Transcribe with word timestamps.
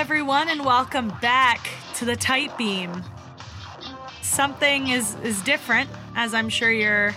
everyone, 0.00 0.48
and 0.48 0.64
welcome 0.64 1.12
back 1.20 1.68
to 1.94 2.06
the 2.06 2.16
Tight 2.16 2.56
Beam. 2.56 3.04
Something 4.22 4.88
is 4.88 5.14
is 5.16 5.42
different, 5.42 5.90
as 6.16 6.32
I'm 6.32 6.48
sure 6.48 6.70
you're 6.70 7.14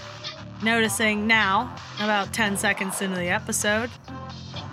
noticing 0.61 1.25
now, 1.25 1.73
about 2.01 2.33
10 2.33 2.57
seconds 2.57 3.01
into 3.01 3.15
the 3.15 3.29
episode, 3.29 3.89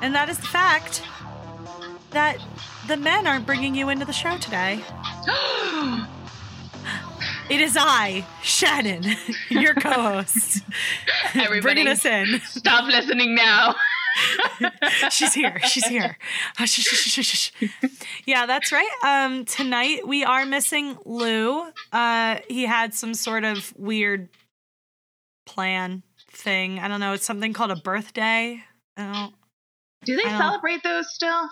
and 0.02 0.12
that 0.16 0.28
is 0.28 0.38
the 0.38 0.48
fact 0.48 1.04
that 2.10 2.38
the 2.88 2.96
men 2.96 3.28
aren't 3.28 3.46
bringing 3.46 3.76
you 3.76 3.88
into 3.90 4.04
the 4.04 4.12
show 4.12 4.36
today. 4.38 4.80
It 7.48 7.60
is 7.60 7.76
I, 7.76 8.24
Shannon, 8.44 9.04
your 9.48 9.74
co-host, 9.74 10.62
Everybody, 11.34 11.60
bringing 11.60 11.88
us 11.88 12.04
in. 12.04 12.40
stop 12.44 12.84
listening 12.86 13.34
now. 13.34 13.74
She's 15.10 15.34
here. 15.34 15.58
She's 15.64 15.86
here. 15.86 16.16
Shh. 16.64 17.50
yeah, 18.26 18.46
that's 18.46 18.72
right. 18.72 18.90
Um, 19.04 19.44
tonight 19.44 20.06
we 20.06 20.24
are 20.24 20.44
missing 20.46 20.96
Lou. 21.04 21.70
Uh, 21.92 22.38
he 22.48 22.64
had 22.66 22.94
some 22.94 23.14
sort 23.14 23.44
of 23.44 23.72
weird 23.76 24.28
plan 25.46 26.02
thing. 26.30 26.78
I 26.78 26.88
don't 26.88 27.00
know. 27.00 27.12
It's 27.12 27.24
something 27.24 27.52
called 27.52 27.70
a 27.70 27.76
birthday. 27.76 28.62
I 28.96 29.12
don't. 29.12 29.34
Do 30.04 30.16
they 30.16 30.22
don't- 30.22 30.38
celebrate 30.38 30.82
those 30.82 31.12
still? 31.12 31.48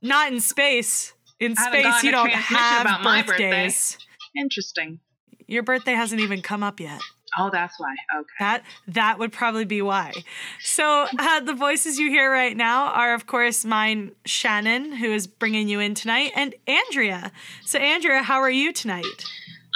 Not 0.00 0.32
in 0.32 0.40
space. 0.40 1.12
In 1.38 1.56
space, 1.56 2.02
you 2.02 2.10
don't 2.12 2.30
have 2.30 2.82
about 2.86 3.02
my 3.02 3.22
birthday. 3.22 3.50
birthdays. 3.50 3.98
Interesting. 4.36 5.00
Your 5.46 5.62
birthday 5.62 5.92
hasn't 5.92 6.20
even 6.20 6.40
come 6.40 6.62
up 6.62 6.78
yet. 6.80 7.00
Oh, 7.38 7.50
that's 7.50 7.78
why. 7.78 7.94
Okay. 8.14 8.26
That 8.40 8.62
that 8.88 9.18
would 9.18 9.32
probably 9.32 9.64
be 9.64 9.82
why. 9.82 10.12
So 10.60 11.06
uh, 11.18 11.40
the 11.40 11.54
voices 11.54 11.98
you 11.98 12.10
hear 12.10 12.30
right 12.30 12.56
now 12.56 12.88
are, 12.92 13.14
of 13.14 13.26
course, 13.26 13.64
mine, 13.64 14.12
Shannon, 14.26 14.92
who 14.92 15.12
is 15.12 15.26
bringing 15.26 15.68
you 15.68 15.80
in 15.80 15.94
tonight, 15.94 16.32
and 16.34 16.54
Andrea. 16.66 17.32
So 17.64 17.78
Andrea, 17.78 18.22
how 18.22 18.40
are 18.40 18.50
you 18.50 18.72
tonight? 18.72 19.24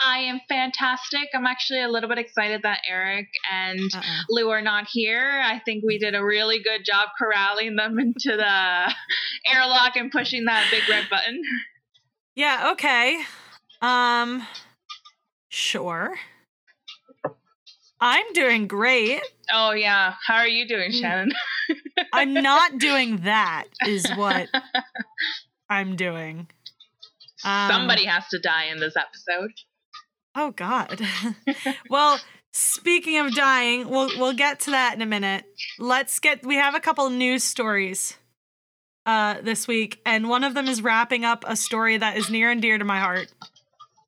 I 0.04 0.18
am 0.18 0.40
fantastic. 0.48 1.28
I'm 1.34 1.46
actually 1.46 1.82
a 1.82 1.88
little 1.88 2.08
bit 2.08 2.18
excited 2.18 2.60
that 2.64 2.80
Eric 2.86 3.28
and 3.50 3.90
Uh-uh. 3.94 4.22
Lou 4.28 4.50
are 4.50 4.60
not 4.60 4.86
here. 4.90 5.40
I 5.42 5.58
think 5.64 5.84
we 5.86 5.98
did 5.98 6.14
a 6.14 6.22
really 6.22 6.62
good 6.62 6.84
job 6.84 7.08
corralling 7.18 7.76
them 7.76 7.98
into 7.98 8.36
the 8.36 8.94
airlock 9.50 9.96
and 9.96 10.10
pushing 10.10 10.44
that 10.44 10.66
big 10.70 10.82
red 10.90 11.06
button. 11.08 11.40
Yeah. 12.34 12.72
Okay. 12.72 13.22
Um. 13.80 14.42
Sure. 15.48 16.16
I'm 18.00 18.32
doing 18.32 18.66
great. 18.68 19.20
Oh 19.52 19.72
yeah. 19.72 20.14
How 20.26 20.36
are 20.36 20.48
you 20.48 20.64
Mm. 20.64 20.68
doing, 20.68 20.92
Shannon? 20.92 21.32
I'm 22.12 22.34
not 22.34 22.78
doing 22.78 23.18
that. 23.18 23.64
Is 23.86 24.06
what 24.16 24.48
I'm 25.70 25.96
doing. 25.96 26.48
Um, 27.44 27.70
Somebody 27.70 28.04
has 28.04 28.28
to 28.28 28.38
die 28.38 28.64
in 28.64 28.78
this 28.80 28.94
episode. 28.96 29.50
Oh 30.34 30.50
God. 30.50 31.00
well, 31.90 32.18
speaking 32.52 33.18
of 33.18 33.34
dying, 33.34 33.88
we'll 33.88 34.10
we'll 34.18 34.34
get 34.34 34.60
to 34.60 34.70
that 34.72 34.94
in 34.94 35.00
a 35.02 35.06
minute. 35.06 35.44
Let's 35.78 36.18
get 36.18 36.44
we 36.44 36.56
have 36.56 36.74
a 36.74 36.80
couple 36.80 37.08
news 37.10 37.42
stories 37.44 38.16
uh 39.06 39.40
this 39.40 39.66
week, 39.66 40.00
and 40.04 40.28
one 40.28 40.44
of 40.44 40.54
them 40.54 40.66
is 40.68 40.82
wrapping 40.82 41.24
up 41.24 41.44
a 41.46 41.56
story 41.56 41.96
that 41.96 42.16
is 42.16 42.28
near 42.28 42.50
and 42.50 42.60
dear 42.60 42.76
to 42.76 42.84
my 42.84 42.98
heart, 43.00 43.32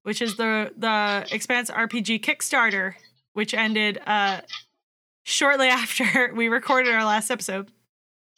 which 0.02 0.20
is 0.20 0.36
the 0.36 0.72
the 0.76 1.26
Expanse 1.30 1.70
RPG 1.70 2.20
Kickstarter, 2.20 2.94
which 3.38 3.54
ended 3.54 4.00
uh 4.04 4.40
shortly 5.22 5.68
after 5.82 6.34
we 6.34 6.48
recorded 6.48 6.92
our 6.92 7.04
last 7.04 7.30
episode. 7.30 7.70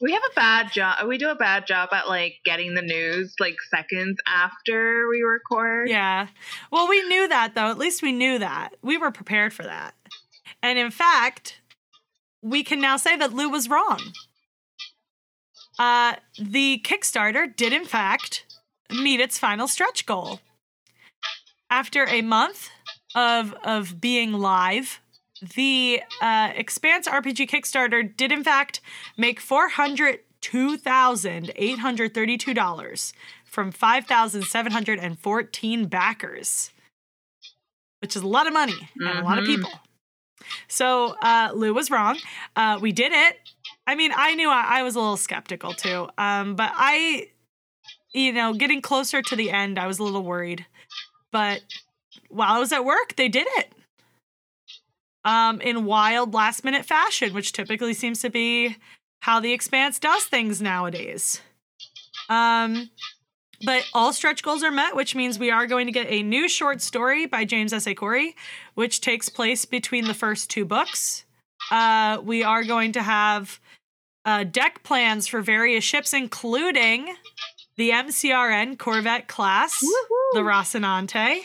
We 0.02 0.12
have 0.12 0.22
a 0.30 0.34
bad 0.34 0.72
job. 0.72 1.06
We 1.08 1.16
do 1.16 1.30
a 1.30 1.34
bad 1.34 1.66
job 1.66 1.88
at 1.92 2.06
like 2.06 2.36
getting 2.44 2.74
the 2.74 2.82
news 2.82 3.34
like 3.40 3.56
seconds 3.70 4.18
after 4.26 5.08
we 5.08 5.22
record. 5.22 5.88
Yeah. 5.88 6.28
Well, 6.70 6.86
we 6.86 7.02
knew 7.08 7.28
that 7.28 7.54
though. 7.54 7.70
At 7.70 7.78
least 7.78 8.02
we 8.02 8.12
knew 8.12 8.38
that. 8.38 8.76
We 8.82 8.98
were 8.98 9.10
prepared 9.10 9.54
for 9.54 9.62
that. 9.62 9.94
And 10.62 10.78
in 10.78 10.90
fact, 10.90 11.62
we 12.42 12.62
can 12.62 12.78
now 12.78 12.98
say 12.98 13.16
that 13.16 13.32
Lou 13.32 13.48
was 13.48 13.70
wrong. 13.70 14.00
Uh, 15.78 16.16
the 16.38 16.82
Kickstarter 16.84 17.54
did, 17.56 17.72
in 17.72 17.86
fact, 17.86 18.44
meet 18.90 19.20
its 19.20 19.38
final 19.38 19.66
stretch 19.66 20.04
goal. 20.04 20.40
After 21.70 22.06
a 22.06 22.20
month 22.20 22.68
of 23.14 23.54
of 23.64 24.00
being 24.00 24.32
live, 24.32 25.00
the 25.54 26.02
uh, 26.20 26.52
Expanse 26.54 27.08
RPG 27.08 27.48
Kickstarter 27.48 28.14
did, 28.16 28.30
in 28.32 28.44
fact, 28.44 28.80
make 29.16 29.40
four 29.40 29.68
hundred 29.68 30.20
two 30.40 30.76
thousand 30.76 31.52
eight 31.56 31.78
hundred 31.80 32.14
thirty 32.14 32.36
two 32.38 32.54
dollars 32.54 33.12
from 33.44 33.72
5,714 33.72 35.86
backers, 35.86 36.70
which 38.00 38.14
is 38.14 38.22
a 38.22 38.26
lot 38.28 38.46
of 38.46 38.52
money 38.52 38.88
and 39.00 39.18
a 39.18 39.22
lot 39.24 39.38
of 39.38 39.44
Mhm. 39.44 39.56
people. 39.56 39.72
So 40.68 41.16
uh, 41.20 41.50
Lou 41.52 41.74
was 41.74 41.90
wrong. 41.90 42.16
Uh, 42.54 42.78
we 42.80 42.92
did 42.92 43.10
it. 43.12 43.40
I 43.88 43.96
mean, 43.96 44.12
I 44.14 44.36
knew 44.36 44.48
I, 44.48 44.78
I 44.78 44.82
was 44.84 44.94
a 44.94 45.00
little 45.00 45.16
skeptical 45.16 45.74
too, 45.74 46.08
um, 46.16 46.54
but 46.54 46.70
I, 46.74 47.30
you 48.12 48.32
know, 48.32 48.54
getting 48.54 48.80
closer 48.80 49.20
to 49.20 49.34
the 49.36 49.50
end, 49.50 49.80
I 49.80 49.88
was 49.88 49.98
a 49.98 50.04
little 50.04 50.22
worried. 50.22 50.64
But 51.32 51.60
while 52.30 52.54
I 52.54 52.58
was 52.58 52.72
at 52.72 52.84
work, 52.84 53.16
they 53.16 53.28
did 53.28 53.46
it 53.56 53.72
um, 55.24 55.60
in 55.60 55.84
wild 55.84 56.34
last 56.34 56.64
minute 56.64 56.84
fashion, 56.84 57.34
which 57.34 57.52
typically 57.52 57.94
seems 57.94 58.20
to 58.22 58.30
be 58.30 58.76
how 59.20 59.40
the 59.40 59.52
Expanse 59.52 59.98
does 59.98 60.24
things 60.24 60.62
nowadays. 60.62 61.40
Um, 62.28 62.90
but 63.64 63.84
all 63.92 64.12
stretch 64.12 64.42
goals 64.42 64.62
are 64.62 64.70
met, 64.70 64.96
which 64.96 65.14
means 65.14 65.38
we 65.38 65.50
are 65.50 65.66
going 65.66 65.86
to 65.86 65.92
get 65.92 66.06
a 66.08 66.22
new 66.22 66.48
short 66.48 66.80
story 66.80 67.26
by 67.26 67.44
James 67.44 67.72
S. 67.72 67.86
A. 67.86 67.94
Corey, 67.94 68.34
which 68.74 69.00
takes 69.00 69.28
place 69.28 69.64
between 69.66 70.06
the 70.06 70.14
first 70.14 70.48
two 70.48 70.64
books. 70.64 71.24
Uh, 71.70 72.18
we 72.22 72.42
are 72.42 72.64
going 72.64 72.92
to 72.92 73.02
have 73.02 73.60
uh, 74.24 74.44
deck 74.44 74.82
plans 74.82 75.26
for 75.26 75.42
various 75.42 75.84
ships, 75.84 76.14
including 76.14 77.14
the 77.76 77.90
MCRN 77.90 78.78
Corvette 78.78 79.28
class, 79.28 79.78
the 80.32 80.40
Rocinante. 80.40 81.42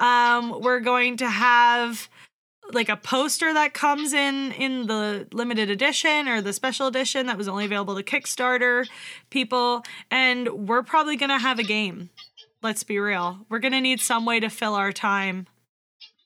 Um, 0.00 0.60
we're 0.60 0.80
going 0.80 1.18
to 1.18 1.28
have 1.28 2.08
like 2.72 2.88
a 2.88 2.96
poster 2.96 3.52
that 3.52 3.74
comes 3.74 4.12
in 4.12 4.52
in 4.52 4.86
the 4.86 5.26
limited 5.32 5.70
edition 5.70 6.28
or 6.28 6.40
the 6.40 6.52
special 6.52 6.86
edition 6.86 7.26
that 7.26 7.36
was 7.36 7.48
only 7.48 7.64
available 7.64 7.96
to 7.96 8.02
Kickstarter 8.02 8.88
people 9.28 9.82
and 10.10 10.68
we're 10.68 10.82
probably 10.82 11.16
going 11.16 11.30
to 11.30 11.38
have 11.38 11.58
a 11.58 11.64
game. 11.64 12.10
Let's 12.62 12.84
be 12.84 12.98
real. 12.98 13.38
We're 13.48 13.58
going 13.58 13.72
to 13.72 13.80
need 13.80 14.00
some 14.00 14.24
way 14.24 14.40
to 14.40 14.48
fill 14.48 14.74
our 14.74 14.92
time 14.92 15.46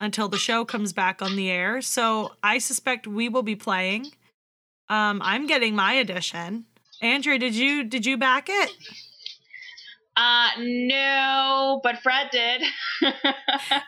until 0.00 0.28
the 0.28 0.36
show 0.36 0.64
comes 0.64 0.92
back 0.92 1.22
on 1.22 1.36
the 1.36 1.50
air. 1.50 1.80
So 1.80 2.32
I 2.42 2.58
suspect 2.58 3.06
we 3.06 3.28
will 3.28 3.42
be 3.42 3.56
playing. 3.56 4.06
Um 4.90 5.22
I'm 5.24 5.46
getting 5.46 5.74
my 5.74 5.94
edition. 5.94 6.66
Andrea, 7.00 7.38
did 7.38 7.54
you 7.54 7.84
did 7.84 8.04
you 8.04 8.18
back 8.18 8.48
it? 8.50 8.70
Uh, 10.16 10.48
no, 10.58 11.80
but 11.82 11.98
Fred 12.02 12.28
did. 12.30 12.62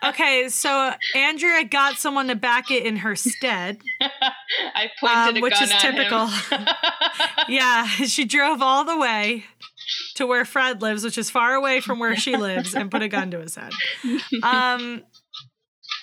Okay, 0.04 0.48
so 0.48 0.92
Andrea 1.14 1.64
got 1.64 1.96
someone 1.96 2.28
to 2.28 2.34
back 2.34 2.70
it 2.70 2.84
in 2.86 2.96
her 2.96 3.14
stead. 3.16 3.78
I 4.00 4.90
pointed 5.00 5.36
Um, 5.36 5.40
which 5.42 5.60
is 5.60 5.70
typical. 5.78 6.28
Yeah, 7.48 7.86
she 7.86 8.24
drove 8.24 8.62
all 8.62 8.84
the 8.84 8.96
way 8.98 9.44
to 10.14 10.26
where 10.26 10.44
Fred 10.44 10.82
lives, 10.82 11.04
which 11.04 11.18
is 11.18 11.30
far 11.30 11.54
away 11.54 11.80
from 11.80 11.98
where 11.98 12.16
she 12.16 12.36
lives, 12.36 12.74
and 12.74 12.90
put 12.90 13.02
a 13.02 13.08
gun 13.08 13.30
to 13.32 13.40
his 13.40 13.54
head. 13.54 13.72
Um, 14.42 15.02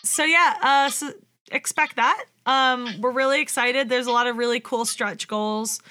so 0.04 0.24
yeah, 0.24 0.56
uh, 0.62 0.90
so 0.90 1.12
expect 1.52 1.96
that. 1.98 2.26
Um, 2.46 2.88
we're 3.02 3.12
really 3.12 3.42
excited. 3.42 3.90
There's 3.90 4.08
a 4.08 4.12
lot 4.12 4.28
of 4.28 4.38
really 4.38 4.60
cool 4.60 4.86
stretch 4.86 5.28
goals. 5.28 5.82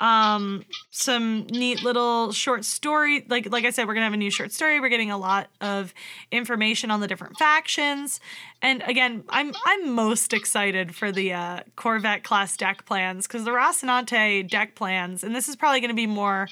Um, 0.00 0.64
some 0.90 1.46
neat 1.48 1.84
little 1.84 2.32
short 2.32 2.64
story. 2.64 3.24
Like 3.28 3.52
like 3.52 3.64
I 3.64 3.70
said, 3.70 3.86
we're 3.86 3.94
gonna 3.94 4.06
have 4.06 4.14
a 4.14 4.16
new 4.16 4.30
short 4.30 4.50
story. 4.50 4.80
We're 4.80 4.88
getting 4.88 5.10
a 5.10 5.18
lot 5.18 5.48
of 5.60 5.92
information 6.32 6.90
on 6.90 7.00
the 7.00 7.06
different 7.06 7.36
factions. 7.36 8.18
And 8.62 8.82
again, 8.86 9.24
I'm 9.28 9.52
I'm 9.64 9.92
most 9.92 10.32
excited 10.32 10.94
for 10.94 11.12
the 11.12 11.34
uh, 11.34 11.60
Corvette 11.76 12.24
class 12.24 12.56
deck 12.56 12.86
plans 12.86 13.26
because 13.26 13.44
the 13.44 13.50
Rocinante 13.50 14.48
deck 14.48 14.74
plans, 14.74 15.22
and 15.22 15.36
this 15.36 15.48
is 15.48 15.56
probably 15.56 15.80
to 15.90 15.94
be 15.94 16.06
more 16.06 16.48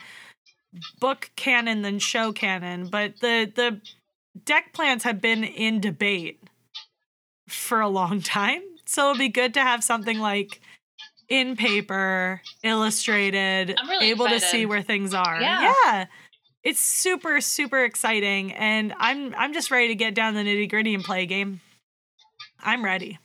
book 1.00 1.30
canon 1.36 1.82
than 1.82 1.98
show 1.98 2.32
canon, 2.32 2.88
but 2.88 3.20
the 3.20 3.50
the 3.54 3.80
deck 4.44 4.72
plans 4.72 5.02
have 5.04 5.20
been 5.20 5.42
in 5.44 5.80
debate 5.80 6.42
for 7.48 7.80
a 7.80 7.88
long 7.88 8.20
time. 8.22 8.62
So 8.84 9.10
it'll 9.10 9.18
be 9.18 9.28
good 9.28 9.54
to 9.54 9.60
have 9.60 9.84
something 9.84 10.18
like 10.18 10.60
in 11.28 11.56
paper, 11.56 12.40
illustrated, 12.62 13.76
really 13.86 14.10
able 14.10 14.26
to 14.28 14.40
see 14.40 14.66
where 14.66 14.82
things 14.82 15.14
are. 15.14 15.40
Yeah. 15.40 15.72
yeah. 15.84 16.06
It's 16.64 16.80
super, 16.80 17.40
super 17.40 17.84
exciting. 17.84 18.52
And 18.52 18.94
I'm 18.98 19.34
I'm 19.34 19.52
just 19.52 19.70
ready 19.70 19.88
to 19.88 19.94
get 19.94 20.14
down 20.14 20.34
the 20.34 20.40
nitty 20.40 20.68
gritty 20.68 20.94
and 20.94 21.04
play 21.04 21.22
a 21.22 21.26
game. 21.26 21.60
I'm 22.60 22.84
ready. 22.84 23.18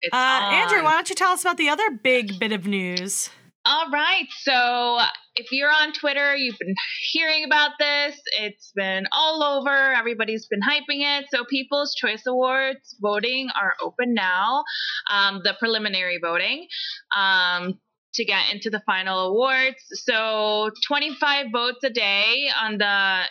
It's 0.00 0.14
Uh, 0.14 0.16
Andrew, 0.16 0.82
why 0.82 0.92
don't 0.92 1.08
you 1.08 1.14
tell 1.14 1.32
us 1.32 1.42
about 1.42 1.58
the 1.58 1.68
other 1.68 1.90
big 1.90 2.38
bit 2.38 2.52
of 2.52 2.66
news? 2.66 3.30
All 3.64 3.90
right. 3.90 4.26
So 4.40 4.98
if 5.36 5.52
you're 5.52 5.70
on 5.70 5.92
Twitter, 5.92 6.34
you've 6.34 6.58
been 6.58 6.74
hearing 7.12 7.44
about 7.44 7.72
this. 7.78 8.20
It's 8.40 8.72
been 8.74 9.06
all 9.12 9.42
over. 9.42 9.92
Everybody's 9.94 10.46
been 10.46 10.60
hyping 10.60 11.02
it. 11.02 11.26
So 11.32 11.44
People's 11.44 11.94
Choice 11.94 12.24
Awards 12.26 12.96
voting 13.00 13.48
are 13.60 13.74
open 13.80 14.14
now, 14.14 14.64
um, 15.10 15.42
the 15.44 15.54
preliminary 15.58 16.18
voting. 16.20 16.66
Um, 17.16 17.78
to 18.14 18.24
get 18.24 18.52
into 18.52 18.68
the 18.68 18.82
final 18.84 19.28
awards. 19.28 19.76
So 19.92 20.70
25 20.86 21.46
votes 21.52 21.78
a 21.84 21.90
day 21.90 22.50
on 22.60 22.76
the 22.76 23.22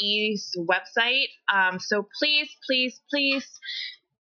E's 0.00 0.52
website. 0.58 1.28
Um, 1.52 1.80
so 1.80 2.06
please, 2.20 2.48
please, 2.68 3.00
please 3.10 3.46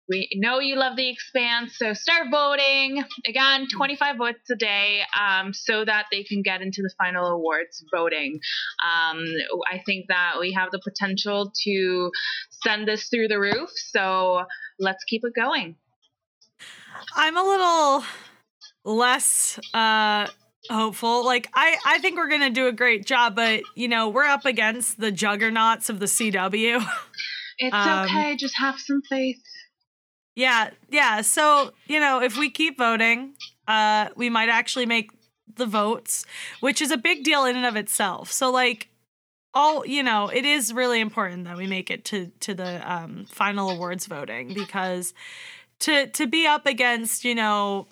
we 0.09 0.27
know 0.33 0.59
you 0.59 0.75
love 0.75 0.95
the 0.95 1.09
expanse, 1.09 1.77
so 1.77 1.93
start 1.93 2.27
voting. 2.31 3.03
Again, 3.27 3.67
25 3.71 4.17
votes 4.17 4.49
a 4.51 4.55
day 4.55 5.01
um, 5.17 5.53
so 5.53 5.85
that 5.85 6.05
they 6.11 6.23
can 6.23 6.41
get 6.41 6.61
into 6.61 6.81
the 6.81 6.91
final 6.97 7.27
awards 7.27 7.83
voting. 7.93 8.39
Um, 8.83 9.23
I 9.71 9.81
think 9.85 10.05
that 10.09 10.35
we 10.39 10.53
have 10.53 10.71
the 10.71 10.81
potential 10.83 11.53
to 11.63 12.11
send 12.63 12.87
this 12.87 13.07
through 13.09 13.27
the 13.27 13.39
roof, 13.39 13.69
so 13.75 14.43
let's 14.79 15.03
keep 15.03 15.23
it 15.23 15.33
going. 15.35 15.75
I'm 17.15 17.37
a 17.37 17.43
little 17.43 18.03
less 18.83 19.59
uh 19.73 20.27
hopeful. 20.69 21.25
Like 21.25 21.49
I 21.53 21.77
I 21.85 21.99
think 21.99 22.17
we're 22.17 22.29
going 22.29 22.41
to 22.41 22.49
do 22.49 22.67
a 22.67 22.71
great 22.71 23.05
job, 23.05 23.35
but 23.35 23.61
you 23.75 23.87
know, 23.87 24.09
we're 24.09 24.25
up 24.25 24.45
against 24.45 24.99
the 24.99 25.11
juggernauts 25.11 25.89
of 25.89 25.99
the 25.99 26.07
CW. 26.07 26.83
It's 27.61 27.75
um, 27.75 28.05
okay, 28.05 28.37
just 28.37 28.57
have 28.57 28.79
some 28.79 29.01
faith. 29.01 29.41
Yeah, 30.39 30.69
yeah. 30.89 31.19
So, 31.19 31.71
you 31.87 31.99
know, 31.99 32.21
if 32.21 32.37
we 32.37 32.49
keep 32.49 32.77
voting, 32.77 33.33
uh, 33.67 34.07
we 34.15 34.29
might 34.29 34.47
actually 34.47 34.85
make 34.85 35.11
the 35.57 35.65
votes, 35.65 36.25
which 36.61 36.81
is 36.81 36.91
a 36.91 36.97
big 36.97 37.25
deal 37.25 37.43
in 37.43 37.57
and 37.57 37.65
of 37.65 37.75
itself. 37.75 38.31
So, 38.31 38.49
like, 38.49 38.87
all 39.53 39.85
you 39.85 40.01
know, 40.01 40.29
it 40.29 40.45
is 40.45 40.71
really 40.71 41.01
important 41.01 41.43
that 41.43 41.57
we 41.57 41.67
make 41.67 41.91
it 41.91 42.05
to 42.05 42.31
to 42.39 42.53
the 42.53 42.89
um, 42.89 43.25
final 43.29 43.69
awards 43.69 44.05
voting 44.05 44.53
because 44.53 45.13
to 45.79 46.07
to 46.07 46.25
be 46.25 46.47
up 46.47 46.65
against, 46.65 47.25
you 47.25 47.35
know, 47.35 47.87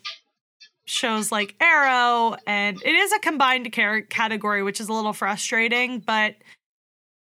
shows 0.85 1.33
like 1.33 1.53
Arrow, 1.59 2.37
and 2.47 2.81
it 2.81 2.95
is 2.95 3.11
a 3.11 3.19
combined 3.19 3.69
category, 3.73 4.63
which 4.63 4.79
is 4.79 4.87
a 4.87 4.93
little 4.93 5.11
frustrating, 5.11 5.99
but 5.99 6.35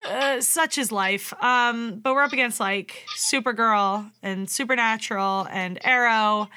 uh, 0.06 0.42
such 0.42 0.78
is 0.78 0.92
life. 0.92 1.34
Um, 1.44 2.00
but 2.00 2.14
we're 2.14 2.24
up 2.24 2.34
against 2.34 2.60
like 2.60 3.06
Supergirl 3.16 4.12
and 4.22 4.50
Supernatural 4.50 5.48
and 5.52 5.80
Arrow 5.84 6.50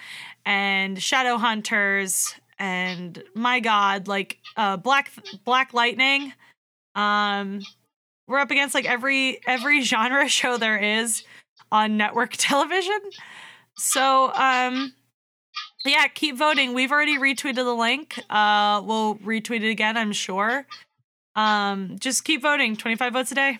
and 0.44 1.02
Shadow 1.02 1.36
Hunters 1.36 2.34
and 2.58 3.22
my 3.34 3.60
God, 3.60 4.06
like 4.06 4.38
uh, 4.56 4.76
Black 4.76 5.10
Black 5.44 5.72
Lightning. 5.72 6.32
Um, 6.94 7.60
we're 8.26 8.38
up 8.38 8.50
against 8.50 8.74
like 8.74 8.84
every 8.84 9.40
every 9.46 9.80
genre 9.82 10.28
show 10.30 10.56
there 10.56 10.78
is 10.78 11.24
on 11.72 11.96
network 11.96 12.32
television. 12.36 13.00
So 13.76 14.32
um, 14.34 14.92
yeah, 15.84 16.06
keep 16.08 16.36
voting. 16.36 16.74
We've 16.74 16.92
already 16.92 17.18
retweeted 17.18 17.54
the 17.56 17.74
link. 17.74 18.18
Uh, 18.28 18.82
we'll 18.84 19.16
retweet 19.16 19.62
it 19.62 19.70
again, 19.70 19.96
I'm 19.96 20.12
sure. 20.12 20.66
Um, 21.36 21.96
just 21.98 22.24
keep 22.24 22.42
voting. 22.42 22.76
25 22.76 23.12
votes 23.12 23.32
a 23.32 23.34
day. 23.34 23.58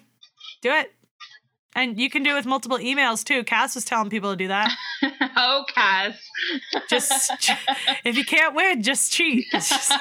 Do 0.62 0.70
it. 0.70 0.92
And 1.76 2.00
you 2.00 2.10
can 2.10 2.22
do 2.22 2.30
it 2.30 2.34
with 2.34 2.46
multiple 2.46 2.78
emails 2.78 3.22
too. 3.24 3.44
Cass 3.44 3.76
was 3.76 3.84
telling 3.84 4.10
people 4.10 4.30
to 4.30 4.36
do 4.36 4.48
that. 4.48 4.72
oh, 5.36 5.64
Cass. 5.72 6.14
just 6.88 7.32
if 8.04 8.16
you 8.16 8.24
can't 8.24 8.56
win, 8.56 8.82
just 8.82 9.12
cheat. 9.12 9.46
Just, 9.52 9.92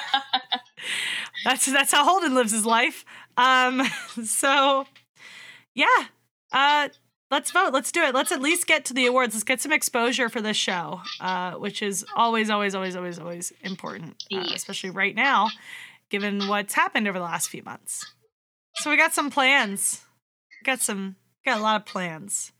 that's 1.44 1.66
that's 1.66 1.92
how 1.92 2.04
Holden 2.04 2.34
lives 2.34 2.50
his 2.50 2.66
life. 2.66 3.04
Um, 3.36 3.84
so 4.24 4.86
yeah. 5.74 5.86
Uh 6.52 6.88
let's 7.30 7.52
vote. 7.52 7.72
Let's 7.72 7.92
do 7.92 8.02
it. 8.02 8.16
Let's 8.16 8.32
at 8.32 8.40
least 8.40 8.66
get 8.66 8.84
to 8.86 8.94
the 8.94 9.06
awards. 9.06 9.34
Let's 9.34 9.44
get 9.44 9.60
some 9.60 9.72
exposure 9.72 10.28
for 10.28 10.40
this 10.40 10.56
show, 10.56 11.00
uh, 11.20 11.52
which 11.52 11.80
is 11.80 12.04
always, 12.16 12.50
always, 12.50 12.74
always, 12.74 12.96
always, 12.96 13.20
always 13.20 13.52
important, 13.62 14.16
uh, 14.34 14.44
especially 14.52 14.90
right 14.90 15.14
now 15.14 15.48
given 16.10 16.48
what's 16.48 16.74
happened 16.74 17.08
over 17.08 17.18
the 17.18 17.24
last 17.24 17.48
few 17.48 17.62
months. 17.62 18.04
So 18.76 18.90
we 18.90 18.96
got 18.96 19.14
some 19.14 19.30
plans. 19.30 20.02
Got 20.64 20.80
some 20.80 21.16
got 21.44 21.58
a 21.58 21.62
lot 21.62 21.80
of 21.80 21.86
plans 21.86 22.52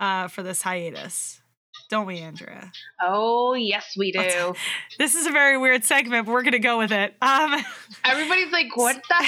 uh 0.00 0.28
for 0.28 0.42
this 0.42 0.62
hiatus. 0.62 1.40
Don't 1.88 2.06
we, 2.06 2.18
Andrea? 2.18 2.72
Oh, 3.00 3.54
yes, 3.54 3.94
we 3.96 4.12
do. 4.12 4.54
this 4.98 5.14
is 5.14 5.26
a 5.26 5.30
very 5.30 5.58
weird 5.58 5.84
segment, 5.84 6.26
but 6.26 6.32
we're 6.32 6.42
gonna 6.42 6.58
go 6.58 6.78
with 6.78 6.92
it. 6.92 7.14
Um 7.20 7.64
Everybody's 8.04 8.52
like, 8.52 8.76
what 8.76 9.00
the 9.08 9.26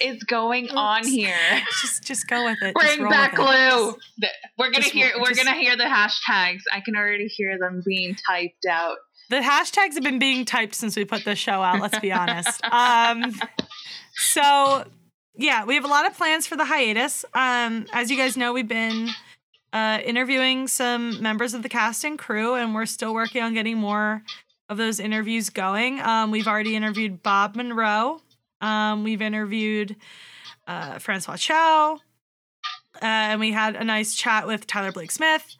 is 0.06 0.22
going 0.24 0.70
on 0.70 1.06
here? 1.06 1.36
Just 1.80 2.04
just 2.04 2.28
go 2.28 2.44
with 2.44 2.58
it. 2.62 2.74
Bring 2.74 3.08
back 3.08 3.34
glue. 3.34 3.96
We're 4.58 4.70
gonna 4.70 4.80
just, 4.80 4.92
hear 4.92 5.12
we're 5.18 5.28
just, 5.28 5.44
gonna 5.44 5.58
hear 5.58 5.76
the 5.76 5.84
hashtags. 5.84 6.62
I 6.72 6.80
can 6.84 6.96
already 6.96 7.26
hear 7.26 7.58
them 7.58 7.82
being 7.84 8.16
typed 8.28 8.66
out. 8.70 8.98
The 9.28 9.36
hashtags 9.36 9.94
have 9.94 10.04
been 10.04 10.20
being 10.20 10.44
typed 10.44 10.74
since 10.74 10.96
we 10.96 11.04
put 11.04 11.24
this 11.24 11.38
show 11.38 11.62
out, 11.62 11.80
let's 11.80 11.98
be 11.98 12.12
honest. 12.12 12.60
Um, 12.70 13.34
so, 14.14 14.84
yeah, 15.34 15.64
we 15.64 15.74
have 15.74 15.84
a 15.84 15.88
lot 15.88 16.06
of 16.06 16.16
plans 16.16 16.46
for 16.46 16.56
the 16.56 16.64
hiatus. 16.64 17.24
Um, 17.34 17.86
as 17.92 18.10
you 18.10 18.16
guys 18.16 18.36
know, 18.36 18.52
we've 18.52 18.68
been 18.68 19.08
uh, 19.72 19.98
interviewing 20.04 20.68
some 20.68 21.22
members 21.22 21.54
of 21.54 21.62
the 21.62 21.68
cast 21.68 22.04
and 22.04 22.18
crew, 22.18 22.54
and 22.54 22.74
we're 22.74 22.86
still 22.86 23.14
working 23.14 23.42
on 23.42 23.54
getting 23.54 23.78
more 23.78 24.22
of 24.68 24.76
those 24.76 24.98
interviews 25.00 25.50
going. 25.50 26.00
Um, 26.00 26.30
we've 26.30 26.48
already 26.48 26.74
interviewed 26.74 27.22
Bob 27.22 27.56
Monroe. 27.56 28.20
Um, 28.60 29.04
we've 29.04 29.22
interviewed 29.22 29.96
uh, 30.66 30.98
Francois 30.98 31.36
Chau. 31.36 32.00
Uh, 32.96 33.04
and 33.04 33.40
we 33.40 33.52
had 33.52 33.76
a 33.76 33.84
nice 33.84 34.14
chat 34.14 34.46
with 34.46 34.66
Tyler 34.66 34.90
Blake 34.90 35.10
Smith 35.10 35.56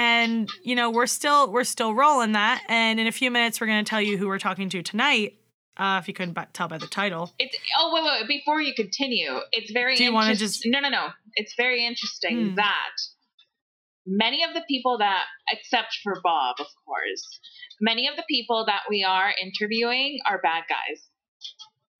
and 0.00 0.48
you 0.62 0.74
know 0.74 0.90
we're 0.90 1.06
still 1.06 1.52
we're 1.52 1.64
still 1.64 1.94
rolling 1.94 2.32
that 2.32 2.62
and 2.68 2.98
in 2.98 3.06
a 3.06 3.12
few 3.12 3.30
minutes 3.30 3.60
we're 3.60 3.66
going 3.66 3.84
to 3.84 3.88
tell 3.88 4.00
you 4.00 4.16
who 4.16 4.26
we're 4.26 4.38
talking 4.38 4.68
to 4.68 4.82
tonight 4.82 5.36
uh, 5.76 5.98
if 6.00 6.08
you 6.08 6.14
couldn't 6.14 6.34
b- 6.34 6.42
tell 6.52 6.68
by 6.68 6.78
the 6.78 6.86
title 6.86 7.32
it's 7.38 7.56
oh 7.78 7.92
wait 7.92 8.04
wait 8.04 8.28
before 8.28 8.60
you 8.60 8.72
continue 8.74 9.38
it's 9.52 9.70
very 9.72 9.96
do 9.96 10.04
you 10.04 10.12
want 10.12 10.32
to 10.32 10.38
just 10.38 10.64
no 10.64 10.80
no 10.80 10.88
no 10.88 11.08
it's 11.34 11.54
very 11.54 11.84
interesting 11.84 12.50
hmm. 12.50 12.54
that 12.54 12.90
many 14.10 14.42
of 14.44 14.54
the 14.54 14.62
people 14.68 14.98
that 14.98 15.24
except 15.48 15.98
for 16.02 16.20
bob 16.22 16.56
of 16.58 16.66
course 16.84 17.40
many 17.80 18.08
of 18.08 18.16
the 18.16 18.24
people 18.28 18.64
that 18.66 18.82
we 18.88 19.04
are 19.04 19.32
interviewing 19.42 20.18
are 20.28 20.40
bad 20.42 20.64
guys 20.68 21.08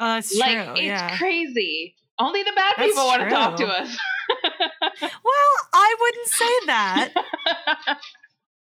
uh, 0.01 0.15
that's 0.15 0.37
like 0.37 0.65
true, 0.65 0.75
it's 0.75 0.83
yeah. 0.83 1.17
crazy 1.17 1.95
only 2.19 2.43
the 2.43 2.53
bad 2.57 2.75
that's 2.77 2.91
people 2.91 3.07
want 3.07 3.23
to 3.23 3.31
talk 3.31 3.57
to 3.57 3.67
us 3.67 3.97
well, 5.01 5.53
I 5.73 5.97
wouldn't 6.01 6.29
say 6.29 6.67
that. 6.67 7.15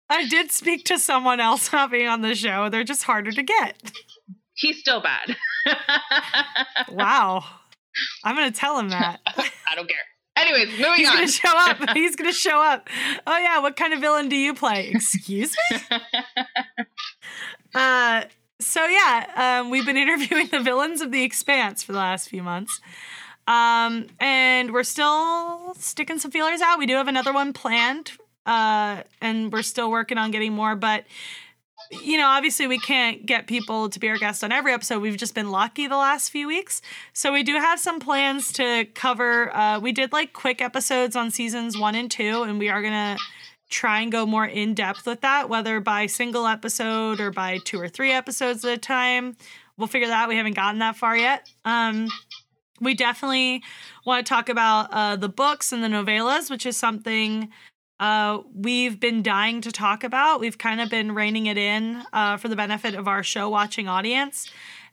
I 0.08 0.26
did 0.28 0.52
speak 0.52 0.84
to 0.86 0.98
someone 0.98 1.40
else 1.40 1.72
not 1.72 1.90
being 1.90 2.08
on 2.08 2.22
the 2.22 2.34
show. 2.34 2.68
They're 2.68 2.84
just 2.84 3.02
harder 3.02 3.32
to 3.32 3.42
get. 3.42 3.92
He's 4.54 4.78
still 4.78 5.02
bad. 5.02 5.36
wow. 6.90 7.44
I'm 8.24 8.36
going 8.36 8.52
to 8.52 8.58
tell 8.58 8.78
him 8.78 8.90
that. 8.90 9.20
I 9.26 9.74
don't 9.74 9.88
care. 9.88 9.98
Anyways, 10.36 10.68
moving 10.78 10.94
He's 10.96 11.08
on. 11.08 11.16
He's 11.18 11.18
going 11.18 11.26
to 11.26 11.32
show 11.32 11.52
up. 11.54 11.90
He's 11.94 12.16
going 12.16 12.30
to 12.30 12.36
show 12.36 12.60
up. 12.60 12.88
Oh, 13.26 13.38
yeah. 13.38 13.60
What 13.60 13.76
kind 13.76 13.92
of 13.94 14.00
villain 14.00 14.28
do 14.28 14.36
you 14.36 14.54
play? 14.54 14.88
Excuse 14.88 15.56
me? 15.70 15.78
uh, 17.74 18.24
so, 18.60 18.84
yeah, 18.86 19.60
um, 19.62 19.70
we've 19.70 19.86
been 19.86 19.96
interviewing 19.96 20.48
the 20.48 20.60
villains 20.60 21.00
of 21.00 21.10
The 21.10 21.22
Expanse 21.22 21.82
for 21.82 21.92
the 21.92 21.98
last 21.98 22.28
few 22.28 22.42
months. 22.42 22.80
Um, 23.46 24.08
and 24.18 24.72
we're 24.72 24.82
still 24.82 25.74
sticking 25.74 26.18
some 26.18 26.30
feelers 26.30 26.60
out. 26.60 26.78
We 26.78 26.86
do 26.86 26.94
have 26.94 27.08
another 27.08 27.32
one 27.32 27.52
planned, 27.52 28.12
uh, 28.44 29.02
and 29.20 29.52
we're 29.52 29.62
still 29.62 29.90
working 29.90 30.18
on 30.18 30.32
getting 30.32 30.52
more. 30.52 30.74
But 30.74 31.04
you 31.90 32.16
know, 32.16 32.26
obviously, 32.26 32.66
we 32.66 32.78
can't 32.78 33.26
get 33.26 33.46
people 33.46 33.88
to 33.88 33.98
be 33.98 34.08
our 34.08 34.16
guest 34.16 34.42
on 34.42 34.52
every 34.52 34.72
episode. 34.72 35.00
We've 35.00 35.16
just 35.16 35.34
been 35.34 35.50
lucky 35.50 35.86
the 35.86 35.96
last 35.96 36.30
few 36.30 36.46
weeks, 36.46 36.82
so 37.12 37.32
we 37.32 37.42
do 37.42 37.54
have 37.54 37.78
some 37.78 38.00
plans 38.00 38.52
to 38.54 38.86
cover. 38.94 39.54
Uh, 39.54 39.78
we 39.80 39.92
did 39.92 40.12
like 40.12 40.32
quick 40.32 40.60
episodes 40.60 41.16
on 41.16 41.30
seasons 41.30 41.78
one 41.78 41.94
and 41.94 42.10
two, 42.10 42.42
and 42.42 42.58
we 42.58 42.68
are 42.68 42.82
gonna 42.82 43.16
try 43.68 44.00
and 44.00 44.12
go 44.12 44.26
more 44.26 44.46
in 44.46 44.74
depth 44.74 45.06
with 45.06 45.20
that, 45.22 45.48
whether 45.48 45.80
by 45.80 46.06
single 46.06 46.46
episode 46.46 47.20
or 47.20 47.30
by 47.30 47.58
two 47.64 47.80
or 47.80 47.88
three 47.88 48.12
episodes 48.12 48.64
at 48.64 48.72
a 48.72 48.78
time. 48.78 49.36
We'll 49.76 49.88
figure 49.88 50.08
that 50.08 50.24
out. 50.24 50.28
We 50.28 50.36
haven't 50.36 50.54
gotten 50.54 50.78
that 50.78 50.96
far 50.96 51.16
yet. 51.16 51.50
Um, 51.64 52.08
we 52.80 52.94
definitely 52.94 53.62
want 54.04 54.24
to 54.24 54.28
talk 54.28 54.48
about 54.48 54.88
uh, 54.92 55.16
the 55.16 55.28
books 55.28 55.72
and 55.72 55.82
the 55.82 55.88
novellas, 55.88 56.50
which 56.50 56.66
is 56.66 56.76
something 56.76 57.50
uh, 57.98 58.40
we've 58.54 59.00
been 59.00 59.22
dying 59.22 59.60
to 59.62 59.72
talk 59.72 60.04
about. 60.04 60.40
We've 60.40 60.58
kind 60.58 60.80
of 60.80 60.90
been 60.90 61.14
reining 61.14 61.46
it 61.46 61.56
in 61.56 62.02
uh, 62.12 62.36
for 62.36 62.48
the 62.48 62.56
benefit 62.56 62.94
of 62.94 63.08
our 63.08 63.22
show 63.22 63.48
watching 63.48 63.88
audience. 63.88 64.50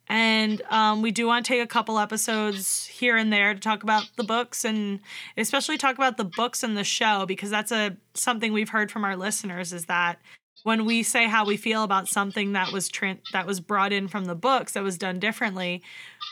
And 0.08 0.62
um, 0.70 1.02
we 1.02 1.12
do 1.12 1.28
want 1.28 1.46
to 1.46 1.54
take 1.54 1.62
a 1.62 1.68
couple 1.68 1.98
episodes 1.98 2.86
here 2.86 3.16
and 3.16 3.32
there 3.32 3.54
to 3.54 3.60
talk 3.60 3.84
about 3.84 4.04
the 4.18 4.24
books 4.24 4.66
and 4.66 5.00
especially 5.38 5.78
talk 5.78 5.96
about 5.96 6.18
the 6.18 6.26
books 6.26 6.62
and 6.62 6.78
the 6.78 6.84
show 6.84 7.26
because 7.26 7.50
that's 7.50 7.72
a 7.72 7.96
something 8.14 8.52
we've 8.52 8.70
heard 8.70 8.92
from 8.92 9.06
our 9.06 9.16
listeners 9.16 9.72
is 9.72 9.86
that 9.86 10.20
when 10.64 10.86
we 10.86 11.04
say 11.04 11.28
how 11.28 11.46
we 11.46 11.56
feel 11.56 11.84
about 11.84 12.08
something 12.08 12.54
that 12.54 12.72
was 12.72 12.90
that 13.32 13.48
was 13.48 13.60
brought 13.60 13.94
in 13.94 14.08
from 14.08 14.26
the 14.26 14.36
books 14.36 14.74
that 14.74 14.84
was 14.84 14.98
done 14.98 15.20
differently, 15.20 15.82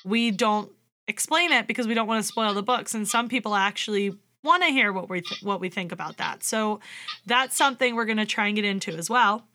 we 0.04 0.32
don't 0.32 0.72
explain 1.08 1.52
it 1.52 1.68
because 1.68 1.88
we 1.88 1.94
don't 1.94 2.08
want 2.08 2.22
to 2.22 2.28
spoil 2.28 2.54
the 2.54 2.64
books. 2.64 2.94
And 2.94 3.08
some 3.08 3.30
people 3.30 3.56
actually 3.56 4.18
want 4.44 4.64
to 4.64 4.70
hear 4.70 4.92
what 4.92 5.10
we 5.10 5.22
th- 5.22 5.44
what 5.44 5.60
we 5.60 5.70
think 5.70 5.92
about 5.92 6.18
that. 6.18 6.44
So 6.44 6.80
that's 7.26 7.56
something 7.56 7.96
we're 7.96 8.06
going 8.06 8.18
to 8.18 8.26
try 8.26 8.48
and 8.48 8.56
get 8.56 8.66
into 8.66 8.92
as 8.96 9.10
well. 9.10 9.46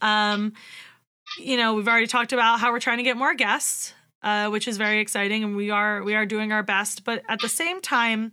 Um, 0.00 0.52
you 1.38 1.56
know, 1.56 1.74
we've 1.74 1.88
already 1.88 2.06
talked 2.06 2.32
about 2.32 2.60
how 2.60 2.72
we're 2.72 2.80
trying 2.80 2.98
to 2.98 3.04
get 3.04 3.16
more 3.16 3.34
guests, 3.34 3.94
uh, 4.22 4.48
which 4.48 4.66
is 4.66 4.76
very 4.76 5.00
exciting, 5.00 5.44
and 5.44 5.56
we 5.56 5.70
are 5.70 6.02
we 6.02 6.14
are 6.14 6.26
doing 6.26 6.52
our 6.52 6.62
best. 6.62 7.04
But 7.04 7.22
at 7.28 7.40
the 7.40 7.48
same 7.48 7.80
time, 7.80 8.32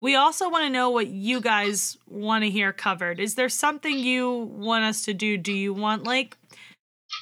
we 0.00 0.14
also 0.14 0.50
want 0.50 0.64
to 0.64 0.70
know 0.70 0.90
what 0.90 1.08
you 1.08 1.40
guys 1.40 1.96
want 2.06 2.44
to 2.44 2.50
hear 2.50 2.72
covered. 2.72 3.18
Is 3.20 3.34
there 3.34 3.48
something 3.48 3.98
you 3.98 4.50
want 4.52 4.84
us 4.84 5.04
to 5.06 5.14
do? 5.14 5.38
Do 5.38 5.52
you 5.52 5.72
want 5.72 6.04
like 6.04 6.36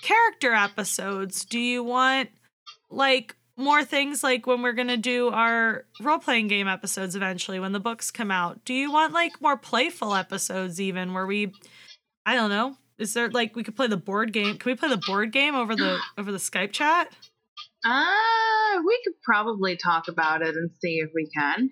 character 0.03 0.53
episodes? 0.53 1.45
Do 1.45 1.59
you 1.59 1.85
want 1.85 2.31
like 2.91 3.37
more 3.57 3.85
things 3.85 4.23
like 4.23 4.47
when 4.47 4.63
we're 4.63 4.73
going 4.73 4.89
to 4.89 4.97
do 4.97 5.29
our 5.29 5.85
role 6.01 6.19
playing 6.19 6.49
game 6.49 6.67
episodes 6.67 7.15
eventually 7.15 7.61
when 7.61 7.73
the 7.73 7.81
books 7.81 8.11
come 8.11 8.31
out? 8.31 8.65
Do 8.65 8.75
you 8.75 8.93
want 8.93 9.13
like 9.13 9.41
more 9.41 9.57
playful 9.57 10.15
episodes 10.15 10.81
even 10.81 11.13
where 11.15 11.27
we 11.27 11.53
I 12.27 12.35
don't 12.35 12.51
know. 12.51 12.77
Is 12.99 13.13
there 13.15 13.29
like 13.31 13.55
we 13.55 13.63
could 13.63 13.77
play 13.77 13.87
the 13.87 13.97
board 13.97 14.33
game? 14.33 14.57
Can 14.57 14.71
we 14.71 14.77
play 14.77 14.89
the 14.89 15.03
board 15.07 15.33
game 15.33 15.55
over 15.55 15.77
the 15.77 15.99
over 16.19 16.33
the 16.33 16.39
Skype 16.39 16.73
chat? 16.73 17.13
Uh, 17.85 18.81
we 18.87 18.99
could 19.05 19.21
probably 19.23 19.77
talk 19.77 20.09
about 20.09 20.41
it 20.43 20.57
and 20.57 20.71
see 20.81 21.01
if 21.01 21.11
we 21.15 21.29
can 21.37 21.71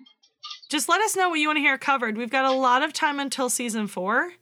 just 0.73 0.89
let 0.89 1.01
us 1.01 1.15
know 1.15 1.29
what 1.29 1.39
you 1.39 1.47
want 1.47 1.57
to 1.57 1.61
hear 1.61 1.77
covered. 1.77 2.17
We've 2.17 2.31
got 2.31 2.45
a 2.45 2.51
lot 2.51 2.81
of 2.83 2.93
time 2.93 3.19
until 3.19 3.49
season 3.49 3.85
four. 3.87 4.33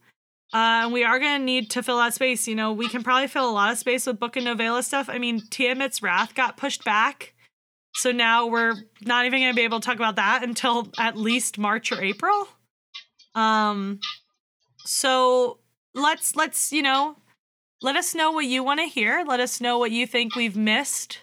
Uh, 0.53 0.83
and 0.83 0.93
we 0.93 1.03
are 1.03 1.19
going 1.19 1.39
to 1.39 1.45
need 1.45 1.69
to 1.71 1.81
fill 1.81 1.97
that 1.97 2.13
space. 2.13 2.47
You 2.47 2.55
know, 2.55 2.73
we 2.73 2.89
can 2.89 3.03
probably 3.03 3.27
fill 3.27 3.49
a 3.49 3.51
lot 3.51 3.71
of 3.71 3.77
space 3.77 4.05
with 4.05 4.19
book 4.19 4.35
and 4.35 4.45
novella 4.45 4.83
stuff. 4.83 5.07
I 5.09 5.17
mean, 5.17 5.41
Tiamat's 5.41 6.03
Wrath 6.03 6.35
got 6.35 6.57
pushed 6.57 6.83
back. 6.83 7.33
So 7.93 8.11
now 8.11 8.47
we're 8.47 8.75
not 9.01 9.25
even 9.25 9.39
going 9.39 9.51
to 9.51 9.55
be 9.55 9.63
able 9.63 9.79
to 9.79 9.85
talk 9.85 9.95
about 9.97 10.15
that 10.17 10.43
until 10.43 10.91
at 10.97 11.17
least 11.17 11.57
March 11.57 11.91
or 11.91 12.01
April. 12.01 12.47
Um, 13.35 13.99
so 14.85 15.59
let's, 15.93 16.35
let's, 16.35 16.71
you 16.73 16.81
know, 16.81 17.17
let 17.81 17.95
us 17.95 18.13
know 18.13 18.31
what 18.31 18.45
you 18.45 18.63
want 18.63 18.79
to 18.79 18.85
hear. 18.85 19.23
Let 19.25 19.39
us 19.39 19.61
know 19.61 19.77
what 19.77 19.91
you 19.91 20.05
think 20.05 20.35
we've 20.35 20.55
missed 20.55 21.19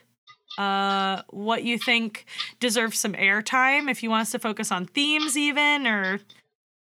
uh, 0.59 1.23
what 1.31 1.63
you 1.63 1.79
think 1.79 2.27
deserves 2.59 2.99
some 2.99 3.13
airtime. 3.13 3.89
If 3.89 4.03
you 4.03 4.11
want 4.11 4.23
us 4.23 4.33
to 4.33 4.41
focus 4.41 4.73
on 4.73 4.87
themes, 4.87 5.37
even 5.37 5.87
or 5.87 6.19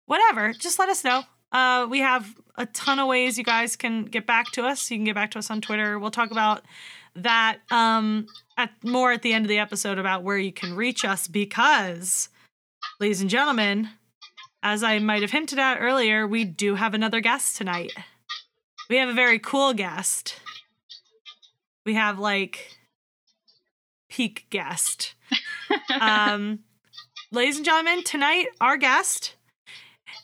whatever, 0.07 0.53
just 0.53 0.79
let 0.79 0.89
us 0.89 1.03
know. 1.03 1.23
Uh, 1.51 1.87
we 1.89 1.99
have 1.99 2.35
a 2.57 2.65
ton 2.67 2.99
of 2.99 3.07
ways 3.07 3.37
you 3.37 3.43
guys 3.43 3.75
can 3.75 4.05
get 4.05 4.25
back 4.25 4.51
to 4.51 4.63
us. 4.63 4.89
You 4.91 4.97
can 4.97 5.05
get 5.05 5.15
back 5.15 5.31
to 5.31 5.39
us 5.39 5.49
on 5.49 5.61
Twitter. 5.61 5.97
We'll 5.97 6.11
talk 6.11 6.31
about 6.31 6.63
that 7.15 7.59
um, 7.71 8.27
at 8.57 8.71
more 8.83 9.11
at 9.11 9.21
the 9.21 9.33
end 9.33 9.45
of 9.45 9.49
the 9.49 9.59
episode 9.59 9.97
about 9.97 10.23
where 10.23 10.37
you 10.37 10.51
can 10.51 10.75
reach 10.75 11.03
us 11.03 11.27
because, 11.27 12.29
ladies 12.99 13.21
and 13.21 13.29
gentlemen, 13.29 13.89
as 14.61 14.83
I 14.83 14.99
might 14.99 15.21
have 15.21 15.31
hinted 15.31 15.59
at 15.59 15.79
earlier, 15.79 16.27
we 16.27 16.43
do 16.43 16.75
have 16.75 16.93
another 16.93 17.21
guest 17.21 17.57
tonight. 17.57 17.93
We 18.89 18.97
have 18.97 19.09
a 19.09 19.13
very 19.13 19.39
cool 19.39 19.73
guest. 19.73 20.39
We 21.85 21.93
have 21.93 22.19
like 22.19 22.77
peak 24.09 24.47
guest. 24.49 25.13
um, 26.01 26.59
ladies 27.31 27.57
and 27.57 27.65
gentlemen, 27.65 28.03
tonight 28.03 28.47
our 28.59 28.77
guest 28.77 29.35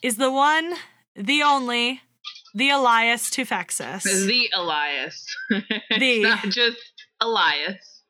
is 0.02 0.16
the 0.16 0.30
one, 0.30 0.74
the 1.16 1.42
only, 1.42 2.02
the 2.54 2.70
Elias 2.70 3.30
Toufexis. 3.30 4.02
The 4.02 4.48
Elias. 4.54 5.26
The 5.98 6.22
not 6.22 6.44
just 6.44 6.78
Elias. 7.20 8.02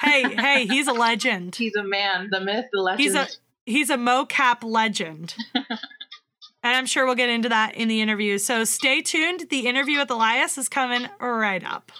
hey, 0.00 0.22
hey, 0.34 0.66
he's 0.66 0.86
a 0.86 0.92
legend. 0.92 1.56
He's 1.56 1.76
a 1.76 1.84
man, 1.84 2.28
the 2.30 2.40
myth, 2.40 2.66
the 2.72 2.80
legend. 2.80 3.00
He's 3.00 3.14
a 3.14 3.26
he's 3.64 3.90
a 3.90 3.96
mocap 3.96 4.62
legend. 4.62 5.34
and 5.54 5.68
I'm 6.62 6.86
sure 6.86 7.04
we'll 7.04 7.14
get 7.14 7.30
into 7.30 7.48
that 7.48 7.74
in 7.74 7.88
the 7.88 8.00
interview. 8.00 8.38
So 8.38 8.64
stay 8.64 9.02
tuned. 9.02 9.46
The 9.50 9.66
interview 9.66 9.98
with 9.98 10.10
Elias 10.10 10.58
is 10.58 10.68
coming 10.68 11.08
right 11.20 11.64
up. 11.64 11.92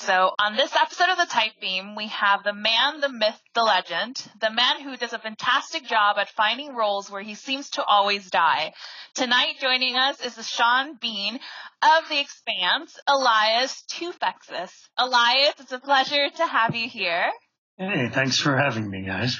So 0.00 0.32
on 0.38 0.54
this 0.54 0.74
episode 0.76 1.08
of 1.10 1.18
the 1.18 1.26
Tight 1.26 1.54
Beam, 1.60 1.96
we 1.96 2.06
have 2.08 2.44
the 2.44 2.52
man, 2.52 3.00
the 3.00 3.08
myth, 3.08 3.40
the 3.54 3.62
legend, 3.62 4.22
the 4.40 4.50
man 4.50 4.80
who 4.80 4.96
does 4.96 5.12
a 5.12 5.18
fantastic 5.18 5.86
job 5.86 6.16
at 6.18 6.28
finding 6.28 6.74
roles 6.74 7.10
where 7.10 7.22
he 7.22 7.34
seems 7.34 7.70
to 7.70 7.84
always 7.84 8.30
die. 8.30 8.72
Tonight 9.14 9.56
joining 9.60 9.96
us 9.96 10.20
is 10.24 10.36
the 10.36 10.42
Sean 10.44 10.96
Bean 11.00 11.40
of 11.82 12.08
The 12.08 12.20
Expanse, 12.20 12.98
Elias 13.08 13.82
Toufexis. 13.90 14.70
Elias, 14.96 15.54
it's 15.58 15.72
a 15.72 15.80
pleasure 15.80 16.28
to 16.36 16.46
have 16.46 16.76
you 16.76 16.88
here. 16.88 17.30
Hey, 17.76 18.08
thanks 18.08 18.38
for 18.38 18.56
having 18.56 18.88
me, 18.88 19.04
guys 19.04 19.38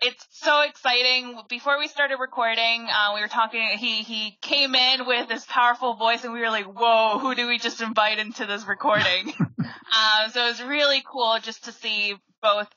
it's 0.00 0.26
so 0.30 0.62
exciting. 0.62 1.38
Before 1.48 1.78
we 1.78 1.88
started 1.88 2.16
recording, 2.18 2.88
uh, 2.90 3.12
we 3.14 3.20
were 3.20 3.28
talking. 3.28 3.60
He 3.78 4.02
he 4.02 4.38
came 4.40 4.74
in 4.74 5.06
with 5.06 5.28
this 5.28 5.44
powerful 5.48 5.94
voice, 5.94 6.24
and 6.24 6.32
we 6.32 6.40
were 6.40 6.50
like, 6.50 6.66
"Whoa, 6.66 7.18
who 7.18 7.34
do 7.34 7.46
we 7.46 7.58
just 7.58 7.80
invite 7.80 8.18
into 8.18 8.46
this 8.46 8.66
recording?" 8.66 9.32
um, 9.38 10.30
so 10.32 10.44
it 10.44 10.48
was 10.48 10.62
really 10.62 11.02
cool 11.06 11.38
just 11.42 11.64
to 11.64 11.72
see 11.72 12.14
both 12.40 12.68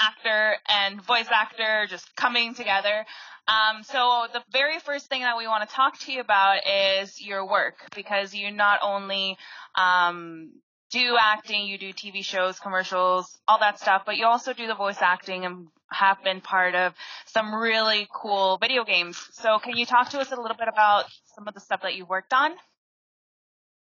actor 0.00 0.56
and 0.68 1.02
voice 1.02 1.28
actor 1.30 1.86
just 1.88 2.14
coming 2.16 2.54
together. 2.54 3.04
Um, 3.48 3.82
so 3.82 4.26
the 4.32 4.42
very 4.52 4.78
first 4.78 5.06
thing 5.06 5.22
that 5.22 5.38
we 5.38 5.46
want 5.46 5.68
to 5.68 5.74
talk 5.74 5.98
to 6.00 6.12
you 6.12 6.20
about 6.20 6.60
is 7.00 7.20
your 7.20 7.48
work 7.48 7.76
because 7.94 8.34
you 8.34 8.50
not 8.50 8.80
only 8.82 9.38
um, 9.74 10.52
do 10.90 11.16
acting, 11.20 11.66
you 11.66 11.78
do 11.78 11.92
TV 11.92 12.24
shows, 12.24 12.58
commercials, 12.58 13.38
all 13.46 13.58
that 13.60 13.78
stuff, 13.78 14.02
but 14.06 14.16
you 14.16 14.26
also 14.26 14.52
do 14.52 14.66
the 14.66 14.74
voice 14.74 14.98
acting 15.00 15.44
and 15.44 15.68
have 15.90 16.22
been 16.22 16.40
part 16.40 16.74
of 16.74 16.94
some 17.26 17.54
really 17.54 18.08
cool 18.12 18.58
video 18.58 18.84
games. 18.84 19.18
So 19.32 19.58
can 19.58 19.76
you 19.76 19.86
talk 19.86 20.10
to 20.10 20.20
us 20.20 20.32
a 20.32 20.36
little 20.40 20.56
bit 20.56 20.68
about 20.68 21.06
some 21.34 21.48
of 21.48 21.54
the 21.54 21.60
stuff 21.60 21.82
that 21.82 21.94
you 21.94 22.04
worked 22.04 22.32
on? 22.32 22.52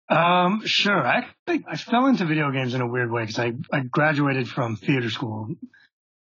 Um, 0.10 0.66
sure. 0.66 1.06
I 1.08 1.28
I 1.48 1.78
fell 1.78 2.08
into 2.08 2.26
video 2.26 2.52
games 2.52 2.74
in 2.74 2.82
a 2.82 2.88
weird 2.88 3.12
way 3.12 3.24
because 3.24 3.40
I, 3.40 3.54
I 3.72 3.80
graduated 3.80 4.50
from 4.50 4.76
theater 4.76 5.10
school 5.10 5.56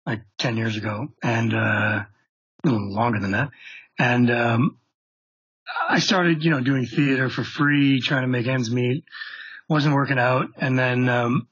like 0.05 0.21
10 0.37 0.57
years 0.57 0.77
ago 0.77 1.07
and, 1.23 1.53
uh, 1.53 1.57
a 1.57 2.07
little 2.63 2.93
longer 2.93 3.19
than 3.19 3.31
that. 3.31 3.49
And, 3.97 4.29
um, 4.29 4.77
I 5.87 5.99
started, 5.99 6.43
you 6.43 6.51
know, 6.51 6.61
doing 6.61 6.85
theater 6.85 7.29
for 7.29 7.43
free, 7.43 8.01
trying 8.01 8.23
to 8.23 8.27
make 8.27 8.47
ends 8.47 8.71
meet. 8.71 9.03
Wasn't 9.69 9.93
working 9.93 10.19
out. 10.19 10.47
And 10.57 10.77
then, 10.77 11.07
um, 11.07 11.47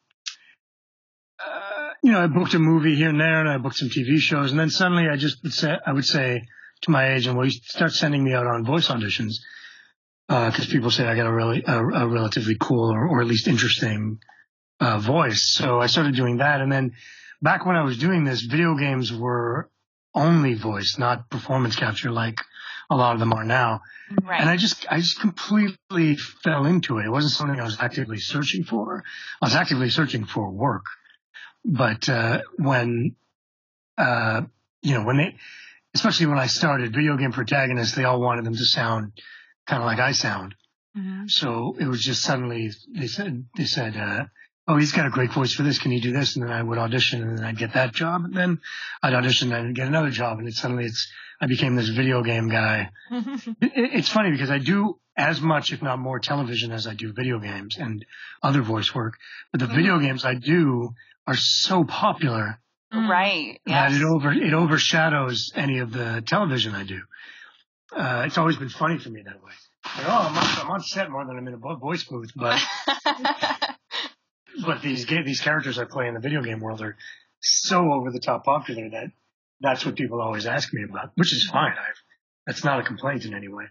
you 2.04 2.12
know, 2.12 2.24
I 2.24 2.28
booked 2.28 2.54
a 2.54 2.60
movie 2.60 2.96
here 2.96 3.10
and 3.10 3.20
there 3.20 3.40
and 3.40 3.50
I 3.50 3.58
booked 3.58 3.78
some 3.78 3.90
TV 3.90 4.18
shows. 4.18 4.52
And 4.52 4.60
then 4.60 4.70
suddenly 4.70 5.08
I 5.08 5.18
just 5.18 5.44
would 5.44 5.54
say, 5.54 5.78
I 5.86 5.94
would 5.94 6.06
say 6.06 6.44
to 6.82 6.92
my 6.92 7.14
agent, 7.14 7.36
well, 7.36 7.46
you 7.46 7.52
start 7.52 7.92
sending 7.92 8.24
me 8.24 8.34
out 8.34 8.48
on 8.48 8.66
voice 8.66 8.88
auditions. 8.88 9.36
Uh, 10.30 10.52
cause 10.52 10.66
people 10.66 10.92
say 10.92 11.06
I 11.06 11.16
got 11.16 11.28
a 11.28 11.34
really, 11.34 11.64
a, 11.66 11.78
a 11.78 12.08
relatively 12.08 12.58
cool 12.60 12.92
or, 12.92 13.08
or 13.08 13.22
at 13.22 13.28
least 13.28 13.48
interesting, 13.48 14.20
uh, 14.80 15.00
voice. 15.00 15.54
So 15.54 15.80
I 15.80 15.88
started 15.88 16.16
doing 16.16 16.38
that. 16.38 16.62
And 16.62 16.72
then 16.72 16.94
back 17.42 17.66
when 17.66 17.76
I 17.76 17.84
was 17.84 17.98
doing 17.98 18.24
this, 18.24 18.42
video 18.42 18.76
games 18.76 19.14
were 19.14 19.70
only 20.14 20.54
voice, 20.56 20.98
not 20.98 21.30
performance 21.30 21.76
capture 21.76 22.12
like 22.12 22.42
a 22.90 22.96
lot 22.96 23.14
of 23.14 23.20
them 23.20 23.34
are 23.34 23.44
now. 23.44 23.82
Right. 24.24 24.40
And 24.40 24.50
I 24.50 24.58
just, 24.58 24.86
I 24.90 24.98
just 25.00 25.20
completely 25.20 26.16
fell 26.16 26.66
into 26.66 27.00
it. 27.00 27.06
It 27.06 27.10
wasn't 27.10 27.34
something 27.34 27.60
I 27.60 27.64
was 27.64 27.78
actively 27.80 28.20
searching 28.20 28.64
for. 28.64 29.04
I 29.42 29.46
was 29.46 29.56
actively 29.56 29.90
searching 29.90 30.26
for 30.26 30.50
work. 30.50 30.86
But 31.66 32.08
uh, 32.08 32.42
when, 32.58 33.16
uh, 33.98 34.44
you 34.82 34.94
know, 34.94 35.04
when 35.04 35.18
they, 35.18 35.36
especially 35.94 36.28
when 36.28 36.40
I 36.40 36.48
started 36.48 36.94
video 36.94 37.18
game 37.18 37.34
protagonists, 37.34 37.96
they 37.96 38.06
all 38.06 38.22
wanted 38.22 38.46
them 38.46 38.56
to 38.56 38.66
sound 38.66 39.12
kind 39.66 39.82
of 39.82 39.88
like 39.88 40.00
I 40.00 40.14
sound. 40.14 40.56
Mm-hmm. 40.98 41.28
So 41.28 41.76
it 41.80 41.86
was 41.86 42.02
just 42.02 42.22
suddenly 42.22 42.72
they 42.96 43.08
said 43.08 43.46
they 43.56 43.66
said, 43.66 43.98
uh, 43.98 44.26
"Oh, 44.68 44.78
he's 44.78 44.92
got 44.92 45.06
a 45.06 45.10
great 45.10 45.32
voice 45.32 45.54
for 45.54 45.64
this. 45.64 45.80
Can 45.80 45.92
you 45.92 46.02
do 46.02 46.12
this?" 46.12 46.36
And 46.36 46.44
then 46.44 46.52
I 46.52 46.62
would 46.62 46.78
audition, 46.78 47.22
and 47.22 47.38
then 47.38 47.46
I'd 47.46 47.58
get 47.58 47.74
that 47.74 47.94
job, 47.94 48.26
and 48.26 48.34
then 48.34 48.60
I'd 49.02 49.14
audition 49.14 49.54
and 49.54 49.70
I'd 49.70 49.76
get 49.76 49.88
another 49.88 50.10
job, 50.10 50.40
and 50.40 50.48
it 50.48 50.56
suddenly 50.56 50.86
it's 50.86 51.12
I 51.40 51.48
became 51.48 51.76
this 51.76 51.90
video 51.90 52.24
game 52.24 52.50
guy. 52.50 52.92
it, 53.12 53.56
it's 53.62 54.10
funny 54.10 54.32
because 54.32 54.50
I 54.50 54.58
do 54.58 55.00
as 55.16 55.42
much, 55.42 55.74
if 55.74 55.82
not 55.82 56.00
more, 56.00 56.20
television 56.20 56.72
as 56.72 56.88
I 56.88 56.94
do 56.94 57.12
video 57.14 57.40
games 57.40 57.78
and 57.78 58.06
other 58.42 58.62
voice 58.62 58.94
work. 58.94 59.18
But 59.52 59.60
the 59.60 59.66
mm-hmm. 59.68 59.76
video 59.76 60.00
games 60.00 60.26
I 60.26 60.36
do 60.36 60.94
are 61.26 61.36
so 61.36 61.84
popular. 61.84 62.60
Mm. 62.94 63.10
Right. 63.10 63.62
That 63.66 63.92
yes. 63.92 64.02
it 64.02 64.06
over 64.06 64.32
it 64.32 64.54
overshadows 64.54 65.52
any 65.56 65.80
of 65.80 65.92
the 65.92 66.24
television 66.26 66.74
I 66.74 66.84
do. 66.84 67.02
Uh, 67.96 68.24
it's 68.26 68.38
always 68.38 68.58
been 68.58 68.70
funny 68.70 68.98
for 68.98 69.10
me 69.10 69.22
that 69.24 69.44
way. 69.44 69.52
Like, 69.98 70.08
oh, 70.08 70.28
I'm 70.30 70.38
on, 70.38 70.66
I'm 70.66 70.72
on 70.72 70.82
set 70.82 71.10
more 71.10 71.26
than 71.26 71.38
I'm 71.38 71.48
in 71.48 71.54
a 71.54 71.76
voice 71.76 72.04
booth, 72.04 72.32
but 72.36 72.62
but 74.66 74.82
these 74.82 75.06
these 75.06 75.42
characters 75.42 75.78
I 75.80 75.86
play 75.86 76.08
in 76.08 76.14
the 76.14 76.20
video 76.20 76.42
game 76.42 76.60
world 76.60 76.82
are 76.82 76.98
so 77.40 77.92
over 77.92 78.12
the 78.12 78.20
top 78.20 78.46
popular 78.46 78.90
that 78.90 79.12
that's 79.60 79.86
what 79.86 79.96
people 79.96 80.22
always 80.22 80.46
ask 80.46 80.74
me 80.74 80.84
about, 80.84 81.12
which 81.16 81.34
is 81.34 81.48
fine. 81.50 81.72
I've, 81.72 82.02
that's 82.46 82.64
not 82.64 82.80
a 82.80 82.84
complaint 82.84 83.26
in 83.26 83.34
any 83.34 83.48
way. 83.48 83.66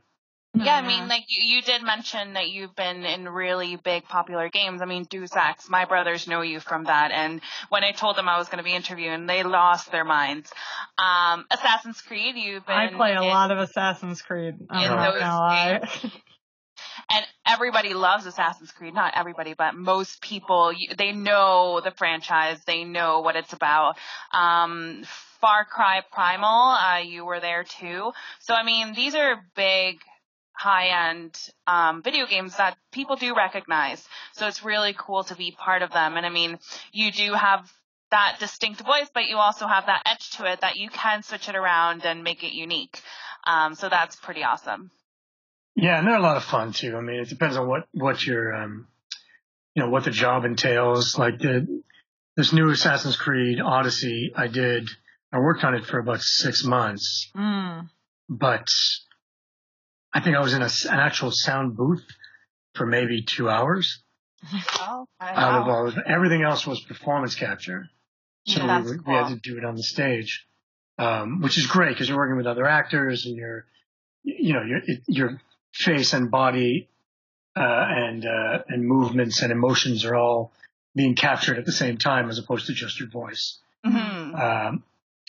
Yeah, 0.59 0.77
I 0.77 0.87
mean, 0.87 1.07
like 1.07 1.25
you, 1.29 1.57
you 1.57 1.63
did 1.63 1.83
mention 1.83 2.33
that 2.33 2.49
you've 2.49 2.75
been 2.75 3.05
in 3.05 3.29
really 3.29 3.77
big 3.77 4.05
popular 4.05 4.49
games. 4.49 4.81
I 4.81 4.87
mean, 4.87 5.05
Deus 5.05 5.37
Ex, 5.37 5.69
my 5.69 5.85
brothers 5.85 6.27
know 6.27 6.41
you 6.41 6.61
from 6.61 6.85
that. 6.85 7.11
And 7.11 7.43
when 7.69 7.85
I 7.85 7.93
told 7.93 8.17
them 8.17 8.27
I 8.27 8.39
was 8.39 8.49
going 8.49 8.59
to 8.59 8.65
be 8.65 8.75
interviewing, 8.75 9.27
they 9.27 9.43
lost 9.43 9.93
their 9.93 10.05
minds. 10.05 10.51
Um, 10.97 11.45
Assassin's 11.51 12.01
Creed, 12.01 12.37
you've 12.37 12.65
been. 12.67 12.75
I 12.75 12.89
play 12.89 13.13
a 13.13 13.23
in- 13.23 13.29
lot 13.29 13.51
of 13.51 13.59
Assassin's 13.59 14.23
Creed. 14.23 14.55
I'm 14.71 14.85
in 14.85 14.97
not 14.97 15.13
those 15.13 15.21
gonna 15.21 15.37
lie. 15.37 15.89
and 17.11 17.25
everybody 17.47 17.95
loves 17.95 18.27
Assassin's 18.27 18.73
Creed. 18.73 18.95
Not 18.95 19.15
everybody, 19.17 19.55
but 19.55 19.75
most 19.75 20.21
people, 20.21 20.73
they 20.99 21.13
know 21.13 21.81
the 21.83 21.93
franchise. 21.93 22.59
They 22.67 22.85
know 22.85 23.21
what 23.21 23.37
it's 23.37 23.53
about. 23.53 23.97
Um, 24.33 25.05
Far 25.41 25.65
Cry 25.65 26.03
Primal, 26.13 26.49
uh, 26.49 26.99
you 26.99 27.25
were 27.25 27.41
there 27.41 27.65
too. 27.65 28.13
So 28.41 28.55
I 28.55 28.65
mean, 28.65 28.95
these 28.95 29.15
are 29.15 29.45
big, 29.55 30.01
high-end 30.53 31.39
um, 31.67 32.03
video 32.03 32.27
games 32.27 32.57
that 32.57 32.77
people 32.91 33.17
do 33.17 33.37
recognize. 33.37 34.07
So 34.33 34.47
it's 34.47 34.65
really 34.65 34.95
cool 34.99 35.25
to 35.25 35.37
be 35.37 35.53
part 35.53 35.83
of 35.83 35.93
them. 35.93 36.17
And 36.17 36.27
I 36.27 36.31
mean, 36.31 36.59
you 36.93 37.13
do 37.13 37.35
have 37.35 37.71
that 38.11 38.37
distinct 38.41 38.81
voice, 38.81 39.11
but 39.13 39.27
you 39.27 39.37
also 39.37 39.67
have 39.67 39.87
that 39.87 40.03
edge 40.07 40.31
to 40.39 40.51
it 40.51 40.61
that 40.63 40.77
you 40.77 40.89
can 40.89 41.23
switch 41.23 41.49
it 41.49 41.57
around 41.57 42.05
and 42.05 42.25
make 42.25 42.43
it 42.43 42.53
unique. 42.53 43.01
Um, 43.45 43.75
so 43.75 43.89
that's 43.89 44.17
pretty 44.17 44.43
awesome. 44.43 44.91
Yeah, 45.77 45.99
and 45.99 46.07
they're 46.09 46.17
a 46.17 46.21
lot 46.23 46.37
of 46.39 46.45
fun 46.45 46.73
too. 46.73 46.97
I 46.97 47.01
mean, 47.01 47.21
it 47.21 47.29
depends 47.29 47.57
on 47.57 47.69
what 47.69 47.87
what 47.93 48.25
your 48.25 48.55
um, 48.55 48.89
you 49.75 49.83
know, 49.83 49.91
what 49.91 50.05
the 50.05 50.11
job 50.11 50.45
entails. 50.45 51.19
Like 51.19 51.39
the 51.39 51.83
this 52.37 52.53
new 52.53 52.71
Assassin's 52.71 53.17
Creed 53.17 53.61
Odyssey, 53.61 54.33
I 54.35 54.47
did. 54.49 54.89
I 55.33 55.39
worked 55.39 55.65
on 55.65 55.75
it 55.75 55.85
for 55.85 55.99
about 55.99 56.21
six 56.23 56.65
months, 56.65 57.31
Mm. 57.37 57.89
but 58.29 58.69
I 60.13 60.21
think 60.21 60.37
I 60.37 60.41
was 60.41 60.55
in 60.55 60.63
a, 60.63 60.69
an 60.91 60.99
actual 61.01 61.31
sound 61.31 61.77
booth 61.77 62.05
for 62.75 62.87
maybe 62.87 63.23
two 63.23 63.49
hours. 63.49 64.03
Oh, 64.81 65.07
Out 65.21 65.63
of 65.63 65.69
all 65.69 65.93
everything 66.07 66.43
else 66.43 66.67
was 66.67 66.81
performance 66.81 67.35
capture, 67.35 67.89
so 68.47 68.61
Yeah, 68.65 68.81
we, 68.83 68.91
were- 68.93 69.03
we 69.07 69.13
had 69.13 69.29
to 69.29 69.37
do 69.37 69.59
it 69.59 69.65
on 69.65 69.75
the 69.75 69.83
stage, 69.83 70.47
um, 70.99 71.41
which 71.43 71.59
is 71.59 71.67
great 71.67 71.91
because 71.91 72.09
you're 72.09 72.17
working 72.19 72.37
with 72.37 72.47
other 72.47 72.67
actors 72.67 73.27
and 73.27 73.37
you're, 73.37 73.67
you 74.23 74.53
know, 74.55 74.63
your 74.63 74.79
it, 74.85 75.03
your 75.09 75.41
face 75.77 76.13
and 76.13 76.31
body 76.31 76.89
uh, 77.57 77.87
and 77.89 78.27
uh, 78.27 78.59
and 78.69 78.87
movements 78.87 79.43
and 79.43 79.53
emotions 79.53 80.05
are 80.05 80.15
all 80.15 80.53
being 80.95 81.15
captured 81.15 81.59
at 81.59 81.67
the 81.67 81.73
same 81.73 81.99
time 81.99 82.29
as 82.29 82.39
opposed 82.39 82.67
to 82.67 82.73
just 82.73 82.99
your 82.99 83.09
voice, 83.09 83.59
hmm 83.85 84.35
um, 84.35 84.83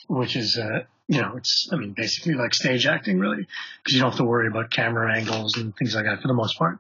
which 0.08 0.36
is 0.36 0.58
uh, 0.58 0.84
you 1.08 1.22
know 1.22 1.36
it's 1.38 1.70
I 1.72 1.76
mean 1.76 1.94
basically 1.94 2.34
like 2.34 2.54
stage 2.54 2.86
acting 2.86 3.20
really 3.20 3.48
because 3.84 3.94
you 3.94 4.00
don't 4.00 4.12
have 4.12 4.18
to 4.18 4.26
worry 4.26 4.48
about 4.48 4.72
camera 4.72 5.16
angles 5.16 5.58
and 5.58 5.76
things 5.76 5.96
like 5.96 6.06
that 6.06 6.22
for 6.22 6.28
the 6.28 6.34
most 6.34 6.58
part. 6.58 6.80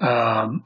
Um, 0.00 0.64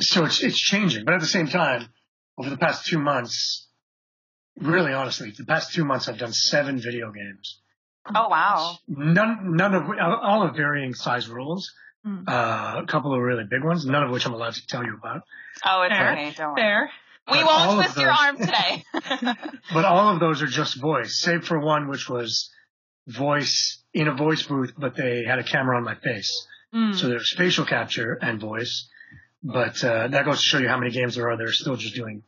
so 0.00 0.24
it's 0.24 0.42
it's 0.42 0.58
changing, 0.58 1.04
but 1.04 1.14
at 1.14 1.20
the 1.20 1.26
same 1.26 1.48
time, 1.48 1.88
over 2.36 2.50
the 2.50 2.58
past 2.58 2.86
two 2.86 2.98
months, 2.98 3.66
really 4.60 4.92
honestly, 4.92 5.30
the 5.30 5.44
past 5.44 5.72
two 5.72 5.84
months 5.84 6.08
I've 6.08 6.18
done 6.18 6.32
seven 6.32 6.78
video 6.78 7.10
games. 7.12 7.60
Oh 8.14 8.28
wow. 8.28 8.76
None 8.88 9.56
none 9.56 9.74
of 9.74 9.84
all 10.00 10.42
of 10.42 10.56
varying 10.56 10.94
size 10.94 11.28
roles. 11.28 11.72
Mm. 12.06 12.28
Uh, 12.28 12.82
a 12.82 12.86
couple 12.86 13.12
of 13.12 13.20
really 13.20 13.44
big 13.44 13.64
ones, 13.64 13.84
none 13.84 14.02
of 14.02 14.10
which 14.10 14.24
I'm 14.26 14.32
allowed 14.32 14.54
to 14.54 14.66
tell 14.66 14.84
you 14.84 14.94
about. 14.94 15.22
Oh, 15.64 15.82
it's 15.82 15.94
Fair. 15.94 16.12
okay. 16.12 16.32
Don't 16.36 16.48
worry. 16.50 16.60
Fair. 16.62 16.90
We 17.30 17.34
But 17.34 17.46
won't 17.46 17.70
of 17.70 17.74
twist 17.76 17.98
your 17.98 18.10
arm 18.10 18.36
today. 18.38 18.84
But 19.74 19.84
all 19.84 20.14
of 20.14 20.20
those 20.20 20.40
are 20.40 20.46
just 20.46 20.80
voice, 20.80 21.20
save 21.20 21.44
for 21.44 21.58
one 21.58 21.88
which 21.88 22.08
was 22.08 22.50
voice 23.06 23.82
in 23.92 24.08
a 24.08 24.14
voice 24.14 24.42
booth, 24.44 24.72
but 24.78 24.94
they 24.94 25.24
had 25.24 25.38
a 25.38 25.44
camera 25.44 25.76
on 25.76 25.84
my 25.84 25.94
face. 25.96 26.46
Mm. 26.74 26.94
So 26.96 27.08
there's 27.08 27.34
facial 27.36 27.66
capture 27.66 28.14
and 28.14 28.40
voice, 28.40 28.88
but 29.42 29.82
uh, 29.84 30.08
that 30.08 30.24
goes 30.24 30.38
to 30.38 30.44
show 30.44 30.58
you 30.58 30.68
how 30.68 30.78
many 30.78 30.90
games 30.90 31.16
there 31.16 31.28
are 31.30 31.36
that 31.36 31.44
are 31.44 31.52
still 31.52 31.76
just 31.76 31.94
doing 31.94 32.22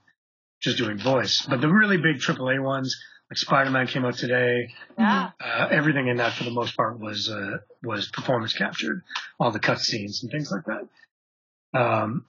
just 0.60 0.76
doing 0.76 0.98
voice. 0.98 1.46
But 1.48 1.60
the 1.62 1.68
really 1.68 1.96
big 1.96 2.16
AAA 2.18 2.62
ones, 2.62 2.94
like 3.30 3.38
Spider-Man 3.38 3.86
came 3.86 4.04
out 4.04 4.14
today, 4.16 4.74
yeah. 4.98 5.30
uh, 5.40 5.68
everything 5.70 6.08
in 6.08 6.16
that 6.16 6.32
for 6.32 6.44
the 6.44 6.50
most 6.50 6.76
part 6.76 6.98
was 6.98 7.28
uh, 7.30 7.58
was 7.82 8.08
performance 8.10 8.52
captured, 8.52 9.02
all 9.38 9.52
the 9.52 9.60
cutscenes 9.60 10.22
and 10.22 10.30
things 10.32 10.50
like 10.50 10.64
that. 10.64 11.78
Um, 11.80 12.24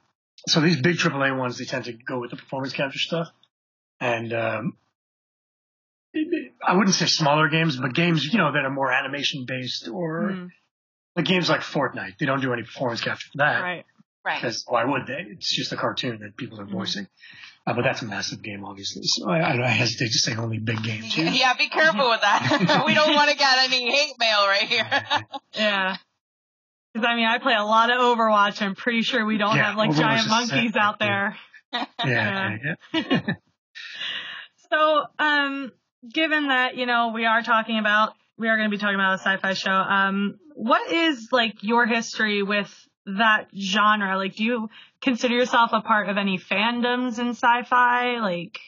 so 0.47 0.59
these 0.61 0.79
big 0.79 0.97
AAA 0.97 1.37
ones, 1.37 1.57
they 1.57 1.65
tend 1.65 1.85
to 1.85 1.93
go 1.93 2.19
with 2.19 2.29
the 2.31 2.37
performance 2.37 2.73
capture 2.73 2.99
stuff, 2.99 3.29
and 3.99 4.31
um, 4.33 4.77
I 6.63 6.75
wouldn't 6.75 6.95
say 6.95 7.05
smaller 7.05 7.47
games, 7.49 7.77
but 7.77 7.93
games 7.93 8.25
you 8.31 8.37
know 8.37 8.51
that 8.51 8.63
are 8.65 8.69
more 8.69 8.91
animation 8.91 9.45
based 9.47 9.87
or 9.87 10.31
Mm. 10.33 10.49
like 11.15 11.25
games 11.25 11.49
like 11.49 11.61
Fortnite. 11.61 12.17
They 12.19 12.25
don't 12.25 12.41
do 12.41 12.53
any 12.53 12.63
performance 12.63 13.01
capture 13.01 13.29
for 13.31 13.37
that 13.39 13.61
Right. 13.61 13.85
Right. 14.23 14.39
because 14.41 14.63
why 14.67 14.83
would 14.85 15.07
they? 15.07 15.25
It's 15.29 15.53
just 15.55 15.71
a 15.71 15.77
cartoon 15.77 16.19
that 16.19 16.37
people 16.37 16.59
are 16.61 16.65
Mhm. 16.65 16.71
voicing. 16.71 17.07
Uh, 17.65 17.74
but 17.74 17.84
that's 17.84 18.02
a 18.02 18.06
massive 18.06 18.41
game, 18.41 18.65
obviously. 18.65 19.04
So 19.04 19.30
I, 19.30 19.54
I 19.63 19.67
hesitate 19.67 20.12
to 20.12 20.19
say 20.19 20.36
only 20.36 20.58
big 20.58 20.82
games. 20.84 21.13
here. 21.13 21.28
Yeah, 21.28 21.54
be 21.54 21.69
careful 21.69 22.10
with 22.10 22.21
that. 22.21 22.84
we 22.88 22.93
don't 22.93 23.13
want 23.13 23.30
to 23.30 23.38
get 23.38 23.58
any 23.60 23.91
hate 23.91 24.13
mail 24.19 24.47
right 24.47 24.67
here. 24.67 24.88
Yeah. 25.54 25.97
Because 26.93 27.08
I 27.08 27.15
mean, 27.15 27.26
I 27.26 27.38
play 27.38 27.54
a 27.54 27.63
lot 27.63 27.89
of 27.91 27.97
Overwatch. 28.00 28.62
I'm 28.62 28.76
pretty 28.76 29.02
sure 29.02 29.26
we 29.26 29.38
don't 29.38 29.56
Yeah, 29.56 29.67
have 29.67 29.78
like 29.78 29.91
Overwatch 29.91 29.97
giant 29.97 30.30
monkeys 30.30 30.74
sick, 30.74 30.82
out 30.82 30.97
there. 31.00 31.38
Yeah, 31.74 31.88
yeah, 32.06 32.76
yeah. 32.93 33.34
So, 34.71 35.04
um, 35.19 35.71
given 36.10 36.47
that 36.47 36.76
you 36.76 36.86
know 36.86 37.12
we 37.13 37.26
are 37.26 37.41
talking 37.43 37.78
about 37.80 38.13
we 38.38 38.47
are 38.50 38.58
going 38.58 38.69
to 38.69 38.76
be 38.76 38.80
talking 38.80 38.95
about 38.95 39.15
a 39.15 39.19
sci-fi 39.19 39.54
show, 39.54 39.71
um, 39.71 40.39
what 40.56 40.91
is 40.91 41.30
like 41.32 41.62
your 41.62 41.86
history 41.86 42.43
with 42.43 42.74
that 43.06 43.47
genre? 43.58 44.17
Like, 44.17 44.36
do 44.36 44.43
you 44.43 44.69
consider 45.01 45.35
yourself 45.35 45.71
a 45.73 45.81
part 45.81 46.09
of 46.09 46.17
any 46.17 46.37
fandoms 46.37 47.19
in 47.19 47.29
sci-fi? 47.29 48.19
Like, 48.19 48.59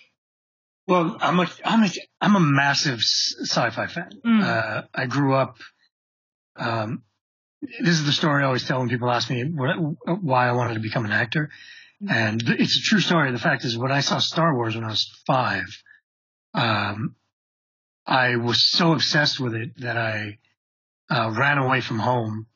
Well, 0.87 1.17
I'm 1.19 1.39
a 1.39 1.47
I'm 1.63 1.83
a 1.83 1.89
I'm 2.19 2.35
a 2.35 2.39
massive 2.39 2.99
sci-fi 2.99 3.87
fan. 3.87 4.21
Mm. 4.25 4.43
Uh, 4.43 4.81
I 4.93 5.05
grew 5.05 5.33
up. 5.33 5.57
Um, 6.55 7.03
this 7.61 7.99
is 7.99 8.05
the 8.05 8.11
story 8.11 8.43
I 8.43 8.47
always 8.47 8.67
tell 8.67 8.79
when 8.79 8.89
people 8.89 9.09
ask 9.09 9.29
me 9.29 9.43
what, 9.45 9.75
why 10.21 10.49
I 10.49 10.51
wanted 10.51 10.75
to 10.75 10.79
become 10.81 11.05
an 11.05 11.11
actor, 11.11 11.49
and 12.09 12.43
it's 12.45 12.77
a 12.77 12.81
true 12.81 12.99
story. 12.99 13.31
The 13.31 13.39
fact 13.39 13.63
is, 13.63 13.77
when 13.77 13.91
I 13.91 14.01
saw 14.01 14.19
Star 14.19 14.53
Wars 14.53 14.75
when 14.75 14.83
I 14.83 14.89
was 14.89 15.09
five, 15.25 15.63
um, 16.53 17.15
I 18.05 18.35
was 18.35 18.69
so 18.69 18.91
obsessed 18.91 19.39
with 19.39 19.55
it 19.55 19.79
that 19.79 19.97
I 19.97 20.39
uh, 21.09 21.33
ran 21.37 21.57
away 21.57 21.79
from 21.79 21.99
home 21.99 22.47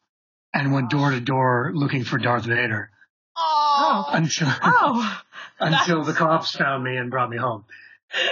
and 0.53 0.73
went 0.73 0.89
door 0.89 1.11
to 1.11 1.21
door 1.21 1.71
looking 1.73 2.03
for 2.03 2.17
Darth 2.17 2.45
Vader 2.45 2.91
Oh. 3.37 4.05
until 4.13 4.47
oh, 4.63 5.21
until 5.59 6.03
the 6.03 6.13
cops 6.13 6.55
found 6.55 6.83
me 6.83 6.97
and 6.97 7.09
brought 7.11 7.29
me 7.29 7.37
home. 7.37 7.65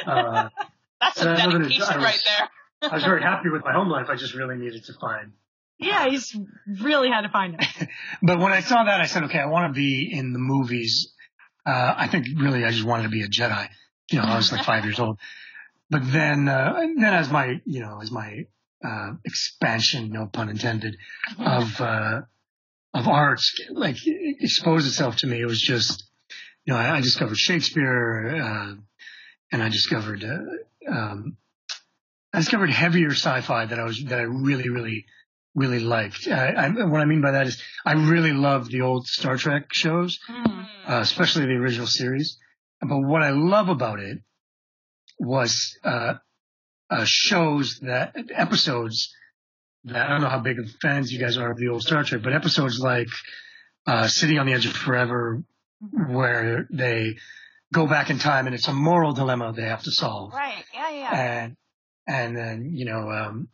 Uh, 0.06 0.50
That's 1.02 1.18
a 1.18 1.22
some 1.24 1.30
I 1.30 1.46
know 1.46 1.52
that 1.52 1.62
it- 1.62 1.70
dedication 1.70 1.96
was- 1.98 2.04
right 2.04 2.22
there. 2.26 2.50
I 2.92 2.94
was 2.96 3.04
very 3.04 3.22
happy 3.22 3.50
with 3.50 3.64
my 3.64 3.74
home 3.74 3.90
life. 3.90 4.08
I 4.10 4.16
just 4.16 4.36
really 4.36 4.58
needed 4.58 4.84
to 4.86 4.94
find. 5.02 5.32
yeah, 5.80 6.06
you 6.06 6.18
just 6.18 6.38
really 6.82 7.10
had 7.10 7.22
to 7.22 7.30
find 7.30 7.56
it. 7.60 7.90
But 8.22 8.38
when 8.40 8.52
I 8.54 8.60
saw 8.60 8.84
that, 8.84 9.02
I 9.02 9.06
said, 9.08 9.24
okay, 9.24 9.40
I 9.40 9.48
want 9.48 9.74
to 9.74 9.78
be 9.78 10.10
in 10.12 10.34
the 10.34 10.40
movies. 10.40 11.12
Uh, 11.66 11.94
I 11.98 12.08
think 12.08 12.28
really 12.38 12.64
I 12.64 12.70
just 12.72 12.84
wanted 12.86 13.04
to 13.04 13.10
be 13.10 13.24
a 13.24 13.28
Jedi. 13.28 13.70
You 14.12 14.20
know, 14.20 14.26
I 14.26 14.36
was 14.36 14.52
like 14.52 14.64
five 14.66 14.84
years 14.86 15.00
old. 15.00 15.18
But 15.90 16.02
then, 16.12 16.48
uh, 16.48 16.74
then 16.80 17.04
as 17.14 17.32
my, 17.32 17.60
you 17.66 17.80
know, 17.80 18.00
as 18.02 18.12
my, 18.12 18.46
uh, 18.84 19.14
expansion, 19.24 20.12
no 20.12 20.28
pun 20.28 20.50
intended, 20.50 20.98
of, 21.40 21.82
uh, 21.82 22.22
of 22.96 23.08
arts, 23.08 23.60
like 23.72 23.98
exposed 24.06 24.88
itself 24.88 25.18
to 25.18 25.28
me, 25.28 25.42
it 25.42 25.46
was 25.46 25.62
just, 25.62 26.04
you 26.66 26.74
know, 26.74 26.80
I, 26.80 26.98
I 26.98 27.02
discovered 27.02 27.38
Shakespeare, 27.38 28.36
uh, 28.42 28.76
and 29.52 29.62
I 29.62 29.70
discovered, 29.70 30.24
uh, 30.24 30.92
um, 30.92 31.38
I 32.34 32.40
discovered 32.40 32.70
heavier 32.70 33.12
sci-fi 33.12 33.66
that 33.66 33.80
I 33.80 33.84
was, 33.84 34.04
that 34.06 34.20
I 34.20 34.24
really, 34.24 34.70
really, 34.70 35.06
really 35.54 35.80
liked. 35.80 36.28
I, 36.28 36.48
I, 36.54 36.70
what 36.86 37.02
I 37.02 37.06
mean 37.06 37.22
by 37.22 37.32
that 37.32 37.48
is 37.48 37.62
I 37.86 37.94
really 37.94 38.32
love 38.34 38.70
the 38.70 38.82
old 38.82 39.08
Star 39.08 39.38
Trek 39.38 39.66
shows, 39.74 40.20
Mm. 40.30 40.66
uh, 40.88 41.00
especially 41.02 41.46
the 41.46 41.54
original 41.54 41.88
series. 41.88 42.38
But 42.82 43.00
what 43.00 43.24
I 43.24 43.32
love 43.32 43.70
about 43.70 44.00
it 44.00 44.20
was 45.20 45.78
uh, 45.84 46.16
uh, 46.90 47.06
shows 47.06 47.80
that 47.82 48.16
episodes 48.34 49.14
that 49.86 50.06
I 50.08 50.10
don't 50.10 50.22
know 50.22 50.30
how 50.30 50.40
big 50.40 50.60
of 50.60 50.70
fans 50.82 51.12
you 51.12 51.20
guys 51.20 51.38
are 51.38 51.52
of 51.52 51.58
the 51.58 51.70
old 51.70 51.82
Star 51.82 52.04
Trek, 52.04 52.22
but 52.24 52.34
episodes 52.34 52.80
like 52.80 53.08
uh, 53.88 54.08
City 54.08 54.38
on 54.38 54.46
the 54.46 54.54
Edge 54.54 54.66
of 54.66 54.74
Forever, 54.74 55.44
where 56.08 56.68
they 56.72 57.18
go 57.74 57.88
back 57.88 58.10
in 58.10 58.20
time 58.20 58.46
and 58.48 58.56
it's 58.56 58.68
a 58.68 58.74
moral 58.74 59.14
dilemma 59.14 59.52
they 59.54 59.64
have 59.64 59.84
to 59.84 59.92
solve 59.92 60.34
Right. 60.34 60.64
Yeah, 60.74 60.90
yeah. 60.92 61.12
and 61.44 61.58
and 62.08 62.38
then 62.38 62.72
you 62.74 62.86
know 62.86 63.10
um, 63.12 63.48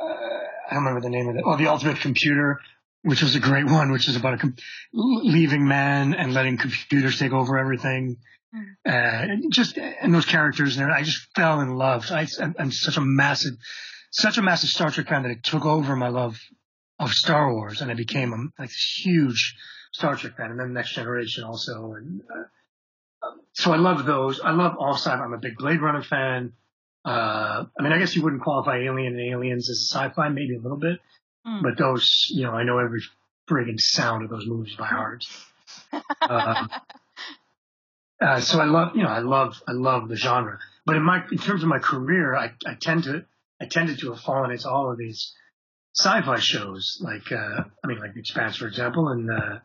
uh, 0.00 0.04
I 0.06 0.74
don't 0.74 0.84
remember 0.84 1.00
the 1.00 1.10
name 1.10 1.28
of 1.28 1.36
it. 1.36 1.42
Oh, 1.46 1.56
the 1.56 1.68
Ultimate 1.68 2.00
Computer, 2.00 2.60
which 3.02 3.22
was 3.22 3.36
a 3.36 3.40
great 3.40 3.66
one, 3.66 3.92
which 3.92 4.08
is 4.08 4.16
about 4.16 4.34
a 4.34 4.38
com- 4.38 4.56
leaving 4.92 5.66
man 5.66 6.12
and 6.14 6.34
letting 6.34 6.56
computers 6.58 7.18
take 7.18 7.32
over 7.32 7.58
everything. 7.58 8.16
Uh, 8.54 8.90
and 8.90 9.52
just 9.52 9.76
and 9.76 10.14
those 10.14 10.24
characters, 10.24 10.76
and 10.78 10.90
I 10.90 11.02
just 11.02 11.26
fell 11.34 11.60
in 11.60 11.76
love. 11.76 12.06
I, 12.10 12.26
I'm, 12.40 12.54
I'm 12.58 12.72
such 12.72 12.96
a 12.96 13.02
massive, 13.02 13.52
such 14.10 14.38
a 14.38 14.42
massive 14.42 14.70
Star 14.70 14.90
Trek 14.90 15.08
fan 15.08 15.22
that 15.22 15.30
it 15.30 15.42
took 15.42 15.64
over 15.64 15.96
my 15.96 16.08
love 16.08 16.38
of 16.98 17.12
Star 17.12 17.52
Wars, 17.52 17.80
and 17.82 17.90
I 17.90 17.94
became 17.94 18.32
a, 18.32 18.36
like 18.60 18.70
this 18.70 19.00
huge 19.04 19.56
Star 19.92 20.16
Trek 20.16 20.36
fan, 20.36 20.50
and 20.50 20.58
then 20.60 20.72
Next 20.72 20.94
Generation 20.94 21.44
also, 21.44 21.92
and 21.94 22.20
uh, 22.30 23.30
so 23.52 23.72
I 23.72 23.76
love 23.76 24.04
those. 24.06 24.40
I 24.40 24.52
love 24.52 24.76
all 24.78 24.94
sci. 24.94 25.10
I'm 25.10 25.32
a 25.32 25.38
big 25.38 25.56
Blade 25.56 25.80
Runner 25.80 26.02
fan. 26.02 26.52
Uh, 27.04 27.64
I 27.78 27.82
mean, 27.82 27.92
I 27.92 27.98
guess 27.98 28.16
you 28.16 28.22
wouldn't 28.22 28.42
qualify 28.42 28.78
Alien 28.78 29.18
and 29.18 29.20
Aliens 29.32 29.70
as 29.70 29.88
sci-fi, 29.90 30.28
maybe 30.28 30.56
a 30.56 30.60
little 30.60 30.78
bit, 30.78 30.98
Mm. 31.46 31.62
but 31.62 31.78
those, 31.78 32.26
you 32.30 32.42
know, 32.42 32.50
I 32.50 32.64
know 32.64 32.78
every 32.78 33.00
friggin' 33.48 33.78
sound 33.78 34.24
of 34.24 34.30
those 34.30 34.46
movies 34.46 34.74
by 34.76 34.86
heart. 34.86 35.24
Um, 36.28 36.68
uh, 38.20 38.40
so 38.40 38.58
I 38.60 38.64
love, 38.64 38.96
you 38.96 39.02
know, 39.04 39.08
I 39.08 39.20
love, 39.20 39.62
I 39.68 39.72
love 39.72 40.08
the 40.08 40.16
genre. 40.16 40.58
But 40.84 40.96
in 40.96 41.02
my, 41.02 41.22
in 41.30 41.38
terms 41.38 41.62
of 41.62 41.68
my 41.68 41.78
career, 41.78 42.34
I, 42.34 42.52
I 42.66 42.74
tend 42.74 43.04
to, 43.04 43.24
I 43.60 43.66
tended 43.66 43.98
to 44.00 44.12
have 44.12 44.20
fallen 44.20 44.50
into 44.50 44.68
all 44.68 44.90
of 44.92 44.98
these 44.98 45.32
sci-fi 45.94 46.38
shows, 46.40 46.98
like, 47.02 47.32
uh, 47.32 47.64
I 47.82 47.86
mean, 47.86 47.98
like 47.98 48.12
The 48.14 48.20
Expanse, 48.20 48.56
for 48.56 48.66
example, 48.66 49.08
and, 49.08 49.30
uh, 49.30 49.58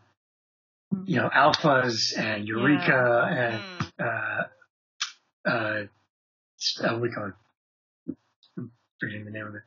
you 1.05 1.17
know, 1.17 1.29
Alphas 1.29 2.17
and 2.17 2.47
Eureka 2.47 3.27
and, 3.29 3.63
Mm. 3.99 4.45
uh, 5.45 5.49
uh, 5.49 5.83
uh, 6.83 6.97
we 6.99 7.11
call 7.11 7.27
it, 7.27 8.15
I'm 8.57 8.71
forgetting 8.99 9.25
the 9.25 9.31
name 9.31 9.47
of 9.47 9.55
it. 9.55 9.61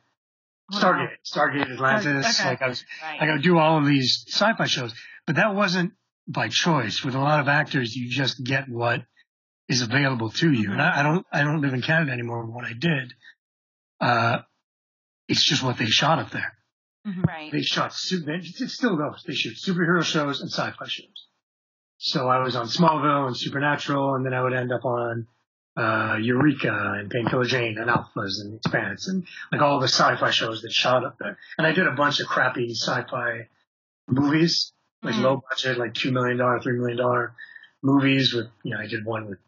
Stargate, 0.73 1.17
Stargate 1.23 1.71
Atlantis. 1.71 2.39
Okay. 2.39 2.49
Like 2.49 2.61
I 2.63 2.67
was, 2.67 2.83
Right. 3.03 3.21
I 3.21 3.25
got 3.27 3.41
do 3.41 3.59
all 3.59 3.77
of 3.77 3.85
these 3.85 4.25
sci-fi 4.27 4.65
shows, 4.65 4.93
but 5.27 5.35
that 5.35 5.53
wasn't 5.53 5.93
by 6.27 6.49
choice. 6.49 7.03
With 7.03 7.13
a 7.13 7.19
lot 7.19 7.39
of 7.39 7.47
actors, 7.47 7.95
you 7.95 8.09
just 8.09 8.43
get 8.43 8.67
what 8.67 9.05
is 9.67 9.83
available 9.83 10.31
to 10.31 10.51
you. 10.51 10.71
And 10.71 10.81
I, 10.81 11.01
I 11.01 11.03
don't, 11.03 11.25
I 11.31 11.41
don't 11.43 11.61
live 11.61 11.73
in 11.75 11.83
Canada 11.83 12.11
anymore. 12.11 12.45
What 12.47 12.65
I 12.65 12.73
did, 12.73 13.13
uh, 14.01 14.39
it's 15.27 15.43
just 15.43 15.63
what 15.63 15.77
they 15.77 15.85
shot 15.85 16.19
up 16.19 16.31
there. 16.31 16.53
right. 17.27 17.51
They 17.51 17.61
shot, 17.61 17.93
su- 17.93 18.23
it 18.27 18.69
still 18.69 18.95
goes. 18.97 19.23
They 19.25 19.33
shoot 19.33 19.57
superhero 19.57 20.03
shows 20.03 20.41
and 20.41 20.49
sci-fi 20.51 20.85
shows. 20.87 21.27
So 21.97 22.27
I 22.27 22.39
was 22.43 22.55
on 22.55 22.67
Smallville 22.67 23.27
and 23.27 23.37
Supernatural, 23.37 24.15
and 24.15 24.25
then 24.25 24.33
I 24.33 24.41
would 24.41 24.53
end 24.53 24.71
up 24.73 24.83
on 24.85 25.27
uh, 25.77 26.17
Eureka 26.21 26.71
and 26.99 27.09
Painkiller 27.09 27.45
Jane 27.45 27.77
and 27.77 27.89
Alphas 27.89 28.39
and 28.41 28.55
Expanse 28.55 29.07
and 29.07 29.25
like 29.51 29.61
all 29.61 29.79
the 29.79 29.87
sci-fi 29.87 30.31
shows 30.31 30.61
that 30.61 30.71
shot 30.71 31.03
up 31.05 31.17
there. 31.19 31.37
And 31.57 31.65
I 31.67 31.71
did 31.73 31.87
a 31.87 31.91
bunch 31.91 32.19
of 32.19 32.27
crappy 32.27 32.69
sci-fi 32.73 33.47
movies, 34.07 34.71
like 35.03 35.15
Mhm. 35.15 35.21
low 35.21 35.41
budget, 35.49 35.77
like 35.77 35.93
two 35.93 36.11
million 36.11 36.37
dollar, 36.37 36.59
three 36.61 36.77
million 36.77 36.97
dollar 36.97 37.33
movies. 37.81 38.33
With 38.33 38.47
you 38.63 38.73
know, 38.73 38.79
I 38.81 38.87
did 38.87 39.03
one 39.05 39.29
with 39.29 39.39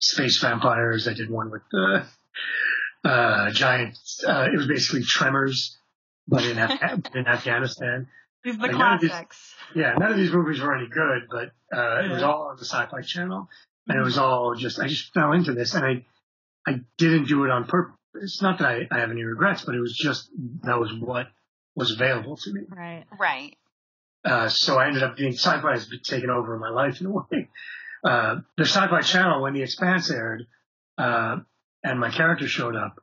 space 0.00 0.38
vampires. 0.40 1.06
I 1.08 1.14
did 1.14 1.30
one 1.30 1.50
with 1.50 1.62
uh, 1.72 2.04
uh, 3.08 3.50
giant. 3.52 3.98
Uh, 4.26 4.48
it 4.52 4.56
was 4.56 4.66
basically 4.66 5.02
Tremors, 5.02 5.78
but 6.26 6.44
in, 6.44 6.58
Af- 6.58 7.02
in 7.14 7.26
Afghanistan. 7.26 8.08
These 8.44 8.54
are 8.54 8.58
the 8.58 8.62
Like, 8.68 8.76
none 8.76 8.98
these- 9.00 9.10
classics. 9.10 9.54
Yeah, 9.74 9.94
none 9.98 10.10
of 10.12 10.16
these 10.16 10.32
movies 10.32 10.60
were 10.60 10.74
any 10.76 10.88
good, 10.88 11.28
but 11.30 11.52
uh, 11.76 12.02
it 12.04 12.10
was 12.10 12.22
all 12.22 12.48
on 12.50 12.56
the 12.56 12.64
Sci-Fi 12.64 13.02
Channel, 13.02 13.48
and 13.88 13.98
it 13.98 14.02
was 14.02 14.18
all 14.18 14.54
just 14.54 14.78
I 14.78 14.86
just 14.88 15.12
fell 15.12 15.32
into 15.32 15.52
this, 15.52 15.74
and 15.74 15.84
I 15.84 16.04
I 16.66 16.80
didn't 16.98 17.26
do 17.28 17.44
it 17.44 17.50
on 17.50 17.64
purpose. 17.66 17.94
It's 18.14 18.40
not 18.42 18.58
that 18.60 18.66
I, 18.68 18.88
I 18.90 19.00
have 19.00 19.10
any 19.10 19.22
regrets, 19.24 19.64
but 19.64 19.74
it 19.74 19.80
was 19.80 19.94
just 19.96 20.30
that 20.62 20.78
was 20.80 20.92
what 20.94 21.28
was 21.74 21.90
available 21.92 22.36
to 22.38 22.52
me. 22.52 22.62
Right. 22.68 23.04
Right. 23.18 23.56
Uh, 24.24 24.48
so 24.48 24.76
I 24.78 24.86
ended 24.88 25.02
up 25.02 25.16
being 25.16 25.32
sci-fi 25.34 25.72
has 25.72 25.86
been 25.86 26.00
taken 26.00 26.30
over 26.30 26.58
my 26.58 26.70
life 26.70 27.00
in 27.00 27.06
a 27.06 27.10
way. 27.10 27.48
Uh, 28.02 28.36
the 28.56 28.64
Sci-Fi 28.64 29.02
Channel, 29.02 29.42
when 29.42 29.52
The 29.52 29.62
Expanse 29.62 30.10
aired, 30.10 30.46
uh, 30.98 31.38
and 31.88 32.00
my 32.00 32.10
character 32.10 32.46
showed 32.48 32.76
up, 32.76 33.02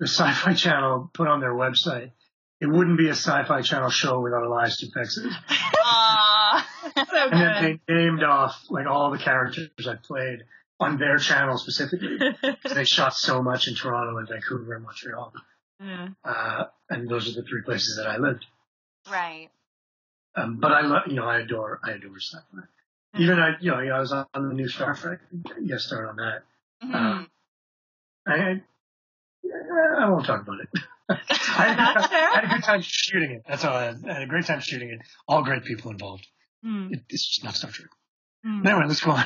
the 0.00 0.06
Sci-Fi 0.16 0.54
Channel 0.54 1.10
put 1.14 1.28
on 1.28 1.40
their 1.40 1.54
website, 1.54 2.12
it 2.60 2.66
wouldn't 2.66 2.98
be 2.98 3.08
a 3.08 3.12
Sci-Fi 3.14 3.62
Channel 3.62 3.90
show 3.90 4.20
without 4.20 4.42
Elias 4.44 4.82
Toufexis. 4.82 5.32
Aw. 5.84 6.66
So 6.96 7.04
good. 7.04 7.08
And 7.32 7.40
then 7.40 7.80
they 7.86 7.94
named 7.94 8.22
off 8.22 8.54
like 8.70 8.86
all 8.86 9.10
the 9.10 9.18
characters 9.18 9.70
I 9.88 9.94
played 9.96 10.44
on 10.80 10.98
their 10.98 11.18
channel 11.18 11.58
specifically. 11.58 12.18
they 12.74 12.84
shot 12.84 13.14
so 13.14 13.42
much 13.42 13.66
in 13.68 13.74
Toronto 13.74 14.16
and 14.18 14.28
Vancouver 14.28 14.74
and 14.74 14.84
Montreal. 14.84 15.32
yeah. 15.80 16.08
Uh, 16.24 16.64
and 16.90 17.08
those 17.08 17.28
are 17.28 17.40
the 17.40 17.46
three 17.48 17.62
places 17.62 17.96
that 17.96 18.08
I 18.08 18.16
lived. 18.18 18.44
right. 19.10 19.48
Um, 20.36 20.58
but 20.60 20.70
I 20.72 20.82
love, 20.82 21.02
you 21.08 21.14
know, 21.14 21.24
I 21.24 21.38
adore, 21.40 21.80
I 21.82 21.92
adore 21.92 22.18
sci-fi. 22.20 22.62
Even 23.18 23.38
I, 23.40 23.54
you 23.60 23.70
know, 23.72 23.78
I 23.78 23.98
was 23.98 24.12
on 24.12 24.26
the 24.34 24.54
new 24.54 24.68
Star 24.68 24.94
Trek. 24.94 25.18
Yes, 25.60 25.84
start 25.84 26.08
on 26.08 26.16
that. 26.16 26.42
Mhm. 26.84 26.94
I, 26.94 27.26
I, 28.28 28.60
I 30.00 30.10
won't 30.10 30.26
talk 30.26 30.42
about 30.42 30.60
it. 30.60 30.68
I, 31.56 31.64
had 31.64 31.96
a 31.96 32.00
good 32.00 32.10
time. 32.10 32.10
I 32.12 32.34
had 32.34 32.44
a 32.44 32.54
good 32.54 32.64
time 32.64 32.82
shooting 32.82 33.30
it. 33.32 33.42
That's 33.48 33.64
all. 33.64 33.74
I 33.74 33.84
had. 33.84 34.04
I 34.06 34.12
had 34.14 34.22
a 34.22 34.26
great 34.26 34.44
time 34.44 34.60
shooting 34.60 34.90
it. 34.90 35.00
All 35.26 35.42
great 35.42 35.64
people 35.64 35.90
involved. 35.90 36.26
Mm. 36.64 36.92
It, 36.92 37.00
it's 37.08 37.26
just 37.26 37.44
not 37.44 37.54
Star 37.54 37.70
Trek. 37.70 37.88
Mm. 38.46 38.66
Anyway, 38.66 38.84
let's 38.86 39.00
go 39.00 39.12
on. 39.12 39.24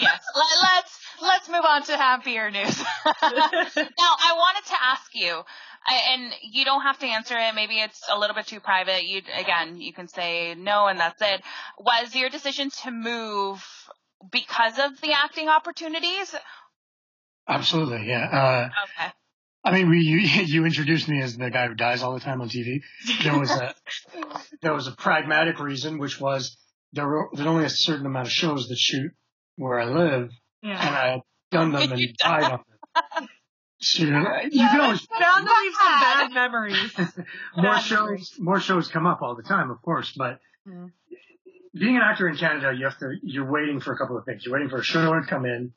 yes. 0.00 0.20
Let, 0.34 0.46
let's 0.62 0.98
let's 1.20 1.48
move 1.48 1.64
on 1.66 1.82
to 1.84 1.96
happier 1.96 2.50
news. 2.50 2.78
now, 3.06 3.12
I 3.22 4.34
wanted 4.36 4.66
to 4.68 4.76
ask 4.82 5.14
you, 5.14 5.42
and 5.88 6.32
you 6.42 6.64
don't 6.64 6.82
have 6.82 6.98
to 7.00 7.06
answer 7.06 7.36
it. 7.38 7.54
Maybe 7.54 7.78
it's 7.78 8.02
a 8.10 8.18
little 8.18 8.34
bit 8.34 8.46
too 8.46 8.60
private. 8.60 9.04
You 9.04 9.22
again, 9.36 9.80
you 9.80 9.92
can 9.92 10.08
say 10.08 10.54
no, 10.54 10.86
and 10.86 10.98
that's 10.98 11.20
it. 11.20 11.42
Was 11.78 12.14
your 12.14 12.30
decision 12.30 12.70
to 12.84 12.90
move 12.90 13.64
because 14.30 14.78
of 14.78 15.00
the 15.00 15.12
acting 15.12 15.48
opportunities? 15.48 16.34
Absolutely, 17.48 18.06
yeah. 18.08 18.24
Uh, 18.26 18.68
Okay. 18.84 19.12
I 19.64 19.70
mean, 19.72 19.88
we, 19.90 19.98
you, 20.00 20.18
you 20.18 20.64
introduced 20.66 21.08
me 21.08 21.20
as 21.22 21.36
the 21.36 21.50
guy 21.50 21.68
who 21.68 21.74
dies 21.74 22.02
all 22.02 22.14
the 22.14 22.20
time 22.20 22.40
on 22.40 22.48
TV. 22.48 22.80
There 23.22 23.38
was 23.38 23.50
a, 23.50 23.74
there 24.62 24.74
was 24.74 24.86
a 24.88 24.92
pragmatic 24.92 25.60
reason, 25.60 25.98
which 25.98 26.20
was 26.20 26.56
there 26.92 27.06
were 27.06 27.28
there's 27.32 27.46
only 27.46 27.64
a 27.64 27.70
certain 27.70 28.06
amount 28.06 28.26
of 28.26 28.32
shows 28.32 28.68
that 28.68 28.78
shoot 28.78 29.12
where 29.56 29.78
I 29.80 29.84
live, 29.86 30.30
and. 30.62 30.72
I 30.72 31.10
had 31.12 31.20
done 31.50 31.72
them 31.72 31.92
and 31.92 32.16
died 32.18 32.44
on 32.44 32.50
them. 32.50 33.28
So, 33.84 34.04
you 34.04 34.10
can 34.12 34.80
always 34.80 35.04
Bound 35.08 35.44
to 35.44 35.52
leave 35.60 35.72
some 35.74 36.00
bad 36.00 36.30
memories. 36.32 36.92
more 37.56 37.64
Bad 37.72 37.80
shows 37.80 37.98
memories. 37.98 38.34
more 38.38 38.60
shows 38.60 38.86
come 38.86 39.06
up 39.08 39.22
all 39.22 39.34
the 39.34 39.42
time, 39.42 39.70
of 39.72 39.82
course, 39.82 40.12
but 40.16 40.38
Mm. 40.68 40.92
being 41.74 41.96
an 41.96 42.02
actor 42.02 42.28
in 42.28 42.36
Canada, 42.36 42.72
you 42.78 42.84
have 42.84 42.96
to 43.00 43.10
you're 43.24 43.50
waiting 43.50 43.80
for 43.80 43.92
a 43.92 43.98
couple 43.98 44.16
of 44.16 44.24
things. 44.24 44.44
You're 44.44 44.54
waiting 44.54 44.68
for 44.68 44.78
a 44.78 44.84
show 44.84 45.12
to 45.18 45.26
come 45.26 45.44
in, 45.46 45.72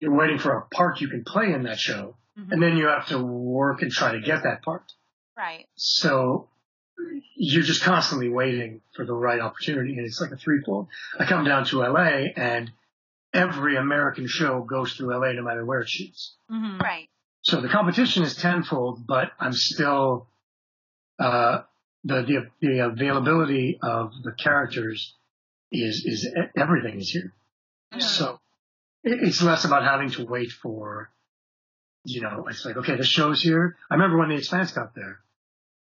you're 0.00 0.14
waiting 0.14 0.38
for 0.38 0.52
a 0.56 0.62
part 0.74 1.00
you 1.00 1.08
can 1.08 1.24
play 1.24 1.52
in 1.52 1.62
that 1.64 1.78
show, 1.78 2.16
Mhm. 2.38 2.52
and 2.52 2.62
then 2.62 2.76
you 2.76 2.86
have 2.88 3.06
to 3.08 3.18
work 3.22 3.82
and 3.82 3.90
try 3.90 4.12
to 4.12 4.20
get 4.20 4.42
that 4.42 4.62
part. 4.62 4.92
Right. 5.36 5.66
So 5.76 6.48
you're 7.34 7.62
just 7.62 7.82
constantly 7.82 8.28
waiting 8.28 8.80
for 8.94 9.04
the 9.04 9.12
right 9.12 9.40
opportunity, 9.40 9.96
and 9.96 10.06
it's 10.06 10.20
like 10.20 10.30
a 10.32 10.36
threefold. 10.36 10.88
I 11.18 11.26
come 11.26 11.44
down 11.44 11.64
to 11.66 11.82
LA, 11.82 12.32
and 12.36 12.70
every 13.34 13.76
American 13.76 14.26
show 14.26 14.62
goes 14.62 14.94
through 14.94 15.12
LA, 15.14 15.32
no 15.32 15.42
matter 15.42 15.64
where 15.64 15.80
it 15.80 15.88
shoots. 15.88 16.36
Mhm. 16.50 16.80
Right. 16.80 17.08
So 17.42 17.60
the 17.60 17.68
competition 17.68 18.22
is 18.22 18.34
tenfold, 18.36 19.06
but 19.06 19.32
I'm 19.38 19.52
still 19.52 20.28
uh, 21.18 21.62
the, 22.04 22.22
the 22.22 22.50
the 22.60 22.78
availability 22.80 23.78
of 23.82 24.12
the 24.22 24.32
characters 24.32 25.14
is 25.72 26.04
is 26.04 26.28
everything 26.56 26.98
is 27.00 27.10
here. 27.10 27.32
Mhm. 27.94 28.02
So 28.02 28.40
it's 29.06 29.42
less 29.42 29.64
about 29.64 29.84
having 29.84 30.10
to 30.10 30.24
wait 30.26 30.50
for, 30.50 31.10
you 32.04 32.20
know, 32.20 32.46
it's 32.48 32.64
like 32.64 32.76
okay, 32.76 32.96
the 32.96 33.04
show's 33.04 33.42
here. 33.42 33.76
I 33.90 33.94
remember 33.94 34.18
when 34.18 34.28
the 34.28 34.36
Expanse 34.36 34.72
got 34.72 34.94
there, 34.94 35.20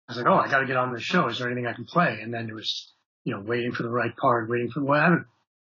I 0.08 0.12
was 0.12 0.18
like, 0.18 0.28
oh, 0.28 0.36
I 0.38 0.50
got 0.50 0.60
to 0.60 0.66
get 0.68 0.76
on 0.78 0.94
the 0.94 1.00
show. 1.00 1.28
Is 1.28 1.40
there 1.40 1.48
anything 1.48 1.66
I 1.68 1.74
can 1.74 1.86
play? 1.86 2.20
And 2.22 2.34
then 2.34 2.50
it 2.50 2.54
was, 2.54 2.92
you 3.24 3.34
know, 3.34 3.42
waiting 3.42 3.72
for 3.72 3.84
the 3.84 3.90
right 3.90 4.16
part, 4.16 4.50
waiting 4.50 4.70
for 4.70 4.84
well, 4.84 5.00
I 5.02 5.10
don't, 5.10 5.26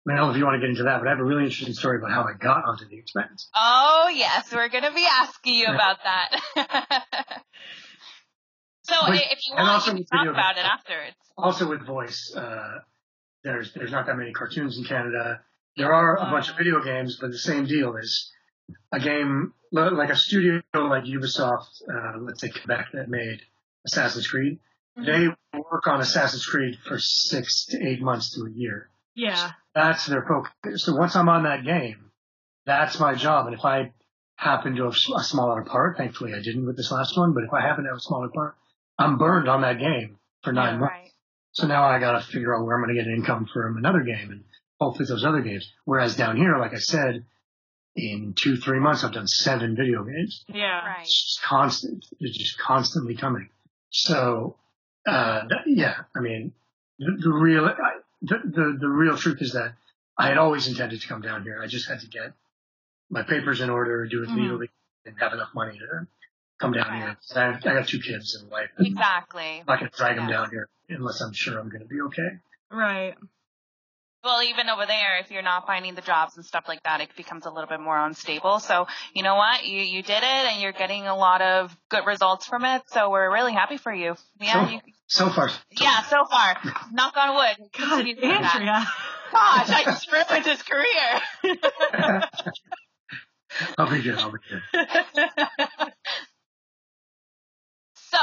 I 0.08 0.16
don't 0.16 0.26
know 0.26 0.30
if 0.30 0.36
you 0.38 0.44
want 0.44 0.54
to 0.54 0.60
get 0.60 0.70
into 0.70 0.84
that, 0.84 0.98
but 1.00 1.06
I 1.08 1.10
have 1.10 1.18
a 1.20 1.24
really 1.24 1.44
interesting 1.44 1.74
story 1.74 1.98
about 1.98 2.10
how 2.12 2.22
I 2.22 2.32
got 2.38 2.64
onto 2.64 2.88
the 2.88 2.96
Expanse. 2.96 3.48
Oh 3.54 4.10
yes, 4.14 4.50
we're 4.52 4.68
gonna 4.68 4.94
be 4.94 5.06
asking 5.10 5.54
you 5.54 5.64
Yeah. 5.68 5.74
about 5.74 5.98
that. 6.04 6.40
so 8.82 8.94
But- 9.06 9.16
if 9.30 9.38
you 9.48 9.54
want, 9.56 9.68
also 9.68 9.94
you 9.94 10.04
talk 10.04 10.26
about 10.26 10.56
it 10.56 10.64
afterwards. 10.64 11.16
also 11.36 11.68
with 11.68 11.86
voice, 11.86 12.32
uh, 12.34 12.78
there's 13.44 13.72
there's 13.74 13.92
not 13.92 14.06
that 14.06 14.16
many 14.16 14.32
cartoons 14.32 14.78
in 14.78 14.84
Canada. 14.84 15.40
There 15.76 15.92
are 15.92 16.16
a 16.16 16.30
bunch 16.30 16.48
of 16.50 16.56
video 16.56 16.82
games, 16.82 17.18
but 17.20 17.30
the 17.30 17.38
same 17.38 17.66
deal 17.66 17.96
is 17.96 18.30
a 18.92 19.00
game 19.00 19.54
like 19.72 20.10
a 20.10 20.16
studio 20.16 20.60
like 20.74 21.04
Ubisoft, 21.04 21.82
uh, 21.88 22.18
let's 22.20 22.40
say 22.40 22.50
Quebec, 22.50 22.88
that 22.92 23.08
made 23.08 23.40
Assassin's 23.86 24.26
Creed. 24.26 24.58
They 24.96 25.28
work 25.54 25.86
on 25.86 26.00
Assassin's 26.00 26.44
Creed 26.44 26.76
for 26.86 26.98
six 26.98 27.66
to 27.66 27.82
eight 27.82 28.02
months 28.02 28.34
to 28.34 28.44
a 28.46 28.50
year. 28.50 28.90
Yeah. 29.14 29.52
That's 29.74 30.06
their 30.06 30.26
focus. 30.26 30.84
So 30.84 30.94
once 30.96 31.16
I'm 31.16 31.28
on 31.28 31.44
that 31.44 31.64
game, 31.64 32.10
that's 32.66 32.98
my 33.00 33.14
job. 33.14 33.46
And 33.46 33.54
if 33.54 33.64
I 33.64 33.92
happen 34.36 34.74
to 34.76 34.84
have 34.84 34.94
a 35.16 35.22
smaller 35.22 35.62
part, 35.62 35.96
thankfully 35.96 36.34
I 36.34 36.42
didn't 36.42 36.66
with 36.66 36.76
this 36.76 36.90
last 36.90 37.16
one, 37.16 37.32
but 37.32 37.44
if 37.44 37.52
I 37.52 37.60
happen 37.60 37.84
to 37.84 37.90
have 37.90 37.98
a 37.98 38.00
smaller 38.00 38.28
part, 38.28 38.56
I'm 38.98 39.16
burned 39.16 39.48
on 39.48 39.62
that 39.62 39.78
game 39.78 40.18
for 40.42 40.52
nine 40.52 40.74
Yeah, 40.74 40.80
months. 40.80 40.92
Right. 40.92 41.10
So 41.52 41.66
now 41.66 41.84
I 41.84 41.98
got 41.98 42.12
to 42.12 42.26
figure 42.26 42.54
out 42.54 42.64
where 42.64 42.76
I'm 42.76 42.84
going 42.84 42.94
to 42.94 43.02
get 43.02 43.10
income 43.10 43.46
from 43.52 43.76
another 43.78 44.00
game 44.00 44.30
and 44.30 44.44
hopefully 44.80 45.06
those 45.08 45.24
other 45.24 45.40
games. 45.42 45.70
Whereas 45.84 46.16
down 46.16 46.36
here, 46.36 46.56
like 46.58 46.72
I 46.72 46.78
said, 46.78 47.24
in 47.94 48.34
two, 48.34 48.56
three 48.56 48.78
months, 48.80 49.04
I've 49.04 49.12
done 49.12 49.26
seven 49.28 49.76
video 49.76 50.04
games. 50.04 50.44
Yeah. 50.48 50.84
Right. 50.86 51.02
It's 51.02 51.22
just 51.36 51.42
constant. 51.42 52.04
It's 52.18 52.36
just 52.38 52.58
constantly 52.58 53.14
coming. 53.16 53.48
So 53.90 54.56
uh, 55.06 55.42
that, 55.48 55.62
yeah, 55.66 55.94
I 56.16 56.20
mean, 56.20 56.52
the, 56.98 57.16
the 57.20 57.30
real, 57.30 57.64
I, 57.66 57.74
the, 58.22 58.38
the, 58.44 58.78
the 58.80 58.88
real 58.88 59.16
truth 59.16 59.38
is 59.42 59.52
that 59.52 59.74
I 60.16 60.28
had 60.28 60.38
always 60.38 60.66
intended 60.68 61.00
to 61.00 61.08
come 61.08 61.20
down 61.20 61.42
here. 61.42 61.60
I 61.62 61.66
just 61.66 61.88
had 61.88 62.00
to 62.00 62.06
get 62.06 62.32
my 63.10 63.22
papers 63.22 63.60
in 63.60 63.70
order, 63.70 64.06
do 64.06 64.22
it 64.22 64.28
Mhm. 64.28 64.36
legally, 64.36 64.70
and 65.04 65.16
have 65.18 65.32
enough 65.32 65.48
money 65.54 65.78
to 65.78 66.06
come 66.60 66.72
down 66.72 66.96
here. 66.96 67.16
I, 67.34 67.40
have, 67.40 67.56
I 67.66 67.74
got 67.80 67.88
two 67.88 68.00
kids 68.00 68.34
and 68.36 68.48
a 68.48 68.52
wife. 68.52 68.68
and 68.76 68.86
Exactly. 68.86 69.62
I 69.66 69.76
can't 69.76 69.80
going 69.80 69.90
to 69.90 69.96
drag 69.96 70.16
them 70.16 70.28
down 70.28 70.50
here 70.50 70.68
unless 70.90 71.20
I'm 71.20 71.32
sure 71.32 71.58
I'm 71.58 71.70
going 71.70 71.82
to 71.82 71.88
be 71.88 72.00
okay. 72.02 72.38
Right. 72.70 73.14
Well, 74.22 74.42
even 74.42 74.68
over 74.68 74.84
there, 74.84 75.18
if 75.20 75.30
you're 75.30 75.40
not 75.42 75.66
finding 75.66 75.94
the 75.94 76.02
jobs 76.02 76.36
and 76.36 76.44
stuff 76.44 76.64
like 76.68 76.82
that, 76.82 77.00
it 77.00 77.08
becomes 77.16 77.46
a 77.46 77.50
little 77.50 77.68
bit 77.68 77.80
more 77.80 77.98
unstable. 77.98 78.58
So, 78.60 78.86
you 79.14 79.22
know 79.22 79.34
what? 79.36 79.64
You 79.66 79.80
you 79.80 80.02
did 80.02 80.18
it, 80.22 80.24
and 80.24 80.60
you're 80.60 80.72
getting 80.72 81.06
a 81.06 81.16
lot 81.16 81.40
of 81.40 81.74
good 81.88 82.04
results 82.06 82.46
from 82.46 82.64
it. 82.66 82.82
So 82.88 83.10
we're 83.10 83.32
really 83.32 83.54
happy 83.54 83.78
for 83.78 83.92
you. 83.92 84.16
Yeah, 84.38 84.66
So- 84.66 84.72
you, 84.72 84.80
So 85.06 85.30
far, 85.30 85.48
so 85.48 85.56
yeah. 85.80 86.02
So 86.02 86.24
far, 86.30 86.56
knock 86.92 87.16
on 87.16 87.34
wood. 87.34 87.56
God, 87.78 87.88
Continue 87.88 88.16
doing 88.16 88.42
that. 88.42 88.54
Andrea. 88.56 88.86
Gosh, 89.32 89.70
I 89.70 89.84
just 89.84 90.12
ruined 90.12 90.44
his 90.44 90.62
career. 90.62 92.22
I'll 93.78 93.90
be 93.90 94.02
good. 94.02 94.18
I'll 94.18 94.32
be 94.32 94.38
good. 94.48 94.62
So 98.12 98.18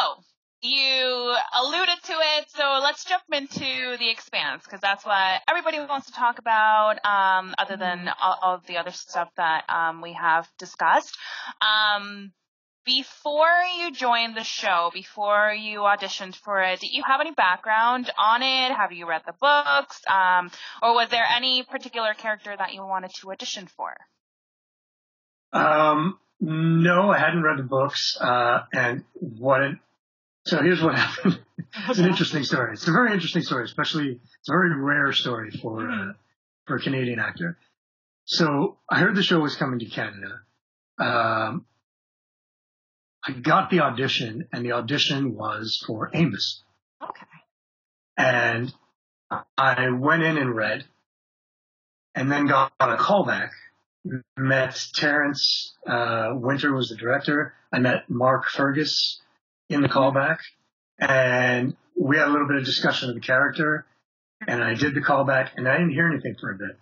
you 0.68 1.36
alluded 1.54 2.04
to 2.04 2.14
it. 2.14 2.46
So 2.50 2.80
let's 2.82 3.06
jump 3.06 3.24
into 3.32 3.98
the 3.98 4.10
expanse 4.10 4.64
because 4.64 4.82
that's 4.82 5.06
what 5.06 5.42
everybody 5.48 5.80
wants 5.80 6.08
to 6.08 6.14
talk 6.14 6.40
about. 6.40 7.04
Um, 7.06 7.56
other 7.58 7.78
than 7.78 8.10
all, 8.22 8.38
all 8.42 8.56
of 8.56 8.68
the 8.68 8.78
other 8.78 8.92
stuff 8.92 9.30
that 9.38 9.64
um, 9.70 10.02
we 10.02 10.14
have 10.14 10.48
discussed. 10.58 11.18
Um, 11.62 12.32
before 12.86 13.62
you 13.80 13.92
joined 13.92 14.36
the 14.36 14.46
show, 14.46 14.92
before 14.94 15.52
you 15.54 15.80
auditioned 15.80 16.36
for 16.36 16.62
it, 16.62 16.80
did 16.80 16.92
you 16.92 17.04
have 17.06 17.20
any 17.20 17.32
background 17.32 18.10
on 18.18 18.42
it? 18.42 18.74
Have 18.74 18.94
you 18.94 19.08
read 19.08 19.24
the 19.26 19.34
books? 19.34 20.02
Um, 20.10 20.50
or 20.82 20.94
was 20.94 21.10
there 21.10 21.26
any 21.30 21.64
particular 21.64 22.14
character 22.14 22.56
that 22.58 22.74
you 22.74 22.82
wanted 22.82 23.12
to 23.16 23.32
audition 23.32 23.68
for? 23.68 23.94
Um, 25.52 26.18
no, 26.40 27.12
I 27.12 27.20
hadn't 27.20 27.44
read 27.44 27.60
the 27.60 27.64
books. 27.64 28.18
Uh, 28.20 28.60
and 28.74 29.04
what 29.20 29.62
it, 29.62 29.78
so 30.48 30.62
here's 30.62 30.82
what 30.82 30.96
happened. 30.96 31.40
it's 31.90 32.00
an 32.00 32.08
interesting 32.08 32.44
story. 32.44 32.74
It's 32.74 32.88
a 32.88 32.92
very 32.92 33.14
interesting 33.14 33.42
story, 33.42 33.66
especially 33.66 34.20
it's 34.40 34.50
a 34.50 34.52
very 34.52 34.74
rare 34.80 35.12
story 35.12 35.52
for, 35.52 35.90
uh, 35.90 36.14
for 36.66 36.78
a 36.78 36.80
Canadian 36.80 37.20
actor. 37.20 37.58
So 38.26 38.78
I 38.90 39.00
heard 39.00 39.16
the 39.16 39.24
show 39.24 39.40
was 39.40 39.56
coming 39.56 39.80
to 39.80 39.86
Canada. 39.86 40.40
Um, 41.00 41.66
I 43.26 43.34
got 43.34 43.70
the 43.70 43.82
audition 43.82 44.48
and 44.54 44.66
the 44.66 44.72
audition 44.72 45.36
was 45.36 45.84
for 45.86 46.10
Amos. 46.14 46.64
Okay. 47.04 47.26
And 48.18 48.74
I 49.58 49.90
went 49.90 50.24
in 50.24 50.38
and 50.38 50.56
read 50.56 50.86
and 52.16 52.32
then 52.32 52.48
got 52.48 52.72
a 52.80 52.96
callback. 52.96 53.50
Met 54.38 54.82
Terrence 54.96 55.74
uh, 55.86 56.30
Winter 56.34 56.74
was 56.74 56.90
the 56.90 56.96
director. 56.96 57.54
I 57.74 57.80
met 57.80 58.10
Mark 58.10 58.46
Fergus 58.46 59.20
in 59.70 59.82
the 59.82 59.90
callback, 59.90 60.38
and 61.00 61.76
we 62.00 62.18
had 62.18 62.28
a 62.28 62.32
little 62.32 62.48
bit 62.48 62.58
of 62.58 62.66
discussion 62.66 63.10
of 63.10 63.16
the 63.16 63.22
character. 63.22 63.86
And 64.48 64.64
I 64.64 64.76
did 64.76 64.94
the 64.94 65.02
callback, 65.02 65.52
and 65.56 65.68
I 65.68 65.78
didn't 65.78 65.94
hear 65.94 66.08
anything 66.08 66.36
for 66.40 66.52
a 66.52 66.56
bit. 66.56 66.78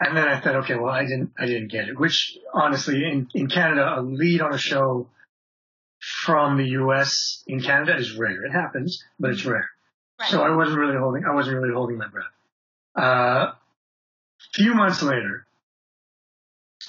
And 0.00 0.16
then 0.16 0.28
I 0.28 0.38
thought, 0.38 0.56
okay, 0.56 0.74
well, 0.74 0.92
I 0.92 1.02
didn't, 1.02 1.32
I 1.38 1.46
didn't 1.46 1.70
get 1.70 1.88
it. 1.88 1.98
Which 1.98 2.36
honestly, 2.52 3.04
in 3.04 3.28
in 3.34 3.48
Canada, 3.48 3.94
a 3.98 4.02
lead 4.02 4.42
on 4.42 4.52
a 4.52 4.58
show 4.58 5.08
from 6.02 6.58
the 6.58 6.66
U.S. 6.70 7.44
in 7.46 7.62
Canada 7.62 7.96
is 7.96 8.16
rare. 8.16 8.44
It 8.44 8.50
happens, 8.50 9.02
but 9.20 9.30
it's 9.30 9.44
rare. 9.44 9.70
So 10.28 10.42
I 10.42 10.54
wasn't 10.54 10.78
really 10.78 10.96
holding, 10.96 11.24
I 11.24 11.34
wasn't 11.34 11.56
really 11.56 11.72
holding 11.72 11.98
my 11.98 12.08
breath. 12.08 12.26
Uh, 12.94 13.52
few 14.52 14.74
months 14.74 15.02
later, 15.02 15.46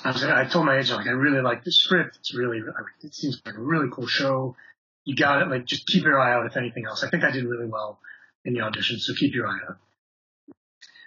I 0.03 0.11
was, 0.11 0.23
I 0.23 0.45
told 0.45 0.65
my 0.65 0.77
agent, 0.77 0.97
like, 0.97 1.07
I 1.07 1.11
really 1.11 1.41
like 1.41 1.63
the 1.63 1.71
script. 1.71 2.17
It's 2.19 2.33
really, 2.33 2.61
it 3.03 3.13
seems 3.13 3.41
like 3.45 3.55
a 3.55 3.61
really 3.61 3.87
cool 3.91 4.07
show. 4.07 4.55
You 5.05 5.15
got 5.15 5.41
it. 5.41 5.49
Like, 5.49 5.65
just 5.65 5.85
keep 5.87 6.03
your 6.03 6.19
eye 6.19 6.33
out 6.33 6.45
if 6.45 6.55
anything 6.57 6.85
else. 6.85 7.03
I 7.03 7.09
think 7.09 7.23
I 7.23 7.31
did 7.31 7.43
really 7.45 7.67
well 7.67 7.99
in 8.45 8.53
the 8.53 8.61
audition, 8.61 8.99
so 8.99 9.13
keep 9.13 9.33
your 9.33 9.47
eye 9.47 9.59
out. 9.69 9.77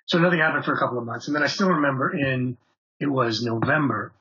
So 0.06 0.18
nothing 0.18 0.38
happened 0.38 0.64
for 0.64 0.72
a 0.72 0.78
couple 0.78 0.98
of 0.98 1.04
months. 1.04 1.26
And 1.26 1.34
then 1.34 1.42
I 1.42 1.48
still 1.48 1.68
remember 1.70 2.16
in, 2.16 2.56
it 3.00 3.06
was 3.06 3.42
November, 3.42 4.12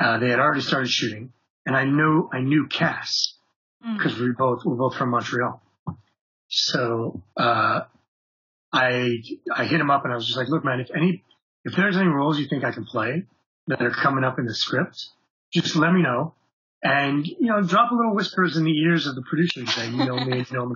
uh, 0.00 0.18
they 0.18 0.28
had 0.30 0.38
already 0.40 0.62
started 0.62 0.88
shooting 0.88 1.32
and 1.66 1.76
I 1.76 1.84
knew, 1.84 2.28
I 2.32 2.40
knew 2.40 2.66
Cass 2.66 3.34
Mm. 3.84 3.98
because 3.98 4.18
we 4.18 4.30
both, 4.32 4.64
we're 4.64 4.76
both 4.76 4.96
from 4.96 5.10
Montreal. 5.10 5.60
So, 6.48 7.22
uh, 7.36 7.82
I, 8.72 9.16
I 9.54 9.64
hit 9.66 9.78
him 9.78 9.90
up 9.90 10.04
and 10.04 10.12
I 10.12 10.16
was 10.16 10.24
just 10.24 10.38
like, 10.38 10.48
look, 10.48 10.64
man, 10.64 10.80
if 10.80 10.90
any, 10.96 11.22
if 11.64 11.76
there's 11.76 11.96
any 11.96 12.08
roles 12.08 12.38
you 12.38 12.48
think 12.48 12.64
I 12.64 12.72
can 12.72 12.86
play 12.86 13.24
that 13.66 13.82
are 13.82 13.90
coming 13.90 14.24
up 14.24 14.38
in 14.38 14.46
the 14.46 14.54
script, 14.54 15.06
just 15.52 15.76
let 15.76 15.92
me 15.92 16.00
know. 16.02 16.34
And, 16.84 17.26
you 17.26 17.46
know, 17.46 17.62
drop 17.62 17.92
a 17.92 17.94
little 17.94 18.14
whispers 18.14 18.58
in 18.58 18.64
the 18.64 18.78
ears 18.78 19.06
of 19.06 19.14
the 19.14 19.22
producers 19.22 19.72
saying, 19.74 19.92
you 19.94 20.04
know 20.04 20.16
me, 20.16 20.36
you 20.36 20.56
know 20.56 20.66
me. 20.66 20.74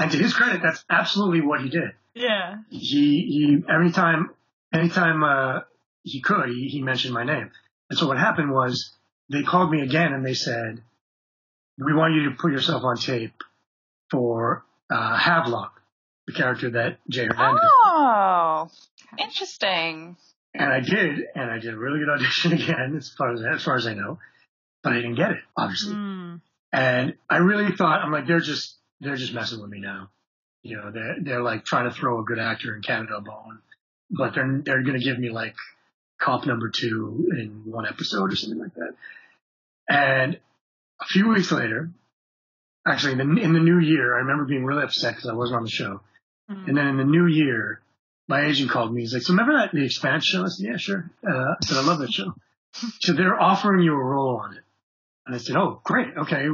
And 0.00 0.10
to 0.10 0.18
his 0.18 0.34
credit, 0.34 0.60
that's 0.62 0.84
absolutely 0.90 1.42
what 1.42 1.60
he 1.60 1.68
did. 1.68 1.92
Yeah. 2.12 2.56
He, 2.70 2.78
he, 2.80 3.58
every 3.72 3.92
time, 3.92 4.30
anytime, 4.72 5.22
uh, 5.22 5.60
he 6.02 6.20
could, 6.20 6.48
he, 6.48 6.66
he 6.68 6.82
mentioned 6.82 7.14
my 7.14 7.22
name. 7.22 7.52
And 7.88 7.96
so 7.96 8.08
what 8.08 8.18
happened 8.18 8.50
was 8.52 8.90
they 9.30 9.44
called 9.44 9.70
me 9.70 9.82
again 9.82 10.12
and 10.12 10.26
they 10.26 10.34
said, 10.34 10.82
we 11.78 11.94
want 11.94 12.14
you 12.14 12.30
to 12.30 12.36
put 12.36 12.50
yourself 12.50 12.82
on 12.82 12.96
tape 12.96 13.40
for, 14.10 14.64
uh, 14.90 15.16
Havelock, 15.16 15.80
the 16.26 16.32
character 16.32 16.70
that 16.70 16.98
Jay 17.08 17.26
Hernandez. 17.26 17.62
Oh, 17.84 18.68
interesting. 19.18 20.16
And 20.52 20.72
I 20.72 20.80
did, 20.80 21.20
and 21.34 21.50
I 21.50 21.58
did 21.58 21.74
a 21.74 21.78
really 21.78 22.00
good 22.00 22.10
audition 22.10 22.52
again, 22.60 22.94
as 22.96 23.10
far 23.10 23.32
as 23.32 23.42
as 23.42 23.62
far 23.62 23.76
as 23.76 23.86
I 23.86 23.94
know, 23.94 24.18
but 24.84 24.92
I 24.92 24.96
didn't 24.96 25.16
get 25.16 25.32
it, 25.32 25.40
obviously. 25.56 25.94
Mm. 25.94 26.40
And 26.72 27.14
I 27.28 27.38
really 27.38 27.74
thought, 27.74 28.02
I'm 28.02 28.12
like, 28.12 28.26
they're 28.26 28.40
just 28.40 28.76
they're 29.00 29.16
just 29.16 29.34
messing 29.34 29.60
with 29.60 29.70
me 29.70 29.80
now. 29.80 30.10
You 30.62 30.76
know, 30.76 30.90
they're 30.92 31.16
they're 31.20 31.42
like 31.42 31.64
trying 31.64 31.88
to 31.88 31.94
throw 31.94 32.20
a 32.20 32.24
good 32.24 32.38
actor 32.38 32.76
in 32.76 32.82
Canada 32.82 33.16
a 33.16 33.20
bone, 33.20 33.60
but 34.10 34.34
they're 34.34 34.60
they're 34.62 34.82
gonna 34.82 35.00
give 35.00 35.18
me 35.18 35.30
like 35.30 35.56
cop 36.20 36.46
number 36.46 36.70
two 36.70 37.30
in 37.36 37.62
one 37.64 37.86
episode 37.86 38.32
or 38.32 38.36
something 38.36 38.58
like 38.58 38.74
that. 38.74 38.94
And 39.88 40.38
a 41.00 41.04
few 41.06 41.28
weeks 41.28 41.50
later, 41.50 41.90
actually 42.86 43.12
in 43.12 43.34
the, 43.34 43.42
in 43.42 43.52
the 43.52 43.60
new 43.60 43.78
year, 43.78 44.14
I 44.14 44.18
remember 44.18 44.44
being 44.44 44.64
really 44.64 44.84
upset 44.84 45.14
because 45.14 45.28
I 45.28 45.34
wasn't 45.34 45.58
on 45.58 45.64
the 45.64 45.70
show. 45.70 46.00
Mm. 46.50 46.68
And 46.68 46.76
then 46.76 46.86
in 46.86 46.96
the 46.96 47.04
new 47.04 47.26
year, 47.26 47.80
my 48.28 48.46
agent 48.46 48.70
called 48.70 48.94
me. 48.94 49.02
He's 49.02 49.12
like, 49.12 49.22
so 49.22 49.32
remember 49.32 49.54
that 49.54 49.72
the 49.72 49.84
Expanse 49.84 50.24
show? 50.24 50.44
I 50.44 50.48
said, 50.48 50.66
yeah, 50.66 50.76
sure. 50.76 51.10
Uh, 51.26 51.52
I 51.52 51.56
said, 51.62 51.76
I 51.76 51.82
love 51.82 51.98
that 51.98 52.12
show. 52.12 52.34
so 53.00 53.12
they're 53.12 53.38
offering 53.38 53.82
you 53.82 53.92
a 53.92 54.02
role 54.02 54.38
on 54.38 54.56
it. 54.56 54.63
And 55.26 55.34
I 55.34 55.38
said, 55.38 55.56
oh, 55.56 55.80
great. 55.84 56.08
Okay. 56.16 56.46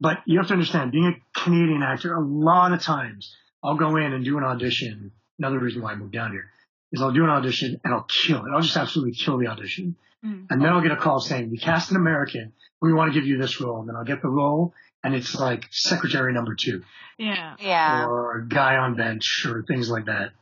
But 0.00 0.18
you 0.26 0.38
have 0.38 0.48
to 0.48 0.52
understand, 0.52 0.92
being 0.92 1.06
a 1.06 1.40
Canadian 1.40 1.82
actor, 1.82 2.14
a 2.14 2.20
lot 2.24 2.72
of 2.72 2.80
times 2.80 3.34
I'll 3.62 3.76
go 3.76 3.96
in 3.96 4.12
and 4.12 4.24
do 4.24 4.38
an 4.38 4.44
audition. 4.44 5.12
Another 5.38 5.58
reason 5.58 5.82
why 5.82 5.92
I 5.92 5.94
moved 5.96 6.12
down 6.12 6.32
here 6.32 6.50
is 6.92 7.02
I'll 7.02 7.12
do 7.12 7.24
an 7.24 7.30
audition 7.30 7.80
and 7.84 7.94
I'll 7.94 8.06
kill 8.08 8.38
it. 8.44 8.50
I'll 8.54 8.62
just 8.62 8.76
absolutely 8.76 9.14
kill 9.14 9.38
the 9.38 9.48
audition. 9.48 9.96
Mm. 10.24 10.46
And 10.50 10.62
then 10.62 10.72
I'll 10.72 10.80
get 10.80 10.92
a 10.92 10.96
call 10.96 11.20
saying, 11.20 11.50
we 11.50 11.58
cast 11.58 11.90
an 11.90 11.96
American. 11.96 12.52
We 12.80 12.92
want 12.92 13.12
to 13.12 13.18
give 13.18 13.26
you 13.26 13.38
this 13.38 13.60
role. 13.60 13.80
And 13.80 13.88
then 13.88 13.96
I'll 13.96 14.04
get 14.04 14.22
the 14.22 14.28
role 14.28 14.74
and 15.04 15.14
it's 15.14 15.34
like 15.34 15.66
secretary 15.70 16.32
number 16.32 16.54
two 16.54 16.82
Yeah. 17.18 17.54
Yeah. 17.60 18.06
or 18.06 18.44
guy 18.48 18.76
on 18.76 18.96
bench 18.96 19.46
or 19.46 19.62
things 19.62 19.88
like 19.88 20.06
that. 20.06 20.32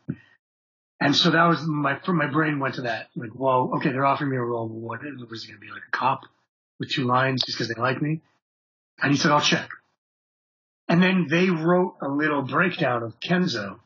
And 0.99 1.15
so 1.15 1.31
that 1.31 1.45
was 1.45 1.63
my, 1.67 1.99
my 2.09 2.27
brain 2.27 2.59
went 2.59 2.77
to 2.77 2.83
that. 2.83 3.09
Like, 3.15 3.31
whoa, 3.31 3.73
okay, 3.77 3.91
they're 3.91 4.07
offering 4.07 4.31
me 4.31 4.37
a 4.39 4.41
role. 4.41 4.67
What 4.69 5.01
was 5.03 5.45
it 5.45 5.49
going 5.49 5.61
to 5.61 5.67
be 5.67 5.71
like 5.71 5.83
a 5.87 5.97
cop 5.97 6.23
with 6.79 6.91
two 6.91 7.05
lines 7.05 7.43
just 7.45 7.57
because 7.59 7.69
they 7.75 7.81
like 7.81 8.01
me? 8.03 8.21
And 9.03 9.13
he 9.13 9.19
said, 9.19 9.31
I'll 9.31 9.41
check. 9.41 9.69
And 10.89 11.03
then 11.03 11.27
they 11.29 11.51
wrote 11.51 11.97
a 12.03 12.09
little 12.09 12.43
breakdown 12.43 13.03
of 13.03 13.19
Kenzo 13.21 13.79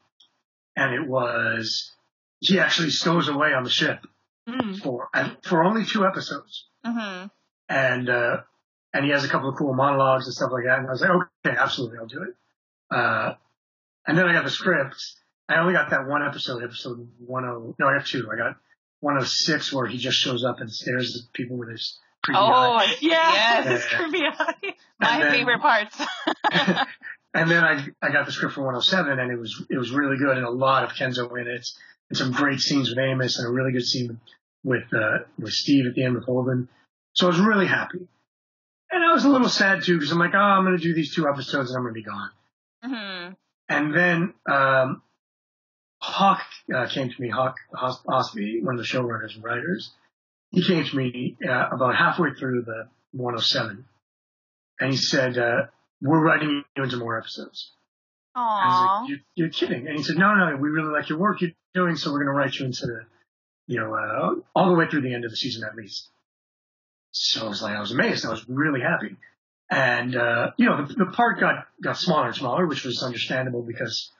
and 0.76 0.94
it 0.94 1.08
was, 1.08 1.92
he 2.40 2.58
actually 2.60 2.90
stows 2.90 3.28
away 3.28 3.52
on 3.52 3.64
the 3.64 3.70
ship 3.70 4.00
Mm. 4.48 4.80
for, 4.82 5.08
for 5.44 5.62
only 5.62 5.84
two 5.84 6.06
episodes 6.06 6.64
Mm-hmm. 6.84 7.26
and 7.68 8.08
uh, 8.08 8.38
and 8.94 9.04
he 9.04 9.10
has 9.12 9.22
a 9.22 9.28
couple 9.28 9.50
of 9.50 9.56
cool 9.56 9.74
monologues 9.74 10.24
and 10.26 10.34
stuff 10.34 10.50
like 10.50 10.64
that. 10.64 10.78
And 10.78 10.88
I 10.88 10.90
was 10.90 11.02
like, 11.02 11.10
okay, 11.46 11.56
absolutely, 11.56 11.98
I'll 11.98 12.06
do 12.06 12.22
it. 12.22 12.34
Uh, 12.90 13.34
and 14.06 14.16
then 14.16 14.24
I 14.26 14.32
got 14.32 14.44
the 14.44 14.50
script. 14.50 14.96
I 15.48 15.58
only 15.60 15.74
got 15.74 15.90
that 15.90 16.06
one 16.08 16.26
episode, 16.26 16.64
episode 16.64 17.06
one 17.18 17.44
oh 17.44 17.76
no, 17.78 17.86
I 17.86 17.98
got 17.98 18.06
two. 18.06 18.28
I 18.32 18.36
got 18.36 18.56
one 19.00 19.18
oh 19.18 19.24
six 19.24 19.70
where 19.72 19.86
he 19.86 19.98
just 19.98 20.16
shows 20.18 20.42
up 20.42 20.60
and 20.60 20.72
stares 20.72 21.14
at 21.16 21.32
people 21.34 21.58
with 21.58 21.68
his 21.68 21.98
Oh, 22.28 22.34
eye. 22.76 22.94
Yeah. 23.00 23.32
yes. 23.32 23.66
It's 23.84 23.94
creepy. 23.94 24.20
My 25.00 25.18
then- 25.20 25.32
favorite 25.32 25.60
parts. 25.60 25.96
and 27.34 27.50
then 27.50 27.64
I 27.64 27.86
I 28.02 28.10
got 28.10 28.26
the 28.26 28.32
script 28.32 28.54
for 28.54 28.60
107 28.62 29.18
and 29.18 29.32
it 29.32 29.38
was 29.38 29.64
it 29.70 29.78
was 29.78 29.90
really 29.90 30.16
good 30.18 30.36
and 30.36 30.46
a 30.46 30.50
lot 30.50 30.84
of 30.84 30.90
Kenzo 30.90 31.30
in 31.40 31.46
it 31.46 31.68
and 32.10 32.16
some 32.18 32.32
great 32.32 32.60
scenes 32.60 32.90
with 32.90 32.98
Amos 32.98 33.38
and 33.38 33.46
a 33.48 33.50
really 33.50 33.72
good 33.72 33.84
scene 33.86 34.20
with 34.64 34.84
uh, 34.92 35.18
with 35.38 35.52
Steve 35.52 35.86
at 35.86 35.94
the 35.94 36.04
end 36.04 36.14
with 36.14 36.24
Holden. 36.24 36.68
So 37.14 37.26
I 37.26 37.30
was 37.30 37.40
really 37.40 37.66
happy. 37.66 38.06
And 38.92 39.04
I 39.04 39.12
was 39.12 39.24
a 39.24 39.28
little 39.28 39.48
sad 39.48 39.82
too 39.84 39.94
because 39.96 40.10
I'm 40.12 40.18
like, 40.18 40.34
oh, 40.34 40.38
I'm 40.38 40.64
going 40.64 40.76
to 40.76 40.82
do 40.82 40.92
these 40.94 41.14
two 41.14 41.28
episodes 41.28 41.70
and 41.70 41.76
I'm 41.78 41.84
going 41.84 41.94
to 41.94 42.00
be 42.00 42.04
gone. 42.04 42.30
hmm 42.82 43.32
And 43.68 43.94
then 43.94 44.34
um, 44.50 45.02
Hawk 46.00 46.42
uh, 46.74 46.86
came 46.88 47.08
to 47.10 47.22
me, 47.22 47.28
Hawk 47.28 47.56
Os- 47.74 48.02
Ostby, 48.02 48.62
one 48.62 48.74
of 48.74 48.78
the 48.80 48.84
showrunners 48.86 49.34
and 49.36 49.44
writers. 49.44 49.92
He 50.50 50.64
came 50.64 50.84
to 50.84 50.96
me 50.96 51.36
uh, 51.48 51.68
about 51.70 51.94
halfway 51.96 52.34
through 52.34 52.62
the 52.62 52.88
107, 53.12 53.84
and 54.80 54.90
he 54.90 54.96
said, 54.96 55.38
uh, 55.38 55.66
"We're 56.02 56.20
writing 56.20 56.64
you 56.76 56.82
into 56.82 56.96
more 56.96 57.18
episodes." 57.18 57.72
Aww. 58.36 59.00
like, 59.00 59.08
you're, 59.08 59.18
"You're 59.36 59.48
kidding?" 59.50 59.86
And 59.86 59.96
he 59.96 60.02
said, 60.02 60.16
"No, 60.16 60.34
no, 60.34 60.56
we 60.56 60.68
really 60.68 60.92
like 60.92 61.08
your 61.08 61.18
work 61.18 61.40
you're 61.40 61.52
doing, 61.74 61.96
so 61.96 62.10
we're 62.10 62.24
going 62.24 62.34
to 62.34 62.38
write 62.38 62.54
you 62.54 62.66
into 62.66 62.86
the, 62.86 63.00
you 63.66 63.78
know, 63.78 63.94
uh, 63.94 64.34
all 64.54 64.68
the 64.68 64.74
way 64.74 64.88
through 64.88 65.02
the 65.02 65.14
end 65.14 65.24
of 65.24 65.30
the 65.30 65.36
season 65.36 65.62
at 65.64 65.76
least." 65.76 66.08
So 67.12 67.46
I 67.46 67.48
was 67.48 67.62
like, 67.62 67.76
I 67.76 67.80
was 67.80 67.92
amazed. 67.92 68.26
I 68.26 68.30
was 68.30 68.48
really 68.48 68.80
happy, 68.80 69.16
and 69.70 70.16
uh, 70.16 70.50
you 70.56 70.66
know, 70.66 70.84
the, 70.84 70.94
the 70.94 71.06
part 71.06 71.38
got 71.38 71.66
got 71.80 71.96
smaller 71.96 72.26
and 72.26 72.36
smaller, 72.36 72.66
which 72.66 72.84
was 72.84 73.04
understandable 73.04 73.62
because 73.62 74.10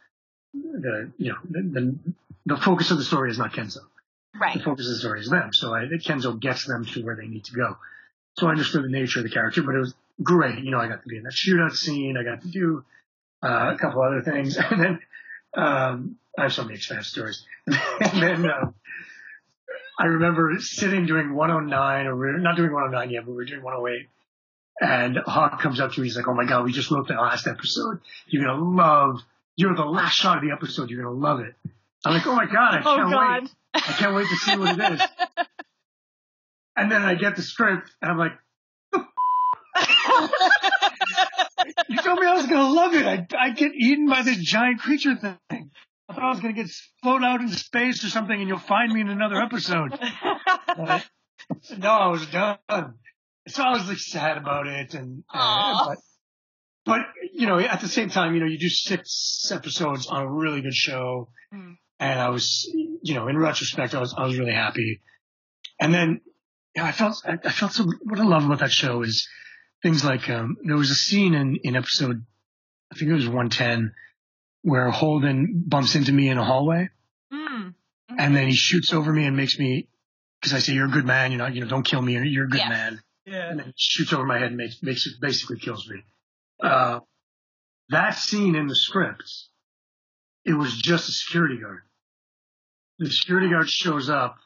the 0.55 1.11
you 1.19 1.33
know 1.33 1.39
the 1.49 1.63
the, 1.63 1.99
the 2.47 2.57
focus 2.57 2.93
of 2.93 2.99
the 2.99 3.05
story 3.05 3.31
is 3.31 3.39
not 3.39 3.53
Kenzo. 3.53 3.81
Right. 4.39 4.57
The 4.59 4.63
focus 4.65 4.87
of 4.87 4.93
the 4.95 4.99
story 5.01 5.21
is 5.21 5.31
them. 5.31 5.53
So 5.53 5.75
I, 5.75 5.85
Kenzo 5.85 6.39
gets 6.39 6.67
them 6.67 6.85
to 6.85 7.03
where 7.05 7.17
they 7.17 7.27
need 7.27 7.45
to 7.47 7.53
go. 7.53 7.77
So 8.39 8.47
I 8.47 8.51
understood 8.51 8.85
the 8.85 8.89
nature 8.89 9.21
of 9.21 9.25
the 9.25 9.31
character, 9.31 9.63
but 9.63 9.75
it 9.75 9.79
was 9.81 9.95
great. 10.23 10.63
You 10.65 10.71
know, 10.71 10.79
I 10.79 10.89
got 10.89 11.03
to 11.03 11.09
be 11.09 11.17
in 11.17 11.25
that 11.25 11.33
shootout 11.33 11.73
scene. 11.75 12.17
I 12.17 12.23
got 12.23 12.43
to 12.43 12.49
do 12.49 12.85
uh, 13.43 13.73
a 13.75 13.79
couple 13.79 14.03
other 14.03 14.23
things, 14.23 14.57
and 14.71 14.81
then 14.81 14.99
um, 15.55 16.17
I 16.39 16.43
have 16.45 16.53
so 16.53 16.63
many 16.63 16.77
expansive 16.77 17.07
stories. 17.07 17.45
and 17.67 18.23
then 18.23 18.51
um, 18.51 18.75
I 19.99 20.05
remember 20.07 20.55
sitting 20.61 21.07
doing 21.07 21.35
109, 21.35 22.07
or 22.07 22.17
we're 22.17 22.39
not 22.39 22.57
doing 22.57 22.73
109 22.73 23.11
yet, 23.11 23.27
but 23.27 23.33
we 23.33 23.43
are 23.43 23.47
doing 23.47 23.63
108. 23.63 24.09
And 24.83 25.19
Hawk 25.27 25.61
comes 25.61 25.79
up 25.81 25.93
to 25.93 26.01
me. 26.01 26.07
He's 26.07 26.17
like, 26.17 26.27
"Oh 26.29 26.33
my 26.35 26.47
god, 26.47 26.65
we 26.65 26.73
just 26.73 26.91
wrote 26.91 27.07
the 27.09 27.15
last 27.15 27.47
episode. 27.47 28.01
You're 28.29 28.45
gonna 28.47 28.65
love. 28.65 29.21
You're 29.57 29.75
the 29.75 29.85
last 29.85 30.15
shot 30.15 30.39
of 30.39 30.43
the 30.43 30.53
episode. 30.53 30.89
You're 30.89 31.03
gonna 31.03 31.15
love 31.15 31.41
it." 31.41 31.55
I'm 32.07 32.15
like, 32.15 32.27
"Oh 32.27 32.35
my 32.35 32.47
god, 32.47 32.77
I 32.77 32.81
Oh 32.81 32.97
can't 32.97 33.11
God. 33.11 33.43
wait! 33.43 33.55
I 33.75 33.81
can't 33.81 34.15
wait 34.15 34.29
to 34.29 34.37
see 34.37 34.57
what 34.57 34.79
it 34.79 34.93
is." 34.93 35.01
And 36.77 36.91
then 36.91 37.03
I 37.03 37.15
get 37.15 37.37
the 37.37 37.43
script, 37.43 37.91
and 38.01 38.11
I'm 38.11 38.17
like, 38.17 38.33
"You 41.89 41.97
told 42.03 42.21
me 42.21 42.27
I 42.27 42.35
was 42.35 42.47
gonna 42.47 42.71
love 42.71 42.95
it. 42.95 43.05
I 43.05 43.27
I 43.39 43.51
get 43.51 43.73
eaten 43.75 44.09
by 44.09 44.23
this 44.23 44.39
giant 44.39 44.81
creature 44.81 45.17
thing. 45.17 45.71
I 46.09 46.15
thought 46.15 46.23
I 46.23 46.31
was 46.31 46.41
gonna 46.41 46.55
get 46.55 46.71
float 47.03 47.23
out 47.23 47.41
into 47.41 47.57
space 47.57 48.03
or 48.05 48.09
something, 48.09 48.39
and 48.39 48.49
you'll 48.49 48.59
find 48.59 48.93
me 48.93 49.01
in 49.01 49.09
another 49.11 49.43
episode." 49.43 49.91
But 49.91 51.07
no, 51.79 51.91
I 51.91 52.07
was 52.09 52.27
done. 52.27 52.59
So 53.49 53.63
I 53.63 53.71
was 53.73 53.87
like 53.89 53.99
sad 53.99 54.39
about 54.39 54.67
it, 54.67 54.95
and 54.95 55.25
uh, 55.35 55.87
but 55.89 55.99
but 56.87 57.01
you 57.35 57.47
know, 57.47 57.59
at 57.59 57.81
the 57.81 57.89
same 57.89 58.09
time, 58.11 58.35
you 58.35 58.41
know, 58.41 58.47
you 58.47 58.59
do 58.59 58.69
six 58.71 59.51
episodes 59.53 60.07
on 60.07 60.23
a 60.23 60.31
really 60.31 60.63
good 60.63 60.75
show, 60.75 61.29
Mm. 61.53 61.77
And 62.01 62.19
I 62.19 62.31
was, 62.31 62.69
you 63.03 63.15
know, 63.15 63.29
in 63.29 63.39
retrospect, 63.39 63.95
I 63.95 64.01
was 64.01 64.13
I 64.17 64.25
was 64.27 64.37
really 64.39 64.53
happy. 64.55 65.01
And 65.79 65.95
then, 65.95 66.21
yeah, 66.75 66.85
I 66.87 66.93
felt 66.93 67.23
I, 67.25 67.39
I 67.45 67.51
felt 67.51 67.73
so. 67.73 67.85
What 68.03 68.19
I 68.19 68.25
love 68.25 68.45
about 68.45 68.59
that 68.61 68.73
show 68.73 69.03
is 69.03 69.29
things 69.83 70.05
like 70.05 70.29
um, 70.29 70.57
there 70.65 70.77
was 70.77 70.91
a 70.91 70.95
scene 70.97 71.35
in 71.35 71.57
in 71.63 71.77
episode, 71.77 72.25
I 72.93 72.97
think 72.97 73.11
it 73.11 73.15
was 73.15 73.29
one 73.29 73.51
ten, 73.51 73.93
where 74.63 74.91
Holden 74.91 75.63
bumps 75.67 75.95
into 75.95 76.13
me 76.13 76.29
in 76.29 76.39
a 76.39 76.45
hallway 76.45 76.89
Mm. 77.33 77.75
and 78.19 78.35
then 78.37 78.49
he 78.49 78.55
shoots 78.57 78.93
over 78.93 79.13
me 79.13 79.25
and 79.25 79.37
makes 79.37 79.57
me 79.59 79.87
because 80.41 80.53
I 80.53 80.59
say 80.59 80.73
you're 80.73 80.87
a 80.89 80.91
good 80.91 81.05
man, 81.07 81.31
you 81.31 81.39
know, 81.39 81.47
you 81.47 81.61
know, 81.61 81.69
don't 81.69 81.85
kill 81.85 82.03
me, 82.03 82.15
you're, 82.15 82.25
you're 82.25 82.45
a 82.47 82.49
good 82.49 82.59
Yes. 82.59 82.69
man, 82.69 83.01
Yeah. 83.25 83.51
and 83.51 83.59
then 83.61 83.67
he 83.67 83.73
shoots 83.77 84.13
over 84.13 84.25
my 84.25 84.39
head 84.39 84.49
and 84.49 84.57
makes 84.57 84.83
makes 84.83 85.07
it 85.07 85.13
basically 85.21 85.59
kills 85.61 85.89
me. 85.89 86.03
Uh, 86.61 87.01
that 87.91 88.17
scene 88.17 88.55
in 88.57 88.67
the 88.67 88.75
script, 88.75 89.31
it 90.45 90.55
was 90.55 90.77
just 90.77 91.09
a 91.09 91.13
security 91.13 91.59
guard. 91.59 91.83
The 93.01 93.11
security 93.11 93.49
guard 93.49 93.69
shows 93.69 94.09
up 94.11 94.37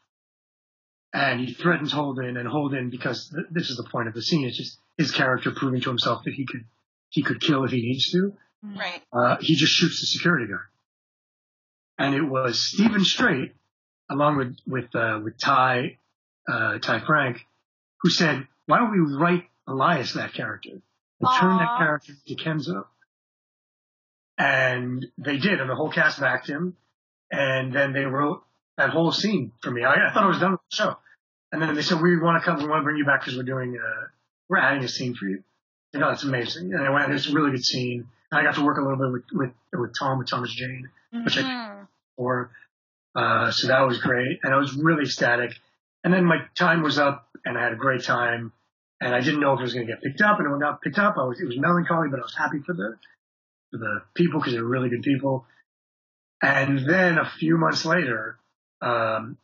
and 1.13 1.39
he 1.41 1.53
threatens 1.53 1.91
Holden, 1.91 2.37
and 2.37 2.47
Holden, 2.47 2.89
because 2.89 3.29
th- 3.29 3.45
this 3.51 3.69
is 3.69 3.77
the 3.77 3.83
point 3.83 4.07
of 4.07 4.13
the 4.13 4.21
scene, 4.21 4.45
it's 4.47 4.57
just 4.57 4.79
his 4.97 5.11
character 5.11 5.51
proving 5.51 5.81
to 5.81 5.89
himself 5.89 6.23
that 6.23 6.33
he 6.33 6.45
could 6.45 6.63
he 7.09 7.21
could 7.21 7.39
kill 7.41 7.63
if 7.65 7.71
he 7.71 7.81
needs 7.81 8.09
to 8.11 8.33
Right. 8.63 9.01
uh, 9.13 9.37
he 9.41 9.55
just 9.55 9.73
shoots 9.73 9.99
the 10.01 10.07
security 10.07 10.47
guard. 10.47 10.65
And 11.97 12.15
it 12.15 12.23
was 12.23 12.59
Steven 12.65 13.05
Strait, 13.05 13.53
along 14.09 14.37
with 14.37 14.57
with 14.65 14.93
uh, 14.95 15.19
with 15.23 15.37
Ty 15.37 15.97
uh, 16.47 16.79
Ty 16.79 16.99
Franck, 17.01 17.45
who 18.01 18.09
said, 18.09 18.47
"Why 18.65 18.79
don't 18.79 18.91
we 18.91 19.15
write 19.15 19.43
Elias 19.67 20.13
that 20.13 20.33
character 20.33 20.71
and 20.71 21.29
turn 21.39 21.57
that 21.57 21.77
character 21.77 22.13
to 22.27 22.35
Kenzo?" 22.35 22.85
And 24.37 25.05
they 25.17 25.37
did, 25.37 25.61
and 25.61 25.69
the 25.69 25.75
whole 25.75 25.91
cast 25.91 26.19
backed 26.19 26.47
him. 26.47 26.75
And 27.31 27.73
then 27.73 27.93
they 27.93 28.05
wrote 28.05 28.43
that 28.77 28.89
whole 28.91 29.11
scene 29.11 29.51
for 29.61 29.71
me. 29.71 29.83
I, 29.83 30.09
I 30.09 30.13
thought 30.13 30.23
I 30.23 30.27
was 30.27 30.39
done 30.39 30.51
with 30.51 30.61
the 30.69 30.75
show. 30.75 30.97
And 31.51 31.61
then 31.61 31.73
they 31.75 31.81
said, 31.81 32.01
"We 32.01 32.17
want 32.19 32.41
to 32.41 32.45
come. 32.45 32.59
We 32.59 32.67
want 32.67 32.81
to 32.81 32.83
bring 32.83 32.97
you 32.97 33.05
back 33.05 33.21
because 33.21 33.37
we're 33.37 33.43
doing. 33.43 33.77
Uh, 33.77 34.07
we're 34.49 34.57
adding 34.57 34.83
a 34.83 34.87
scene 34.89 35.15
for 35.15 35.25
you." 35.25 35.43
You 35.93 35.99
know, 35.99 36.09
it's 36.09 36.23
amazing. 36.23 36.73
And 36.73 36.83
I 36.83 36.89
went, 36.89 37.11
it's 37.13 37.29
a 37.29 37.33
really 37.33 37.51
good 37.51 37.63
scene. 37.63 38.07
And 38.31 38.39
I 38.39 38.43
got 38.43 38.55
to 38.55 38.63
work 38.65 38.77
a 38.77 38.81
little 38.81 38.97
bit 38.97 39.11
with 39.11 39.23
with, 39.71 39.79
with 39.81 39.93
Tom, 39.97 40.17
with 40.19 40.27
Thomas 40.29 40.53
Jane, 40.53 40.89
which 41.11 41.37
I 41.37 41.41
Mhm. 41.43 41.87
or 42.17 42.51
uh, 43.15 43.51
so 43.51 43.67
that 43.67 43.81
was 43.87 43.99
great, 43.99 44.39
and 44.43 44.53
I 44.53 44.57
was 44.57 44.73
really 44.75 45.03
ecstatic. 45.03 45.51
And 46.03 46.13
then 46.13 46.25
my 46.25 46.39
time 46.55 46.83
was 46.83 46.99
up, 46.99 47.29
and 47.45 47.57
I 47.57 47.63
had 47.63 47.71
a 47.71 47.77
great 47.77 48.03
time, 48.03 48.51
and 48.99 49.15
I 49.15 49.21
didn't 49.21 49.39
know 49.39 49.53
if 49.53 49.59
it 49.61 49.63
was 49.63 49.73
going 49.73 49.87
to 49.87 49.93
get 49.93 50.03
picked 50.03 50.21
up, 50.21 50.39
and 50.39 50.53
it 50.53 50.59
got 50.59 50.81
picked 50.81 50.99
up, 50.99 51.15
I 51.17 51.23
was 51.23 51.39
it 51.39 51.45
was 51.45 51.57
melancholy, 51.57 52.09
but 52.09 52.19
I 52.19 52.23
was 52.23 52.35
happy 52.35 52.59
for 52.59 52.73
the 52.73 52.97
for 53.71 53.77
the 53.77 54.01
people 54.15 54.41
because 54.41 54.53
they're 54.53 54.63
really 54.65 54.89
good 54.89 55.01
people. 55.03 55.45
And 56.45 56.87
then 56.87 57.17
a 57.17 57.25
few 57.39 57.57
months 57.57 57.85
later, 57.85 58.37
um, 58.79 59.37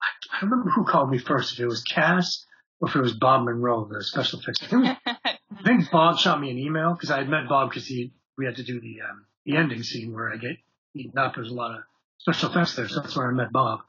I, 0.00 0.06
I 0.32 0.40
don't 0.40 0.50
remember 0.50 0.70
who 0.70 0.84
called 0.84 1.10
me 1.10 1.18
first, 1.18 1.54
if 1.54 1.60
it 1.60 1.66
was 1.66 1.82
Cas 1.82 2.46
or 2.80 2.88
if 2.88 2.94
it 2.94 3.00
was 3.00 3.14
Bob 3.14 3.44
Munroe, 3.44 3.84
the 3.90 4.04
special 4.04 4.38
effects. 4.38 4.62
I 4.62 4.66
think, 4.66 4.98
I 5.06 5.62
think 5.64 5.90
Bob 5.90 6.18
shot 6.18 6.40
me 6.40 6.50
an 6.50 6.58
email 6.58 6.92
because 6.92 7.10
I 7.10 7.18
had 7.18 7.28
met 7.28 7.48
Bob 7.48 7.70
because 7.70 7.84
he 7.84 8.12
we 8.38 8.46
had 8.46 8.56
to 8.56 8.62
do 8.62 8.80
the 8.80 9.00
um, 9.02 9.26
the 9.44 9.56
ending 9.56 9.82
scene 9.82 10.14
where 10.14 10.32
I 10.32 10.36
get 10.36 10.56
eaten 10.94 11.18
up. 11.18 11.34
There's 11.34 11.50
a 11.50 11.54
lot 11.54 11.74
of 11.76 11.82
special 12.18 12.50
effects 12.50 12.76
there, 12.76 12.88
so 12.88 13.00
that's 13.00 13.16
where 13.16 13.28
I 13.28 13.32
met 13.32 13.50
Bob. 13.50 13.80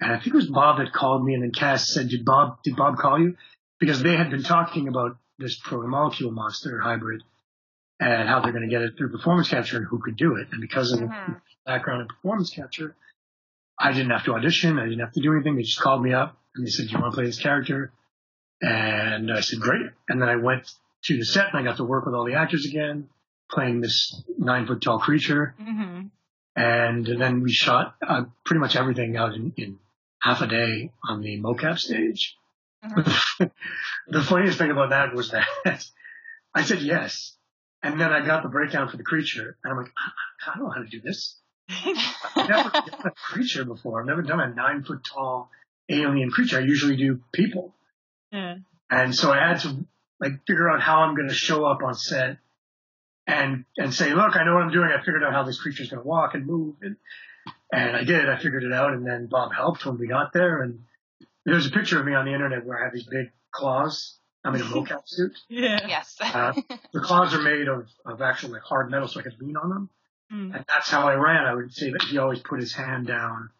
And 0.00 0.10
I 0.10 0.16
think 0.16 0.28
it 0.28 0.34
was 0.34 0.48
Bob 0.48 0.78
that 0.78 0.92
called 0.92 1.24
me, 1.24 1.34
and 1.34 1.42
then 1.44 1.52
Cas 1.52 1.94
said, 1.94 2.08
"Did 2.08 2.24
Bob 2.24 2.64
did 2.64 2.74
Bob 2.74 2.96
call 2.96 3.20
you?" 3.20 3.36
Because 3.78 4.02
they 4.02 4.16
had 4.16 4.30
been 4.30 4.42
talking 4.42 4.88
about 4.88 5.18
this 5.38 5.56
proto 5.56 5.86
molecule 5.86 6.32
monster 6.32 6.80
hybrid 6.80 7.22
and 8.00 8.28
how 8.28 8.40
they're 8.40 8.52
going 8.52 8.64
to 8.64 8.70
get 8.70 8.82
it 8.82 8.96
through 8.96 9.10
performance 9.10 9.48
capture 9.50 9.76
and 9.76 9.86
who 9.86 9.98
could 10.00 10.16
do 10.16 10.36
it. 10.36 10.48
And 10.52 10.60
because 10.60 10.90
of 10.92 11.00
the 11.00 11.06
Mhm. 11.06 11.40
background 11.66 12.00
in 12.02 12.08
performance 12.08 12.50
capture, 12.50 12.96
I 13.78 13.92
didn't 13.92 14.10
have 14.10 14.24
to 14.24 14.34
audition. 14.34 14.78
I 14.78 14.84
didn't 14.84 15.00
have 15.00 15.12
to 15.12 15.20
do 15.20 15.32
anything. 15.34 15.56
They 15.56 15.62
just 15.62 15.80
called 15.80 16.02
me 16.02 16.12
up 16.12 16.36
and 16.54 16.66
they 16.66 16.70
said, 16.70 16.86
"Do 16.88 16.92
you 16.92 16.98
want 17.00 17.12
to 17.12 17.16
play 17.16 17.26
this 17.26 17.38
character?" 17.38 17.92
And 18.62 19.30
I 19.32 19.40
said, 19.40 19.60
"Great." 19.60 19.86
And 20.08 20.20
then 20.20 20.28
I 20.28 20.36
went 20.36 20.72
to 21.04 21.16
the 21.16 21.24
set 21.24 21.48
and 21.48 21.58
I 21.58 21.62
got 21.62 21.76
to 21.76 21.84
work 21.84 22.04
with 22.06 22.14
all 22.14 22.24
the 22.24 22.34
actors 22.34 22.66
again, 22.66 23.08
playing 23.50 23.80
this 23.80 24.22
nine 24.38 24.66
foot 24.66 24.80
tall 24.82 24.98
creature. 24.98 25.54
Mm-hmm. 25.60 26.06
And 26.56 27.06
then 27.06 27.42
we 27.42 27.52
shot 27.52 27.96
uh, 28.06 28.24
pretty 28.44 28.60
much 28.60 28.76
everything 28.76 29.16
out 29.16 29.34
in, 29.34 29.52
in 29.56 29.78
half 30.20 30.42
a 30.42 30.46
day 30.46 30.92
on 31.08 31.22
the 31.22 31.40
mocap 31.40 31.78
stage. 31.78 32.36
the 32.82 34.22
funniest 34.22 34.58
thing 34.58 34.70
about 34.70 34.90
that 34.90 35.14
was 35.14 35.30
that 35.30 35.46
I 36.54 36.62
said 36.64 36.80
yes. 36.82 37.36
And 37.82 38.00
then 38.00 38.12
I 38.12 38.24
got 38.24 38.42
the 38.42 38.48
breakdown 38.48 38.88
for 38.88 38.96
the 38.96 39.02
creature. 39.02 39.56
And 39.64 39.72
I'm 39.72 39.78
like, 39.78 39.92
I, 39.96 40.50
I 40.50 40.56
don't 40.56 40.64
know 40.64 40.70
how 40.70 40.82
to 40.82 40.88
do 40.88 41.00
this. 41.00 41.36
I've 41.68 42.48
never 42.48 42.70
done 42.90 43.02
a 43.04 43.10
creature 43.10 43.64
before. 43.64 44.00
I've 44.00 44.06
never 44.06 44.22
done 44.22 44.40
a 44.40 44.52
nine 44.52 44.82
foot 44.82 45.04
tall 45.04 45.50
alien 45.88 46.30
creature. 46.30 46.58
I 46.58 46.62
usually 46.62 46.96
do 46.96 47.20
people. 47.32 47.74
Yeah. 48.32 48.56
And 48.90 49.14
so 49.14 49.32
I 49.32 49.38
had 49.38 49.60
to 49.60 49.86
like 50.20 50.44
figure 50.46 50.68
out 50.68 50.80
how 50.80 51.00
I'm 51.00 51.14
going 51.14 51.28
to 51.28 51.34
show 51.34 51.64
up 51.64 51.82
on 51.82 51.94
set 51.94 52.38
and 53.26 53.64
and 53.76 53.94
say, 53.94 54.12
look, 54.14 54.36
I 54.36 54.44
know 54.44 54.54
what 54.54 54.64
I'm 54.64 54.72
doing. 54.72 54.90
I 54.90 54.98
figured 54.98 55.22
out 55.22 55.32
how 55.32 55.44
this 55.44 55.60
creature's 55.60 55.90
going 55.90 56.02
to 56.02 56.08
walk 56.08 56.34
and 56.34 56.46
move, 56.46 56.76
and 56.82 56.96
and 57.72 57.96
I 57.96 58.04
did. 58.04 58.28
I 58.28 58.36
figured 58.36 58.64
it 58.64 58.72
out, 58.72 58.92
and 58.92 59.06
then 59.06 59.26
Bob 59.26 59.52
helped 59.52 59.86
when 59.86 59.98
we 59.98 60.08
got 60.08 60.32
there. 60.32 60.62
And 60.62 60.80
there's 61.44 61.66
a 61.66 61.70
picture 61.70 61.98
of 61.98 62.06
me 62.06 62.14
on 62.14 62.24
the 62.24 62.32
internet 62.32 62.64
where 62.64 62.80
I 62.80 62.84
have 62.84 62.92
these 62.92 63.06
big 63.06 63.30
claws. 63.52 64.16
I'm 64.44 64.54
in 64.54 64.60
a 64.62 64.64
mocap 64.74 65.02
suit. 65.06 65.32
Yeah. 65.48 65.86
Yes. 65.86 66.16
Uh, 66.20 66.52
the 66.92 67.00
claws 67.00 67.34
are 67.34 67.42
made 67.42 67.68
of 67.68 67.88
of 68.04 68.22
actual 68.22 68.50
like 68.50 68.62
hard 68.62 68.90
metal, 68.90 69.08
so 69.08 69.20
I 69.20 69.22
could 69.22 69.40
lean 69.40 69.56
on 69.56 69.68
them. 69.68 69.90
Mm. 70.32 70.54
And 70.56 70.64
that's 70.68 70.88
how 70.88 71.08
I 71.08 71.14
ran. 71.14 71.44
I 71.46 71.54
would 71.54 71.72
say 71.74 71.90
that 71.90 72.02
he 72.02 72.18
always 72.18 72.40
put 72.40 72.60
his 72.60 72.72
hand 72.74 73.06
down 73.06 73.50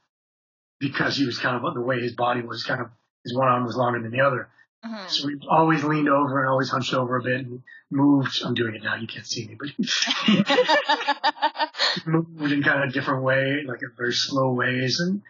because 0.79 1.17
he 1.17 1.27
was 1.27 1.39
kind 1.39 1.57
of 1.63 1.75
the 1.75 1.81
way 1.81 2.01
his 2.01 2.15
body 2.15 2.43
was 2.43 2.63
kind 2.65 2.81
of 2.81 2.89
his 3.25 3.37
one 3.37 3.49
arm 3.49 3.65
was 3.67 3.77
longer 3.77 4.01
than 4.01 4.13
the 4.13 4.21
other. 4.21 4.49
Mhm. 4.85 5.09
So 5.11 5.27
we 5.27 5.39
always 5.49 5.85
leaned 5.85 6.09
over 6.09 6.41
and 6.41 6.49
always 6.49 6.71
hunched 6.71 6.95
over 6.95 7.17
a 7.17 7.23
bit 7.23 7.41
and 7.41 7.63
moved. 7.91 8.41
I'm 8.43 8.55
doing 8.55 8.75
it 8.77 8.83
now. 8.83 8.95
You 8.97 9.07
can't 9.07 9.27
see 9.27 9.47
me, 9.47 9.57
but 9.59 9.69
he 9.69 9.85
moved 12.07 12.53
in 12.53 12.63
kind 12.63 12.83
of 12.85 12.89
a 12.89 12.93
different 12.93 13.23
way, 13.23 13.63
like 13.67 13.83
in 13.83 13.91
very 13.97 14.15
slow 14.15 14.53
ways. 14.53 15.01
And, 15.01 15.21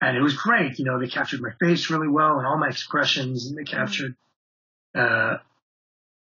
and 0.00 0.16
it 0.16 0.20
was 0.20 0.36
great. 0.36 0.78
You 0.78 0.84
know, 0.84 1.00
they 1.00 1.08
captured 1.08 1.40
my 1.40 1.50
face 1.58 1.90
really 1.90 2.06
well 2.08 2.38
and 2.38 2.46
all 2.46 2.58
my 2.58 2.68
expressions 2.68 3.46
and 3.48 3.58
they 3.58 3.64
captured, 3.64 4.14
uh, 4.96 5.36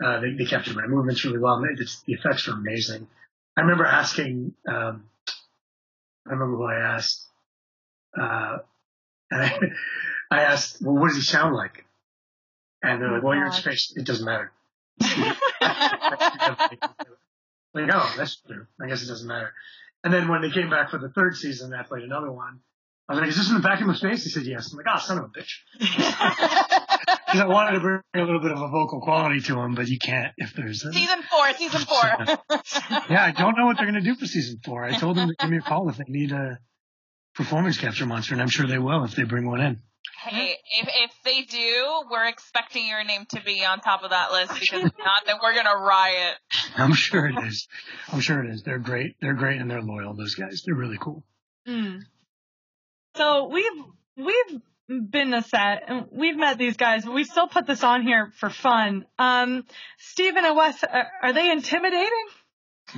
Uh, 0.05 0.21
they, 0.21 0.33
they 0.33 0.45
captured 0.45 0.77
my 0.77 0.87
movements 0.87 1.25
really 1.25 1.39
well. 1.39 1.55
And 1.55 1.79
it's, 1.81 2.03
the 2.03 2.13
effects 2.15 2.47
were 2.49 2.55
amazing. 2.55 3.07
I 3.57 3.61
remember 3.63 3.87
asking, 3.87 4.53
um, 4.69 5.05
I 6.27 6.33
remember 6.33 6.57
who 6.57 6.65
I 6.65 6.97
asked, 6.97 7.25
uh, 8.21 8.59
and 9.31 9.43
I, 9.43 9.59
I 10.31 10.43
asked, 10.43 10.83
well, 10.83 10.97
what 10.97 11.09
does 11.09 11.17
he 11.17 11.23
sound 11.23 11.55
like? 11.55 11.85
And 12.83 13.01
they're 13.01 13.13
like, 13.13 13.23
well, 13.23 13.35
you're 13.37 13.47
in 13.47 13.53
space. 13.53 13.93
It 13.97 14.05
doesn't 14.05 14.27
matter. 14.27 14.53
like, 15.01 15.37
oh, 17.93 18.15
that's 18.17 18.37
true. 18.47 18.67
I 18.81 18.89
guess 18.89 19.03
it 19.03 19.07
doesn't 19.09 19.27
matter. 19.29 19.53
And 20.03 20.13
then 20.13 20.29
when 20.29 20.43
they 20.43 20.51
came 20.51 20.69
back 20.69 20.91
for 20.91 20.99
the 20.99 21.09
third 21.09 21.37
season, 21.37 21.73
I 21.73 21.83
played 21.85 22.03
another 22.03 22.31
one. 22.31 22.61
I 23.09 23.13
was 23.15 23.21
like, 23.21 23.31
is 23.31 23.37
this 23.37 23.49
in 23.49 23.55
the 23.55 23.61
vacuum 23.61 23.89
of 23.91 23.97
space? 23.97 24.25
He 24.25 24.31
said, 24.31 24.45
yes. 24.45 24.73
I'm 24.73 24.79
like, 24.79 24.87
oh, 24.93 24.99
son 24.99 25.19
of 25.19 25.25
a 25.25 25.29
bitch. 25.29 25.61
Because 27.35 27.51
I 27.51 27.53
wanted 27.53 27.73
to 27.73 27.81
bring 27.81 28.01
a 28.15 28.23
little 28.23 28.41
bit 28.41 28.53
of 28.53 28.63
a 28.63 28.69
vocal 28.69 29.01
quality 29.01 29.41
to 29.41 29.59
him, 29.59 29.75
but 29.75 29.89
you 29.89 29.99
can't 29.99 30.33
if 30.37 30.55
there's 30.55 30.85
a, 30.85 30.93
season 30.93 31.21
four, 31.29 31.53
season 31.55 31.81
four. 31.81 32.05
yeah, 33.11 33.25
I 33.25 33.35
don't 33.37 33.59
know 33.59 33.67
what 33.67 33.77
they're 33.77 33.91
going 33.91 34.01
to 34.01 34.09
do 34.09 34.15
for 34.15 34.25
season 34.25 34.61
four. 34.65 34.85
I 34.85 34.97
told 34.97 35.17
them 35.17 35.31
to 35.31 35.35
give 35.41 35.51
me 35.51 35.57
a 35.57 35.61
call 35.61 35.89
if 35.89 35.97
they 35.97 36.05
need 36.07 36.31
a 36.31 36.61
performance 37.35 37.77
capture 37.77 38.07
monster, 38.07 38.35
and 38.35 38.41
I'm 38.41 38.49
sure 38.49 38.69
they 38.69 38.79
will 38.79 39.03
if 39.03 39.17
they 39.17 39.25
bring 39.25 39.49
one 39.49 39.61
in. 39.61 39.81
hey, 40.23 40.55
if 40.79 40.89
if 40.89 41.11
they 41.25 41.43
do, 41.43 42.03
we're 42.09 42.29
expecting 42.29 42.87
your 42.87 43.03
name 43.03 43.27
to 43.31 43.43
be 43.43 43.65
on 43.65 43.81
top 43.81 44.05
of 44.05 44.11
that 44.11 44.31
list 44.31 44.53
because 44.55 44.85
if 44.85 44.93
not, 44.97 45.27
then 45.27 45.35
we're 45.43 45.57
gonna 45.57 45.77
riot. 45.77 46.37
I'm 46.77 46.95
sure 46.95 47.27
it 47.27 47.45
is. 47.49 47.67
I'm 48.13 48.21
sure 48.21 48.45
it 48.45 48.51
is. 48.51 48.63
They're 48.63 48.79
great. 48.79 49.17
They're 49.21 49.35
great 49.35 49.61
and 49.61 49.69
they're 49.69 49.83
loyal. 49.83 50.15
Those 50.15 50.37
guys. 50.37 50.63
They're 50.65 50.77
really 50.77 50.99
cool. 51.01 51.25
Mm. 51.67 52.03
So 53.17 53.49
we've 53.49 53.85
we've 54.17 54.61
been 54.89 55.31
to 55.31 55.43
set 55.43 55.85
and 55.89 56.07
we've 56.13 56.37
met 56.37 56.59
these 56.59 56.77
guys, 56.77 57.05
but 57.05 57.15
we 57.15 57.25
still 57.25 57.49
put 57.49 57.67
this 57.67 57.83
on 57.83 58.03
here 58.03 58.33
for 58.39 58.51
fun. 58.51 59.07
Um, 59.19 59.65
Steven 59.99 60.45
and 60.45 60.57
Wes, 60.57 60.83
are, 60.85 61.07
are 61.23 61.33
they 61.33 61.51
intimidating? 61.51 62.27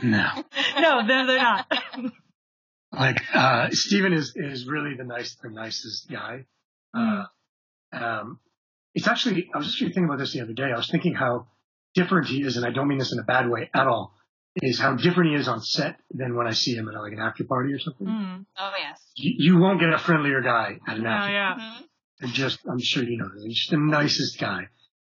No. 0.02 0.28
No, 0.78 1.06
they're 1.06 1.26
they're 1.26 1.42
not. 1.42 1.72
Like 2.92 3.20
uh 3.34 3.68
Steven 3.72 4.12
is 4.12 4.32
is 4.36 4.66
really 4.66 4.94
the 4.96 5.04
nice 5.04 5.36
the 5.42 5.50
nicest 5.50 6.08
guy. 6.08 6.46
Uh 6.94 7.24
um 7.92 8.38
it's 8.94 9.06
actually 9.06 9.50
I 9.52 9.58
was 9.58 9.68
actually 9.68 9.88
thinking 9.88 10.04
about 10.04 10.18
this 10.18 10.32
the 10.32 10.40
other 10.40 10.54
day. 10.54 10.70
I 10.72 10.76
was 10.76 10.88
thinking 10.88 11.12
how 11.12 11.48
different 11.94 12.28
he 12.28 12.42
is, 12.42 12.56
and 12.56 12.64
I 12.64 12.70
don't 12.70 12.88
mean 12.88 12.98
this 12.98 13.12
in 13.12 13.18
a 13.18 13.24
bad 13.24 13.50
way 13.50 13.68
at 13.74 13.86
all, 13.86 14.14
is 14.56 14.78
how 14.78 14.94
different 14.94 15.30
he 15.30 15.36
is 15.36 15.48
on 15.48 15.60
set 15.60 15.96
than 16.10 16.34
when 16.34 16.46
I 16.46 16.52
see 16.52 16.74
him 16.74 16.88
at 16.88 16.94
like 16.94 17.12
an 17.12 17.20
after 17.20 17.44
party 17.44 17.72
or 17.72 17.78
something. 17.78 18.06
Mm. 18.06 18.46
Oh 18.58 18.72
yes. 18.78 19.00
You, 19.14 19.34
you 19.38 19.58
won't 19.58 19.80
get 19.80 19.92
a 19.92 19.98
friendlier 19.98 20.40
guy 20.40 20.78
at 20.86 20.96
an 20.96 21.06
Oh 21.06 21.10
after 21.10 21.32
yeah. 21.32 21.54
Mhm. 21.54 21.82
And 22.20 22.32
just 22.32 22.60
I'm 22.70 22.80
sure 22.80 23.02
you 23.02 23.18
know 23.18 23.28
this. 23.34 23.44
He's 23.44 23.58
just 23.58 23.70
the 23.70 23.76
nicest 23.78 24.38
guy. 24.38 24.68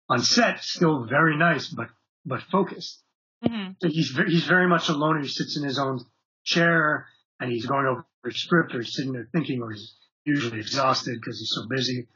On 0.09 0.19
set, 0.21 0.63
still 0.63 1.05
very 1.05 1.37
nice, 1.37 1.67
but 1.67 1.89
but 2.25 2.41
focused. 2.51 3.01
hmm 3.45 3.71
So 3.81 3.87
he's 3.89 4.09
ve- 4.09 4.29
he's 4.31 4.45
very 4.45 4.67
much 4.67 4.89
alone. 4.89 5.21
He 5.21 5.27
sits 5.27 5.57
in 5.57 5.63
his 5.63 5.77
own 5.79 5.99
chair 6.43 7.07
and 7.39 7.51
he's 7.51 7.65
going 7.65 7.85
over 7.85 8.05
a 8.25 8.31
script, 8.31 8.73
or 8.73 8.79
he's 8.81 8.95
sitting 8.95 9.13
there 9.13 9.27
thinking, 9.31 9.61
or 9.61 9.71
he's 9.71 9.95
usually 10.25 10.59
exhausted 10.59 11.19
because 11.19 11.37
he's 11.39 11.51
so 11.53 11.67
busy, 11.67 12.07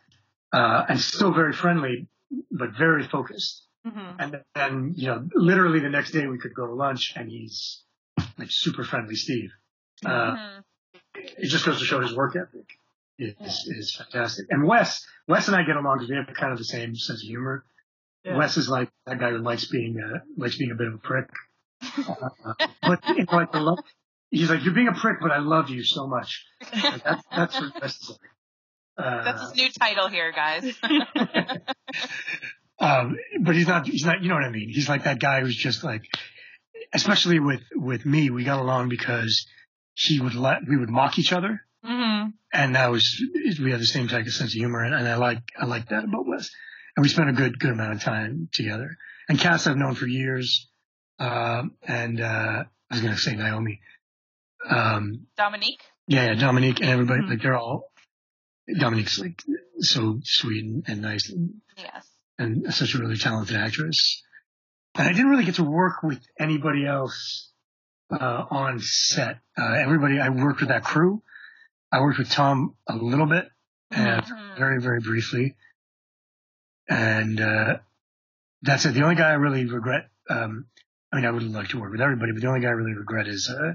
uh, 0.53 0.85
and 0.89 0.99
still 0.99 1.31
very 1.33 1.53
friendly, 1.53 2.07
but 2.51 2.69
very 2.77 3.03
focused. 3.07 3.63
Hmm 3.85 4.11
And 4.19 4.43
then 4.55 4.93
you 4.95 5.07
know, 5.07 5.27
literally 5.33 5.79
the 5.79 5.89
next 5.89 6.11
day 6.11 6.27
we 6.27 6.37
could 6.37 6.53
go 6.53 6.67
to 6.67 6.73
lunch, 6.73 7.13
and 7.15 7.29
he's 7.29 7.83
like 8.37 8.51
super 8.51 8.83
friendly, 8.83 9.15
Steve. 9.15 9.51
Uh, 10.05 10.35
Mhm. 10.35 10.63
it 11.15 11.47
just 11.49 11.65
goes 11.65 11.79
to 11.79 11.85
show 11.85 11.99
his 12.01 12.15
work 12.15 12.35
ethic 12.35 12.67
is, 13.17 13.67
is 13.67 13.95
fantastic. 13.95 14.47
And 14.49 14.65
Wes, 14.65 15.05
Wes 15.27 15.47
and 15.47 15.55
I 15.55 15.63
get 15.63 15.75
along 15.75 15.97
because 15.97 16.09
we 16.09 16.15
have 16.15 16.27
kind 16.33 16.51
of 16.53 16.57
the 16.57 16.63
same 16.65 16.95
sense 16.95 17.21
of 17.23 17.27
humor. 17.27 17.65
Yeah. 18.23 18.37
Wes 18.37 18.57
is 18.57 18.69
like 18.69 18.89
that 19.05 19.19
guy 19.19 19.31
who 19.31 19.37
likes 19.39 19.65
being 19.65 19.99
uh, 20.01 20.19
likes 20.37 20.57
being 20.57 20.71
a 20.71 20.75
bit 20.75 20.87
of 20.87 20.93
a 20.95 20.97
prick, 20.97 21.29
uh, 22.07 22.53
but 22.81 23.01
like 23.31 23.51
the 23.51 23.59
love, 23.59 23.79
he's 24.29 24.49
like 24.49 24.63
you're 24.63 24.73
being 24.73 24.87
a 24.89 24.93
prick, 24.93 25.19
but 25.21 25.31
I 25.31 25.39
love 25.39 25.69
you 25.69 25.83
so 25.83 26.07
much. 26.07 26.45
Like, 26.73 27.03
that's 27.03 27.23
that's 27.35 27.59
what 27.59 27.81
Wes 27.81 27.95
is 28.01 28.09
like. 28.09 28.19
Uh, 28.97 29.23
That's 29.23 29.41
his 29.41 29.55
new 29.55 29.69
title 29.71 30.09
here, 30.09 30.33
guys. 30.33 30.75
um, 32.79 33.17
but 33.41 33.55
he's 33.55 33.67
not 33.67 33.87
he's 33.87 34.05
not 34.05 34.21
you 34.21 34.29
know 34.29 34.35
what 34.35 34.43
I 34.43 34.49
mean. 34.49 34.69
He's 34.69 34.89
like 34.89 35.03
that 35.03 35.19
guy 35.19 35.41
who's 35.41 35.55
just 35.55 35.83
like, 35.83 36.03
especially 36.93 37.39
with 37.39 37.61
with 37.75 38.05
me, 38.05 38.29
we 38.29 38.43
got 38.43 38.59
along 38.59 38.89
because 38.89 39.45
he 39.95 40.19
would 40.19 40.35
let 40.35 40.59
we 40.67 40.77
would 40.77 40.89
mock 40.89 41.19
each 41.19 41.33
other. 41.33 41.61
hmm 41.83 42.27
and 42.51 42.75
that 42.75 42.89
was 42.89 43.21
we 43.61 43.69
had 43.71 43.79
the 43.79 43.85
same 43.85 44.07
type 44.07 44.25
of 44.25 44.33
sense 44.33 44.51
of 44.51 44.57
humor, 44.57 44.83
and, 44.83 44.95
and 44.95 45.07
I 45.07 45.15
like 45.17 45.41
I 45.59 45.65
like 45.65 45.89
that 45.89 46.03
about 46.03 46.25
Wes. 46.25 46.49
And 46.95 47.03
we 47.03 47.09
spent 47.09 47.29
a 47.29 47.33
good 47.33 47.59
good 47.59 47.71
amount 47.71 47.93
of 47.93 48.01
time 48.01 48.49
together. 48.51 48.97
And 49.29 49.37
Cas 49.39 49.67
I've 49.67 49.77
known 49.77 49.93
for 49.95 50.07
years, 50.07 50.67
um, 51.19 51.75
and 51.83 52.19
uh, 52.19 52.63
I 52.89 52.93
was 52.95 53.01
going 53.01 53.13
to 53.13 53.19
say 53.21 53.35
Naomi, 53.35 53.81
um, 54.67 55.27
Dominique. 55.37 55.81
yeah, 56.07 56.25
yeah, 56.25 56.33
Dominique, 56.35 56.79
and 56.81 56.89
everybody 56.89 57.21
Mhm. 57.21 57.29
like 57.29 57.41
they're 57.43 57.55
all 57.55 57.91
Dominique's 58.67 59.19
like 59.19 59.39
so 59.79 60.19
sweet 60.23 60.65
and, 60.65 60.83
and 60.87 61.01
nice, 61.01 61.29
and, 61.29 61.61
Yes. 61.77 62.08
And 62.39 62.73
such 62.73 62.95
a 62.95 62.97
really 62.97 63.17
talented 63.17 63.55
actress. 63.55 64.23
And 64.95 65.07
I 65.07 65.11
didn't 65.13 65.29
really 65.29 65.45
get 65.45 65.55
to 65.55 65.63
work 65.63 66.01
with 66.01 66.19
anybody 66.39 66.85
else 66.87 67.51
uh, 68.11 68.45
on 68.49 68.79
set. 68.79 69.39
Uh, 69.55 69.73
everybody 69.73 70.19
I 70.19 70.29
worked 70.29 70.61
with 70.61 70.69
that 70.69 70.83
crew. 70.83 71.21
I 71.91 72.01
worked 72.01 72.17
with 72.17 72.31
Tom 72.31 72.75
a 72.87 72.95
little 72.95 73.27
bit, 73.27 73.47
and 73.91 74.23
Mhm. 74.23 74.57
very, 74.57 74.81
very 74.81 74.99
briefly. 74.99 75.55
And 76.87 77.39
uh, 77.39 77.77
that's 78.61 78.85
it. 78.85 78.93
The 78.93 79.03
only 79.03 79.15
guy 79.15 79.29
I 79.29 79.33
really 79.33 79.65
regret, 79.65 80.09
um, 80.29 80.65
I 81.11 81.17
mean, 81.17 81.25
I 81.25 81.31
would 81.31 81.43
like 81.43 81.69
to 81.69 81.79
work 81.79 81.91
with 81.91 82.01
everybody, 82.01 82.31
but 82.31 82.41
the 82.41 82.47
only 82.47 82.61
guy 82.61 82.67
I 82.67 82.71
really 82.71 82.93
regret 82.95 83.27
is 83.27 83.49
uh, 83.49 83.73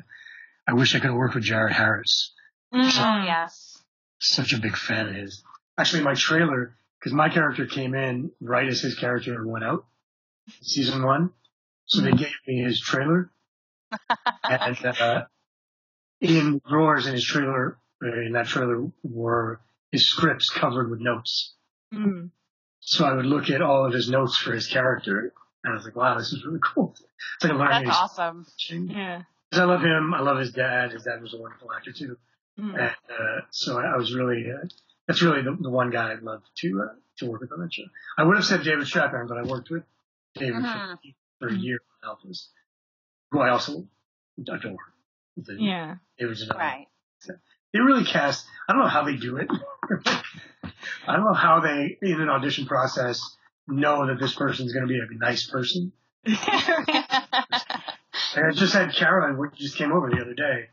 I 0.66 0.72
wish 0.74 0.94
I 0.94 0.98
could 0.98 1.08
have 1.10 1.16
worked 1.16 1.34
with 1.34 1.44
Jared 1.44 1.72
Harris. 1.72 2.32
Oh 2.72 3.22
yes. 3.24 3.82
Such 4.20 4.52
a 4.52 4.58
big 4.58 4.76
fan 4.76 5.08
of 5.08 5.14
his. 5.14 5.42
Actually, 5.78 6.02
my 6.02 6.14
trailer, 6.14 6.76
because 7.05 7.14
my 7.14 7.28
character 7.28 7.66
came 7.66 7.94
in 7.94 8.30
right 8.40 8.66
as 8.66 8.80
his 8.80 8.94
character 8.94 9.46
went 9.46 9.62
out, 9.62 9.84
season 10.62 11.02
one. 11.05 11.30
So 11.84 12.00
they 12.00 12.12
gave 12.12 12.32
me 12.48 12.62
his 12.62 12.80
trailer. 12.80 13.30
and 14.42 14.86
uh, 14.86 15.24
in 16.22 16.62
drawers 16.66 17.07
in 17.07 17.12
his 17.12 17.22
trailer, 17.24 17.76
in 18.00 18.32
that 18.32 18.46
trailer, 18.46 18.90
were 19.02 19.61
his 19.92 20.09
scripts 20.09 20.48
covered 20.48 20.90
with 20.90 21.00
notes. 21.00 21.52
Mm. 21.92 22.30
So 22.80 23.05
I 23.05 23.12
would 23.12 23.26
look 23.26 23.50
at 23.50 23.61
all 23.61 23.84
of 23.84 23.92
his 23.92 24.09
notes 24.09 24.38
for 24.38 24.52
his 24.55 24.66
character, 24.66 25.34
and 25.62 25.74
I 25.74 25.76
was 25.76 25.84
like, 25.84 25.96
"Wow, 25.96 26.16
this 26.16 26.32
is 26.32 26.42
really 26.46 26.61
cool." 26.64 26.96
It's 27.36 27.44
like 27.44 27.52
a 27.52 27.57
learning 27.57 27.84
That's 27.84 27.98
awesome. 27.98 28.46
Yeah. 28.70 28.78
Yeah. 28.96 29.22
'Cause 29.52 29.61
I 29.61 29.64
love 29.64 29.82
him. 29.82 30.14
I 30.14 30.20
love 30.22 30.38
his 30.38 30.52
dad. 30.52 30.92
His 30.92 31.02
dad 31.02 31.20
was 31.20 31.34
a 31.34 31.36
wonderful 31.36 31.70
actor 31.70 31.92
too, 31.92 32.16
Mm. 32.59 32.78
and 32.78 32.96
uh, 33.11 33.40
so 33.50 33.78
I, 33.78 33.92
I 33.92 33.96
was 33.98 34.14
really 34.14 34.46
uh, 34.50 34.66
that's 35.07 35.22
really 35.22 35.42
the, 35.42 35.57
the 35.61 35.70
one 35.70 35.90
guy 35.90 36.12
I'd 36.12 36.22
love 36.22 36.42
to 36.59 36.82
uh, 36.90 36.94
to 37.18 37.30
work 37.30 37.40
with 37.42 37.52
on 37.52 37.61
that 37.61 37.72
show. 37.72 37.84
I 38.18 38.24
would 38.24 38.36
have 38.36 38.44
said 38.44 38.62
David 38.64 38.86
Strathairn, 38.86 39.28
but 39.28 39.38
I 39.38 39.42
worked 39.42 39.70
with 39.70 39.84
David 40.34 40.62
Mhm. 40.62 40.98
for, 41.40 41.48
for 41.48 41.55
a 41.55 41.57
year 41.57 41.78
on 42.02 42.16
Alphas, 42.16 42.48
who 43.30 43.40
I 43.40 43.50
also 43.50 43.86
adore. 44.38 44.76
The- 45.36 45.57
Yeah. 45.61 45.96
David's 46.18 46.42
another 46.42 46.59
Right. 46.61 46.86
they 47.72 47.80
really 47.80 48.05
cast. 48.05 48.46
I 48.68 48.72
don't 48.72 48.82
know 48.82 48.88
how 48.88 49.05
they 49.05 49.16
do 49.16 49.36
it. 49.36 49.48
I 51.07 51.16
don't 51.16 51.24
know 51.24 51.34
how 51.34 51.61
they, 51.61 51.98
in 52.02 52.20
an 52.20 52.28
audition 52.28 52.66
process, 52.66 53.20
know 53.68 54.07
that 54.07 54.18
this 54.18 54.34
person's 54.34 54.72
going 54.72 54.86
to 54.86 54.92
be 54.92 54.98
a 54.98 55.18
nice 55.18 55.46
person. 55.48 55.92
And 58.36 58.46
I 58.48 58.50
just 58.52 58.72
had 58.72 58.92
Cara, 58.92 59.32
we 59.34 59.46
just 59.55 59.76
came 59.76 59.92
over 59.92 60.11
the 60.11 60.20
other 60.20 60.34
day, 60.34 60.68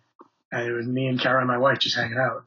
and 0.51 0.67
it 0.67 0.71
was 0.73 0.88
me 0.88 1.05
and 1.07 1.19
Cara 1.19 1.39
and 1.39 1.47
my 1.47 1.59
wife 1.59 1.77
just 1.79 1.95
hanging 1.95 2.17
out. 2.17 2.43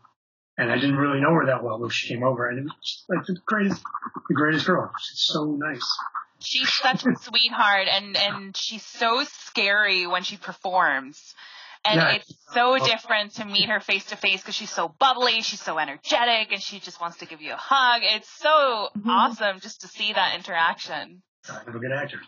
And 0.56 0.70
I 0.70 0.76
didn't 0.76 0.96
really 0.96 1.20
know 1.20 1.32
her 1.34 1.46
that 1.46 1.64
well, 1.64 1.78
but 1.80 1.92
she 1.92 2.08
came 2.08 2.22
over, 2.22 2.48
and 2.48 2.58
it 2.58 2.62
was 2.62 2.74
just 2.82 3.04
like 3.08 3.24
the 3.26 3.36
greatest, 3.44 3.84
the 4.28 4.34
greatest 4.34 4.66
girl. 4.66 4.92
She's 4.96 5.22
so 5.24 5.56
nice. 5.58 6.04
she's 6.40 6.72
such 6.72 7.04
a 7.06 7.16
sweetheart 7.16 7.88
and 7.88 8.16
and 8.16 8.56
she's 8.56 8.84
so 8.84 9.24
scary 9.24 10.06
when 10.06 10.22
she 10.24 10.36
performs 10.36 11.34
and 11.84 11.96
Yeah. 11.96 12.14
it's 12.16 12.34
so 12.52 12.76
different 12.78 13.32
to 13.36 13.44
meet 13.44 13.68
her 13.68 13.78
face 13.80 14.04
to 14.06 14.16
face 14.16 14.40
because 14.42 14.54
she's 14.56 14.70
so 14.70 14.88
bubbly 14.88 15.42
she's 15.42 15.60
so 15.62 15.78
energetic 15.78 16.50
and 16.52 16.60
she 16.60 16.80
just 16.80 17.00
wants 17.00 17.18
to 17.18 17.26
give 17.26 17.40
you 17.40 17.52
a 17.52 17.56
hug 17.56 18.02
it's 18.02 18.28
so 18.28 18.88
Mhm. 18.98 19.08
awesome 19.08 19.60
just 19.60 19.82
to 19.82 19.88
see 19.88 20.12
that 20.12 20.34
interaction 20.34 21.22
I'm 21.48 21.68
a 21.74 21.78
good 21.78 21.92
actor. 21.92 22.20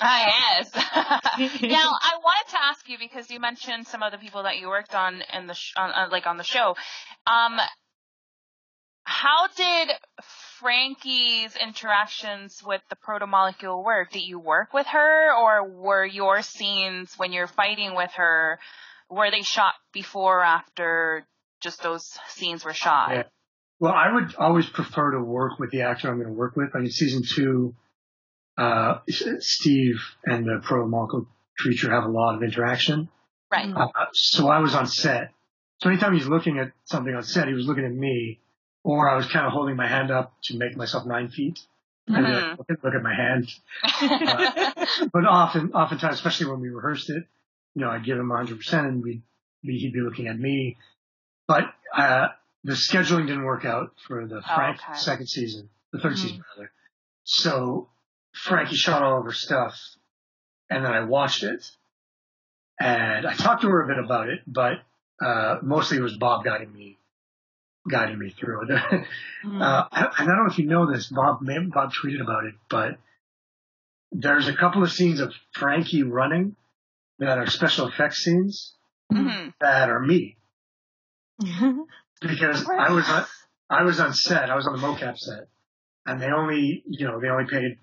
Ah 0.00 0.24
yes 0.26 0.70
now 0.74 1.90
i 2.00 2.18
wanted 2.22 2.50
to 2.50 2.56
ask 2.62 2.88
you 2.88 2.96
because 2.98 3.30
you 3.30 3.40
mentioned 3.40 3.86
some 3.86 4.02
of 4.02 4.12
the 4.12 4.18
people 4.18 4.44
that 4.44 4.58
you 4.58 4.68
worked 4.68 4.94
on 4.94 5.22
in 5.34 5.46
the 5.46 5.54
sh- 5.54 5.74
on, 5.76 5.90
uh, 5.90 6.08
like 6.10 6.26
on 6.26 6.36
the 6.36 6.44
show 6.44 6.74
um 7.26 7.58
how 9.08 9.46
did 9.56 9.88
Frankie's 10.60 11.56
interactions 11.56 12.62
with 12.62 12.82
the 12.90 12.96
protomolecule 12.96 13.82
work? 13.82 14.10
Did 14.10 14.24
you 14.24 14.38
work 14.38 14.74
with 14.74 14.86
her 14.88 15.34
or 15.34 15.66
were 15.66 16.04
your 16.04 16.42
scenes 16.42 17.14
when 17.16 17.32
you're 17.32 17.46
fighting 17.46 17.94
with 17.94 18.10
her, 18.16 18.58
were 19.08 19.30
they 19.30 19.40
shot 19.40 19.72
before 19.94 20.40
or 20.40 20.44
after 20.44 21.26
just 21.62 21.82
those 21.82 22.18
scenes 22.28 22.66
were 22.66 22.74
shot? 22.74 23.10
Yeah. 23.10 23.22
Well, 23.80 23.94
I 23.94 24.12
would 24.12 24.34
always 24.34 24.68
prefer 24.68 25.12
to 25.12 25.22
work 25.22 25.58
with 25.58 25.70
the 25.70 25.82
actor 25.82 26.08
I'm 26.08 26.16
going 26.16 26.26
to 26.28 26.34
work 26.34 26.54
with. 26.54 26.74
I 26.74 26.80
mean, 26.80 26.90
season 26.90 27.22
two, 27.22 27.74
uh, 28.58 28.98
Steve 29.40 30.00
and 30.24 30.44
the 30.44 30.60
proto 30.62 31.26
creature 31.58 31.90
have 31.90 32.04
a 32.04 32.08
lot 32.08 32.34
of 32.34 32.42
interaction. 32.42 33.08
Right. 33.50 33.72
Uh, 33.74 33.86
so 34.12 34.48
I 34.48 34.58
was 34.58 34.74
on 34.74 34.86
set. 34.86 35.32
So 35.80 35.88
anytime 35.90 36.12
he's 36.14 36.26
looking 36.26 36.58
at 36.58 36.72
something 36.84 37.14
on 37.14 37.22
set, 37.22 37.48
he 37.48 37.54
was 37.54 37.66
looking 37.66 37.84
at 37.84 37.92
me, 37.92 38.40
or 38.84 39.08
I 39.08 39.16
was 39.16 39.26
kind 39.26 39.46
of 39.46 39.52
holding 39.52 39.76
my 39.76 39.86
hand 39.86 40.10
up 40.10 40.34
to 40.44 40.56
make 40.58 40.76
myself 40.76 41.06
nine 41.06 41.28
feet. 41.28 41.60
And 42.08 42.26
Mhm. 42.26 42.48
like, 42.50 42.58
look, 42.58 42.70
at, 42.70 42.84
look 42.84 42.94
at 42.94 43.02
my 43.02 43.14
hand. 43.14 43.48
But 45.12 45.26
often, 45.26 45.72
oftentimes, 45.72 46.14
especially 46.14 46.46
when 46.50 46.60
we 46.60 46.68
rehearsed 46.70 47.10
it, 47.10 47.26
you 47.74 47.82
know, 47.82 47.90
I'd 47.90 48.04
give 48.04 48.18
him 48.18 48.28
100% 48.30 48.72
and 48.88 49.02
we'd 49.02 49.22
be, 49.62 49.78
he'd 49.78 49.92
be 49.92 50.00
looking 50.00 50.26
at 50.26 50.38
me. 50.38 50.76
But, 51.46 51.72
uh, 51.94 52.28
the 52.64 52.72
scheduling 52.72 53.26
didn't 53.26 53.44
work 53.44 53.64
out 53.64 53.92
for 54.06 54.26
the 54.26 54.36
Oh, 54.48 54.62
okay. 54.70 54.94
second 54.94 55.28
season, 55.28 55.68
the 55.92 55.98
3rd 55.98 56.12
Mhm. 56.12 56.18
season 56.18 56.44
rather. 56.56 56.72
So 57.24 57.88
Frankie 58.44 58.76
shot 58.76 59.02
all 59.02 59.18
of 59.18 59.24
her 59.24 59.32
stuff 59.32 59.78
and 60.70 60.84
then 60.84 60.92
I 60.92 61.04
watched 61.04 61.42
it 61.42 61.70
and 62.80 63.26
I 63.26 63.34
talked 63.34 63.62
to 63.62 63.68
her 63.68 63.82
a 63.82 63.86
bit 63.88 63.98
about 64.04 64.28
it, 64.28 64.40
but, 64.46 64.74
uh, 65.20 65.56
mostly 65.62 65.98
it 65.98 66.02
was 66.02 66.16
Bob 66.16 66.44
guiding 66.44 66.72
me, 66.72 66.96
guiding 67.90 68.18
me 68.18 68.30
through 68.30 68.68
it. 68.68 69.04
Mm. 69.44 69.62
Uh, 69.62 69.86
I, 69.92 70.08
I 70.18 70.26
don't 70.26 70.36
know 70.36 70.50
if 70.50 70.58
you 70.58 70.66
know 70.66 70.90
this, 70.90 71.06
Bob. 71.06 71.40
May, 71.42 71.58
Bob 71.60 71.92
tweeted 71.92 72.20
about 72.20 72.44
it, 72.44 72.54
but 72.68 72.98
there's 74.10 74.48
a 74.48 74.52
couple 74.52 74.82
of 74.82 74.90
scenes 74.90 75.20
of 75.20 75.32
Frankie 75.52 76.02
running 76.02 76.56
that 77.20 77.38
are 77.38 77.46
special 77.46 77.86
effects 77.86 78.18
scenes 78.24 78.74
Mhm. 79.12 79.54
that 79.60 79.88
are 79.90 80.00
me 80.00 80.36
because 82.20 82.68
I 82.68 82.90
was 82.90 83.08
on, 83.08 83.24
I 83.70 83.82
was 83.84 84.00
on 84.00 84.12
set. 84.12 84.50
I 84.50 84.56
was 84.56 84.66
on 84.66 84.72
the 84.72 84.84
mocap 84.84 85.16
set, 85.18 85.46
and 86.04 86.20
they 86.20 86.32
only 86.32 86.82
you 86.88 87.06
know 87.06 87.20
they 87.20 87.28
only 87.28 87.46
paid 87.48 87.78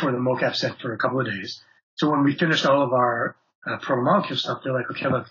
for 0.00 0.12
the 0.12 0.18
mocap 0.18 0.54
set 0.54 0.80
for 0.80 0.92
a 0.92 0.98
couple 0.98 1.20
of 1.20 1.26
days. 1.26 1.62
So 1.96 2.10
when 2.10 2.24
we 2.24 2.34
finished 2.36 2.66
all 2.66 2.82
of 2.82 2.92
our 2.92 3.36
uh, 3.66 3.78
proto 3.78 4.02
molecule 4.02 4.36
stuff, 4.38 4.60
they're 4.64 4.72
like, 4.74 4.90
okay, 4.90 5.08
look. 5.08 5.26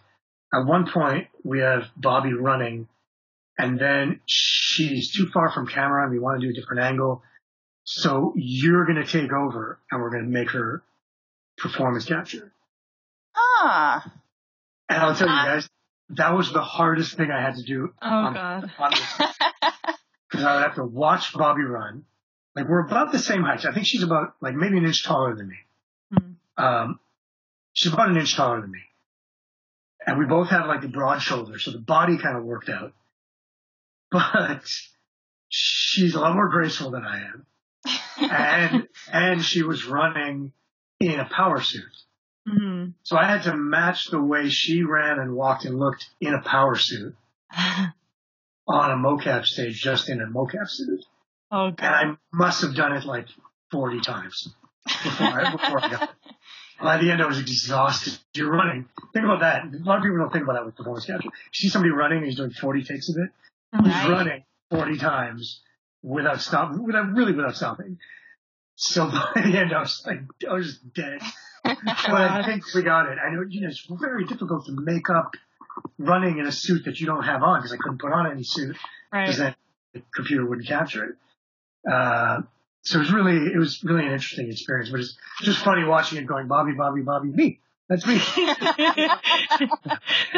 At 0.53 0.65
one 0.65 0.89
point, 0.89 1.27
we 1.43 1.59
have 1.59 1.83
Bobbie 1.97 2.31
running, 2.33 2.87
and 3.57 3.77
then 3.77 4.21
she's 4.25 5.11
too 5.13 5.27
far 5.33 5.51
from 5.51 5.67
camera, 5.67 6.03
and 6.03 6.11
we 6.11 6.19
want 6.19 6.39
to 6.39 6.47
do 6.47 6.51
a 6.51 6.53
different 6.53 6.83
angle. 6.83 7.21
So 7.83 8.33
you're 8.37 8.85
going 8.85 9.03
to 9.03 9.05
take 9.05 9.31
over, 9.33 9.79
and 9.91 10.01
we're 10.01 10.09
going 10.09 10.23
to 10.23 10.29
make 10.29 10.51
her 10.51 10.83
performance 11.57 12.05
capture. 12.05 12.53
Ah. 13.35 14.11
And 14.89 14.97
I'll 15.03 15.15
tell 15.15 15.27
you 15.27 15.33
Ah. 15.33 15.45
guys, 15.45 15.69
that 16.11 16.33
was 16.33 16.53
the 16.53 16.61
hardest 16.61 17.17
thing 17.17 17.29
I 17.29 17.41
had 17.41 17.55
to 17.55 17.63
do 17.63 17.93
oh 18.01 18.07
on, 18.07 18.33
God. 18.33 18.71
because 20.29 20.45
I 20.45 20.55
would 20.55 20.63
have 20.63 20.75
to 20.75 20.85
watch 20.85 21.33
Bobbie 21.33 21.63
run. 21.63 22.05
Like 22.57 22.67
we're 22.67 22.79
about 22.87 23.11
the 23.11 23.19
same 23.19 23.43
height. 23.43 23.63
I 23.67 23.71
think 23.71 23.85
she's 23.85 24.01
about 24.01 24.33
like 24.41 24.55
maybe 24.55 24.79
an 24.79 24.85
inch 24.85 25.03
taller 25.03 25.35
than 25.35 25.47
me. 25.47 25.57
Mhm. 26.11 26.35
Um, 26.57 26.99
she's 27.73 27.93
about 27.93 28.09
an 28.09 28.17
inch 28.17 28.35
taller 28.35 28.61
than 28.61 28.71
me, 28.71 28.81
and 30.07 30.17
we 30.17 30.25
both 30.25 30.49
have 30.49 30.65
like 30.65 30.81
the 30.81 30.87
broad 30.87 31.19
shoulders, 31.21 31.63
so 31.63 31.69
the 31.69 31.77
body 31.77 32.17
kind 32.17 32.35
of 32.35 32.43
worked 32.43 32.69
out. 32.69 32.93
But 34.11 34.65
she's 35.49 36.15
a 36.15 36.19
lot 36.19 36.33
more 36.33 36.49
graceful 36.49 36.89
than 36.89 37.05
I 37.05 37.25
am, 37.25 37.45
and 38.17 38.87
and 39.13 39.45
she 39.45 39.61
was 39.61 39.85
running 39.85 40.51
in 40.99 41.19
a 41.19 41.25
power 41.25 41.61
suit. 41.61 41.83
Mhm. 42.47 42.93
So 43.03 43.17
I 43.17 43.25
had 43.25 43.43
to 43.43 43.55
match 43.55 44.07
the 44.09 44.19
way 44.21 44.49
she 44.49 44.81
ran 44.81 45.19
and 45.19 45.35
walked 45.35 45.65
and 45.65 45.77
looked 45.77 46.09
in 46.19 46.33
a 46.33 46.41
power 46.41 46.75
suit 46.75 47.15
on 48.67 48.91
a 48.91 48.95
mocap 48.95 49.45
stage, 49.45 49.79
just 49.79 50.09
in 50.09 50.21
a 50.21 50.25
mocap 50.25 50.69
suit. 50.69 51.05
Oh 51.51 51.67
And 51.67 51.77
I 51.79 52.17
must 52.33 52.61
have 52.61 52.75
done 52.75 52.93
it 52.93 53.05
like 53.05 53.27
40 53.71 53.99
times 54.01 54.53
before 55.03 55.27
I, 55.27 55.51
before 55.51 55.83
I 55.83 55.89
got 55.89 56.03
it. 56.03 56.09
By 56.81 56.97
the 56.97 57.11
end, 57.11 57.21
I 57.23 57.25
was 57.27 57.39
exhausted. 57.39 58.13
You're 58.35 58.51
running. 58.51 58.87
Think 59.13 59.25
about 59.25 59.39
that. 59.39 59.63
A 59.63 59.83
lot 59.83 59.97
of 59.97 60.03
people 60.03 60.17
don't 60.19 60.31
think 60.31 60.43
about 60.43 60.53
that 60.53 60.65
with 60.65 60.75
performance 60.75 61.05
capture. 61.05 61.25
You 61.27 61.31
see 61.53 61.69
somebody 61.69 61.91
running 61.91 62.19
and 62.19 62.27
he's 62.27 62.35
doing 62.37 62.51
40 62.51 62.83
takes 62.83 63.09
of 63.09 63.15
it. 63.17 63.31
He's 63.83 63.93
Right. 63.93 64.09
running 64.09 64.43
40 64.69 64.97
times 64.97 65.61
without 66.03 66.39
stopping, 66.39 66.83
without 66.83 67.11
really 67.13 67.33
without 67.33 67.55
stopping. 67.55 67.97
So 68.75 69.07
by 69.35 69.41
the 69.41 69.57
end, 69.57 69.73
I 69.73 69.79
was 69.81 70.03
like, 70.05 70.19
I 70.49 70.53
was 70.53 70.77
dead. 70.77 71.19
But 71.63 71.81
I 72.13 72.43
think 72.45 72.63
we 72.75 72.83
got 72.83 73.07
it. 73.11 73.17
I 73.17 73.33
know, 73.33 73.43
you 73.49 73.61
know, 73.61 73.67
it's 73.67 73.85
very 73.89 74.25
difficult 74.25 74.67
to 74.67 74.71
make 74.73 75.09
up 75.09 75.33
running 75.97 76.37
in 76.37 76.45
a 76.45 76.51
suit 76.51 76.85
that 76.85 76.99
you 76.99 77.07
don't 77.07 77.23
have 77.23 77.41
on 77.43 77.59
because 77.59 77.73
I 77.73 77.77
couldn't 77.77 77.99
put 77.99 78.13
on 78.13 78.31
any 78.31 78.43
suit 78.43 78.77
because 79.11 79.39
Right. 79.39 79.55
then 79.93 80.01
the 80.01 80.01
computer 80.15 80.45
wouldn't 80.45 80.67
capture 80.67 81.03
it. 81.05 81.15
Uh, 81.89 82.41
so 82.81 82.97
it 82.97 83.01
was 83.01 83.11
really, 83.11 83.53
it 83.53 83.57
was 83.57 83.83
really 83.83 84.05
an 84.05 84.11
interesting 84.11 84.49
experience, 84.49 84.89
but 84.89 84.99
it's 84.99 85.17
just 85.41 85.63
funny 85.63 85.83
watching 85.83 86.17
it 86.17 86.25
going, 86.25 86.47
Bobbie, 86.47 86.73
Bobbie, 86.73 87.01
Bobbie, 87.01 87.29
me. 87.29 87.59
That's 87.89 88.05
me. 88.05 88.15
there 88.35 88.47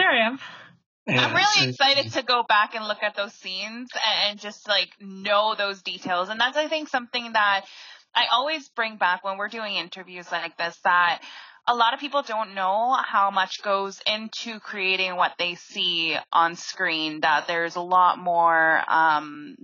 I 0.10 0.28
am. 0.28 0.40
I'm 1.08 1.36
really 1.36 1.70
excited 1.70 2.12
to 2.14 2.24
go 2.24 2.44
back 2.48 2.76
and 2.76 2.88
look 2.88 3.02
at 3.02 3.16
those 3.16 3.34
scenes 3.34 3.90
and, 3.94 4.32
and 4.32 4.40
just 4.40 4.68
like 4.68 4.90
know 5.00 5.56
those 5.56 5.82
details. 5.82 6.30
And 6.30 6.40
that's, 6.40 6.58
I 6.58 6.68
think, 6.68 6.90
something 6.90 7.34
that 7.34 7.66
I 8.14 8.26
always 8.32 8.68
bring 8.70 8.98
back 8.98 9.24
when 9.24 9.38
we're 9.38 9.48
doing 9.48 9.76
interviews 9.76 10.32
like 10.32 10.58
this 10.58 10.78
that 10.84 11.22
a 11.68 11.76
lot 11.76 11.94
of 11.94 12.00
people 12.00 12.24
don't 12.24 12.56
know 12.56 12.96
how 13.04 13.32
much 13.32 13.62
goes 13.62 14.02
into 14.06 14.60
creating 14.60 15.16
what 15.16 15.34
they 15.38 15.56
see 15.56 16.18
on 16.32 16.56
screen, 16.56 17.22
that 17.22 17.48
there's 17.48 17.76
a 17.76 17.82
lot 17.82 18.18
more, 18.18 18.82
um, 18.88 19.56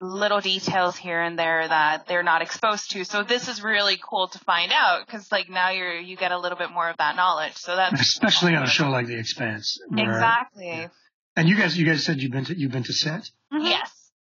little 0.00 0.40
details 0.40 0.96
here 0.96 1.20
and 1.20 1.38
there 1.38 1.66
that 1.68 2.06
they're 2.06 2.22
not 2.22 2.40
exposed 2.42 2.90
to. 2.92 3.04
So 3.04 3.22
this 3.22 3.48
is 3.48 3.62
really 3.62 3.98
cool 4.02 4.28
to 4.28 4.38
find 4.40 4.72
out 4.72 5.04
because 5.06 5.30
like 5.30 5.50
now 5.50 5.70
you're, 5.70 5.98
you 5.98 6.16
get 6.16 6.32
a 6.32 6.38
little 6.38 6.56
bit 6.58 6.70
more 6.70 6.88
of 6.88 6.96
that 6.98 7.16
knowledge. 7.16 7.54
So 7.56 7.76
that's 7.76 8.00
Especially 8.00 8.54
on 8.54 8.62
a 8.62 8.66
show 8.66 8.88
like 8.88 9.06
The 9.06 9.18
Expanse. 9.18 9.78
where- 9.88 10.10
exactly. 10.10 10.88
And 11.36 11.48
you 11.48 11.56
guys, 11.56 11.76
you 11.78 11.86
guys 11.86 12.04
said 12.04 12.20
you've 12.20 12.32
been 12.32 12.44
to, 12.46 12.58
you've 12.58 12.72
been 12.72 12.82
to 12.84 12.92
set. 12.92 13.30
Mhm. 13.52 13.64
Yes. 13.68 13.92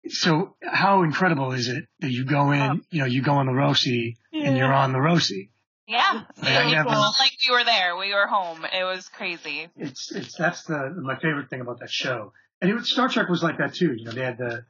So 0.09 0.55
how 0.63 1.03
incredible 1.03 1.51
is 1.51 1.67
it 1.67 1.85
that 1.99 2.09
you 2.11 2.25
go 2.25 2.51
in, 2.51 2.83
you 2.89 2.99
know, 2.99 3.05
you 3.05 3.21
go 3.21 3.33
on 3.33 3.45
the 3.45 3.53
Rosie 3.53 4.17
and 4.33 4.57
you're 4.57 4.73
on 4.73 4.93
the 4.93 4.99
Rosie? 4.99 5.51
Yeah. 5.87 6.23
It 6.37 6.47
really 6.47 6.75
was 6.75 6.85
cool. 6.85 7.13
like 7.19 7.31
we 7.47 7.55
were 7.55 7.63
there. 7.63 7.95
We 7.97 8.13
were 8.13 8.25
home. 8.27 8.65
It 8.65 8.83
was 8.83 9.07
crazy. 9.09 9.67
It's, 9.75 10.11
it's, 10.11 10.35
that's 10.35 10.63
the, 10.63 10.89
my 11.01 11.15
favorite 11.15 11.49
thing 11.49 11.61
about 11.61 11.79
that 11.81 11.91
show. 11.91 12.33
And 12.61 12.69
even 12.71 12.83
Star 12.83 13.09
Trek 13.09 13.29
was 13.29 13.43
like 13.43 13.57
that 13.59 13.75
too. 13.75 13.93
You 13.95 14.05
know, 14.05 14.11
they 14.11 14.23
had 14.23 14.37
the, 14.37 14.65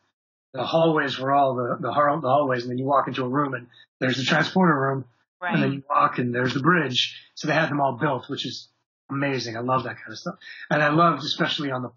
the 0.54 0.64
hallways 0.66 1.18
were 1.18 1.32
all 1.32 1.56
the, 1.56 1.78
the, 1.80 1.88
the 1.88 1.92
hallways 1.94 2.64
and 2.64 2.72
then 2.72 2.78
you 2.78 2.86
walk 2.86 3.08
into 3.08 3.24
a 3.24 3.28
room 3.30 3.54
and 3.54 3.68
there's 4.00 4.18
the 4.18 4.24
transporter 4.24 4.78
room 4.80 5.06
Right. 5.42 5.54
and 5.56 5.64
then 5.64 5.72
you 5.74 5.84
walk 5.90 6.20
and 6.20 6.36
there's 6.36 6.54
the 6.54 6.60
bridge. 6.60 7.16
So 7.36 7.48
they 7.48 7.54
had 7.56 7.70
them 7.70 7.82
all 7.82 7.94
built, 7.94 8.30
which 8.30 8.46
is 8.46 8.68
amazing. 9.10 9.58
I 9.58 9.62
love 9.62 9.86
that 9.86 9.96
kind 9.98 10.12
of 10.12 10.20
stuff. 10.20 10.36
And 10.70 10.84
I 10.84 10.90
loved, 10.90 11.24
especially 11.24 11.72
on 11.72 11.82
the, 11.82 11.92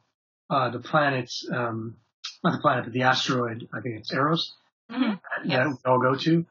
uh, 0.54 0.70
the 0.70 0.78
planet, 0.78 1.30
um, 1.52 1.96
not 2.42 2.52
the 2.52 2.58
planet, 2.60 2.84
but 2.84 2.92
the 2.94 3.02
asteroid, 3.02 3.68
I 3.72 3.80
think 3.80 3.96
it's 3.98 4.12
Eros, 4.12 4.54
Mhm. 4.90 5.20
that 5.20 5.46
Yes. 5.46 5.66
we 5.84 5.90
all 5.90 5.98
go 6.00 6.14
to. 6.14 6.46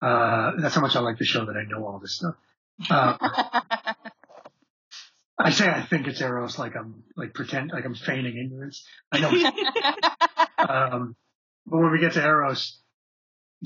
Uh, 0.00 0.52
that's 0.58 0.74
how 0.74 0.80
much 0.80 0.96
I 0.96 1.00
like 1.00 1.18
the 1.18 1.24
show 1.24 1.44
that 1.44 1.56
I 1.56 1.62
know 1.64 1.86
all 1.86 2.00
this 2.00 2.14
stuff. 2.16 2.34
Uh, 2.90 3.16
I 5.38 5.50
say 5.50 5.68
I 5.68 5.82
think 5.82 6.06
it's 6.08 6.20
Eros 6.20 6.58
like 6.58 6.74
I'm, 6.76 7.04
like 7.16 7.34
pretend, 7.34 7.70
like 7.72 7.84
I'm 7.84 7.94
feigning 7.94 8.36
ignorance. 8.36 8.84
I 9.12 9.20
know 9.20 10.68
um, 10.68 11.16
but 11.66 11.78
when 11.78 11.90
we 11.92 11.98
get 11.98 12.12
to 12.14 12.22
Eros, 12.24 12.78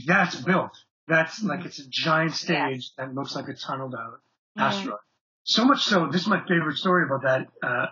that's 0.06 0.36
built. 0.36 0.72
That's 1.08 1.42
like 1.42 1.64
it's 1.64 1.78
a 1.78 1.88
giant 1.88 2.34
stage 2.34 2.90
that 2.98 3.14
looks 3.14 3.34
like 3.36 3.48
a 3.48 3.54
tunneled 3.54 3.94
out 3.94 4.20
asteroid. 4.56 4.98
So 5.44 5.64
much 5.64 5.84
so, 5.84 6.08
this 6.10 6.22
is 6.22 6.26
my 6.26 6.40
favorite 6.46 6.76
story 6.78 7.04
about 7.04 7.22
that. 7.22 7.46
Uh, 7.62 7.86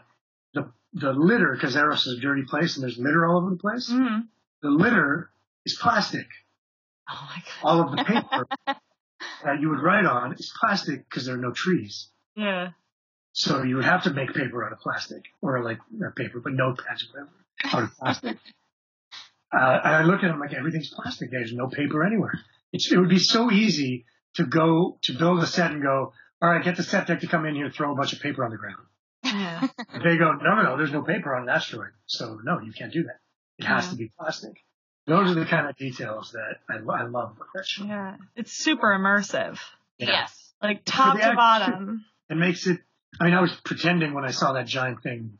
the 0.55 0.73
the 0.95 1.13
litter, 1.13 1.53
because 1.55 1.77
Eros 1.77 2.07
is 2.07 2.19
a 2.19 2.21
dirty 2.21 2.43
place 2.43 2.77
and 2.77 2.83
there's 2.83 2.99
litter 2.99 3.25
all 3.27 3.39
over 3.39 3.51
the 3.51 3.57
place. 3.57 3.89
Mhm. 3.91 4.27
The 4.63 4.71
litter 4.71 5.31
is 5.65 5.75
plastic. 5.81 6.27
Oh 7.09 7.29
my 7.31 7.37
God. 7.37 7.63
All 7.63 7.81
of 7.83 7.91
the 7.93 8.05
paper 8.05 8.47
that 9.45 9.61
you 9.61 9.69
would 9.71 9.81
write 9.83 10.07
on 10.07 10.33
is 10.35 10.53
plastic 10.59 11.09
because 11.09 11.27
there 11.27 11.35
are 11.35 11.39
no 11.39 11.53
trees. 11.53 12.09
Yeah. 12.35 12.71
So 13.33 13.63
you 13.63 13.77
would 13.77 13.85
have 13.85 14.05
to 14.05 14.11
make 14.11 14.33
paper 14.35 14.65
out 14.65 14.73
of 14.73 14.81
plastic, 14.81 15.23
or 15.43 15.63
like 15.63 15.79
paper, 16.17 16.41
but 16.41 16.53
notepads, 16.53 17.05
whatever, 17.13 17.31
out 17.65 17.83
of 17.85 17.97
plastic. 17.99 18.39
uh, 19.55 19.81
and 19.85 19.95
I 19.97 20.03
look 20.03 20.23
at 20.23 20.29
them 20.29 20.41
like 20.41 20.53
everything's 20.55 20.93
plastic. 20.93 21.31
There's 21.31 21.53
no 21.53 21.69
paper 21.69 22.05
anywhere. 22.05 22.39
It's, 22.73 22.91
it 22.91 22.99
would 22.99 23.09
be 23.09 23.19
so 23.19 23.51
easy 23.51 24.05
to 24.35 24.45
go 24.45 24.99
to 25.03 25.17
build 25.17 25.43
a 25.43 25.47
set 25.47 25.71
and 25.71 25.83
go, 25.83 26.13
all 26.43 26.49
right, 26.51 26.65
get 26.65 26.77
the 26.77 26.83
set 26.83 27.07
deck 27.07 27.21
to 27.21 27.27
come 27.29 27.47
in 27.47 27.55
here, 27.55 27.71
throw 27.71 27.93
a 27.93 27.95
bunch 27.97 28.13
of 28.13 28.21
paper 28.21 28.45
on 28.45 28.51
the 28.51 28.57
ground. 28.57 28.83
Yeah. 29.25 29.67
They 30.03 30.17
go, 30.19 30.33
no, 30.33 30.55
no, 30.57 30.63
no, 30.63 30.77
there's 30.77 30.93
no 30.93 31.03
paper 31.03 31.35
on 31.35 31.45
an 31.45 31.49
asteroid, 31.49 31.91
so 32.07 32.39
no, 32.45 32.61
you 32.61 32.73
can't 32.73 32.93
do 32.93 33.05
that. 33.05 33.21
It 33.59 33.65
has 33.65 33.85
Yeah. 33.87 33.91
to 33.93 33.97
be 33.97 34.13
plastic. 34.19 34.53
Those 35.07 35.31
are 35.31 35.35
the 35.41 35.47
kind 35.47 35.69
of 35.69 35.77
details 35.77 36.33
that 36.33 36.57
I, 36.69 36.75
I 36.77 37.05
love 37.07 37.33
about 37.37 37.49
that 37.55 37.67
show. 37.67 37.85
Yeah. 37.85 38.17
It's 38.37 38.53
super 38.53 38.89
immersive. 38.89 39.59
Yeah. 39.99 40.09
Yes. 40.09 40.53
Like 40.63 40.83
top 40.85 41.19
to 41.21 41.35
bottom. 41.37 42.05
It 42.31 42.37
makes 42.37 42.67
it. 42.67 42.81
I 43.21 43.25
mean, 43.25 43.35
I 43.35 43.41
was 43.41 43.53
pretending 43.65 44.15
when 44.15 44.25
I 44.25 44.31
saw 44.31 44.55
that 44.55 44.67
giant 44.67 45.03
thing 45.03 45.39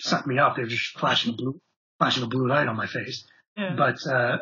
suck 0.00 0.26
me 0.26 0.38
up. 0.38 0.56
They 0.56 0.62
were 0.62 0.68
just 0.68 0.96
flashing 0.98 1.34
blue, 1.36 1.60
flashing 1.98 2.22
a 2.22 2.26
blue 2.26 2.48
light 2.48 2.68
on 2.68 2.76
my 2.76 2.86
face. 2.86 3.24
Yeah. 3.56 3.74
But 3.76 4.06
uh, 4.06 4.38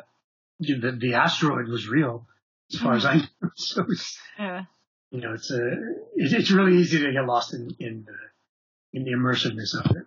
the 0.61 0.97
the 0.99 1.15
asteroid 1.15 1.69
was 1.69 1.89
real. 1.89 2.27
as 2.73 2.81
far 2.81 2.95
as 2.95 3.05
I 3.05 3.17
know. 3.17 3.23
So 3.57 3.85
it's, 3.89 4.19
Yeah. 4.39 4.65
you 5.11 5.21
know, 5.21 5.33
it's 5.35 5.51
a, 5.51 5.67
it, 6.15 6.33
it's 6.33 6.51
really 6.51 6.79
easy 6.79 6.99
to 7.01 7.13
get 7.13 7.25
lost 7.27 7.53
in, 7.53 7.75
in 7.81 8.07
the, 8.07 8.99
in 8.99 9.05
the 9.05 9.11
immersiveness 9.13 9.75
of 9.75 9.97
it. 9.97 10.05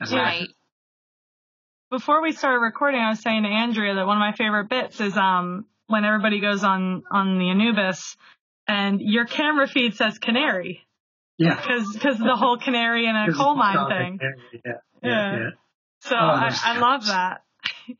As 0.00 0.12
Right. 0.12 0.48
Before 1.90 2.22
we 2.22 2.32
started 2.32 2.58
recording, 2.60 3.00
I 3.00 3.10
was 3.10 3.20
saying 3.20 3.42
to 3.44 3.48
Andrea 3.48 3.94
that 3.94 4.06
one 4.06 4.16
of 4.16 4.20
my 4.20 4.32
favorite 4.32 4.68
bits 4.68 5.00
is 5.00 5.16
um 5.16 5.66
when 5.86 6.04
everybody 6.04 6.40
goes 6.40 6.64
on 6.64 7.02
on 7.10 7.38
the 7.38 7.50
Anubis 7.50 8.16
and 8.66 9.00
your 9.00 9.26
camera 9.26 9.66
feed 9.68 9.94
says 9.96 10.18
canary 10.18 10.80
Yeah. 11.38 11.54
because 11.56 11.92
because 11.92 12.18
the 12.18 12.34
whole 12.36 12.58
canary 12.58 13.06
in 13.06 13.14
a 13.14 13.32
coal 13.32 13.54
mine 13.54 13.88
thing. 13.88 14.18
Yeah. 14.22 14.60
Yeah. 14.64 14.72
Yeah. 15.02 15.36
yeah. 15.38 15.50
So 16.00 16.16
Oh, 16.16 16.18
I, 16.18 16.56
I 16.64 16.78
love 16.78 17.06
that. 17.06 17.42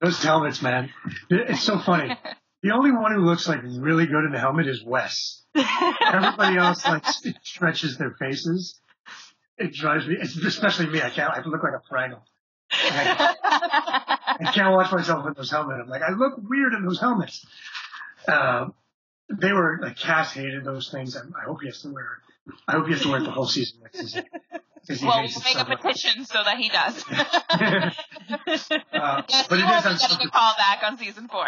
Those 0.00 0.22
helmets, 0.22 0.62
man. 0.62 0.90
It's 1.30 1.62
so 1.62 1.78
funny. 1.78 2.16
The 2.60 2.72
only 2.72 2.90
one 2.90 3.14
who 3.14 3.20
looks 3.20 3.46
like 3.46 3.60
really 3.62 4.06
good 4.06 4.24
in 4.24 4.32
the 4.32 4.40
helmet 4.40 4.66
is 4.66 4.82
Wes. 4.84 5.44
Everybody 5.54 6.56
else 6.56 6.84
like 6.84 7.04
stretches 7.44 7.98
their 7.98 8.10
faces. 8.18 8.80
It 9.56 9.74
drives 9.74 10.08
me, 10.08 10.16
it's 10.20 10.36
especially 10.36 10.86
me. 10.86 11.00
I 11.00 11.10
can't. 11.10 11.32
I 11.32 11.42
look 11.44 11.62
like 11.62 11.74
a 11.74 11.82
Fraggle. 11.88 12.20
I 12.72 14.50
can't 14.52 14.72
watch 14.72 14.90
myself 14.92 15.26
in 15.26 15.34
those 15.34 15.50
helmets. 15.50 15.80
I'm 15.82 15.88
like, 15.88 16.02
I 16.02 16.10
look 16.12 16.34
weird 16.38 16.74
in 16.74 16.84
those 16.84 16.98
helmets. 17.00 17.46
Um, 18.26 18.74
they 19.30 19.52
were 19.52 19.78
like 19.80 19.96
Cas 19.96 20.32
hated 20.32 20.64
those 20.64 20.90
things. 20.90 21.16
I, 21.16 21.20
I 21.20 21.44
hope 21.44 21.60
he 21.60 21.68
has 21.68 21.82
to 21.82 21.90
wear. 21.90 22.08
I 22.66 22.72
hope 22.72 22.86
he 22.86 22.92
has 22.92 23.02
to 23.02 23.08
wear 23.10 23.20
it 23.20 23.24
the 23.24 23.30
whole 23.30 23.46
season 23.46 23.80
next 23.82 23.98
season. 24.00 24.24
He 24.86 25.04
well, 25.06 25.22
we'll 25.22 25.42
make 25.44 25.58
a 25.58 25.76
petition 25.76 26.24
so 26.24 26.42
that 26.44 26.56
he 26.58 26.68
does. 26.68 27.04
Uh, 28.92 29.22
yes, 29.28 29.46
but 29.48 29.58
it 29.58 29.62
is 29.62 29.68
getting 29.68 29.86
a 29.86 29.90
uncomfortable. 29.92 30.30
call 30.30 30.54
back 30.58 30.82
on 30.82 30.98
season 30.98 31.28
four. 31.28 31.46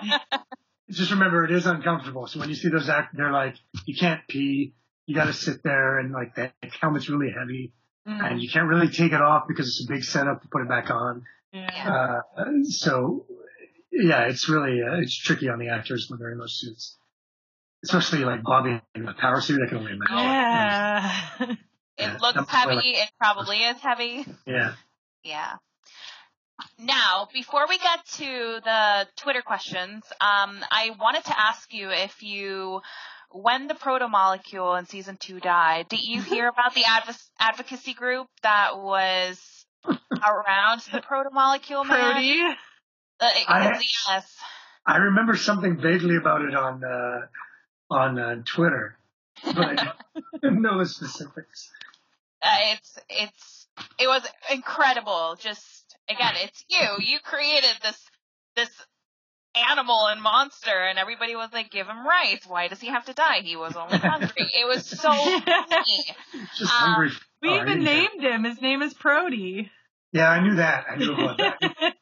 Just 0.90 1.10
remember, 1.10 1.44
it 1.44 1.50
is 1.50 1.66
uncomfortable. 1.66 2.26
So 2.26 2.38
when 2.40 2.48
you 2.48 2.54
see 2.54 2.68
those 2.68 2.88
act, 2.88 3.14
they're 3.16 3.32
like, 3.32 3.56
you 3.84 3.94
can't 3.94 4.20
pee. 4.28 4.74
You 5.06 5.14
got 5.14 5.26
to 5.26 5.32
sit 5.34 5.62
there, 5.62 5.98
and 5.98 6.12
like 6.12 6.36
that 6.36 6.54
helmet's 6.80 7.10
really 7.10 7.30
heavy, 7.30 7.72
and 8.06 8.40
you 8.40 8.48
can't 8.48 8.68
really 8.68 8.88
take 8.88 9.12
it 9.12 9.20
off 9.20 9.44
because 9.48 9.66
it's 9.68 9.84
a 9.84 9.92
big 9.92 10.02
setup 10.04 10.42
to 10.42 10.48
put 10.48 10.62
it 10.62 10.68
back 10.68 10.90
on. 10.90 11.24
yeah. 11.52 12.20
Uh, 12.36 12.42
so 12.64 13.26
yeah, 13.92 14.22
it's 14.28 14.48
really 14.48 14.80
uh, 14.82 15.00
it's 15.00 15.16
tricky 15.16 15.48
on 15.50 15.58
the 15.58 15.68
actors 15.68 16.06
when 16.08 16.18
they're 16.18 16.32
in 16.32 16.38
those 16.38 16.58
suits, 16.58 16.96
especially 17.84 18.24
like 18.24 18.42
Bobbie 18.42 18.80
in 18.94 19.04
the 19.04 19.12
power 19.12 19.40
suit. 19.42 19.60
I 19.64 19.68
can 19.68 19.78
only 19.78 19.92
imagine. 19.92 20.16
Yeah. 20.16 21.54
It 21.96 22.02
Yeah, 22.02 22.16
looks 22.20 22.50
heavy. 22.50 22.74
what 22.76 22.84
It 22.84 23.10
probably 23.18 23.58
is 23.58 23.80
heavy. 23.80 24.26
Yeah. 24.46 24.74
Yeah. 25.22 25.54
Now, 26.78 27.28
before 27.32 27.66
we 27.68 27.78
get 27.78 28.04
to 28.18 28.60
the 28.64 29.08
Twitter 29.16 29.42
questions, 29.42 30.04
um, 30.20 30.58
I 30.70 30.90
wanted 30.98 31.24
to 31.24 31.38
ask 31.38 31.72
you 31.72 31.90
if 31.90 32.22
you, 32.22 32.80
when 33.30 33.66
the 33.66 33.74
proto 33.74 34.08
molecule 34.08 34.74
in 34.76 34.86
season 34.86 35.16
two 35.16 35.40
died, 35.40 35.88
did 35.88 36.00
you 36.02 36.22
hear 36.22 36.48
about 36.48 36.74
the 36.74 36.84
adv- 36.84 37.18
advocacy 37.38 37.94
group 37.94 38.28
that 38.42 38.78
was 38.78 39.40
around 39.86 40.82
the 40.92 41.00
proto 41.00 41.30
molecule 41.32 41.84
man? 41.84 42.12
Prody. 42.12 42.40
Uh, 43.20 43.30
I- 43.48 43.80
yes. 44.08 44.36
I 44.86 44.96
remember 44.98 45.36
something 45.36 45.80
vaguely 45.80 46.16
about 46.16 46.42
it 46.42 46.54
on 46.54 46.84
uh, 46.84 47.20
on 47.90 48.18
uh, 48.18 48.42
Twitter, 48.44 48.96
but 49.42 49.80
I 49.80 49.92
didn't 50.42 50.60
know 50.60 50.78
the 50.78 50.86
specifics. 50.86 51.70
Uh, 52.44 52.56
it's 52.74 52.98
it's 53.08 53.66
it 53.98 54.06
was 54.06 54.22
incredible. 54.52 55.36
Just 55.40 55.96
again, 56.08 56.34
it's 56.42 56.64
you. 56.68 56.86
You 57.00 57.18
created 57.22 57.70
this 57.82 57.98
this 58.56 58.70
animal 59.70 60.06
and 60.08 60.20
monster, 60.20 60.70
and 60.76 60.98
everybody 60.98 61.34
was 61.36 61.50
like, 61.52 61.70
"Give 61.70 61.86
him 61.86 62.06
rights. 62.06 62.46
Why 62.46 62.68
does 62.68 62.80
he 62.80 62.88
have 62.88 63.06
to 63.06 63.14
die? 63.14 63.40
He 63.42 63.56
was 63.56 63.74
only 63.76 63.98
hungry." 64.02 64.28
it 64.36 64.66
was 64.68 64.84
so 64.86 65.10
funny. 65.12 66.04
Just 66.58 66.72
Um, 66.72 66.78
hungry. 66.94 67.10
we 67.42 67.48
for 67.48 67.54
even 67.56 67.68
anything. 67.68 67.84
named 67.84 68.22
him. 68.22 68.44
His 68.44 68.60
name 68.60 68.82
is 68.82 68.94
Prody. 68.94 69.70
Yeah, 70.12 70.28
I 70.30 70.40
knew 70.40 70.56
that. 70.56 70.84
I 70.90 70.96
knew 70.96 71.12
about 71.14 71.38
that. 71.38 71.58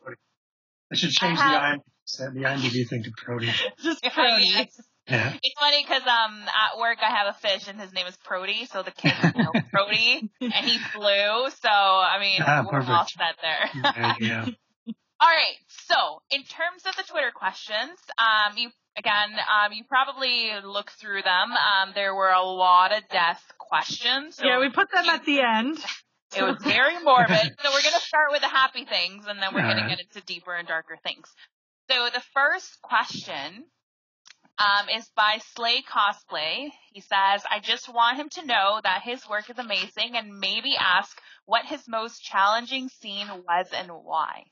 I 0.92 0.94
should 0.96 1.10
change 1.10 1.38
I 1.38 1.50
the 1.52 1.58
have- 1.58 1.78
IMDb, 1.78 2.34
the 2.34 2.40
IMDb 2.68 2.88
thing 2.88 3.02
to 3.04 3.10
Prody. 3.16 3.50
Just 3.82 4.02
Prody. 4.02 4.44
Yes. 4.46 4.80
Yeah. 5.08 5.34
It's 5.42 5.58
funny 5.60 5.84
because 5.86 6.02
um 6.06 6.42
at 6.46 6.78
work 6.78 6.98
I 7.02 7.10
have 7.10 7.34
a 7.34 7.38
fish 7.38 7.66
and 7.68 7.80
his 7.80 7.92
name 7.92 8.06
is 8.06 8.16
Prody, 8.24 8.66
so 8.66 8.82
the 8.82 8.90
kids 8.92 9.16
know 9.36 9.52
Prody, 9.72 10.30
and 10.40 10.52
he's 10.66 10.80
blue. 10.94 11.50
So 11.60 11.68
I 11.70 12.18
mean, 12.20 12.40
Ah, 12.40 12.64
we're 12.70 12.78
all 12.80 13.04
perfect. 13.04 13.10
set 13.18 13.36
there. 13.42 14.46
All 15.20 15.28
right. 15.28 15.54
So, 15.86 15.94
in 16.32 16.42
terms 16.42 16.82
of 16.84 16.96
the 16.96 17.04
Twitter 17.04 17.30
questions, 17.32 17.96
um, 18.18 18.56
you 18.58 18.70
again, 18.98 19.30
um, 19.38 19.72
you 19.72 19.84
probably 19.88 20.50
looked 20.64 20.94
through 20.94 21.22
them. 21.22 21.52
Um, 21.52 21.92
there 21.94 22.12
were 22.12 22.30
a 22.30 22.42
lot 22.42 22.90
of 22.92 23.06
death 23.08 23.40
questions. 23.58 24.36
So 24.36 24.44
Yeah, 24.46 24.58
we 24.58 24.68
put 24.70 24.88
them 24.90 25.08
at 25.08 25.24
the 25.24 25.40
end. 25.40 25.78
it 26.36 26.42
was 26.42 26.56
very 26.64 26.98
morbid. 27.04 27.38
so 27.62 27.70
we're 27.72 27.82
gonna 27.82 28.00
start 28.00 28.32
with 28.32 28.40
the 28.40 28.48
happy 28.48 28.84
things, 28.84 29.26
and 29.28 29.40
then 29.40 29.54
we're 29.54 29.60
gonna 29.60 29.82
Alright. 29.82 29.90
get 29.96 30.00
into 30.00 30.20
deeper 30.26 30.54
and 30.56 30.66
darker 30.66 30.98
things. 31.04 31.28
So 31.88 32.08
the 32.12 32.22
first 32.34 32.82
question. 32.82 33.64
Um, 34.58 34.88
is 34.96 35.10
by 35.16 35.38
Slay 35.56 35.82
Cosplay. 35.82 36.68
He 36.92 37.00
says, 37.00 37.42
I 37.50 37.58
just 37.60 37.92
want 37.92 38.18
him 38.18 38.28
to 38.30 38.46
know 38.46 38.80
that 38.84 39.02
his 39.02 39.26
work 39.28 39.50
is 39.50 39.58
amazing 39.58 40.14
and 40.14 40.38
maybe 40.38 40.76
ask 40.78 41.18
what 41.46 41.64
his 41.64 41.88
most 41.88 42.22
challenging 42.22 42.88
scene 42.88 43.26
was 43.28 43.66
and 43.74 43.90
why. 43.90 44.44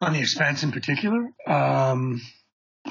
On 0.00 0.12
the 0.12 0.20
Expanse 0.20 0.62
in 0.62 0.72
particular, 0.72 1.28
um, 1.46 2.20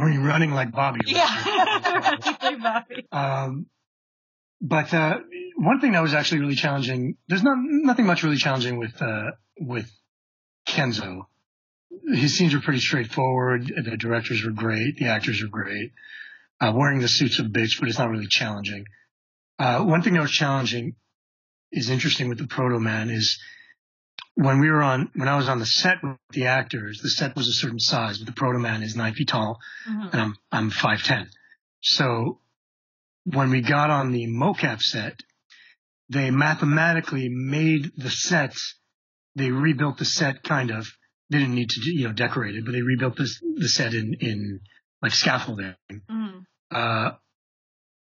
were 0.00 0.10
you 0.10 0.22
running 0.22 0.52
like 0.52 0.72
Bobbie? 0.72 1.00
Yeah. 1.06 2.82
Um, 3.12 3.66
but 4.60 4.92
uh, 4.92 5.18
one 5.56 5.80
thing 5.80 5.92
that 5.92 6.02
was 6.02 6.14
actually 6.14 6.40
really 6.40 6.54
challenging. 6.54 7.16
There's 7.28 7.42
not 7.42 7.56
nothing 7.58 8.06
much 8.06 8.22
really 8.22 8.36
challenging 8.36 8.78
with 8.78 9.00
uh, 9.00 9.30
with 9.58 9.90
Kenzo. 10.66 11.26
His 12.12 12.36
scenes 12.36 12.54
were 12.54 12.60
pretty 12.60 12.80
straightforward. 12.80 13.66
The 13.84 13.96
directors 13.96 14.44
were 14.44 14.52
great. 14.52 14.96
The 14.96 15.06
actors 15.08 15.42
were 15.42 15.48
great. 15.48 15.92
Uh, 16.60 16.72
wearing 16.74 17.00
the 17.00 17.08
suits 17.08 17.38
of 17.38 17.46
bitch, 17.46 17.80
but 17.80 17.88
it's 17.88 17.98
not 17.98 18.10
really 18.10 18.26
challenging. 18.28 18.84
Uh, 19.58 19.82
one 19.84 20.02
thing 20.02 20.14
that 20.14 20.22
was 20.22 20.30
challenging 20.30 20.94
is 21.72 21.90
interesting 21.90 22.28
with 22.28 22.38
the 22.38 22.46
Proto 22.46 22.78
Man 22.78 23.10
is 23.10 23.38
when 24.34 24.60
we 24.60 24.70
were 24.70 24.82
on 24.82 25.10
when 25.14 25.28
I 25.28 25.36
was 25.36 25.48
on 25.48 25.58
the 25.58 25.66
set 25.66 26.02
with 26.02 26.16
the 26.30 26.46
actors. 26.46 27.00
The 27.02 27.10
set 27.10 27.34
was 27.36 27.48
a 27.48 27.52
certain 27.52 27.80
size, 27.80 28.18
but 28.18 28.26
the 28.26 28.32
Proto 28.32 28.58
Man 28.58 28.82
is 28.82 28.96
nine 28.96 29.14
feet 29.14 29.28
tall 29.28 29.58
Mhm. 29.88 30.12
and 30.12 30.20
I'm 30.20 30.36
I'm 30.52 30.70
five 30.70 31.02
ten. 31.02 31.28
So 31.80 32.40
when 33.24 33.50
we 33.50 33.60
got 33.60 33.90
on 33.90 34.12
the 34.12 34.26
mocap 34.26 34.82
set, 34.82 35.22
they 36.08 36.30
mathematically 36.30 37.28
made 37.28 37.92
the 37.96 38.10
set. 38.10 38.56
They 39.34 39.50
rebuilt 39.50 39.98
the 39.98 40.04
set 40.04 40.42
kind 40.42 40.70
of. 40.70 40.90
They 41.30 41.38
didn't 41.38 41.54
need 41.54 41.70
to 41.70 41.80
you 41.92 42.08
know 42.08 42.12
decorate 42.12 42.56
it, 42.56 42.64
but 42.64 42.72
they 42.72 42.82
rebuilt 42.82 43.16
this 43.16 43.40
the 43.40 43.68
set 43.68 43.94
in 43.94 44.14
in 44.20 44.60
like 45.00 45.12
scaffolding. 45.12 45.74
Mhm. 45.90 46.44
Uh, 46.70 47.12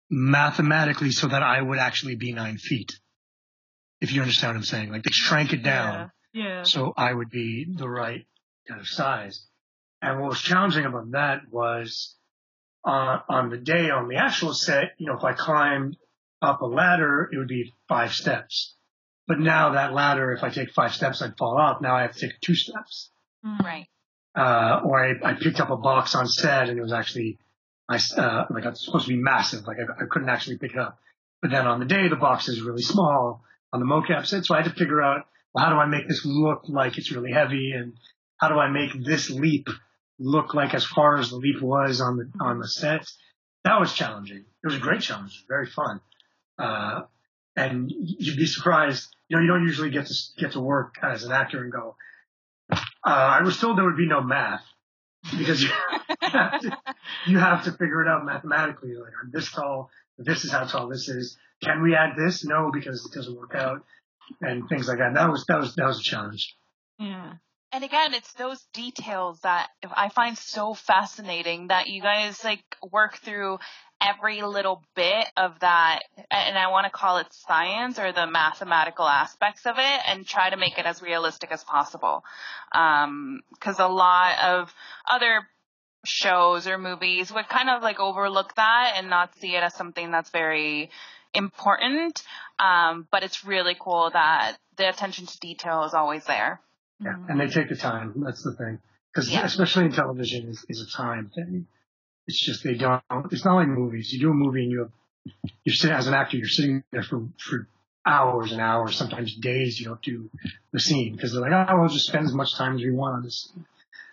mathematically, 0.09 1.11
so 1.11 1.27
that 1.27 1.43
I 1.43 1.61
would 1.61 1.79
actually 1.79 2.15
be 2.15 2.33
nine 2.33 2.57
feet. 2.57 2.97
If 3.99 4.13
you 4.13 4.21
understand 4.21 4.51
what 4.53 4.57
I'm 4.57 4.63
saying, 4.63 4.91
like 4.91 5.03
they 5.03 5.11
shrank 5.11 5.53
it 5.53 5.63
down 5.63 6.11
Yeah. 6.33 6.43
yeah. 6.43 6.63
so 6.63 6.93
I 6.95 7.13
would 7.13 7.29
be 7.29 7.65
the 7.69 7.89
right 7.89 8.25
kind 8.67 8.79
of 8.79 8.87
size. 8.87 9.45
And 10.01 10.19
what 10.19 10.29
was 10.29 10.41
challenging 10.41 10.85
about 10.85 11.11
that 11.11 11.49
was 11.49 12.15
uh, 12.85 13.19
on 13.27 13.49
the 13.49 13.57
day 13.57 13.89
on 13.89 14.07
the 14.07 14.15
actual 14.17 14.53
set, 14.53 14.91
you 14.97 15.07
know, 15.07 15.17
if 15.17 15.23
I 15.23 15.33
climbed 15.33 15.97
up 16.41 16.61
a 16.61 16.65
ladder, 16.65 17.29
it 17.33 17.37
would 17.37 17.47
be 17.47 17.73
five 17.89 18.13
steps. 18.13 18.75
But 19.27 19.39
now 19.39 19.71
that 19.71 19.93
ladder, 19.93 20.31
if 20.31 20.43
I 20.43 20.49
take 20.49 20.71
five 20.71 20.93
steps, 20.93 21.21
I'd 21.21 21.35
fall 21.37 21.57
off. 21.57 21.81
Now 21.81 21.95
I 21.95 22.03
have 22.03 22.13
to 22.15 22.19
take 22.29 22.39
two 22.39 22.55
steps. 22.55 23.09
Mhm. 23.47 23.59
Right. 23.63 23.87
Uh, 24.35 24.81
or 24.83 25.03
I, 25.03 25.31
I 25.31 25.33
picked 25.33 25.59
up 25.59 25.69
a 25.71 25.77
box 25.77 26.13
on 26.15 26.27
set 26.27 26.69
and 26.69 26.77
it 26.77 26.81
was 26.81 26.93
actually, 26.93 27.39
I, 27.89 27.99
uh, 28.17 28.45
like 28.51 28.65
it's 28.65 28.85
supposed 28.85 29.05
to 29.05 29.13
be 29.13 29.17
massive. 29.19 29.65
Like 29.65 29.77
I, 29.79 30.03
I 30.03 30.05
couldn't 30.09 30.29
actually 30.29 30.57
pick 30.57 30.73
it 30.73 30.79
up. 30.79 30.99
But 31.41 31.51
then 31.51 31.65
on 31.67 31.79
the 31.79 31.85
day, 31.85 32.07
the 32.07 32.15
box 32.15 32.47
is 32.47 32.61
really 32.61 32.81
small 32.81 33.43
on 33.73 33.79
the 33.79 33.85
mocap 33.85 34.25
set. 34.25 34.45
So 34.45 34.53
I 34.55 34.61
had 34.61 34.71
to 34.71 34.75
figure 34.77 35.01
out, 35.01 35.25
well, 35.53 35.63
how 35.65 35.71
do 35.71 35.77
I 35.77 35.85
make 35.85 36.07
this 36.07 36.25
look 36.25 36.63
like 36.67 36.97
it's 36.97 37.11
really 37.11 37.31
heavy? 37.31 37.71
And 37.71 37.93
how 38.37 38.49
do 38.49 38.55
I 38.59 38.69
make 38.69 38.91
this 39.03 39.29
leap 39.29 39.67
look 40.19 40.53
like 40.53 40.73
as 40.73 40.85
far 40.85 41.17
as 41.17 41.29
the 41.29 41.37
leap 41.37 41.61
was 41.61 42.01
on 42.01 42.17
the, 42.17 42.31
on 42.43 42.59
the 42.59 42.67
set? 42.67 43.07
That 43.63 43.79
was 43.79 43.93
challenging. 43.93 44.45
It 44.63 44.67
was 44.67 44.75
a 44.75 44.79
great 44.79 45.01
challenge. 45.01 45.45
Very 45.47 45.67
fun. 45.67 45.99
Uh, 46.59 47.01
and 47.55 47.91
you'd 47.91 48.37
be 48.37 48.45
surprised. 48.45 49.15
You 49.29 49.37
know, 49.37 49.41
you 49.43 49.47
don't 49.49 49.63
usually 49.63 49.89
get 49.89 50.05
to 50.07 50.13
get 50.37 50.51
to 50.53 50.59
work 50.59 50.95
as 51.01 51.23
an 51.23 51.31
actor 51.31 51.63
and 51.63 51.71
go. 51.71 51.95
Uh, 53.07 53.37
I 53.39 53.41
was 53.41 53.57
told 53.57 53.77
there 53.77 53.85
would 53.85 53.95
be 53.95 54.05
no 54.05 54.21
math 54.21 54.65
because 55.37 55.63
you 55.63 55.69
have 56.21 56.59
to, 56.59 56.77
you 57.27 57.37
have 57.37 57.63
to 57.63 57.71
figure 57.71 58.01
it 58.01 58.07
out 58.09 58.25
mathematically. 58.25 58.95
Like 58.95 59.13
I'm 59.23 59.31
this 59.31 59.49
tall, 59.49 59.89
this 60.17 60.43
is 60.43 60.51
how 60.51 60.65
tall 60.65 60.89
this 60.89 61.07
is. 61.07 61.37
Can 61.63 61.81
we 61.81 61.95
add 61.95 62.17
this? 62.17 62.43
No, 62.43 62.69
because 62.73 63.05
it 63.05 63.15
doesn't 63.15 63.37
work 63.37 63.55
out, 63.55 63.85
and 64.41 64.67
things 64.67 64.89
like 64.89 64.97
that. 64.97 65.13
That 65.13 65.31
was 65.31 65.45
that 65.47 65.57
was 65.57 65.73
that 65.75 65.85
was 65.85 66.01
a 66.01 66.03
challenge. 66.03 66.53
Yeah. 66.99 67.35
and 67.71 67.83
again, 67.85 68.13
it's 68.13 68.33
those 68.33 68.61
details 68.73 69.39
that 69.41 69.69
I 69.95 70.09
find 70.09 70.37
so 70.37 70.73
fascinating 70.73 71.67
that 71.67 71.87
you 71.87 72.01
guys 72.01 72.43
like 72.43 72.63
work 72.91 73.19
through 73.19 73.59
every 74.01 74.41
little 74.41 74.83
bit 74.95 75.27
of 75.35 75.59
that, 75.61 76.01
and 76.29 76.57
I 76.57 76.69
want 76.69 76.85
to 76.85 76.91
call 76.91 77.17
it 77.17 77.27
science 77.31 77.99
or 77.99 78.11
the 78.11 78.27
mathematical 78.27 79.07
aspects 79.07 79.65
of 79.65 79.75
it, 79.77 80.01
and 80.07 80.25
try 80.25 80.49
to 80.49 80.57
make 80.57 80.77
it 80.77 80.85
as 80.85 81.01
realistic 81.01 81.51
as 81.51 81.63
possible. 81.63 82.23
Because 82.71 83.79
a 83.79 83.87
lot 83.87 84.37
of 84.43 84.73
other 85.09 85.47
shows 86.05 86.67
or 86.67 86.77
movies 86.77 87.31
would 87.33 87.49
kind 87.49 87.69
of 87.69 87.81
like 87.81 87.99
overlook 87.99 88.55
that 88.55 88.93
and 88.97 89.09
not 89.09 89.35
see 89.39 89.55
it 89.55 89.63
as 89.63 89.73
something 89.73 90.11
that's 90.11 90.29
very 90.29 90.89
important. 91.33 92.23
Um, 92.59 93.07
but 93.11 93.23
it's 93.23 93.43
really 93.45 93.75
cool 93.79 94.09
that 94.11 94.57
the 94.77 94.89
attention 94.89 95.25
to 95.25 95.39
detail 95.39 95.83
is 95.83 95.93
always 95.93 96.25
there. 96.25 96.61
Yeah, 97.03 97.15
and 97.27 97.39
they 97.39 97.47
take 97.47 97.69
the 97.69 97.75
time. 97.75 98.23
That's 98.25 98.43
the 98.43 98.53
thing. 98.53 98.79
Because 99.11 99.31
Yeah. 99.31 99.43
especially 99.45 99.85
in 99.85 99.91
television, 99.91 100.49
is, 100.49 100.65
is 100.69 100.81
a 100.81 100.97
time 100.97 101.31
thing. 101.33 101.67
It's 102.27 102.45
just 102.45 102.63
they 102.63 102.75
don't. 102.75 103.01
It's 103.31 103.45
not 103.45 103.55
like 103.55 103.67
movies. 103.67 104.11
You 104.11 104.19
do 104.19 104.31
a 104.31 104.33
movie 104.33 104.63
and 104.63 104.71
you 104.71 104.79
have, 104.79 104.91
you're 105.63 105.75
sitting 105.75 105.95
as 105.95 106.07
an 106.07 106.13
actor. 106.13 106.37
You're 106.37 106.47
sitting 106.47 106.83
there 106.91 107.03
for 107.03 107.27
for 107.39 107.67
hours 108.05 108.51
and 108.51 108.61
hours, 108.61 108.95
sometimes 108.95 109.35
days. 109.35 109.79
You 109.79 109.87
don't 109.87 110.01
do 110.01 110.29
the 110.71 110.79
scene 110.79 111.15
because 111.15 111.33
they're 111.33 111.41
like, 111.41 111.51
oh, 111.51 111.79
we'll 111.79 111.89
just 111.89 112.07
spend 112.07 112.25
as 112.25 112.33
much 112.33 112.55
time 112.55 112.75
as 112.75 112.81
we 112.81 112.91
want 112.91 113.15
on 113.15 113.23
this. 113.23 113.49
Scene. 113.53 113.65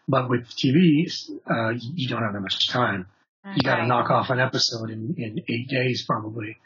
But 0.06 0.28
with 0.28 0.46
TV, 0.48 1.06
uh, 1.50 1.70
you 1.94 2.08
don't 2.08 2.22
have 2.22 2.34
that 2.34 2.40
much 2.40 2.68
time. 2.68 3.06
You 3.54 3.62
got 3.62 3.76
to 3.76 3.86
knock 3.86 4.10
off 4.10 4.30
an 4.30 4.40
episode 4.40 4.90
in, 4.90 5.14
in 5.18 5.40
eight 5.48 5.68
days, 5.68 6.04
probably. 6.06 6.56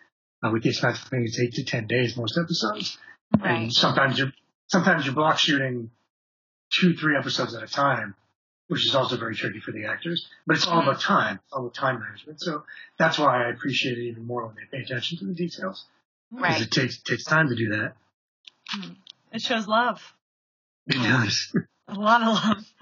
Uh, 0.42 0.50
with 0.52 0.62
the 0.62 0.68
expense 0.68 1.02
of 1.02 1.08
things, 1.08 1.30
it's 1.30 1.40
eight 1.40 1.54
to 1.54 1.64
ten 1.64 1.86
days 1.86 2.16
most 2.16 2.38
episodes. 2.38 2.96
Right. 3.36 3.62
And 3.62 3.72
sometimes 3.72 4.18
you're 4.18 4.32
sometimes 4.68 5.04
you're 5.04 5.14
block 5.14 5.38
shooting 5.38 5.90
two, 6.72 6.94
three 6.94 7.16
episodes 7.16 7.54
at 7.54 7.62
a 7.62 7.66
time, 7.66 8.14
which 8.68 8.86
is 8.86 8.94
also 8.94 9.16
very 9.16 9.34
tricky 9.34 9.60
for 9.60 9.72
the 9.72 9.86
actors. 9.86 10.28
But 10.46 10.56
it's 10.56 10.66
all 10.66 10.80
about 10.82 11.00
time, 11.00 11.40
it's 11.44 11.52
all 11.52 11.60
about 11.62 11.74
time 11.74 12.00
management. 12.00 12.40
So 12.40 12.64
that's 12.98 13.18
why 13.18 13.44
I 13.44 13.50
appreciate 13.50 13.98
it 13.98 14.02
even 14.02 14.26
more 14.26 14.46
when 14.46 14.54
they 14.54 14.78
pay 14.78 14.84
attention 14.84 15.18
to 15.18 15.24
the 15.26 15.34
details. 15.34 15.86
Because 16.30 16.42
Right. 16.42 16.60
it 16.62 16.70
takes 16.70 16.98
takes 16.98 17.24
time 17.24 17.48
to 17.48 17.56
do 17.56 17.70
that. 17.70 17.94
It 19.32 19.42
shows 19.42 19.66
love. 19.66 20.14
It 20.86 20.94
does. 20.94 21.54
A 21.88 21.94
lot 21.94 22.22
of 22.22 22.28
love. 22.28 22.72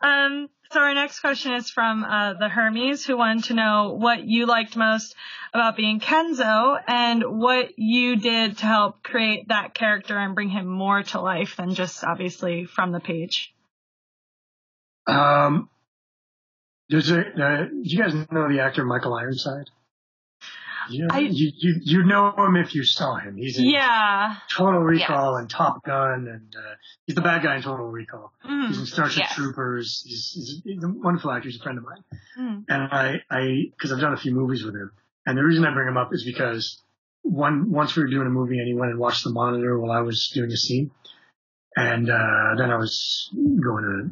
Um, 0.00 0.48
so 0.70 0.80
our 0.80 0.94
next 0.94 1.20
question 1.20 1.52
is 1.52 1.70
from 1.70 2.04
uh, 2.04 2.34
the 2.34 2.48
Hermes, 2.48 3.04
who 3.04 3.16
wanted 3.16 3.44
to 3.44 3.54
know 3.54 3.96
what 3.98 4.24
you 4.24 4.46
liked 4.46 4.76
most 4.76 5.14
about 5.54 5.76
being 5.76 6.00
Kenzo 6.00 6.78
and 6.86 7.22
what 7.40 7.78
you 7.78 8.16
did 8.16 8.58
to 8.58 8.66
help 8.66 9.02
create 9.02 9.48
that 9.48 9.74
character 9.74 10.18
and 10.18 10.34
bring 10.34 10.48
him 10.48 10.66
more 10.66 11.02
to 11.02 11.20
life 11.20 11.56
than 11.56 11.74
just 11.74 12.02
obviously 12.04 12.64
from 12.64 12.92
the 12.92 13.00
page. 13.00 13.54
Um, 15.06 15.68
there's 16.88 17.10
a. 17.10 17.20
Uh, 17.20 17.64
do 17.64 17.80
you 17.82 17.98
guys 17.98 18.14
know 18.30 18.48
the 18.48 18.60
actor 18.60 18.84
Michael 18.84 19.14
Ironside? 19.14 19.70
Yeah, 20.90 21.06
I- 21.10 21.20
you, 21.20 21.52
you 21.56 21.74
you 21.82 22.04
know 22.04 22.34
him 22.36 22.56
if 22.56 22.74
you 22.74 22.82
saw 22.82 23.14
him. 23.16 23.36
He's 23.36 23.56
in 23.58 23.66
Yeah. 23.66 24.34
Total 24.50 24.80
Recall 24.80 25.36
and 25.36 25.48
Top 25.48 25.84
Gun, 25.84 26.26
and 26.28 26.54
uh, 26.56 26.74
he's 27.06 27.14
the 27.14 27.22
bad 27.22 27.42
guy 27.44 27.54
in 27.56 27.62
Total 27.62 27.86
Recall. 27.86 28.32
He's 28.42 28.50
Mm, 28.50 28.80
in 28.80 28.86
Starship 28.86 29.20
Yes. 29.20 29.34
Troopers. 29.36 30.02
He's, 30.04 30.32
he's, 30.34 30.60
he's 30.64 30.82
a 30.82 30.88
wonderful 30.88 31.30
actor. 31.30 31.48
He's 31.48 31.60
a 31.60 31.62
friend 31.62 31.78
of 31.78 31.84
mine. 31.84 32.04
mm, 32.36 32.64
And 32.68 32.82
I, 32.82 33.22
I, 33.30 33.70
because 33.70 33.92
I've 33.92 34.00
done 34.00 34.12
a 34.12 34.16
few 34.16 34.34
movies 34.34 34.64
with 34.64 34.74
him. 34.74 34.90
And 35.24 35.38
the 35.38 35.44
reason 35.44 35.64
I 35.64 35.72
bring 35.72 35.86
him 35.86 35.96
up 35.96 36.12
is 36.12 36.24
because 36.24 36.82
one, 37.22 37.70
once 37.70 37.94
we 37.94 38.02
were 38.02 38.10
doing 38.10 38.26
a 38.26 38.30
movie 38.30 38.58
and 38.58 38.66
he 38.66 38.74
went 38.74 38.90
and 38.90 38.98
watched 38.98 39.22
the 39.22 39.30
monitor 39.30 39.78
while 39.78 39.92
I 39.92 40.00
was 40.00 40.30
doing 40.34 40.50
a 40.50 40.56
scene. 40.56 40.90
And, 41.76 42.10
uh, 42.10 42.56
then 42.58 42.70
I 42.72 42.76
was 42.76 43.30
going 43.32 43.84
to, 43.84 44.10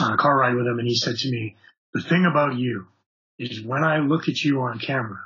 on 0.00 0.12
a 0.12 0.16
car 0.16 0.36
ride 0.36 0.54
with 0.54 0.66
him 0.66 0.78
and 0.78 0.88
he 0.88 0.94
said 0.94 1.16
to 1.18 1.30
me, 1.30 1.56
the 1.92 2.00
thing 2.00 2.24
about 2.24 2.56
you 2.56 2.86
is 3.38 3.60
when 3.60 3.84
I 3.84 3.98
look 3.98 4.28
at 4.28 4.42
you 4.42 4.60
on 4.62 4.78
camera, 4.78 5.20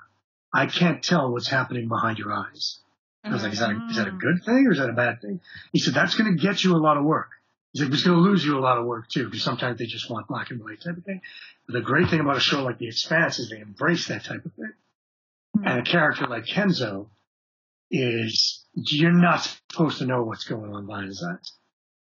I 0.52 0.66
can't 0.66 1.02
tell 1.02 1.32
what's 1.32 1.48
happening 1.48 1.88
behind 1.88 2.18
your 2.18 2.32
eyes. 2.32 2.78
I 3.22 3.32
was 3.32 3.42
like, 3.42 3.52
is 3.54 3.58
that, 3.58 3.70
a, 3.70 3.86
is 3.90 3.96
that 3.96 4.06
a 4.06 4.12
mm. 4.12 4.20
good 4.20 4.44
thing 4.44 4.66
or 4.66 4.72
is 4.72 4.78
that 4.78 4.88
a 4.88 4.94
bad 4.94 5.20
thing? 5.20 5.40
He 5.72 5.80
said, 5.80 5.94
that's 5.94 6.14
going 6.14 6.36
to 6.36 6.40
get 6.40 6.62
you 6.62 6.74
a 6.74 6.78
lot 6.78 6.96
of 6.96 7.04
work. 7.04 7.30
He's 7.72 7.82
like, 7.82 7.92
it's 7.92 8.04
going 8.04 8.16
to 8.16 8.22
lose 8.22 8.44
you 8.44 8.56
a 8.56 8.60
lot 8.60 8.78
of 8.78 8.86
work 8.86 9.08
too, 9.08 9.24
because 9.24 9.42
sometimes 9.42 9.78
they 9.78 9.86
just 9.86 10.08
want 10.08 10.28
black 10.28 10.50
and 10.50 10.62
white 10.62 10.80
type 10.80 10.96
of 10.96 11.04
thing. 11.04 11.20
But 11.66 11.74
the 11.74 11.80
great 11.80 12.08
thing 12.08 12.20
about 12.20 12.36
a 12.36 12.40
show 12.40 12.62
like 12.62 12.78
The 12.78 12.86
Expanse 12.86 13.38
is 13.38 13.50
they 13.50 13.58
embrace 13.58 14.06
that 14.08 14.24
type 14.24 14.44
of 14.44 14.52
thing. 14.52 14.72
Mm. 15.58 15.66
And 15.66 15.80
a 15.80 15.82
character 15.82 16.26
like 16.26 16.46
Kenzo 16.46 17.08
is, 17.90 18.64
you're 18.74 19.10
not 19.12 19.42
supposed 19.70 19.98
to 19.98 20.06
know 20.06 20.22
what's 20.22 20.44
going 20.44 20.72
on 20.72 20.86
behind 20.86 21.08
his 21.08 21.22
eyes. 21.22 21.52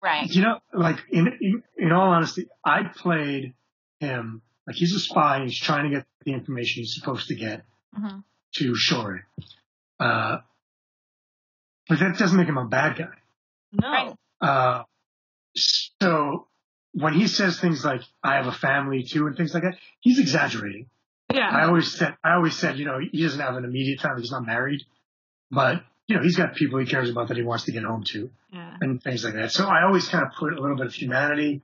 Right. 0.04 0.30
You 0.30 0.42
know, 0.42 0.58
like 0.74 0.98
in, 1.10 1.26
in, 1.40 1.62
in 1.78 1.92
all 1.92 2.10
honesty, 2.10 2.46
I 2.62 2.82
played 2.84 3.54
him 4.00 4.42
like 4.66 4.76
he's 4.76 4.94
a 4.94 4.98
spy 5.00 5.42
he's 5.44 5.58
trying 5.58 5.90
to 5.90 5.96
get 5.96 6.06
the 6.26 6.32
information 6.34 6.82
he's 6.82 6.94
supposed 6.94 7.28
to 7.28 7.34
get 7.34 7.64
Mhm. 7.98 8.22
to 8.56 8.72
Shori. 8.74 9.20
Uh, 9.98 10.38
but 11.88 11.98
that 12.00 12.18
doesn't 12.18 12.36
make 12.36 12.48
him 12.48 12.58
a 12.58 12.66
bad 12.66 12.96
guy. 12.98 13.16
no. 13.72 14.18
Uh, 14.40 14.82
so 15.56 16.48
when 16.92 17.14
he 17.14 17.26
says 17.26 17.58
things 17.58 17.82
like 17.84 18.02
"I 18.22 18.34
have 18.34 18.46
a 18.46 18.52
family 18.52 19.04
too" 19.04 19.26
and 19.26 19.36
things 19.36 19.54
like 19.54 19.62
that, 19.62 19.78
he's 20.00 20.18
exaggerating. 20.18 20.86
Yeah. 21.32 21.48
I 21.48 21.64
always 21.64 21.90
said, 21.92 22.16
I 22.22 22.34
always 22.34 22.56
said, 22.56 22.78
you 22.78 22.84
know, 22.84 22.98
he 22.98 23.22
doesn't 23.22 23.40
have 23.40 23.56
an 23.56 23.64
immediate 23.64 24.00
family; 24.00 24.20
he's 24.22 24.30
not 24.30 24.44
married, 24.44 24.82
but 25.50 25.82
you 26.06 26.16
know, 26.16 26.22
he's 26.22 26.36
got 26.36 26.54
people 26.54 26.78
he 26.78 26.86
cares 26.86 27.08
about 27.10 27.28
that 27.28 27.36
he 27.36 27.42
wants 27.42 27.64
to 27.64 27.72
get 27.72 27.82
home 27.84 28.04
to 28.04 28.30
Yeah. 28.52 28.76
and 28.80 29.02
things 29.02 29.24
like 29.24 29.34
that. 29.34 29.52
So 29.52 29.66
I 29.66 29.84
always 29.84 30.06
kind 30.08 30.24
of 30.26 30.32
put 30.32 30.52
a 30.52 30.60
little 30.60 30.76
bit 30.76 30.86
of 30.86 30.94
humanity 30.94 31.62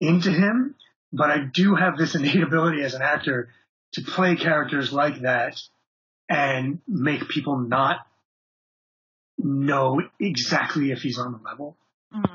into 0.00 0.30
him, 0.30 0.74
but 1.12 1.30
I 1.30 1.38
do 1.38 1.74
have 1.74 1.96
this 1.96 2.14
innate 2.16 2.42
ability 2.42 2.82
as 2.82 2.94
an 2.94 3.02
actor 3.02 3.48
to 3.92 4.02
play 4.02 4.36
characters 4.36 4.92
like 4.92 5.20
that 5.22 5.60
and 6.28 6.80
make 6.86 7.28
people 7.28 7.56
not 7.58 8.06
know 9.38 10.02
exactly 10.20 10.90
if 10.90 11.00
he's 11.02 11.18
on 11.18 11.32
the 11.32 11.38
level. 11.38 11.76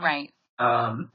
Right. 0.02 0.32
Um, 0.60 1.12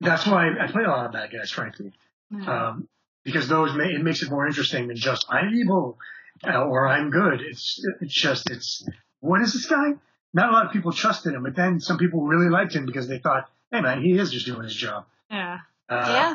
that's 0.00 0.26
why 0.26 0.50
I 0.58 0.66
play 0.70 0.84
a 0.84 0.88
lot 0.88 1.06
of 1.06 1.12
bad 1.12 1.30
guys, 1.32 1.50
frankly, 1.50 1.92
Yeah. 2.30 2.68
um, 2.68 2.88
because 3.24 3.48
those 3.48 3.74
ma- 3.74 3.84
it 3.84 4.02
makes 4.02 4.22
it 4.22 4.30
more 4.30 4.46
interesting 4.46 4.88
than 4.88 4.96
just 4.96 5.26
I'm 5.28 5.54
evil 5.54 5.98
uh, 6.44 6.62
or 6.64 6.86
I'm 6.88 7.10
good. 7.10 7.40
It's 7.42 7.84
it's 8.00 8.14
just 8.14 8.48
it's 8.50 8.86
what 9.20 9.40
is 9.40 9.52
this 9.52 9.66
guy? 9.66 9.92
Not 10.32 10.50
a 10.50 10.52
lot 10.52 10.66
of 10.66 10.72
people 10.72 10.92
trusted 10.92 11.34
him, 11.34 11.42
but 11.42 11.56
then 11.56 11.80
some 11.80 11.98
people 11.98 12.22
really 12.22 12.50
liked 12.50 12.74
him 12.74 12.86
because 12.86 13.08
they 13.08 13.18
thought, 13.18 13.50
hey 13.70 13.80
man, 13.80 14.02
he 14.02 14.12
is 14.12 14.30
just 14.30 14.46
doing 14.46 14.62
his 14.62 14.74
job. 14.74 15.06
Yeah. 15.30 15.58
Uh, 15.88 16.04
yeah. 16.08 16.34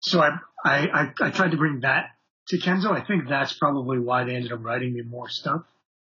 So 0.00 0.20
I, 0.20 0.38
I 0.64 0.88
I 0.88 1.12
I 1.20 1.30
tried 1.30 1.52
to 1.52 1.56
bring 1.56 1.80
that 1.80 2.10
to 2.48 2.58
Kenzo. 2.58 2.90
I 2.90 3.04
think 3.04 3.28
that's 3.28 3.52
probably 3.52 3.98
why 3.98 4.24
they 4.24 4.34
ended 4.34 4.52
up 4.52 4.62
writing 4.62 4.94
me 4.94 5.02
more 5.02 5.28
stuff 5.28 5.62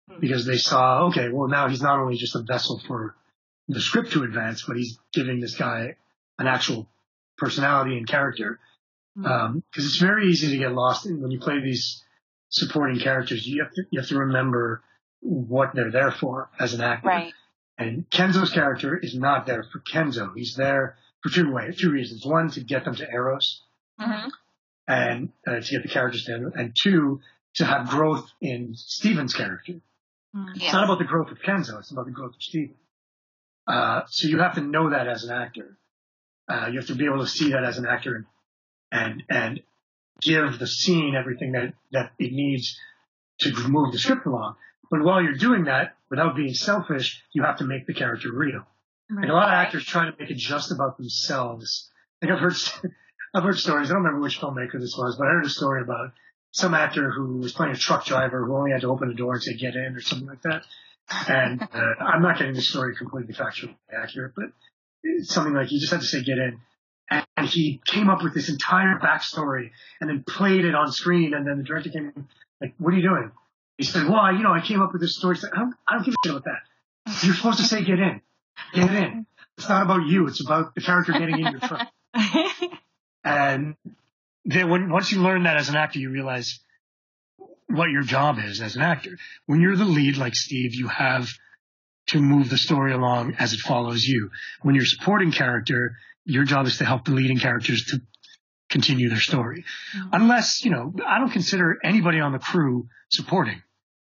hmm. 0.08 0.20
because 0.20 0.46
they 0.46 0.56
saw, 0.56 1.06
okay, 1.08 1.28
well 1.30 1.48
now 1.48 1.68
he's 1.68 1.82
not 1.82 1.98
only 1.98 2.16
just 2.16 2.36
a 2.36 2.42
vessel 2.42 2.80
for 2.86 3.14
the 3.68 3.80
script 3.80 4.12
to 4.12 4.22
advance, 4.22 4.64
but 4.66 4.76
he's 4.76 4.98
giving 5.12 5.40
this 5.40 5.56
guy 5.56 5.96
an 6.38 6.46
actual 6.46 6.88
personality 7.36 7.98
and 7.98 8.06
character. 8.06 8.60
Hmm. 9.16 9.26
Um, 9.26 9.64
because 9.70 9.86
it's 9.86 9.98
very 9.98 10.28
easy 10.28 10.50
to 10.52 10.58
get 10.58 10.72
lost 10.72 11.06
in 11.06 11.20
when 11.20 11.30
you 11.30 11.40
play 11.40 11.60
these 11.60 12.04
supporting 12.50 13.00
characters. 13.00 13.46
You 13.46 13.64
have 13.64 13.72
to 13.72 13.82
you 13.90 14.00
have 14.00 14.08
to 14.10 14.18
remember 14.18 14.82
what 15.20 15.74
they're 15.74 15.90
there 15.90 16.10
for 16.12 16.50
as 16.58 16.74
an 16.74 16.80
actor. 16.80 17.08
Right. 17.08 17.32
And 17.76 18.08
Kenzo's 18.10 18.50
character 18.52 18.96
is 18.96 19.14
not 19.14 19.46
there 19.46 19.62
for 19.62 19.80
Kenzo. 19.80 20.32
He's 20.34 20.54
there 20.56 20.96
for 21.22 21.30
two 21.30 21.52
ways, 21.52 21.76
two 21.78 21.90
reasons. 21.90 22.24
One, 22.26 22.50
to 22.50 22.60
get 22.60 22.84
them 22.84 22.94
to 22.96 23.08
Eros 23.10 23.62
hmm 23.98 24.28
and 24.86 25.28
uh, 25.46 25.60
to 25.60 25.70
get 25.70 25.82
the 25.82 25.88
characters 25.88 26.24
to, 26.24 26.50
and 26.54 26.74
two, 26.74 27.20
to 27.56 27.64
have 27.66 27.90
growth 27.90 28.26
in 28.40 28.72
Steven's 28.74 29.34
character. 29.34 29.74
It's 30.54 30.62
Yes. 30.62 30.72
not 30.72 30.84
about 30.84 30.98
the 30.98 31.04
growth 31.04 31.30
of 31.30 31.38
Kenzo. 31.40 31.78
It's 31.78 31.90
about 31.90 32.06
the 32.06 32.10
growth 32.12 32.34
of 32.34 32.42
Steven. 32.42 32.74
Uh, 33.66 34.02
so 34.08 34.28
you 34.28 34.38
have 34.38 34.54
to 34.54 34.62
know 34.62 34.88
that 34.90 35.06
as 35.06 35.24
an 35.24 35.30
actor. 35.36 35.76
Uh, 36.48 36.68
you 36.72 36.78
have 36.78 36.86
to 36.88 36.94
be 36.94 37.04
able 37.04 37.18
to 37.18 37.26
see 37.26 37.52
that 37.52 37.64
as 37.64 37.76
an 37.76 37.84
actor 37.86 38.14
and, 38.14 38.24
and, 38.90 39.22
and 39.28 39.60
give 40.22 40.58
the 40.58 40.66
scene 40.66 41.14
everything 41.14 41.52
that, 41.52 41.74
that 41.92 42.12
it 42.18 42.32
needs 42.32 42.78
to 43.40 43.52
move 43.68 43.92
the 43.92 43.98
script 43.98 44.24
along. 44.24 44.56
But 44.90 45.02
while 45.02 45.22
you're 45.22 45.34
doing 45.34 45.64
that, 45.64 45.96
without 46.10 46.36
being 46.36 46.54
selfish, 46.54 47.22
you 47.32 47.42
have 47.42 47.58
to 47.58 47.64
make 47.64 47.86
the 47.86 47.94
character 47.94 48.32
real. 48.32 48.66
Like 49.10 49.28
a 49.28 49.32
lot 49.32 49.48
of 49.48 49.54
actors 49.54 49.84
try 49.84 50.04
to 50.04 50.14
make 50.18 50.30
it 50.30 50.36
just 50.36 50.70
about 50.70 50.98
themselves. 50.98 51.90
Like 52.20 52.30
I've 52.30 52.40
heard, 52.40 52.56
I've 53.34 53.42
heard 53.42 53.58
stories. 53.58 53.90
I 53.90 53.94
don't 53.94 54.02
remember 54.02 54.20
which 54.20 54.40
filmmaker 54.40 54.78
this 54.78 54.96
was, 54.98 55.16
but 55.16 55.26
I 55.26 55.30
heard 55.30 55.46
a 55.46 55.50
story 55.50 55.82
about 55.82 56.12
some 56.50 56.74
actor 56.74 57.10
who 57.10 57.38
was 57.38 57.52
playing 57.52 57.72
a 57.72 57.78
truck 57.78 58.04
driver 58.04 58.44
who 58.44 58.56
only 58.56 58.72
had 58.72 58.82
to 58.82 58.88
open 58.88 59.08
the 59.08 59.14
door 59.14 59.34
and 59.34 59.42
say 59.42 59.54
"get 59.54 59.76
in" 59.76 59.94
or 59.96 60.00
something 60.00 60.28
like 60.28 60.42
that. 60.42 60.62
And 61.26 61.62
uh, 61.74 62.04
I'm 62.04 62.22
not 62.22 62.38
getting 62.38 62.54
the 62.54 62.62
story 62.62 62.96
completely 62.96 63.34
factually 63.34 63.76
accurate, 63.90 64.32
but 64.36 64.46
it's 65.02 65.32
something 65.32 65.54
like 65.54 65.68
he 65.68 65.78
just 65.78 65.92
had 65.92 66.00
to 66.00 66.06
say 66.06 66.22
"get 66.22 66.38
in," 66.38 66.60
and, 67.10 67.26
and 67.36 67.46
he 67.46 67.80
came 67.86 68.10
up 68.10 68.22
with 68.22 68.34
this 68.34 68.50
entire 68.50 68.98
backstory 68.98 69.70
and 70.00 70.10
then 70.10 70.22
played 70.22 70.66
it 70.66 70.74
on 70.74 70.92
screen. 70.92 71.32
And 71.32 71.46
then 71.46 71.58
the 71.58 71.64
director 71.64 71.90
came 71.90 72.12
in, 72.14 72.28
like, 72.60 72.74
"What 72.78 72.92
are 72.92 72.96
you 72.96 73.08
doing?" 73.08 73.32
He 73.78 73.84
said, 73.84 74.08
"Well, 74.08 74.34
you 74.34 74.42
know, 74.42 74.52
I 74.52 74.60
came 74.60 74.82
up 74.82 74.92
with 74.92 75.00
this 75.00 75.16
story." 75.16 75.36
He 75.36 75.40
said, 75.40 75.50
I 75.54 75.58
don't, 75.60 75.74
I 75.88 75.94
don't 75.94 76.04
give 76.04 76.14
a 76.14 76.26
shit 76.26 76.36
about 76.36 76.44
that. 76.44 77.24
You're 77.24 77.34
supposed 77.34 77.58
to 77.58 77.64
say 77.64 77.84
"get 77.84 77.98
in." 77.98 78.20
Get 78.74 78.90
in. 78.92 79.26
it's 79.56 79.68
not 79.68 79.82
about 79.82 80.06
you. 80.06 80.26
It's 80.26 80.44
about 80.44 80.74
the 80.74 80.80
character 80.80 81.12
getting 81.12 81.38
in 81.38 81.52
your 81.52 81.60
truck. 81.60 81.88
And 83.24 83.76
then 84.44 84.70
when 84.70 84.90
once 84.90 85.12
you 85.12 85.20
learn 85.20 85.42
that 85.42 85.56
as 85.56 85.68
an 85.68 85.76
actor, 85.76 85.98
you 85.98 86.10
realize 86.10 86.60
what 87.66 87.90
your 87.90 88.02
job 88.02 88.38
is 88.38 88.60
as 88.60 88.76
an 88.76 88.82
actor. 88.82 89.18
When 89.46 89.60
you're 89.60 89.76
the 89.76 89.84
lead, 89.84 90.16
like 90.16 90.34
Steve, 90.34 90.74
you 90.74 90.88
have 90.88 91.28
to 92.08 92.20
move 92.20 92.48
the 92.48 92.56
story 92.56 92.92
along 92.92 93.34
as 93.38 93.52
it 93.52 93.60
follows 93.60 94.04
you. 94.04 94.30
When 94.62 94.74
you're 94.74 94.84
a 94.84 94.86
supporting 94.86 95.30
character, 95.30 95.96
your 96.24 96.44
job 96.44 96.66
is 96.66 96.78
to 96.78 96.84
help 96.86 97.04
the 97.04 97.10
leading 97.12 97.38
characters 97.38 97.84
to 97.86 98.00
continue 98.70 99.10
their 99.10 99.20
story. 99.20 99.64
Mm-hmm. 99.94 100.08
Unless, 100.12 100.64
you 100.64 100.70
know, 100.70 100.94
I 101.06 101.18
don't 101.18 101.30
consider 101.30 101.76
anybody 101.84 102.20
on 102.20 102.32
the 102.32 102.38
crew 102.38 102.88
supporting. 103.10 103.62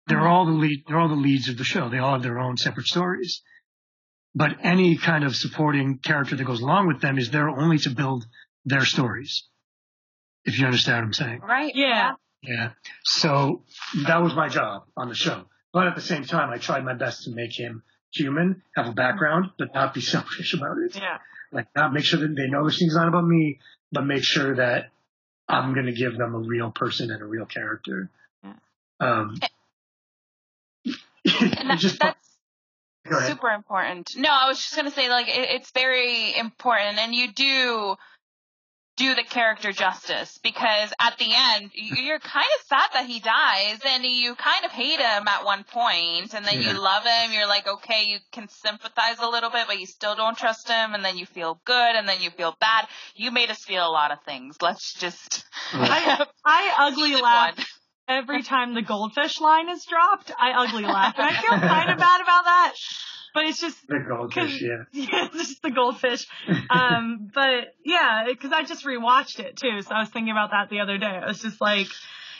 They're 0.08 0.28
all 0.28 0.46
the 0.46 0.52
lead, 0.52 0.84
they're 0.88 1.00
all 1.00 1.10
the 1.10 1.16
leads 1.16 1.50
of 1.50 1.58
the 1.58 1.64
show. 1.64 1.90
They 1.90 1.98
all 2.00 2.14
have 2.14 2.24
their 2.24 2.40
own 2.40 2.58
separate 2.58 2.88
stories. 2.88 3.42
But 4.34 4.58
any 4.64 4.98
kind 4.98 5.24
of 5.24 5.36
supporting 5.36 5.98
character 5.98 6.36
that 6.36 6.44
goes 6.44 6.62
along 6.62 6.88
with 6.88 7.02
them 7.02 7.18
is 7.18 7.32
there 7.32 7.50
only 7.50 7.80
to 7.80 7.90
build 7.90 8.26
their 8.66 8.86
stories. 8.86 9.44
If 10.46 10.60
you 10.60 10.66
understand 10.66 10.98
what 11.00 11.06
I'm 11.06 11.14
saying. 11.14 11.40
Right. 11.42 11.76
yeah. 11.76 12.12
Yeah. 12.44 12.72
So 13.04 13.64
that 14.06 14.22
was 14.22 14.34
my 14.36 14.48
job 14.48 14.84
on 14.96 15.10
the 15.10 15.16
show. 15.16 15.46
But 15.74 15.88
at 15.88 15.96
the 15.96 16.02
same 16.02 16.24
time, 16.24 16.52
I 16.52 16.58
tried 16.58 16.86
my 16.86 16.94
best 16.94 17.24
to 17.24 17.32
make 17.32 17.58
him 17.58 17.84
human, 18.14 18.62
have 18.76 18.88
a 18.88 18.94
background, 18.94 19.48
but 19.58 19.74
not 19.74 19.94
be 19.94 20.02
selfish 20.14 20.54
about 20.54 20.78
it. 20.78 20.96
Yeah. 20.96 21.18
Like 21.52 21.68
not 21.76 21.94
make 21.94 22.04
sure 22.06 22.20
that 22.20 22.36
they 22.36 22.48
know 22.48 22.66
this 22.66 22.80
thing's 22.80 22.96
not 22.96 23.08
about 23.08 23.26
me, 23.26 23.60
but 23.92 24.06
make 24.06 24.24
sure 24.24 24.56
that 24.56 24.92
I'm 25.50 25.74
going 25.74 25.86
to 25.88 25.94
give 25.94 26.18
them 26.18 26.36
a 26.36 26.40
real 26.40 26.72
person 26.72 27.10
and 27.12 27.22
a 27.22 27.26
real 27.26 27.46
character. 27.46 28.10
Yeah. 28.44 28.54
Um, 29.00 29.40
And 29.42 29.50
that, 31.28 31.66
it 31.76 31.80
just, 31.80 32.00
that's 32.00 32.38
super 33.28 33.50
important. 33.50 34.16
No, 34.18 34.30
I 34.30 34.48
was 34.48 34.58
just 34.58 34.76
gonna 34.76 34.92
say 34.92 35.10
like 35.10 35.28
it, 35.28 35.50
it's 35.52 35.72
very 35.72 36.36
important, 36.38 36.98
and 37.00 37.14
you 37.16 37.32
do 37.32 37.96
do 38.98 39.14
the 39.14 39.22
character 39.24 39.72
justice 39.72 40.40
because 40.42 40.92
at 41.00 41.16
the 41.20 41.30
end 41.32 41.70
you- 41.76 41.98
you're 41.98 42.18
kind 42.18 42.48
of 42.60 42.66
sad 42.66 42.90
that 42.94 43.06
he 43.06 43.20
dies, 43.20 43.80
and 43.86 44.04
you 44.04 44.34
kind 44.34 44.66
of 44.66 44.72
hate 44.72 45.00
him 45.00 45.28
at 45.28 45.46
one 45.46 45.64
point, 45.64 46.34
and 46.34 46.44
then 46.44 46.60
Yeah. 46.60 46.72
you 46.72 46.80
love 46.80 47.06
him. 47.06 47.32
You're 47.32 47.46
like, 47.46 47.68
okay, 47.68 48.06
you 48.06 48.18
can 48.32 48.50
sympathize 48.50 49.20
a 49.20 49.28
little 49.30 49.52
bit, 49.52 49.68
but 49.68 49.80
you 49.80 49.86
still 49.86 50.16
don't 50.16 50.36
trust 50.36 50.68
him, 50.68 50.96
and 50.96 51.06
then 51.06 51.16
you 51.16 51.28
feel 51.28 51.62
good, 51.64 51.96
and 51.96 52.10
then 52.10 52.24
you 52.24 52.32
feel 52.32 52.58
bad. 52.60 52.88
You 53.14 53.30
made 53.30 53.52
us 53.52 53.64
feel 53.64 53.88
a 53.88 53.92
lot 53.92 54.10
of 54.12 54.24
things. 54.24 54.58
Let's 54.64 54.94
just 54.96 55.46
I, 55.74 56.26
I 56.44 56.74
ugly 56.80 57.10
Season 57.10 57.22
laugh 57.22 57.56
one. 57.56 57.66
Every 58.08 58.44
time 58.44 58.74
the 58.74 58.82
goldfish 58.82 59.40
line 59.42 59.70
is 59.70 59.86
dropped. 59.86 60.32
I 60.40 60.52
ugly 60.66 60.84
laugh, 60.84 61.16
and 61.18 61.28
I 61.28 61.42
feel 61.42 61.50
kind 61.70 61.90
of 61.92 61.98
bad 61.98 62.22
about 62.22 62.44
that. 62.46 62.74
But 63.34 63.46
it's 63.46 63.60
just 63.62 63.86
the 63.88 64.00
goldfish, 64.08 64.62
yeah. 64.62 64.84
yeah, 64.94 65.28
just 65.34 65.62
the 65.62 65.70
goldfish. 65.70 66.26
Um, 66.70 67.30
but 67.34 67.74
yeah, 67.86 68.26
because 68.28 68.52
I 68.52 68.64
just 68.64 68.84
rewatched 68.86 69.40
it 69.40 69.58
too, 69.58 69.82
so 69.82 69.94
I 69.94 70.00
was 70.00 70.10
thinking 70.10 70.32
about 70.32 70.52
that 70.52 70.70
the 70.70 70.80
other 70.80 70.98
day. 70.98 71.06
I 71.06 71.28
was 71.28 71.42
just 71.42 71.62
like, 71.62 71.88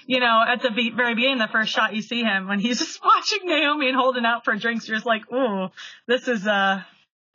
you 0.08 0.20
know, 0.20 0.44
at 0.48 0.62
the 0.64 0.72
be- 0.72 0.92
very 0.96 1.14
beginning, 1.14 1.38
the 1.38 1.50
first 1.52 1.72
shot 1.72 1.94
you 1.96 2.02
see 2.02 2.24
him 2.24 2.48
when 2.48 2.60
he's 2.60 2.80
just 2.86 3.00
watching 3.04 3.40
Naomi 3.48 3.90
and 3.90 3.96
holding 3.98 4.26
out 4.26 4.44
for 4.44 4.56
drinks, 4.56 4.88
you're 4.88 4.98
just 4.98 5.06
like, 5.06 5.32
ooh, 5.32 5.68
this 6.08 6.28
is 6.28 6.48
uh, 6.48 6.82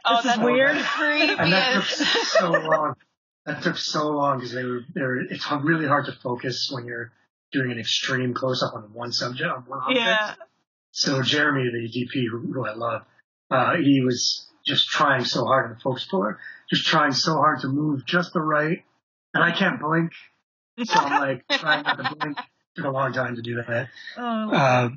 Oh, 0.05 0.17
this 0.17 0.25
is 0.25 0.31
that's 0.33 0.43
weird. 0.43 0.77
creepy. 0.77 1.35
and 1.39 1.53
that 1.53 1.75
took 1.85 1.85
so 2.25 2.51
long. 2.51 2.95
That 3.47 3.63
took 3.63 3.77
so 3.77 4.09
long 4.11 4.39
because 4.39 4.53
they 4.53 4.65
were 4.65 4.81
they're 4.93 5.19
it's 5.19 5.47
really 5.63 5.87
hard 5.87 6.07
to 6.07 6.13
focus 6.13 6.69
when 6.73 6.87
you're 6.87 7.13
doing 7.53 7.71
an 7.73 7.79
extreme 7.79 8.35
close 8.35 8.63
up 8.63 8.75
on 8.75 8.93
one 8.93 9.13
subject 9.13 9.51
on 9.51 9.63
one 9.63 9.81
object. 9.81 9.99
Yeah. 9.99 10.35
So 10.93 11.23
Jeremy, 11.23 11.71
the 11.71 11.89
DP 11.89 12.27
who, 12.31 12.67
I 12.67 12.75
love, 12.75 13.03
uh, 13.51 13.77
he 13.77 14.03
was 14.03 14.47
just 14.67 14.89
trying 14.89 15.25
so 15.25 15.45
hard 15.45 15.71
in 15.71 15.77
the 15.77 15.81
focus 15.81 16.07
puller, 16.11 16.39
just 16.71 16.87
trying 16.87 17.13
so 17.13 17.35
hard 17.35 17.61
to 17.61 17.69
move 17.69 18.05
just 18.07 18.33
the 18.33 18.41
right, 18.41 18.85
and 19.35 19.43
I 19.43 19.53
can't 19.53 19.81
blink, 19.81 20.13
so 20.85 20.95
I'm 21.01 21.21
like 21.21 21.45
trying 21.61 21.83
not 21.83 21.97
to 21.97 22.15
blink. 22.15 22.39
Took 22.77 22.87
a 22.87 22.91
long 22.91 23.13
time 23.13 23.37
to 23.37 23.43
do 23.43 23.57
that. 23.57 23.89
Oh, 24.17 24.51
Uh, 24.51 24.89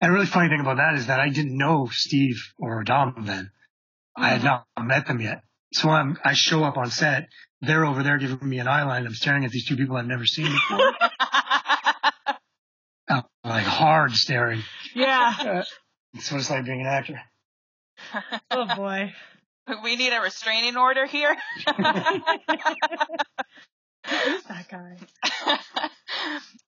and 0.00 0.10
a 0.10 0.12
really 0.12 0.26
funny 0.26 0.48
thing 0.48 0.60
about 0.60 0.78
that 0.78 0.94
is 0.94 1.06
that 1.06 1.20
I 1.20 1.28
didn't 1.28 1.56
know 1.56 1.88
Steve 1.92 2.42
or 2.58 2.82
Dom 2.82 3.22
then. 3.26 3.50
I 4.16 4.30
had 4.30 4.42
not 4.42 4.66
met 4.80 5.06
them 5.06 5.20
yet. 5.20 5.42
So 5.72 5.88
I'm, 5.88 6.18
I 6.24 6.32
show 6.34 6.64
up 6.64 6.76
on 6.76 6.90
set. 6.90 7.28
They're 7.60 7.86
over 7.86 8.02
there 8.02 8.18
giving 8.18 8.46
me 8.46 8.58
an 8.58 8.66
eye 8.66 8.82
line. 8.82 9.06
I'm 9.06 9.14
staring 9.14 9.44
at 9.44 9.52
these 9.52 9.64
two 9.64 9.76
people 9.76 9.96
I've 9.96 10.06
never 10.06 10.26
seen 10.26 10.50
before. 10.50 10.94
Uh, 14.12 14.16
staring. 14.16 14.62
yeah. 14.94 15.62
It's 16.14 16.30
what 16.30 16.40
it's 16.40 16.50
like 16.50 16.66
being 16.66 16.80
an 16.82 16.86
actor. 16.86 17.20
Oh 18.50 18.66
boy. 18.76 19.12
we 19.82 19.96
need 19.96 20.12
a 20.12 20.20
restraining 20.20 20.76
order 20.76 21.06
here. 21.06 21.34
Who's 24.04 24.42
that 24.44 24.68
guy? 24.68 24.96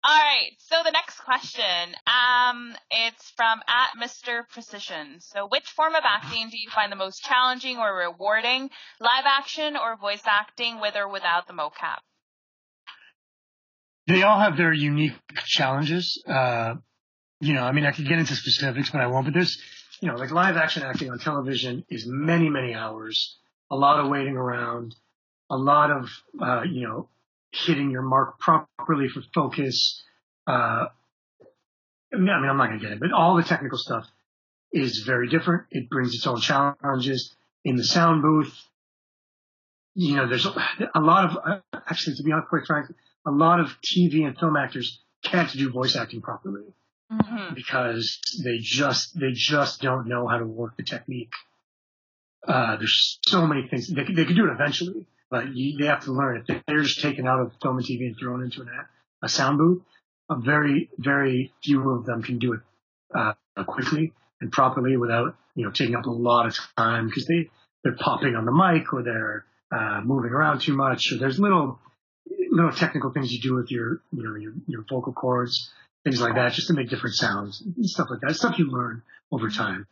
All 0.04 0.18
right. 0.18 0.52
So 0.58 0.76
the 0.84 0.92
next 0.92 1.18
question, 1.20 1.94
um, 2.06 2.74
it's 2.90 3.30
from 3.36 3.60
at 3.68 3.90
Mr. 4.02 4.48
Precision. 4.48 5.20
So, 5.20 5.46
which 5.48 5.68
form 5.70 5.94
of 5.94 6.04
acting 6.04 6.48
do 6.50 6.56
you 6.58 6.70
find 6.70 6.90
the 6.92 6.96
most 6.96 7.22
challenging 7.22 7.78
or 7.78 7.94
rewarding? 7.94 8.70
Live 9.00 9.24
action 9.26 9.76
or 9.76 9.96
voice 9.96 10.22
acting, 10.26 10.80
with 10.80 10.94
or 10.96 11.08
without 11.10 11.46
the 11.48 11.52
mocap? 11.54 11.98
They 14.06 14.22
all 14.22 14.38
have 14.38 14.56
their 14.56 14.72
unique 14.72 15.14
challenges. 15.44 16.22
Uh, 16.26 16.74
you 17.40 17.52
know, 17.52 17.62
I 17.62 17.72
mean, 17.72 17.84
I 17.84 17.92
could 17.92 18.08
get 18.08 18.18
into 18.18 18.34
specifics, 18.34 18.90
but 18.90 19.00
I 19.00 19.06
won't. 19.06 19.26
But 19.26 19.34
there's, 19.34 19.58
you 20.00 20.08
know, 20.08 20.16
like 20.16 20.30
live 20.30 20.56
action 20.56 20.82
acting 20.82 21.10
on 21.10 21.18
television 21.18 21.84
is 21.88 22.06
many, 22.06 22.48
many 22.48 22.74
hours, 22.74 23.36
a 23.70 23.76
lot 23.76 24.00
of 24.00 24.10
waiting 24.10 24.36
around, 24.36 24.94
a 25.50 25.56
lot 25.56 25.90
of, 25.90 26.10
uh, 26.40 26.62
you 26.62 26.86
know, 26.86 27.08
hitting 27.52 27.90
your 27.90 28.02
mark 28.02 28.38
properly 28.38 29.08
for 29.08 29.22
focus. 29.34 30.02
Uh, 30.46 30.86
I 32.12 32.16
mean, 32.16 32.28
I'm 32.28 32.56
not 32.56 32.68
going 32.68 32.78
to 32.78 32.84
get 32.84 32.92
it, 32.92 33.00
but 33.00 33.12
all 33.12 33.36
the 33.36 33.42
technical 33.42 33.78
stuff 33.78 34.06
is 34.72 35.00
very 35.00 35.28
different. 35.28 35.64
It 35.70 35.88
brings 35.88 36.14
its 36.14 36.26
own 36.26 36.40
challenges 36.40 37.34
in 37.64 37.76
the 37.76 37.84
sound 37.84 38.22
booth. 38.22 38.54
You 39.94 40.16
know, 40.16 40.28
there's 40.28 40.46
a, 40.46 41.00
lot 41.00 41.24
of, 41.30 41.62
actually, 41.72 42.16
to 42.16 42.22
be 42.22 42.32
honest, 42.32 42.48
quite 42.48 42.66
frank, 42.66 42.92
a 43.26 43.30
lot 43.30 43.60
of 43.60 43.68
TV 43.80 44.26
and 44.26 44.36
film 44.36 44.56
actors 44.56 45.00
can't 45.22 45.50
do 45.52 45.70
voice 45.70 45.94
acting 45.96 46.20
properly 46.20 46.64
Mm-hmm. 47.12 47.54
because 47.54 48.18
they 48.42 48.58
just 48.58 49.18
they 49.18 49.32
just 49.32 49.82
don't 49.82 50.08
know 50.08 50.26
how 50.26 50.38
to 50.38 50.46
work 50.46 50.76
the 50.76 50.82
technique. 50.82 51.32
Uh, 52.46 52.76
there's 52.76 53.18
so 53.26 53.46
many 53.46 53.68
things 53.68 53.88
they 53.88 54.04
they 54.04 54.24
could 54.24 54.36
do 54.36 54.46
it 54.46 54.52
eventually, 54.52 55.06
but 55.30 55.54
you, 55.54 55.78
they 55.78 55.86
have 55.86 56.04
to 56.04 56.12
learn 56.12 56.38
it. 56.48 56.62
They're 56.66 56.82
just 56.82 57.00
taken 57.00 57.28
out 57.28 57.40
of 57.40 57.52
film 57.62 57.76
and 57.76 57.86
TV 57.86 58.06
and 58.06 58.16
thrown 58.18 58.42
into 58.42 58.62
an, 58.62 58.68
a 59.22 59.28
sound 59.28 59.58
booth. 59.58 59.82
A 60.30 60.36
very 60.40 60.88
very 60.98 61.52
few 61.62 61.90
of 61.90 62.06
them 62.06 62.22
can 62.22 62.38
do 62.38 62.54
it 62.54 62.60
uh, 63.14 63.34
quickly 63.66 64.12
and 64.40 64.50
properly 64.50 64.96
without 64.96 65.36
you 65.54 65.64
know 65.64 65.70
taking 65.70 65.94
up 65.94 66.06
a 66.06 66.10
lot 66.10 66.46
of 66.46 66.56
time 66.76 67.06
because 67.08 67.26
they 67.26 67.50
they're 67.82 67.96
popping 67.96 68.34
on 68.34 68.46
the 68.46 68.52
mic 68.52 68.92
or 68.94 69.02
they're 69.02 69.44
uh, 69.70 70.00
moving 70.02 70.30
around 70.30 70.60
too 70.60 70.74
much 70.74 71.12
or 71.12 71.18
there's 71.18 71.38
little 71.38 71.78
little 72.50 72.72
technical 72.72 73.12
things 73.12 73.32
you 73.32 73.40
do 73.40 73.54
with 73.54 73.70
your 73.70 74.00
you 74.12 74.22
know 74.22 74.34
your, 74.36 74.54
your 74.66 74.84
vocal 74.88 75.12
cords 75.12 75.70
things 76.04 76.20
like 76.20 76.34
that, 76.34 76.52
just 76.52 76.68
to 76.68 76.74
make 76.74 76.90
different 76.90 77.16
sounds 77.16 77.62
and 77.62 77.88
stuff 77.88 78.08
like 78.10 78.20
that. 78.20 78.36
Stuff 78.36 78.58
you 78.58 78.70
learn 78.70 79.02
over 79.32 79.48
time. 79.50 79.86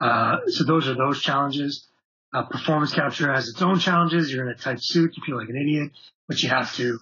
Uh, 0.00 0.38
so 0.46 0.64
those 0.64 0.88
are 0.88 0.94
those 0.94 1.20
challenges. 1.20 1.86
Uh, 2.32 2.44
performance 2.44 2.92
capture 2.92 3.32
has 3.32 3.48
its 3.48 3.62
own 3.62 3.78
challenges. 3.78 4.32
You're 4.32 4.48
in 4.48 4.52
a 4.52 4.58
tight 4.58 4.82
suit. 4.82 5.16
You 5.16 5.22
feel 5.24 5.36
like 5.36 5.48
an 5.48 5.56
idiot, 5.56 5.92
but 6.26 6.42
you 6.42 6.48
have 6.48 6.74
to, 6.76 6.98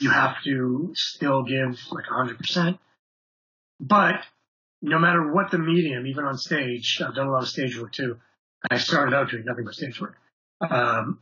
you 0.00 0.10
have 0.10 0.36
to 0.44 0.92
still 0.94 1.42
give 1.44 1.78
like 1.90 2.04
100%. 2.06 2.78
But 3.80 4.24
no 4.80 4.98
matter 4.98 5.32
what 5.32 5.50
the 5.50 5.58
medium, 5.58 6.06
even 6.06 6.24
on 6.24 6.38
stage, 6.38 7.00
I've 7.04 7.14
done 7.14 7.28
a 7.28 7.32
lot 7.32 7.42
of 7.42 7.48
stage 7.48 7.78
work 7.78 7.92
too. 7.92 8.18
I 8.70 8.78
started 8.78 9.14
out 9.14 9.30
doing 9.30 9.44
nothing 9.44 9.64
but 9.64 9.74
stage 9.74 10.00
work. 10.00 10.16
Um, 10.60 11.20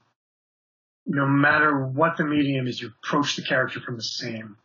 no 1.06 1.26
matter 1.26 1.86
what 1.86 2.18
the 2.18 2.24
medium 2.24 2.66
is, 2.66 2.80
you 2.80 2.90
approach 3.02 3.36
the 3.36 3.42
character 3.42 3.80
from 3.80 3.96
the 3.96 4.02
same 4.02 4.56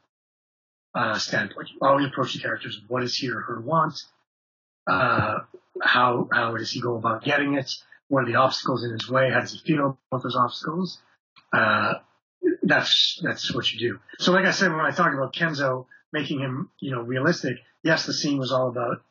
uh, 0.95 1.19
standpoint. 1.19 1.69
You 1.71 1.79
always 1.81 2.07
approach 2.07 2.33
the 2.33 2.39
characters. 2.39 2.81
What 2.87 3.01
does 3.01 3.15
he 3.15 3.29
or 3.29 3.41
her 3.41 3.59
want? 3.59 4.01
Uh, 4.87 5.39
how 5.81 6.29
how 6.31 6.55
does 6.55 6.71
he 6.71 6.81
go 6.81 6.95
about 6.95 7.23
getting 7.23 7.55
it? 7.55 7.71
What 8.07 8.23
are 8.23 8.27
the 8.27 8.35
obstacles 8.35 8.83
in 8.83 8.91
his 8.91 9.09
way? 9.09 9.29
How 9.29 9.41
does 9.41 9.51
he 9.51 9.59
feel 9.59 9.97
about 10.11 10.23
those 10.23 10.35
obstacles? 10.35 10.99
Uh, 11.51 11.95
that's 12.63 13.19
that's 13.23 13.53
what 13.53 13.71
you 13.71 13.79
do. 13.79 13.99
So, 14.19 14.31
like 14.31 14.45
I 14.45 14.51
said, 14.51 14.71
when 14.71 14.81
I 14.81 14.91
talked 14.91 15.13
about 15.13 15.33
Kenzo 15.33 15.87
making 16.13 16.39
him, 16.39 16.69
you 16.79 16.91
know, 16.91 17.01
realistic, 17.01 17.57
yes, 17.83 18.05
the 18.05 18.13
scene 18.13 18.37
was 18.37 18.51
all 18.51 18.69
about, 18.69 19.03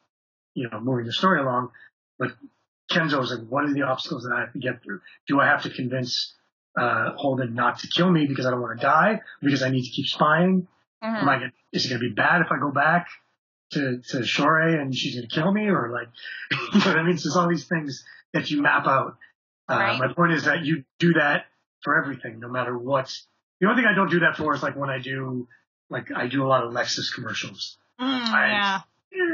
you 0.55 0.69
know, 0.71 0.81
moving 0.81 1.05
the 1.05 1.13
story 1.13 1.41
along, 1.41 1.71
but 2.19 2.31
Kenzo 2.91 3.19
was 3.19 3.31
like, 3.31 3.47
what 3.49 3.65
are 3.65 3.73
the 3.73 3.83
obstacles 3.83 4.25
that 4.25 4.33
I 4.35 4.41
have 4.41 4.53
to 4.53 4.59
get 4.59 4.83
through? 4.83 5.01
Do 5.27 5.41
I 5.41 5.47
have 5.47 5.63
to 5.65 5.71
convince 5.71 6.35
uh, 6.79 7.13
Holden 7.17 7.55
not 7.55 7.81
to 7.81 7.89
kill 7.89 8.11
me 8.11 8.27
because 8.27 8.47
I 8.47 8.51
don't 8.51 8.63
want 8.63 8.79
to 8.79 8.87
die? 8.87 9.21
Because 9.43 9.63
I 9.63 9.71
need 9.71 9.85
to 9.85 9.91
keep 9.91 10.07
spying? 10.07 10.67
Mm-hmm. 11.03 11.17
Am 11.17 11.29
I 11.29 11.35
gonna, 11.37 11.53
is 11.73 11.87
it 11.87 11.89
going 11.91 12.01
to 12.01 12.09
be 12.09 12.15
bad 12.15 12.41
if 12.43 12.49
I 12.51 12.59
go 12.59 12.71
back 12.71 13.09
to, 13.73 14.01
to 14.11 14.25
Shore 14.25 14.59
and 14.61 14.95
she's 14.95 15.17
going 15.17 15.29
to 15.29 15.35
kill 15.35 15.51
me? 15.53 15.69
Or 15.69 15.91
like, 15.93 16.09
you 16.75 16.81
know 16.81 16.87
what 16.87 16.99
I 16.99 17.03
mean? 17.03 17.19
So 17.19 17.29
there's 17.29 17.37
all 17.37 17.49
these 17.49 17.67
things 17.67 18.05
that 18.33 18.51
you 18.51 18.63
map 18.63 18.87
out. 18.87 19.17
Uh, 19.69 19.75
Right. 19.77 19.99
My 19.99 20.13
point 20.13 20.33
is 20.33 20.45
that 20.45 20.65
you 20.65 20.85
do 20.99 21.15
that 21.15 21.47
for 21.83 21.97
everything, 22.03 22.39
no 22.41 22.49
matter 22.49 22.77
what. 22.77 23.15
The 23.61 23.69
only 23.69 23.83
thing 23.83 23.91
I 23.91 23.95
don't 23.95 24.11
do 24.11 24.21
that 24.21 24.37
for 24.37 24.55
is 24.55 24.63
like 24.63 24.77
when 24.77 24.91
I 24.91 24.99
do, 24.99 25.49
like 25.91 26.11
I 26.15 26.27
do 26.27 26.45
a 26.45 26.49
lot 26.49 26.65
of 26.65 26.73
Lexus 26.73 27.13
commercials. 27.15 27.77
Mm, 28.01 28.05
I- 28.07 28.49
yeah. 28.49 28.81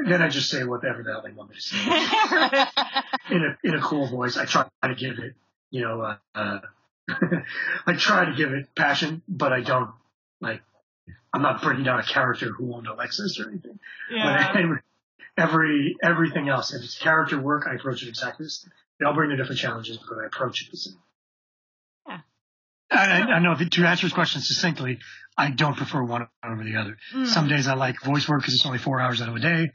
Then 0.07 0.21
I 0.23 0.29
just 0.29 0.51
say 0.51 0.63
whatever 0.65 1.03
the 1.03 1.11
hell 1.13 1.23
they 1.25 1.33
want 1.33 1.49
me 1.51 1.57
to 1.57 1.63
say 1.63 1.77
in 3.31 3.43
a 3.45 3.57
in 3.65 3.75
a 3.75 3.81
cool 3.81 4.07
voice. 4.09 4.37
I 4.37 4.45
try 4.45 4.67
to 4.83 4.95
give 4.95 5.19
it, 5.19 5.35
you 5.71 5.81
know, 5.83 6.03
uh, 6.03 6.17
uh, 6.35 6.61
I 7.87 7.95
try 7.95 8.27
to 8.27 8.35
give 8.35 8.53
it 8.53 8.75
passion, 8.77 9.23
but 9.27 9.53
I 9.55 9.63
don't 9.63 9.91
like. 10.41 10.61
I'm 11.33 11.43
not 11.43 11.63
breaking 11.63 11.85
down 11.85 12.01
a 12.01 12.03
character 12.05 12.51
who 12.51 12.75
owned 12.75 12.87
a 12.87 12.91
Lexus 12.95 13.39
or 13.41 13.49
anything. 13.49 13.79
yeah. 14.11 14.53
But 14.53 14.61
every, 14.61 14.81
every 15.37 15.97
everything 16.03 16.49
else, 16.49 16.75
if 16.75 16.83
it's 16.83 16.99
character 16.99 17.41
work, 17.41 17.67
I 17.71 17.75
approach 17.75 18.03
it 18.03 18.09
exactly 18.09 18.47
the 18.47 18.51
same. 18.51 18.73
They 18.99 19.07
all 19.07 19.15
bring 19.15 19.29
their 19.29 19.39
different 19.39 19.61
challenges, 19.61 19.99
but 19.99 20.19
I 20.19 20.27
approach 20.27 20.63
it 20.63 20.71
the 20.71 20.77
same. 20.77 20.99
Yeah. 22.09 22.19
I, 22.91 22.97
I 22.97 23.21
I 23.35 23.39
know 23.39 23.55
that 23.55 23.71
to 23.73 23.85
answer 23.87 24.03
his 24.07 24.13
question 24.13 24.41
succinctly, 24.43 24.99
I 25.37 25.51
don't 25.51 25.77
prefer 25.77 26.03
one 26.03 26.27
over 26.45 26.65
the 26.65 26.77
other. 26.77 26.97
Mm. 27.15 27.27
Some 27.27 27.49
days 27.49 27.67
I 27.69 27.75
like 27.75 28.01
voice 28.03 28.29
work 28.29 28.41
because 28.43 28.55
it's 28.55 28.67
only 28.67 28.79
four 28.79 29.01
hours 29.01 29.23
out 29.23 29.29
of 29.29 29.37
a 29.37 29.41
day, 29.41 29.71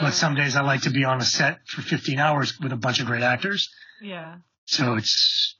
but 0.00 0.12
some 0.12 0.34
days 0.34 0.54
I 0.54 0.62
like 0.62 0.82
to 0.82 0.90
be 0.90 1.04
on 1.04 1.20
a 1.20 1.24
set 1.24 1.66
for 1.66 1.82
15 1.82 2.18
hours 2.18 2.60
with 2.60 2.72
a 2.72 2.76
bunch 2.76 3.00
of 3.00 3.06
great 3.06 3.22
actors. 3.22 3.70
Yeah. 4.00 4.36
So 4.66 4.94
it's, 4.94 5.56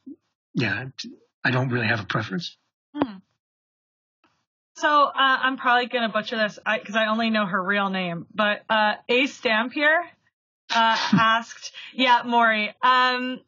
yeah, 0.53 0.87
I 1.43 1.51
don't 1.51 1.71
really 1.71 1.87
have 1.87 2.01
a 2.01 2.07
preference. 2.07 2.57
So 4.77 4.89
uh, 4.89 5.13
I'm 5.17 5.57
probably 5.57 5.87
gonna 5.87 6.09
butcher 6.09 6.37
this 6.37 6.59
because 6.81 6.97
I, 6.97 7.07
only 7.07 7.31
know 7.31 7.47
her 7.47 7.63
real 7.63 7.91
name, 7.91 8.27
but 8.35 8.63
uh, 8.69 8.95
Ace 9.09 9.41
Dampier 9.41 10.01
uh, 10.75 10.97
asked, 11.13 11.73
"Yeah, 11.95 12.23
Maury, 12.25 12.75
um, 12.83 13.41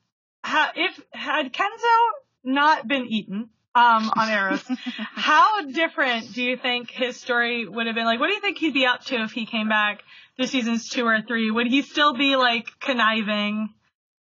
if 0.45 1.01
had 1.13 1.53
Kenzo 1.53 1.97
not 2.45 2.87
been 2.87 3.07
eaten 3.07 3.51
um, 3.75 4.11
on 4.17 4.31
Eros, 4.31 4.63
how 5.15 5.63
different 5.67 6.33
do 6.33 6.45
you 6.45 6.57
think 6.57 6.91
his 6.91 7.17
story 7.17 7.67
would 7.69 7.87
have 7.87 7.97
been? 7.97 8.05
Like, 8.05 8.21
what 8.21 8.29
do 8.29 8.35
you 8.35 8.41
think 8.41 8.59
he'd 8.59 8.75
be 8.75 8.87
up 8.87 9.05
to 9.07 9.17
if 9.25 9.33
he 9.33 9.47
came 9.47 9.69
back 9.69 10.03
to 10.41 10.47
seasons 10.47 10.89
two 10.89 11.05
or 11.05 11.21
three? 11.23 11.51
Would 11.51 11.67
he 11.67 11.83
still 11.83 12.15
be 12.15 12.37
like 12.37 12.67
conniving? 12.81 13.71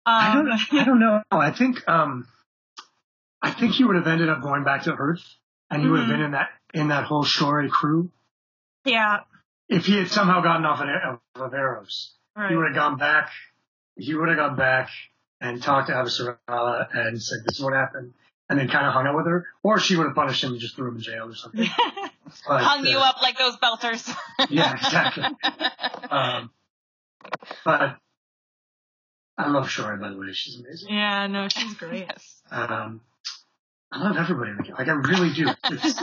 I 0.06 0.34
Um, 0.34 0.46
don't, 0.46 0.80
I 0.80 0.84
don't 0.84 1.00
know. 1.00 1.22
I 1.30 1.50
think, 1.50 1.88
um, 1.88 2.26
I 3.40 3.52
think 3.52 3.72
he 3.72 3.84
would 3.84 3.96
have 3.96 4.06
ended 4.06 4.28
up 4.28 4.42
going 4.42 4.64
back 4.64 4.82
to 4.84 4.92
Earth 4.92 5.22
and 5.70 5.82
he 5.82 5.88
would 5.88 6.00
have 6.00 6.08
Mhm. 6.08 6.12
been 6.12 6.20
in 6.20 6.30
that, 6.32 6.50
in 6.74 6.88
that 6.88 7.04
whole 7.04 7.24
Shohreh 7.24 7.68
crew. 7.70 8.10
yeah, 8.84 9.20
If 9.68 9.86
he 9.86 9.96
had 9.96 10.08
somehow 10.08 10.40
gotten 10.42 10.64
off 10.64 10.80
of, 10.80 11.42
of 11.42 11.54
Eros, 11.54 12.12
he 12.48 12.54
would 12.56 12.66
have 12.66 12.74
gone 12.74 12.96
back, 12.96 13.30
he 13.96 14.14
would 14.14 14.28
have 14.28 14.38
gone 14.38 14.56
back 14.56 14.88
and 15.40 15.62
talked 15.62 15.88
to 15.88 15.94
Avasarala 15.94 16.88
and 16.94 17.20
said, 17.22 17.38
this 17.46 17.58
is 17.58 17.64
what 17.64 17.72
happened. 17.74 18.14
And 18.48 18.58
then 18.58 18.68
kind 18.68 18.84
of 18.84 18.92
hung 18.92 19.06
out 19.06 19.14
with 19.14 19.26
her, 19.26 19.46
or 19.62 19.78
she 19.78 19.94
would 19.96 20.06
have 20.06 20.16
punished 20.16 20.42
him 20.42 20.50
and 20.50 20.60
just 20.60 20.74
threw 20.74 20.88
him 20.88 20.96
in 20.96 21.02
jail 21.02 21.28
or 21.28 21.34
something. 21.34 21.68
But, 22.46 22.62
Hung 22.62 22.86
you 22.86 22.96
uh, 22.98 23.00
up 23.02 23.20
like 23.22 23.36
those 23.38 23.56
belters. 23.56 24.08
Yeah, 24.50 24.72
exactly. 24.74 25.24
Um, 26.10 26.50
but 27.64 27.96
I 29.38 29.48
love 29.48 29.66
Shohreh, 29.68 30.00
by 30.00 30.10
the 30.10 30.16
way. 30.16 30.32
She's 30.32 30.58
amazing. 30.60 30.92
yeah, 30.92 31.26
no, 31.28 31.48
she's 31.48 31.74
great. 31.74 32.06
yes. 32.08 32.40
Um, 32.50 33.00
I 33.92 34.02
love 34.02 34.16
everybody 34.16 34.50
in 34.52 34.56
the 34.58 34.62
game. 34.64 34.74
Like 34.78 34.88
I 34.88 34.92
really 34.92 35.32
do. 35.32 35.48
It's, 35.64 36.00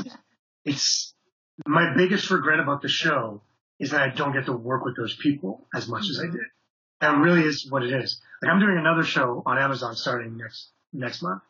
it's 0.67 1.13
my 1.65 1.93
biggest 1.95 2.29
regret 2.29 2.59
about 2.59 2.81
the 2.81 2.89
show 2.89 3.41
is 3.79 3.91
that 3.91 4.01
I 4.01 4.09
don't 4.09 4.33
get 4.33 4.45
to 4.45 4.53
work 4.53 4.83
with 4.85 4.95
those 4.95 5.15
people 5.15 5.65
as 5.73 5.87
much 5.87 6.03
as 6.09 6.19
I 6.19 6.25
did. 6.31 6.41
That 7.01 7.17
really 7.17 7.41
is 7.43 7.69
what 7.69 7.83
it 7.83 7.91
is. 7.93 8.19
Like 8.41 8.51
I'm 8.51 8.59
doing 8.59 8.77
another 8.77 9.03
show 9.03 9.43
on 9.45 9.57
Amazon 9.57 9.95
starting 9.95 10.37
next 10.37 10.69
next 10.93 11.21
month. 11.21 11.41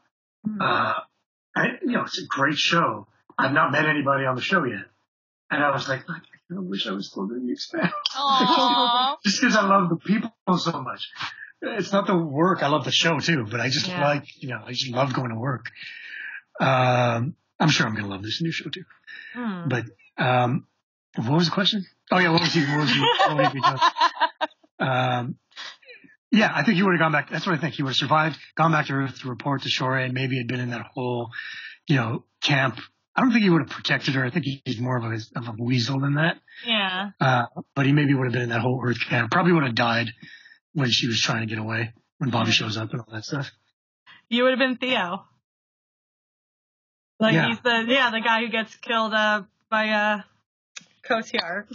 Uh, 0.62 0.94
and, 1.56 1.80
you 1.82 1.92
know, 1.94 2.04
it's 2.04 2.20
a 2.20 2.26
great 2.28 2.58
show. 2.58 3.08
I've 3.38 3.54
not 3.54 3.72
met 3.72 3.86
anybody 3.86 4.26
on 4.26 4.36
the 4.36 4.42
show 4.42 4.64
yet, 4.64 4.86
and 5.52 5.64
I 5.64 5.72
was 5.72 5.88
like, 5.90 6.04
I 6.10 6.20
wish 6.50 6.88
I 6.88 6.92
was 6.92 7.08
still 7.10 7.28
doing 7.28 7.46
the 7.48 7.54
expanse 7.54 7.92
just 9.26 9.42
because 9.42 9.56
I 9.56 9.68
love 9.68 9.90
the 9.90 9.98
people 9.98 10.32
so 10.58 10.82
much. 10.82 11.10
It's 11.62 11.92
not 11.92 12.08
the 12.08 12.16
work. 12.18 12.62
I 12.64 12.68
love 12.68 12.86
the 12.86 12.92
show 12.92 13.20
too, 13.20 13.46
but 13.50 13.60
I 13.60 13.70
just 13.70 13.88
Yeah. 13.88 14.08
like, 14.08 14.26
you 14.42 14.50
know, 14.50 14.62
I 14.66 14.72
just 14.72 14.90
love 14.92 15.14
going 15.14 15.30
to 15.30 15.36
work. 15.40 15.66
Um, 16.60 17.36
I'm 17.60 17.70
sure 17.70 17.88
I'm 17.88 17.94
going 17.94 18.06
to 18.06 18.10
love 18.10 18.24
this 18.24 18.42
new 18.42 18.52
show 18.52 18.70
too. 18.70 18.84
Hmm. 19.34 19.70
But, 19.70 19.86
um, 20.18 20.68
what 21.16 21.32
was 21.32 21.46
the 21.46 21.54
question? 21.54 21.86
Oh 22.12 22.20
yeah, 22.20 22.32
what 22.32 22.42
was 22.42 22.54
he, 22.54 22.62
what 22.62 22.80
was 22.80 22.92
he, 22.92 23.00
what 23.00 23.54
was 23.56 23.92
um, 24.80 25.38
yeah, 26.32 26.52
I 26.54 26.64
think 26.64 26.78
he 26.78 26.84
would 26.84 26.92
have 26.92 27.00
gone 27.00 27.12
back. 27.12 27.30
That's 27.30 27.48
what 27.48 27.58
I 27.58 27.62
think. 27.62 27.76
He 27.76 27.84
would 27.84 27.90
have 27.90 27.96
survived, 27.98 28.38
gone 28.56 28.72
back 28.72 28.88
to 28.88 28.94
Earth 28.94 29.22
to 29.22 29.30
report 29.30 29.64
to 29.64 29.70
Shohreh, 29.70 30.06
and 30.06 30.14
maybe 30.14 30.38
had 30.38 30.48
been 30.48 30.60
in 30.60 30.72
that 30.72 30.86
whole, 30.94 31.30
you 31.88 31.96
know, 31.96 32.26
camp. 32.42 32.80
I 33.16 33.22
don't 33.22 33.32
think 33.32 33.44
he 33.44 33.50
would 33.50 33.62
have 33.62 33.70
protected 33.72 34.14
her. 34.16 34.24
I 34.24 34.30
think 34.30 34.46
he's 34.64 34.80
more 34.80 34.98
of 34.98 35.04
a, 35.06 35.16
of 35.36 35.48
a 35.48 35.56
weasel 35.58 36.00
than 36.00 36.16
that. 36.16 36.38
yeah. 36.66 37.12
Uh, 37.20 37.46
but 37.76 37.86
he 37.86 37.94
maybe 37.94 38.14
would 38.14 38.26
have 38.26 38.34
been 38.34 38.44
in 38.44 38.50
that 38.50 38.62
whole 38.62 38.80
Earth 38.86 39.00
camp. 39.10 39.32
Probably 39.32 39.54
would 39.54 39.64
have 39.64 39.76
died 39.76 40.12
when 40.74 40.90
she 40.90 41.08
was 41.08 41.20
trying 41.20 41.42
to 41.42 41.48
get 41.48 41.58
away, 41.58 41.94
when 42.20 42.30
Bobbie 42.30 42.52
shows 42.52 42.78
up 42.78 42.92
and 42.92 43.02
all 43.02 43.08
that 43.12 43.26
stuff. 43.26 43.50
You 44.30 44.44
would 44.44 44.52
have 44.52 44.60
been 44.60 44.78
Theo. 44.78 45.26
Like 47.20 47.34
Yeah. 47.34 47.48
he's 47.50 47.60
the 47.62 47.86
yeah 47.88 48.12
the 48.12 48.22
guy 48.22 48.42
who 48.42 48.50
gets 48.50 48.76
killed 48.76 49.14
uh, 49.14 49.44
by 49.70 49.90
uh, 49.90 50.22
Cotyar. 51.08 51.66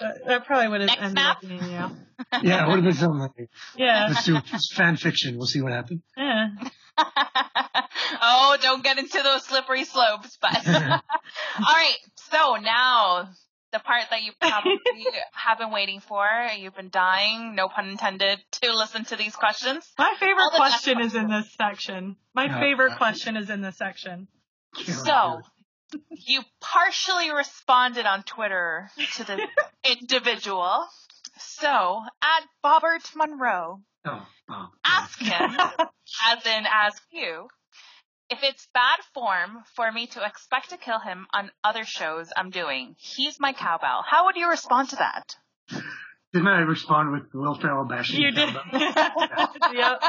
that, 0.00 0.24
that 0.26 0.46
probably 0.46 0.68
would 0.68 0.80
have 0.80 0.88
Next 0.88 1.02
ended 1.02 1.14
map? 1.16 1.36
up 1.36 1.40
being 1.42 1.62
you. 1.70 1.90
Yeah, 2.42 2.64
it 2.64 2.68
would 2.68 2.76
have 2.76 2.84
been 2.84 2.94
something 2.94 3.18
like 3.20 3.50
Yeah, 3.76 4.06
let's 4.08 4.24
do 4.24 4.38
fan 4.74 4.96
fiction. 4.96 5.36
We'll 5.36 5.46
see 5.46 5.60
what 5.60 5.72
happens. 5.72 6.02
yeah. 6.16 6.48
oh, 8.22 8.56
don't 8.60 8.82
get 8.84 8.98
into 8.98 9.20
those 9.22 9.44
slippery 9.44 9.84
slopes, 9.84 10.38
but 10.40 10.66
all 10.66 11.00
right. 11.58 11.96
So 12.30 12.54
now 12.56 13.28
the 13.72 13.78
part 13.78 14.04
that 14.10 14.22
you 14.22 14.32
probably 14.40 15.06
have 15.32 15.58
been 15.58 15.70
waiting 15.70 16.00
for. 16.00 16.26
You've 16.58 16.76
been 16.76 16.90
dying, 16.90 17.54
no 17.54 17.68
pun 17.68 17.88
intended, 17.88 18.38
to 18.62 18.72
listen 18.74 19.04
to 19.06 19.16
these 19.16 19.34
questions. 19.34 19.90
My 19.98 20.14
favorite 20.18 20.50
question 20.54 21.00
is 21.00 21.14
in 21.14 21.28
this 21.28 21.52
section. 21.58 22.16
My 22.34 22.44
Yeah. 22.46 22.60
favorite 22.60 22.96
question 22.96 23.36
is 23.36 23.50
in 23.50 23.60
this 23.62 23.76
section. 23.78 24.28
So 24.84 25.40
you 26.10 26.42
partially 26.60 27.32
responded 27.32 28.06
on 28.06 28.22
Twitter 28.22 28.90
to 29.16 29.24
the 29.24 29.46
individual. 29.84 30.86
So 31.38 32.02
at 32.22 32.44
Bobbert 32.64 33.14
Munroe, 33.16 33.80
oh, 34.06 34.26
oh, 34.48 34.68
ask 34.84 35.18
him, 35.20 35.50
as 36.28 36.46
in 36.46 36.66
ask 36.66 37.02
you, 37.10 37.48
if 38.32 38.38
it's 38.42 38.66
bad 38.74 38.98
form 39.14 39.62
for 39.76 39.90
me 39.92 40.06
to 40.08 40.24
expect 40.24 40.70
to 40.70 40.76
kill 40.76 40.98
him 40.98 41.26
on 41.32 41.50
other 41.62 41.84
shows 41.84 42.30
I'm 42.36 42.50
doing. 42.50 42.96
He's 42.98 43.38
my 43.38 43.52
cowbell. 43.52 44.04
How 44.08 44.24
would 44.26 44.36
you 44.36 44.48
respond 44.48 44.90
to 44.90 44.96
that? 44.96 45.36
Didn't 46.32 46.48
I 46.48 46.60
respond 46.60 47.12
with 47.12 47.22
Will 47.34 47.54
Ferrell 47.54 47.84
bashing? 47.84 48.20
you 48.20 48.30
did. 48.32 48.48
cowbell? 48.54 49.48
yep. 49.74 50.02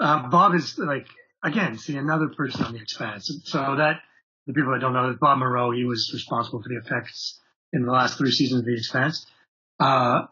Uh, 0.00 0.28
Bob 0.28 0.54
is 0.54 0.78
like 0.78 1.06
again, 1.42 1.76
see 1.78 1.96
another 1.96 2.28
person 2.28 2.64
on 2.64 2.72
the 2.72 2.80
Expanse. 2.80 3.30
So 3.44 3.58
that 3.76 4.00
the 4.46 4.52
people 4.54 4.72
that 4.72 4.80
don't 4.80 4.94
know 4.94 5.08
that 5.08 5.20
Bob 5.20 5.38
Munroe, 5.38 5.70
he 5.72 5.84
was 5.84 6.10
responsible 6.14 6.62
for 6.62 6.68
the 6.68 6.76
effects 6.78 7.38
in 7.72 7.84
the 7.84 7.92
last 7.92 8.16
three 8.16 8.30
seasons 8.30 8.60
of 8.60 8.66
the 8.66 8.74
Expanse. 8.76 9.26
Uh, 9.78 10.22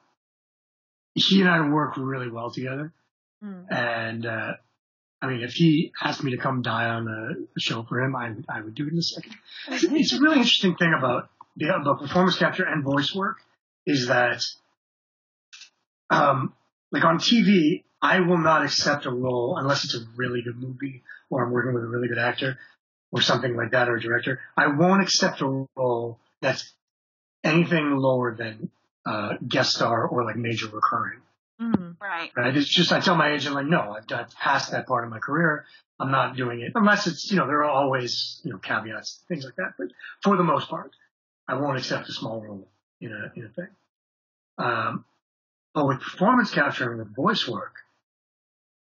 he 1.15 1.41
and 1.41 1.51
I 1.51 1.69
work 1.69 1.97
really 1.97 2.31
well 2.31 2.51
together, 2.51 2.93
Hmm. 3.43 3.63
and 3.71 4.25
uh, 4.27 4.53
I 5.23 5.29
mean, 5.29 5.41
if 5.43 5.55
he 5.55 5.93
asked 6.03 6.23
me 6.23 6.33
to 6.33 6.37
come 6.37 6.63
die 6.63 6.89
on 6.89 7.09
a, 7.09 7.61
show 7.61 7.83
for 7.85 8.01
him, 8.01 8.15
I 8.15 8.35
I 8.49 8.61
would 8.61 8.75
do 8.75 8.87
it 8.87 8.93
in 8.93 8.99
a 8.99 9.03
second. 9.03 9.35
It's, 9.69 9.85
it's 9.85 10.13
a 10.13 10.21
really 10.21 10.37
interesting 10.37 10.77
thing 10.77 10.93
about 10.97 11.31
the 11.57 11.75
about 11.75 12.01
performance 12.01 12.37
capture 12.39 12.65
and 12.65 12.85
voice 12.85 13.15
work 13.15 13.39
is 13.87 14.09
that, 14.09 14.45
um, 16.11 16.53
like 16.93 17.05
on 17.05 17.19
TV, 17.19 17.85
I 18.03 18.21
will 18.21 18.39
not 18.39 18.63
accept 18.65 19.07
a 19.07 19.11
role 19.11 19.57
unless 19.57 19.85
it's 19.85 19.95
a 19.95 20.07
really 20.17 20.43
good 20.43 20.57
movie 20.57 21.03
or 21.31 21.45
I'm 21.45 21.51
working 21.51 21.73
with 21.73 21.85
a 21.85 21.89
really 21.89 22.09
good 22.09 22.19
actor 22.19 22.59
or 23.11 23.21
something 23.23 23.57
like 23.57 23.71
that 23.71 23.89
or 23.89 23.97
a 23.97 24.01
director. 24.01 24.41
I 24.57 24.69
won't 24.69 25.03
accept 25.03 25.41
a 25.41 25.67
role 25.77 26.19
that's 26.43 26.73
anything 27.43 27.97
lower 27.97 28.35
than 28.35 28.71
uh, 29.07 29.35
guest 29.47 29.75
star 29.75 30.07
or 30.07 30.25
like 30.25 30.37
major 30.37 30.67
recurring. 30.67 31.21
Hmm. 31.59 31.93
Right. 32.01 32.31
Right? 32.37 32.57
It's 32.57 32.69
just 32.69 32.93
I 32.93 33.01
tell 33.01 33.17
my 33.17 33.33
agent 33.33 33.55
like, 33.55 33.67
no, 33.67 33.97
I've, 33.97 34.05
I've 34.13 34.35
passed 34.35 34.73
that 34.73 34.87
part 34.87 35.05
of 35.05 35.11
my 35.11 35.19
career. 35.19 35.65
I'm 35.99 36.11
not 36.11 36.37
doing 36.37 36.61
it 36.61 36.73
unless 36.75 37.07
it's 37.07 37.31
you 37.31 37.39
know 37.39 37.47
there 37.47 37.65
are 37.65 37.71
always 37.71 38.41
you 38.45 38.53
know 38.53 38.59
caveats 38.59 39.25
things 39.29 39.45
like 39.45 39.57
that. 39.57 39.75
But 39.79 39.89
for 40.23 40.37
the 40.37 40.43
most 40.43 40.69
part, 40.69 40.91
I 41.49 41.55
won't 41.55 41.79
accept 41.79 42.09
a 42.09 42.13
small 42.13 42.43
role 42.43 42.69
in 43.01 43.13
a 43.13 43.33
in 43.35 43.47
a 43.47 43.49
thing. 43.49 43.69
Um, 44.59 45.05
but 45.75 45.87
with 45.87 46.01
performance 46.01 46.51
capture 46.51 46.91
and 46.91 46.99
with 46.99 47.15
voice 47.17 47.49
work, 47.49 47.77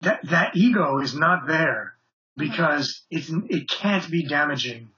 that 0.02 0.20
that 0.30 0.56
ego 0.56 0.98
is 1.00 1.14
not 1.14 1.46
there 1.48 1.94
because 2.36 3.02
it's 3.10 3.30
it 3.48 3.68
can't 3.68 4.08
be 4.08 4.26
damaging 4.26 4.90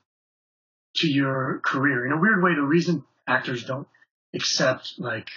to 0.96 1.08
your 1.08 1.60
career 1.64 2.04
in 2.04 2.12
a 2.12 2.20
weird 2.20 2.42
way. 2.42 2.54
The 2.54 2.62
reason 2.62 3.04
actors 3.26 3.64
don't 3.64 3.88
accept 4.34 4.94
like 4.98 5.28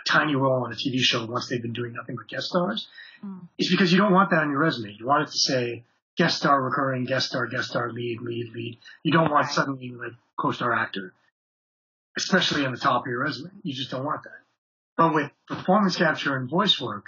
a 0.00 0.08
tiny 0.08 0.34
role 0.36 0.64
on 0.64 0.72
a 0.72 0.76
TV 0.76 0.98
show 1.00 1.24
once 1.26 1.48
they've 1.48 1.62
been 1.62 1.72
doing 1.72 1.92
nothing 1.92 2.16
but 2.16 2.28
guest 2.28 2.48
stars, 2.48 2.88
Mm. 3.24 3.48
is 3.58 3.68
because 3.68 3.90
you 3.92 3.98
don't 3.98 4.12
want 4.12 4.30
that 4.30 4.42
on 4.42 4.50
your 4.50 4.60
resume. 4.60 4.92
You 4.96 5.06
want 5.06 5.28
it 5.28 5.32
to 5.32 5.38
say 5.38 5.84
guest 6.16 6.36
star, 6.38 6.62
recurring, 6.62 7.04
guest 7.04 7.28
star, 7.28 7.46
guest 7.48 7.70
star, 7.70 7.90
lead, 7.92 8.20
lead, 8.20 8.52
lead. 8.54 8.78
You 9.02 9.10
don't 9.12 9.30
want 9.30 9.48
suddenly 9.50 9.90
like 9.90 10.12
co-star 10.38 10.72
actor, 10.72 11.12
especially 12.16 12.64
on 12.64 12.72
the 12.72 12.78
top 12.78 13.02
of 13.02 13.06
your 13.10 13.20
resume. 13.22 13.50
You 13.62 13.74
just 13.74 13.90
don't 13.90 14.04
want 14.04 14.22
that. 14.24 14.38
But 14.96 15.14
with 15.14 15.30
performance 15.46 15.96
capture 15.96 16.36
and 16.36 16.48
voice 16.48 16.80
work, 16.80 17.06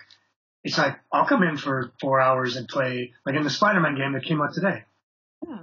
it's 0.64 0.78
like 0.78 0.98
I'll 1.12 1.26
come 1.26 1.42
in 1.42 1.56
for 1.56 1.92
four 2.00 2.20
hours 2.20 2.56
and 2.56 2.68
play 2.68 3.12
like 3.24 3.34
in 3.36 3.42
the 3.44 3.50
Spider-Man 3.50 3.96
game 3.96 4.12
that 4.12 4.24
came 4.24 4.40
out 4.42 4.52
today. 4.54 4.84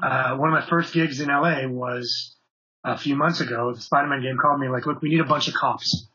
Uh, 0.02 0.36
one 0.38 0.50
of 0.52 0.54
my 0.60 0.68
first 0.68 0.94
gigs 0.94 1.20
in 1.22 1.28
LA 1.30 1.68
was 1.68 2.36
a 2.84 2.98
few 2.98 3.16
months 3.16 3.42
ago. 3.42 3.74
The 3.74 3.82
Spider-Man 3.82 4.22
game 4.22 4.38
called 4.42 4.60
me 4.60 4.70
like, 4.70 4.86
look, 4.86 5.02
we 5.02 5.10
need 5.10 5.20
a 5.20 5.24
bunch 5.26 5.48
of 5.48 5.54
cops. 5.54 6.08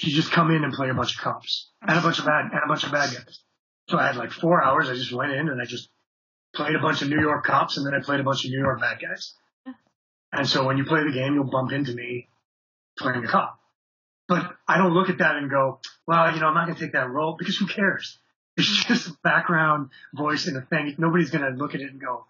You 0.00 0.12
just 0.12 0.32
come 0.32 0.50
in 0.50 0.64
and 0.64 0.72
play 0.72 0.90
a 0.90 0.94
bunch 0.94 1.16
of 1.16 1.20
cops 1.22 1.70
and 1.80 1.96
a 1.96 2.02
bunch 2.02 2.18
of 2.18 2.24
bad 2.24 2.46
and 2.52 2.60
a 2.64 2.66
bunch 2.66 2.84
of 2.84 2.92
bad 2.92 3.14
guys? 3.14 3.40
So 3.88 3.98
I 3.98 4.06
had 4.06 4.16
like 4.16 4.32
four 4.32 4.62
hours. 4.62 4.88
I 4.88 4.94
just 4.94 5.12
went 5.12 5.32
in 5.32 5.48
and 5.48 5.60
I 5.60 5.66
just 5.66 5.88
played 6.54 6.74
a 6.74 6.80
bunch 6.80 7.02
of 7.02 7.08
New 7.08 7.20
York 7.20 7.44
cops 7.44 7.76
and 7.76 7.86
then 7.86 7.94
I 7.94 8.00
played 8.00 8.20
a 8.20 8.24
bunch 8.24 8.44
of 8.44 8.50
New 8.50 8.58
York 8.58 8.80
bad 8.80 9.00
guys. 9.00 9.34
And 10.32 10.48
so 10.48 10.66
when 10.66 10.78
you 10.78 10.84
play 10.84 11.04
the 11.04 11.12
game, 11.12 11.34
you'll 11.34 11.44
bump 11.44 11.70
into 11.70 11.94
me 11.94 12.28
playing 12.98 13.24
a 13.24 13.28
cop. 13.28 13.60
But 14.26 14.50
I 14.66 14.78
don't 14.78 14.94
look 14.94 15.10
at 15.10 15.18
that 15.18 15.36
and 15.36 15.50
go, 15.50 15.80
well, 16.06 16.34
you 16.34 16.40
know, 16.40 16.48
I'm 16.48 16.54
not 16.54 16.66
going 16.66 16.76
to 16.76 16.82
take 16.82 16.94
that 16.94 17.10
role 17.10 17.36
because 17.38 17.56
who 17.56 17.66
cares? 17.66 18.18
It's 18.56 18.84
just 18.86 19.08
a 19.08 19.16
background 19.22 19.90
voice 20.14 20.46
in 20.46 20.56
a 20.56 20.62
thing. 20.62 20.94
Nobody's 20.98 21.30
going 21.30 21.44
to 21.44 21.56
look 21.56 21.74
at 21.74 21.80
it 21.80 21.90
and 21.90 22.00
go, 22.00 22.26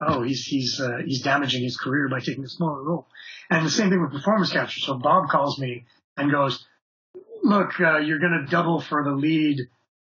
oh, 0.00 0.22
he's 0.22 0.44
he's 0.44 0.80
uh, 0.80 0.98
he's 1.04 1.22
damaging 1.22 1.62
his 1.62 1.76
career 1.76 2.08
by 2.08 2.20
taking 2.20 2.44
a 2.44 2.48
smaller 2.48 2.82
role. 2.82 3.06
And 3.50 3.64
the 3.64 3.70
same 3.70 3.90
thing 3.90 4.00
with 4.00 4.12
performance 4.12 4.52
capture. 4.52 4.80
So 4.80 4.94
Bob 4.94 5.28
calls 5.28 5.58
me 5.58 5.86
and 6.16 6.30
goes, 6.30 6.64
look, 7.44 7.80
uh, 7.80 7.98
you're 7.98 8.18
going 8.18 8.44
to 8.44 8.50
double 8.50 8.80
for 8.80 9.04
the 9.04 9.12
lead. 9.12 9.60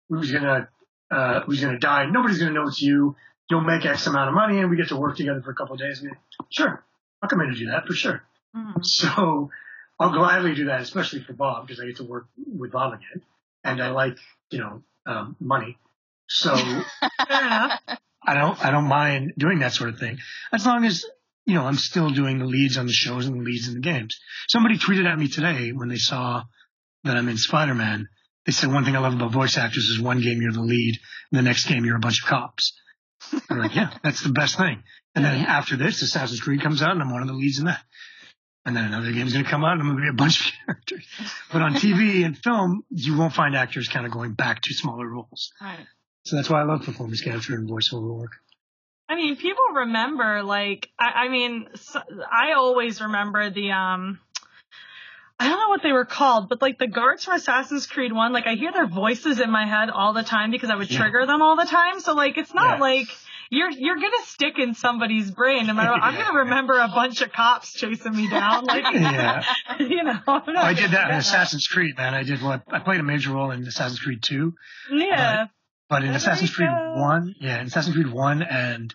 Who's 0.08 0.30
going 0.30 0.44
to 0.44 0.68
uh, 1.10 1.40
who's 1.42 1.60
going 1.60 1.74
to 1.74 1.78
die? 1.78 2.06
Nobody's 2.06 2.38
going 2.38 2.54
to 2.54 2.58
know 2.60 2.68
it's 2.68 2.80
you. 2.80 3.16
You'll 3.50 3.60
make 3.60 3.84
X 3.84 4.06
amount 4.06 4.28
of 4.28 4.34
money, 4.34 4.58
and 4.58 4.70
we 4.70 4.76
get 4.76 4.88
to 4.88 4.96
work 4.96 5.16
together 5.16 5.42
for 5.42 5.50
a 5.50 5.54
couple 5.54 5.74
of 5.74 5.80
days. 5.80 6.00
And 6.00 6.12
sure, 6.50 6.82
I'll 7.22 7.28
come 7.28 7.40
in 7.42 7.48
and 7.48 7.56
do 7.56 7.66
that 7.66 7.86
for 7.86 7.92
sure. 7.92 8.22
Mhm. 8.56 8.84
So 8.84 9.50
I'll 9.98 10.12
gladly 10.12 10.54
do 10.54 10.66
that, 10.66 10.80
especially 10.80 11.22
for 11.22 11.34
Bob, 11.34 11.66
because 11.66 11.80
I 11.80 11.86
get 11.86 11.96
to 11.96 12.04
work 12.04 12.26
with 12.36 12.72
Bob 12.72 12.94
again. 12.94 13.22
And 13.62 13.82
I 13.82 13.90
like, 13.90 14.16
you 14.50 14.58
know, 14.60 14.82
um, 15.06 15.36
money. 15.40 15.78
So. 16.28 16.54
I 18.26 18.32
don't, 18.32 18.64
I 18.64 18.70
don't 18.70 18.88
mind 18.88 19.34
doing 19.36 19.58
that 19.58 19.74
sort 19.74 19.90
of 19.90 19.98
thing. 19.98 20.18
As 20.52 20.64
long 20.64 20.84
as, 20.86 21.04
you 21.44 21.54
know, 21.54 21.66
I'm 21.66 21.76
still 21.76 22.08
doing 22.08 22.38
the 22.38 22.46
leads 22.46 22.78
on 22.78 22.86
the 22.86 22.92
shows 22.92 23.26
and 23.26 23.38
the 23.38 23.44
leads 23.44 23.68
in 23.68 23.74
the 23.74 23.80
games. 23.80 24.18
Somebody 24.48 24.78
tweeted 24.78 25.06
at 25.06 25.18
me 25.18 25.28
today 25.28 25.72
when 25.72 25.88
they 25.88 25.98
saw 25.98 26.44
that 27.04 27.16
I'm 27.16 27.28
in 27.28 27.36
Spider-Man. 27.36 28.08
They 28.46 28.52
said 28.52 28.72
one 28.72 28.84
thing 28.84 28.96
I 28.96 29.00
love 29.00 29.14
about 29.14 29.32
voice 29.32 29.56
actors 29.56 29.84
is 29.84 30.00
one 30.00 30.20
game 30.20 30.42
you're 30.42 30.52
the 30.52 30.60
lead, 30.60 30.98
and 31.30 31.38
the 31.38 31.42
next 31.42 31.66
game 31.66 31.84
you're 31.84 31.96
a 31.96 32.00
bunch 32.00 32.22
of 32.22 32.28
cops. 32.28 32.74
I'm 33.48 33.58
like, 33.58 33.74
yeah, 33.74 33.90
that's 34.02 34.22
the 34.22 34.32
best 34.32 34.56
thing. 34.56 34.82
And 35.14 35.24
then 35.24 35.46
after 35.46 35.76
this, 35.76 36.02
Assassin's 36.02 36.40
Creed 36.40 36.60
comes 36.60 36.82
out 36.82 36.90
and 36.90 37.00
I'm 37.00 37.12
one 37.12 37.22
of 37.22 37.28
the 37.28 37.34
leads 37.34 37.58
in 37.58 37.66
that. 37.66 37.82
And 38.66 38.74
then 38.74 38.84
another 38.84 39.12
game's 39.12 39.32
going 39.32 39.44
to 39.44 39.50
come 39.50 39.64
out 39.64 39.72
and 39.72 39.82
I'm 39.82 39.88
going 39.88 39.98
to 39.98 40.02
be 40.02 40.08
a 40.08 40.12
bunch 40.12 40.40
of 40.40 40.52
characters. 40.66 41.06
But 41.52 41.62
on 41.62 41.74
TV 41.74 42.24
and 42.24 42.36
film, 42.36 42.84
you 42.90 43.16
won't 43.16 43.32
find 43.32 43.54
actors 43.54 43.88
kind 43.88 44.06
of 44.06 44.12
going 44.12 44.32
back 44.34 44.62
to 44.62 44.74
smaller 44.74 45.08
roles. 45.08 45.52
Right. 45.60 45.86
So 46.24 46.36
that's 46.36 46.48
why 46.48 46.60
I 46.60 46.64
love 46.64 46.82
performance 46.82 47.20
capture 47.20 47.54
and 47.54 47.68
voiceover 47.68 48.14
work. 48.14 48.32
I 49.08 49.16
mean, 49.16 49.36
people 49.36 49.64
remember 49.74 50.42
like 50.42 50.88
I, 50.98 51.24
I 51.24 51.28
mean, 51.28 51.68
so, 51.74 52.00
I 52.32 52.52
always 52.56 53.02
remember 53.02 53.50
the 53.50 53.72
um. 53.72 54.18
I 55.38 55.48
don't 55.48 55.58
know 55.58 55.68
what 55.68 55.82
they 55.82 55.92
were 55.92 56.04
called, 56.04 56.48
but 56.48 56.62
like 56.62 56.78
the 56.78 56.86
guards 56.86 57.24
from 57.24 57.34
Assassin's 57.34 57.86
Creed 57.86 58.12
1, 58.12 58.32
like 58.32 58.46
I 58.46 58.54
hear 58.54 58.72
their 58.72 58.86
voices 58.86 59.40
in 59.40 59.50
my 59.50 59.66
head 59.66 59.90
all 59.90 60.12
the 60.12 60.22
time 60.22 60.50
because 60.50 60.70
I 60.70 60.76
would 60.76 60.90
Yeah. 60.90 60.98
trigger 61.00 61.26
them 61.26 61.42
all 61.42 61.56
the 61.56 61.64
time. 61.66 61.98
So 62.00 62.14
like 62.14 62.38
it's 62.38 62.54
not 62.54 62.76
Yeah. 62.78 62.80
like 62.80 63.08
you're 63.50 63.70
you're 63.70 63.96
gonna 63.96 64.24
stick 64.24 64.58
in 64.58 64.74
somebody's 64.74 65.30
brain 65.30 65.66
no 65.66 65.74
matter 65.74 65.90
what. 65.90 66.02
I'm 66.02 66.14
gonna 66.22 66.38
remember 66.40 66.78
a 66.78 66.86
bunch 66.88 67.20
of 67.20 67.32
cops 67.32 67.72
chasing 67.72 68.16
me 68.16 68.28
down. 68.28 68.64
Like 68.64 68.84
Yeah. 68.94 69.42
you 69.80 70.04
know. 70.04 70.20
I 70.26 70.72
did 70.74 70.92
that 70.92 71.10
in 71.10 71.16
Assassin's 71.16 71.66
Creed, 71.66 71.96
man. 71.96 72.14
I 72.14 72.22
did 72.22 72.40
what 72.40 72.62
I 72.68 72.78
played 72.78 73.00
a 73.00 73.04
major 73.04 73.32
role 73.32 73.50
in 73.50 73.66
Assassin's 73.66 73.98
Creed 74.00 74.22
2, 74.22 74.54
Yeah. 74.92 75.46
but 75.88 76.02
in 76.02 76.08
There 76.08 76.16
Assassin's 76.16 76.54
Creed. 76.54 76.68
1, 76.70 77.34
yeah, 77.40 77.60
in 77.60 77.66
Assassin's 77.66 77.96
Creed 77.96 78.08
1 78.12 78.42
and 78.42 78.94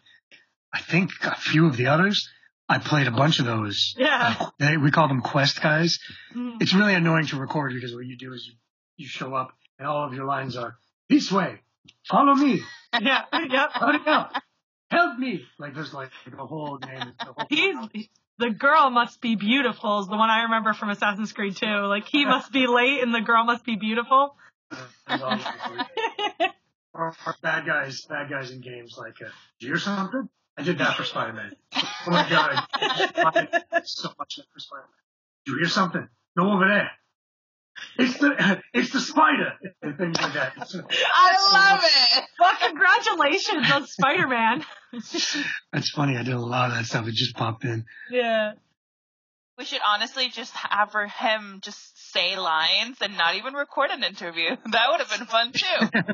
I 0.73 0.79
think 0.79 1.11
a 1.23 1.35
few 1.35 1.65
of 1.67 1.75
the 1.77 1.87
others, 1.87 2.29
I 2.69 2.77
played 2.77 3.07
a 3.07 3.11
bunch 3.11 3.39
of 3.39 3.45
those. 3.45 3.95
Yeah. 3.97 4.47
They, 4.59 4.77
we 4.77 4.91
call 4.91 5.07
them 5.07 5.21
quest 5.21 5.61
guys. 5.61 5.99
Mm. 6.35 6.61
It's 6.61 6.73
really 6.73 6.93
annoying 6.93 7.25
to 7.27 7.37
record 7.39 7.73
because 7.73 7.93
what 7.95 8.05
you 8.05 8.17
do 8.17 8.33
is 8.33 8.45
you, 8.45 8.53
you 8.97 9.07
show 9.07 9.33
up 9.33 9.53
and 9.79 9.87
all 9.87 10.05
of 10.05 10.13
your 10.13 10.25
lines 10.25 10.55
are, 10.57 10.75
this 11.09 11.31
way, 11.31 11.59
follow 12.07 12.35
me, 12.35 12.61
Yeah. 13.01 13.23
Yep. 13.33 13.69
hurry 13.73 13.99
up, 14.05 14.33
help 14.91 15.17
me. 15.17 15.45
Like 15.57 15.73
there's 15.73 15.93
like 15.93 16.11
the 16.29 16.45
whole 16.45 16.77
name. 16.85 17.13
The 17.17 17.25
whole 17.25 17.45
He's 17.93 18.07
the 18.37 18.49
girl 18.51 18.89
must 18.89 19.19
be 19.21 19.35
beautiful 19.35 19.99
is 20.01 20.07
the 20.07 20.15
one 20.15 20.29
I 20.29 20.43
remember 20.43 20.73
from 20.73 20.89
Assassin's 20.89 21.33
Creed 21.33 21.55
2. 21.57 21.65
Like 21.65 22.05
he 22.07 22.25
must 22.25 22.51
be 22.53 22.67
late 22.67 23.01
and 23.01 23.13
the 23.13 23.21
girl 23.21 23.43
must 23.45 23.65
be 23.65 23.75
beautiful. 23.75 24.35
There's 25.07 25.21
all 25.21 25.35
these- 25.35 25.45
or, 26.93 27.13
or 27.25 27.35
bad 27.41 27.65
guys, 27.65 28.05
bad 28.05 28.29
guys 28.29 28.51
in 28.51 28.61
games 28.61 28.95
like, 28.97 29.15
uh, 29.21 29.29
did 29.59 29.65
you 29.65 29.67
hear 29.69 29.77
something? 29.79 30.29
I 30.59 30.61
did 30.61 30.77
that 30.79 30.97
for 30.97 31.05
Spider-Man. 31.05 31.53
Oh 31.73 32.11
my 32.11 32.29
god, 32.29 32.67
I 32.73 33.47
did 33.73 33.87
so 33.87 34.09
much 34.19 34.35
that 34.35 34.45
for 34.53 34.59
Spider-Man. 34.59 34.89
Did 35.45 35.51
you 35.53 35.57
hear 35.59 35.69
something? 35.69 36.07
No 36.35 36.51
over 36.51 36.67
there. 36.67 36.91
It's 37.97 38.17
the, 38.17 38.61
it's 38.73 38.91
the 38.91 38.99
spider 38.99 39.53
and 39.81 39.97
things 39.97 40.19
like 40.21 40.33
that. 40.33 40.51
It's, 40.57 40.75
I 40.75 41.53
love 41.53 41.81
it. 41.81 42.23
well, 42.37 42.51
congratulations 42.59 43.71
on 43.71 43.87
Spider-Man. 43.87 44.65
that's 45.71 45.89
funny. 45.91 46.17
I 46.17 46.23
did 46.23 46.33
a 46.33 46.39
lot 46.39 46.71
of 46.71 46.75
that 46.75 46.85
stuff. 46.87 47.07
It 47.07 47.13
just 47.13 47.37
popped 47.37 47.63
in. 47.63 47.85
yeah. 48.11 48.53
We 49.59 49.65
should 49.65 49.81
honestly 49.85 50.29
just 50.29 50.53
have 50.55 50.93
her- 50.93 51.07
him 51.07 51.59
just 51.61 52.11
say 52.13 52.37
lines 52.37 52.97
and 53.01 53.17
not 53.17 53.35
even 53.35 53.53
record 53.53 53.91
an 53.91 54.03
interview. 54.05 54.55
That 54.71 54.89
would 54.89 55.01
have 55.01 55.09
been 55.19 55.27
fun 55.27 55.51
too. 55.51 56.13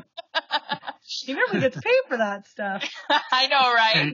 He 1.08 1.32
never 1.34 1.60
gets 1.60 1.76
paid 1.80 2.00
for 2.08 2.16
that 2.16 2.48
stuff. 2.48 2.82
I 3.32 3.46
know, 3.46 3.72
right? 3.72 4.12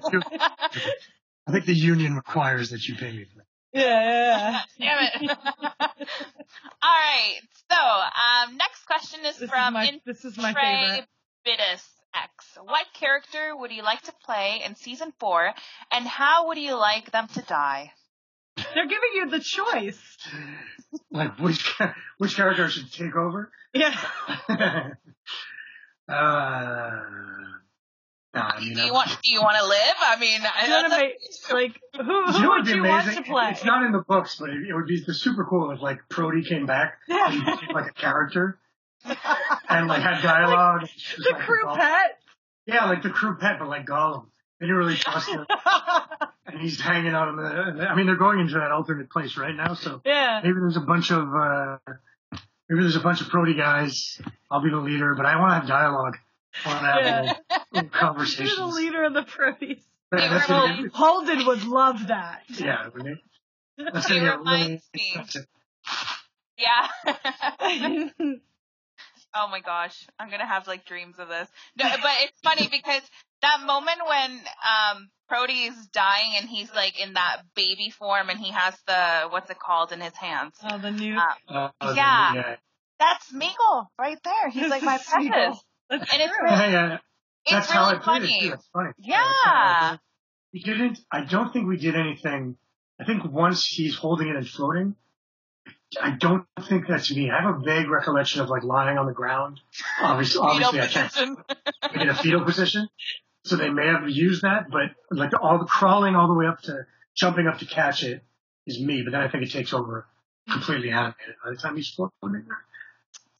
I 1.46 1.52
think 1.52 1.64
the 1.64 1.72
union 1.74 2.14
requires 2.14 2.68
that 2.70 2.86
you 2.86 2.94
pay 2.96 3.10
me 3.12 3.24
for 3.24 3.38
that. 3.38 3.46
Yeah, 3.72 4.60
yeah. 4.78 4.98
Damn 5.14 5.30
it. 5.30 5.38
All 5.80 5.96
right. 6.82 7.40
So, 7.70 7.78
um, 7.80 8.58
next 8.58 8.84
question 8.84 9.20
is 9.24 9.36
This 9.36 9.44
is 9.44 9.50
from 9.50 9.72
my 9.72 10.00
this 10.04 10.24
is 10.26 10.36
my 10.36 10.52
Trey 10.52 10.86
favorite. 10.86 11.08
Bitis 11.46 11.82
X. 12.14 12.58
What 12.62 12.84
character 12.92 13.56
would 13.56 13.72
you 13.72 13.82
like 13.82 14.02
to 14.02 14.12
play 14.26 14.60
in 14.66 14.76
season 14.76 15.14
four, 15.18 15.50
and 15.90 16.06
how 16.06 16.48
would 16.48 16.58
you 16.58 16.76
like 16.76 17.10
them 17.10 17.26
to 17.28 17.40
die? 17.40 17.92
They're 18.74 18.86
giving 18.86 19.10
you 19.14 19.28
the 19.30 19.40
choice. 19.40 20.00
Like 21.10 21.38
which 21.38 21.64
which 22.18 22.36
character 22.36 22.68
should 22.68 22.92
take 22.92 23.16
over? 23.16 23.50
Yeah. 23.74 23.94
uh, 26.08 27.00
nah, 28.34 28.58
you 28.60 28.74
Do 28.74 28.80
know. 28.80 28.86
you 28.86 28.92
want? 28.92 29.08
Do 29.22 29.32
you 29.32 29.40
want 29.40 29.56
to 29.58 29.66
live? 29.66 29.94
I 30.00 30.16
mean, 30.18 30.40
I- 30.42 30.66
You 30.66 30.72
wanna 30.72 30.88
that's 30.88 31.02
a- 31.50 31.54
make, 31.54 31.72
like 31.72 31.80
who, 31.96 32.12
You 32.12 32.32
who 32.32 32.32
know 32.32 32.40
would 32.40 32.48
what'd 32.48 32.64
be 32.66 32.72
you 32.72 32.82
want 32.84 33.14
to 33.16 33.22
play? 33.22 33.50
It's 33.50 33.64
not 33.64 33.84
in 33.84 33.92
the 33.92 34.00
books, 34.06 34.36
but 34.38 34.50
it, 34.50 34.62
it 34.68 34.74
would 34.74 34.86
be 34.86 35.02
super 35.12 35.44
cool 35.44 35.70
if 35.70 35.80
like 35.80 36.00
Brody 36.08 36.42
came 36.44 36.66
back 36.66 36.98
and 37.08 37.44
became 37.44 37.74
like 37.74 37.90
a 37.90 37.94
character 37.94 38.58
and 39.68 39.88
like 39.88 40.02
had 40.02 40.22
dialogue. 40.22 40.82
Just 40.82 41.16
the 41.18 41.30
like 41.32 41.42
crew 41.42 41.64
pet. 41.74 42.18
Yeah, 42.66 42.84
like 42.86 43.02
the 43.02 43.10
crew 43.10 43.36
pet, 43.36 43.58
but 43.58 43.68
like 43.68 43.86
Gollum. 43.86 44.26
They 44.62 44.68
didn't 44.68 44.76
really 44.78 44.94
trust 44.94 45.28
him, 45.28 45.44
and 46.46 46.60
he's 46.60 46.80
hanging 46.80 47.14
out 47.14 47.28
in 47.30 47.34
the. 47.36 47.42
I 47.88 47.96
mean, 47.96 48.06
they're 48.06 48.14
going 48.14 48.38
into 48.38 48.54
that 48.54 48.70
alternate 48.70 49.10
place 49.10 49.36
right 49.36 49.56
now, 49.56 49.74
so 49.74 50.00
yeah. 50.04 50.38
maybe 50.40 50.54
there's 50.60 50.76
a 50.76 50.80
bunch 50.80 51.10
of 51.10 51.26
uh, 51.34 51.78
maybe 52.68 52.82
there's 52.82 52.94
a 52.94 53.00
bunch 53.00 53.22
of 53.22 53.28
Brody 53.28 53.54
guys. 53.54 54.20
I'll 54.52 54.62
be 54.62 54.70
the 54.70 54.76
leader, 54.76 55.16
but 55.16 55.26
I 55.26 55.34
want 55.40 55.50
to 55.50 55.54
have 55.56 55.66
dialogue. 55.66 56.14
I 56.64 56.68
want 56.68 56.80
to 56.80 56.86
have 56.86 57.04
Yeah. 57.04 57.20
little, 57.72 57.90
little 58.22 58.46
You're 58.46 58.56
the 58.56 58.66
leader 58.72 59.02
of 59.02 59.14
the 59.14 59.24
Prodies. 59.24 59.82
Yeah, 60.12 60.28
that's 60.28 60.46
They 60.46 60.52
gonna 60.54 60.76
were 60.76 60.82
be- 60.84 60.90
Holden 60.94 61.46
would 61.46 61.64
love 61.64 62.06
that. 62.06 62.42
yeah, 62.50 62.84
wouldn't 62.86 63.18
it? 63.18 63.18
That's 63.92 64.08
It 64.08 64.20
reminds 64.20 64.84
really. 64.94 65.16
me. 65.16 65.24
Yeah. 66.56 68.34
oh 69.34 69.48
my 69.48 69.60
gosh, 69.60 70.06
I'm 70.18 70.30
gonna 70.30 70.46
have 70.46 70.66
like 70.66 70.84
dreams 70.84 71.16
of 71.18 71.28
this. 71.28 71.48
No, 71.76 71.84
but 71.90 72.10
it's 72.20 72.40
funny 72.42 72.68
because 72.68 73.02
that 73.42 73.60
moment 73.66 73.98
when 74.08 74.30
um 74.32 75.08
Brody 75.28 75.64
is 75.64 75.86
dying 75.92 76.34
and 76.38 76.48
he's 76.48 76.72
like 76.74 77.00
in 77.00 77.14
that 77.14 77.42
baby 77.56 77.90
form 77.90 78.28
and 78.28 78.38
he 78.38 78.52
has 78.52 78.74
the 78.86 79.28
what's 79.30 79.50
it 79.50 79.58
called 79.58 79.92
in 79.92 80.00
his 80.00 80.14
hands. 80.14 80.54
oh, 80.62 80.78
the 80.78 80.90
new. 80.90 81.16
Uh, 81.16 81.68
Uh, 81.80 81.92
Yeah. 81.94 82.34
yeah, 82.34 82.56
That's 82.98 83.32
Smeagol 83.32 83.86
right 83.98 84.18
there. 84.22 84.50
He's 84.50 84.68
like 84.68 84.82
my 84.82 84.98
This 84.98 85.08
precious. 85.08 85.64
That's 85.88 86.12
And 86.12 86.22
it's 86.22 86.36
true. 86.36 86.48
yeah, 86.50 86.66
yeah. 86.70 86.98
It's 87.44 87.52
That's 87.52 87.70
how 87.70 87.86
really 87.88 87.98
played 88.00 88.22
it 88.22 88.26
funny. 88.26 88.40
too. 88.40 88.50
That's 88.50 88.68
funny. 88.72 88.90
Yeah. 88.98 89.16
that's 89.18 89.44
I 89.44 89.88
played. 89.90 89.98
We 90.52 90.60
didn't. 90.60 90.98
I 91.10 91.24
don't 91.24 91.52
think 91.52 91.66
we 91.66 91.78
did 91.78 91.96
anything. 91.96 92.56
I 93.00 93.04
think 93.04 93.24
once 93.24 93.64
he's 93.66 93.96
holding 93.96 94.28
it 94.28 94.36
and 94.36 94.46
floating, 94.46 94.94
I 96.00 96.08
I 96.08 96.10
don't 96.18 96.46
think 96.68 96.86
that's 96.88 97.10
me. 97.14 97.30
I 97.30 97.42
have 97.42 97.56
a 97.56 97.58
vague 97.60 97.88
recollection 97.88 98.40
of 98.40 98.48
like 98.48 98.62
lying 98.62 98.98
on 98.98 99.06
the 99.06 99.12
ground. 99.12 99.60
Obviously, 100.00 100.40
obviously 100.42 100.80
I 100.80 100.86
can't 100.86 101.12
position. 101.12 101.36
in 102.00 102.08
a 102.08 102.14
fetal 102.14 102.44
position. 102.44 102.88
So 103.44 103.56
they 103.56 103.70
may 103.70 103.86
have 103.88 104.08
used 104.08 104.42
that, 104.42 104.70
but 104.70 104.90
like 105.10 105.32
all 105.40 105.58
the 105.58 105.64
crawling 105.64 106.14
all 106.16 106.28
the 106.28 106.34
way 106.34 106.46
up 106.46 106.60
to 106.62 106.86
jumping 107.16 107.46
up 107.48 107.58
to 107.58 107.66
catch 107.66 108.02
it 108.04 108.22
is 108.66 108.80
me. 108.80 109.02
But 109.02 109.12
then 109.12 109.20
I 109.20 109.28
think 109.28 109.44
it 109.44 109.50
takes 109.50 109.72
over 109.72 110.06
completely 110.50 110.90
animated 110.90 111.34
by 111.44 111.50
the 111.50 111.56
time 111.56 111.76
he's 111.76 111.90
floating 111.90 112.12
there. 112.22 112.44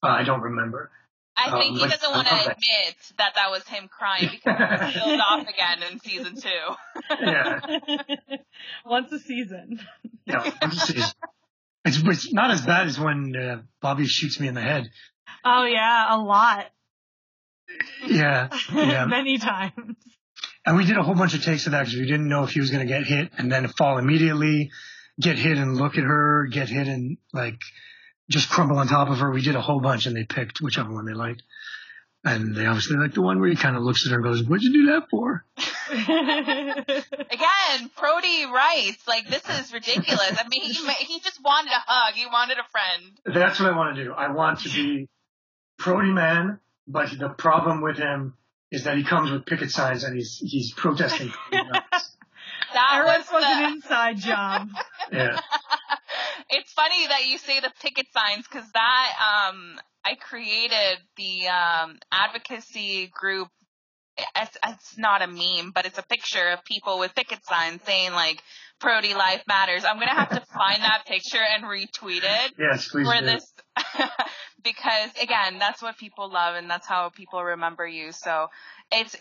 Uh, 0.03 0.09
I 0.09 0.25
don't 0.25 0.41
remember. 0.41 0.91
I 1.37 1.49
Um, 1.51 1.59
think 1.61 1.75
he 1.77 1.81
but 1.81 1.91
doesn't 1.91 2.11
want 2.11 2.27
to 2.29 2.35
love 2.35 2.45
that. 2.45 2.53
admit 2.59 2.97
that 3.19 3.35
that 3.37 3.51
was 3.51 3.67
him 3.67 3.89
crying 3.89 4.29
because 4.31 4.61
it 4.61 4.81
was 4.85 4.93
killed 4.93 5.21
off 5.21 5.49
again 5.49 5.83
in 5.91 5.99
season 6.01 6.37
two. 6.37 7.17
Yeah, 7.21 7.61
Once 8.85 9.11
a 9.13 9.19
season. 9.19 9.81
yeah. 10.27 10.51
I'm 10.61 10.71
just- 10.71 10.91
It's, 10.91 11.15
it's, 11.85 11.99
it's 12.03 12.33
not 12.33 12.51
as 12.51 12.65
bad 12.65 12.87
as 12.87 12.99
when 12.99 13.35
uh, 13.37 13.63
Bobbie 13.81 14.07
shoots 14.07 14.39
me 14.39 14.49
in 14.49 14.55
the 14.55 14.61
head. 14.61 14.91
Oh 15.45 15.65
yeah, 15.65 16.15
a 16.15 16.19
lot. 16.19 16.67
Yeah, 18.07 18.49
yeah. 18.73 19.05
Many 19.09 19.39
times. 19.39 19.97
And 20.65 20.77
we 20.77 20.85
did 20.85 20.97
a 20.97 21.03
whole 21.03 21.15
bunch 21.15 21.35
of 21.35 21.43
takes 21.43 21.67
of 21.67 21.73
that 21.73 21.87
because 21.87 21.99
we 21.99 22.07
didn't 22.07 22.29
know 22.29 22.45
if 22.45 22.51
he 22.51 22.61
was 22.61 22.71
going 22.71 22.87
to 22.87 22.93
get 22.93 23.05
hit 23.05 23.33
and 23.37 23.51
then 23.51 23.67
fall 23.67 23.99
immediately, 23.99 24.71
get 25.21 25.37
hit 25.37 25.59
and 25.59 25.77
look 25.77 25.99
at 25.99 26.05
her, 26.05 26.47
get 26.47 26.69
hit 26.69 26.87
and 26.87 27.19
like 27.33 27.59
just 28.31 28.49
crumble 28.49 28.79
on 28.79 28.87
top 28.87 29.09
of 29.09 29.19
her. 29.19 29.31
We 29.33 29.43
did 29.43 29.57
a 29.57 29.61
whole 29.61 29.81
bunch 29.81 30.07
and 30.07 30.15
they 30.15 30.25
picked 30.25 30.61
whichever 30.61 30.93
one 30.93 31.05
they 31.05 31.15
liked. 31.15 31.43
And 32.25 32.55
they 32.55 32.67
obviously 32.67 32.97
like 32.97 33.15
the 33.15 33.23
one 33.23 33.41
where 33.41 33.49
he 33.49 33.57
kind 33.57 33.77
of 33.77 33.83
looks 33.83 34.07
at 34.07 34.11
her 34.11 34.17
and 34.17 34.25
goes, 34.25 34.45
what'd 34.45 34.63
you 34.63 34.73
do 34.73 34.87
that 34.93 35.09
for? 35.11 35.45
Again, 35.91 37.91
Brody 37.99 38.47
writes 38.47 39.09
like 39.09 39.29
this 39.29 39.43
is 39.49 39.73
ridiculous. 39.73 40.39
I 40.39 40.47
mean, 40.49 40.63
he 40.63 40.73
he 40.73 41.21
just 41.21 41.43
wanted 41.43 41.73
a 41.73 41.83
hug. 41.85 42.15
He 42.15 42.27
wanted 42.27 42.59
a 42.59 42.65
friend. 42.71 43.19
That's 43.25 43.59
what 43.59 43.73
I 43.73 43.77
want 43.77 43.97
to 43.97 44.05
do. 44.05 44.13
I 44.13 44.31
want 44.31 44.61
to 44.61 44.69
be 44.69 45.09
Prody 45.79 46.13
man, 46.13 46.61
but 46.87 47.11
the 47.19 47.29
problem 47.29 47.83
with 47.83 47.99
him 47.99 48.35
is 48.71 48.85
that 48.85 48.97
he 48.97 49.05
comes 49.05 49.31
with 49.31 49.45
picket 49.45 49.71
signs 49.71 50.05
and 50.05 50.17
he's, 50.17 50.39
he's 50.39 50.73
protesting. 50.73 51.33
That 52.75 52.89
Our 52.95 53.05
was 53.05 53.27
was 53.31 53.45
an 53.47 53.73
inside 53.73 54.17
job. 54.17 54.69
yeah. 55.13 55.39
it's 56.49 56.73
funny 56.73 57.07
that 57.07 57.27
you 57.27 57.37
say 57.37 57.61
the 57.61 57.71
picket 57.83 58.07
signs 58.15 58.47
because 58.49 58.65
that 58.73 59.13
um 59.53 59.79
I 60.05 60.15
created 60.17 60.99
the 61.17 61.49
um 61.49 61.99
advocacy 62.11 63.11
group. 63.13 63.49
It's, 64.37 64.59
it's 64.67 64.99
not 64.99 65.23
a 65.23 65.27
meme, 65.27 65.73
but 65.75 65.87
it's 65.87 65.99
a 65.99 66.03
picture 66.03 66.51
of 66.51 66.65
people 66.65 66.99
with 66.99 67.15
picket 67.15 67.45
signs 67.47 67.83
saying 67.85 68.13
like 68.13 68.43
"Prody 68.81 69.15
life 69.15 69.43
matters." 69.49 69.85
I'm 69.85 69.99
gonna 69.99 70.15
have 70.15 70.31
to 70.31 70.41
find 70.55 70.83
that 70.83 71.07
picture 71.07 71.41
and 71.43 71.65
retweet 71.65 72.23
it 72.23 72.53
Yes, 72.59 72.89
please 72.89 73.09
for 73.09 73.19
do. 73.19 73.25
this 73.25 73.53
because 74.63 75.11
again, 75.21 75.59
that's 75.59 75.83
what 75.83 75.97
people 75.99 76.31
love 76.31 76.57
and 76.57 76.69
that's 76.69 76.87
how 76.87 77.09
people 77.09 77.43
remember 77.43 77.87
you. 77.87 78.13
So 78.13 78.49
it's 78.91 79.15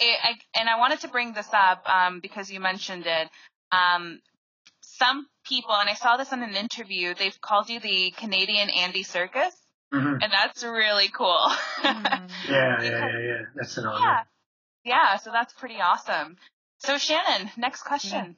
it, 0.00 0.18
I, 0.22 0.34
and 0.58 0.68
I 0.68 0.78
wanted 0.78 1.00
to 1.00 1.08
bring 1.08 1.32
this 1.32 1.48
up 1.52 1.82
um, 1.88 2.20
because 2.20 2.50
you 2.50 2.60
mentioned 2.60 3.04
it. 3.06 3.28
Um, 3.72 4.20
some 4.80 5.26
people, 5.44 5.74
and 5.74 5.88
I 5.88 5.94
saw 5.94 6.16
this 6.16 6.32
in 6.32 6.42
an 6.42 6.54
interview, 6.54 7.14
they've 7.14 7.40
called 7.40 7.68
you 7.68 7.80
the 7.80 8.12
Canadian 8.16 8.70
Andy 8.70 9.04
Serkis, 9.04 9.52
Mhm. 9.92 10.22
and 10.22 10.32
that's 10.32 10.62
really 10.62 11.08
cool. 11.08 11.50
Yeah, 11.82 12.28
yeah, 12.48 12.82
yeah, 12.82 13.18
yeah. 13.18 13.42
That's 13.54 13.76
an 13.78 13.86
honor. 13.86 14.04
yeah, 14.04 14.22
yeah. 14.84 15.16
So 15.16 15.30
that's 15.32 15.52
pretty 15.54 15.80
awesome. 15.80 16.36
So 16.78 16.98
Shannon, 16.98 17.50
next 17.56 17.82
question. 17.82 18.36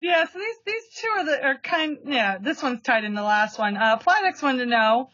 Yeah, 0.00 0.26
so 0.26 0.38
these 0.38 0.56
these 0.66 0.82
two 0.96 1.08
are 1.08 1.24
the 1.24 1.42
are 1.44 1.58
kind 1.58 1.98
yeah, 2.06 2.38
this 2.38 2.62
one's 2.62 2.82
tied 2.82 3.04
in 3.04 3.14
the 3.14 3.22
last 3.22 3.58
one. 3.58 3.76
Uh 3.76 3.98
Planex 3.98 4.42
wanted 4.42 4.64
to 4.64 4.70
know 4.70 5.10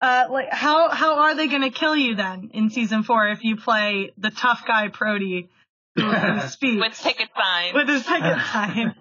uh 0.00 0.24
like 0.30 0.50
how 0.50 0.88
how 0.88 1.20
are 1.24 1.34
they 1.34 1.48
gonna 1.48 1.70
kill 1.70 1.94
you 1.94 2.14
then 2.14 2.50
in 2.54 2.70
season 2.70 3.02
four 3.02 3.28
if 3.28 3.44
you 3.44 3.56
play 3.56 4.12
the 4.16 4.30
tough 4.30 4.64
guy 4.66 4.88
Prody 4.88 5.50
who, 5.96 6.02
who 6.10 6.40
speaks 6.48 6.80
With 6.80 6.94
ticket 6.98 7.28
signs. 7.36 7.74
with 7.74 7.88
his 7.88 8.04
ticket 8.06 8.38
sign. 8.52 8.94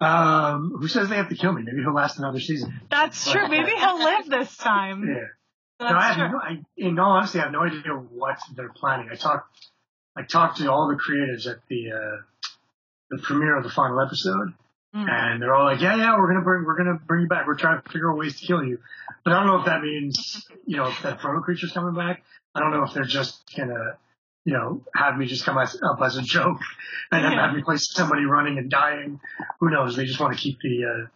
um, 0.00 0.76
who 0.78 0.88
says 0.88 1.08
they 1.08 1.16
have 1.16 1.28
to 1.28 1.36
kill 1.36 1.52
me? 1.52 1.62
Maybe 1.64 1.82
he'll 1.82 1.94
last 1.94 2.18
another 2.18 2.40
season. 2.40 2.80
That's 2.90 3.30
true. 3.30 3.48
Maybe 3.48 3.70
he'll 3.72 3.98
live 3.98 4.28
this 4.28 4.56
time. 4.56 5.06
Yeah. 5.06 5.14
That's 5.78 5.92
no, 5.92 5.98
I 5.98 6.12
have 6.12 6.16
true. 6.16 6.28
no, 6.30 6.38
I, 6.38 6.62
in 6.76 6.98
all 6.98 7.12
honesty, 7.12 7.40
I 7.40 7.42
have 7.44 7.52
no 7.52 7.62
idea 7.62 7.92
what 7.92 8.38
they're 8.54 8.72
planning. 8.74 9.08
I 9.10 9.16
talked, 9.16 9.48
I 10.16 10.22
talked 10.22 10.58
to 10.58 10.70
all 10.70 10.88
the 10.88 10.94
creatives 10.96 11.50
at 11.50 11.58
the, 11.68 11.92
uh, 11.92 12.22
the 13.10 13.18
premiere 13.22 13.56
of 13.56 13.64
the 13.64 13.70
final 13.70 14.00
episode, 14.00 14.54
Mm. 14.94 15.08
and 15.10 15.40
they're 15.42 15.54
all 15.54 15.64
like, 15.64 15.80
"Yeah, 15.80 15.96
yeah, 15.96 16.18
we're 16.18 16.26
gonna 16.28 16.42
bring, 16.44 16.64
we're 16.66 16.76
gonna 16.76 16.98
bring 17.06 17.22
you 17.22 17.26
back. 17.26 17.46
We're 17.46 17.54
trying 17.56 17.80
to 17.80 17.88
figure 17.88 18.10
out 18.12 18.18
ways 18.18 18.38
to 18.38 18.46
kill 18.46 18.62
you." 18.62 18.78
But 19.24 19.32
I 19.32 19.38
don't 19.38 19.46
know 19.46 19.58
if 19.60 19.64
that 19.64 19.80
means, 19.80 20.46
you 20.66 20.76
know, 20.76 20.88
if 20.88 21.00
that 21.00 21.18
proto 21.18 21.40
creature's 21.40 21.72
coming 21.72 21.94
back. 21.94 22.22
I 22.54 22.60
don't 22.60 22.72
know 22.72 22.82
if 22.84 22.92
they're 22.92 23.04
just 23.04 23.40
gonna, 23.56 23.96
you 24.44 24.52
know, 24.52 24.82
have 24.94 25.16
me 25.16 25.26
just 25.26 25.44
come 25.44 25.58
as, 25.58 25.80
up 25.82 26.00
as 26.02 26.16
a 26.16 26.22
joke, 26.22 26.58
and 27.12 27.24
then 27.24 27.32
Yeah. 27.32 27.46
have 27.46 27.56
me 27.56 27.62
play 27.62 27.76
somebody 27.76 28.24
running 28.24 28.58
and 28.58 28.70
dying. 28.70 29.20
Who 29.60 29.70
knows? 29.70 29.96
They 29.96 30.04
just 30.04 30.20
want 30.20 30.34
to 30.34 30.40
keep 30.40 30.58
the, 30.60 30.84
uh, 30.84 31.06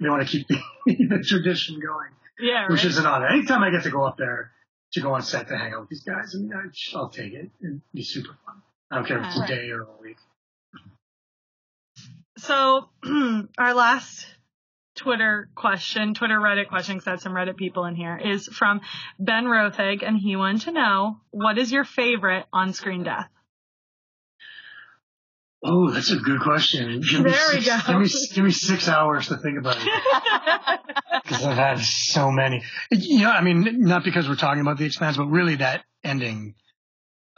they 0.00 0.08
want 0.08 0.26
to 0.26 0.28
keep 0.28 0.48
the, 0.48 0.56
the 0.86 1.24
tradition 1.26 1.80
going 1.80 2.10
Yeah, 2.38 2.68
which 2.70 2.84
is 2.84 2.98
an 2.98 3.06
honor. 3.06 3.26
Anytime 3.26 3.62
I 3.62 3.70
get 3.70 3.82
to 3.84 3.90
go 3.90 4.04
up 4.04 4.16
there 4.16 4.50
to 4.92 5.00
go 5.00 5.14
on 5.14 5.22
set 5.22 5.48
to 5.48 5.56
hang 5.56 5.72
out 5.74 5.80
with 5.80 5.88
these 5.90 6.04
guys, 6.04 6.34
I 6.34 6.38
mean, 6.38 6.52
I, 6.54 6.96
I'll 6.96 7.08
take 7.10 7.32
it. 7.32 7.50
It'd 7.62 7.80
be 7.92 8.02
super 8.02 8.36
fun. 8.46 8.62
I 8.90 8.96
don't 8.96 9.06
care 9.06 9.18
if 9.20 9.26
it's 9.26 9.38
a 9.38 9.46
day 9.46 9.70
or 9.70 9.82
a 9.82 9.86
week. 10.02 10.16
So 12.38 12.88
our 13.58 13.74
last 13.74 14.26
Twitter 14.96 15.48
question, 15.54 16.14
Twitter 16.14 16.38
Reddit 16.38 16.68
question, 16.68 16.96
because 16.96 17.06
I 17.06 17.10
had 17.12 17.20
some 17.20 17.32
Reddit 17.32 17.56
people 17.56 17.84
in 17.84 17.96
here, 17.96 18.16
is 18.16 18.46
from 18.46 18.80
Ben 19.18 19.44
Rothig, 19.44 20.06
and 20.06 20.16
he 20.16 20.36
wanted 20.36 20.62
to 20.62 20.72
know 20.72 21.20
what 21.30 21.58
is 21.58 21.72
your 21.72 21.84
favorite 21.84 22.46
on-screen 22.52 23.02
death? 23.02 23.28
Oh, 25.66 25.90
that's 25.90 26.10
a 26.10 26.16
good 26.16 26.40
question. 26.42 27.00
Give 27.00 27.22
me 27.22 27.30
There 27.30 27.48
we 27.54 27.62
six, 27.62 27.86
go. 27.86 27.92
Give 27.92 28.00
me, 28.02 28.08
give 28.34 28.44
me 28.44 28.50
six 28.50 28.86
hours 28.86 29.28
to 29.28 29.38
think 29.38 29.58
about 29.58 29.78
it 29.80 30.80
because 31.24 31.42
I've 31.42 31.56
had 31.56 31.80
so 31.80 32.30
many. 32.30 32.62
You 32.90 33.20
know, 33.20 33.30
I 33.30 33.40
mean, 33.40 33.80
not 33.80 34.04
because 34.04 34.28
we're 34.28 34.36
talking 34.36 34.60
about 34.60 34.76
the 34.76 34.84
expanse, 34.84 35.16
but 35.16 35.26
really 35.26 35.56
that 35.56 35.84
ending 36.04 36.54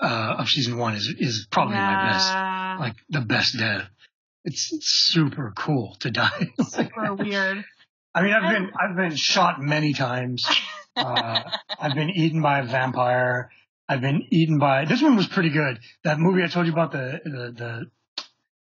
uh, 0.01 0.37
of 0.39 0.49
season 0.49 0.77
one 0.77 0.95
is 0.95 1.07
is 1.07 1.47
probably 1.51 1.77
my 1.77 2.11
best, 2.11 2.81
like 2.81 2.97
the 3.11 3.21
best 3.21 3.59
death. 3.59 3.89
It's, 4.47 4.73
it's 4.73 4.89
super 5.13 5.53
cool 5.57 5.97
to 6.01 6.11
die. 6.11 6.49
super 6.63 7.13
weird. 7.19 7.65
I 8.15 8.23
mean, 8.23 8.33
I've 8.33 8.51
been 8.55 8.71
I've 8.81 8.97
been 8.97 9.17
shot 9.17 9.61
many 9.61 9.93
times. 9.93 10.47
Uh, 10.99 11.43
I've 11.79 11.95
been 11.95 12.09
eaten 12.09 12.41
by 12.41 12.61
a 12.61 12.65
vampire. 12.65 13.51
I've 13.87 14.01
been 14.01 14.23
eaten 14.31 14.59
by. 14.59 14.87
This 14.87 15.03
one 15.03 15.15
was 15.15 15.27
pretty 15.27 15.51
good. 15.51 15.79
That 16.05 16.19
movie 16.19 16.43
I 16.43 16.47
told 16.47 16.65
you 16.65 16.73
about 16.73 16.91
the 16.91 17.21
the, 17.23 17.31
the 17.53 17.87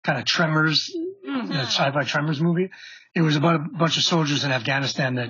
kind 0.04 0.20
of 0.20 0.26
Tremors, 0.26 0.92
Mhm. 1.26 1.48
the 1.48 1.62
sci-fi 1.62 2.04
Tremors 2.04 2.42
movie. 2.42 2.72
It 3.16 3.22
was 3.22 3.38
about 3.38 3.56
a 3.56 3.60
bunch 3.60 3.96
of 3.96 4.04
soldiers 4.04 4.44
in 4.44 4.52
Afghanistan 4.52 5.16
that 5.16 5.30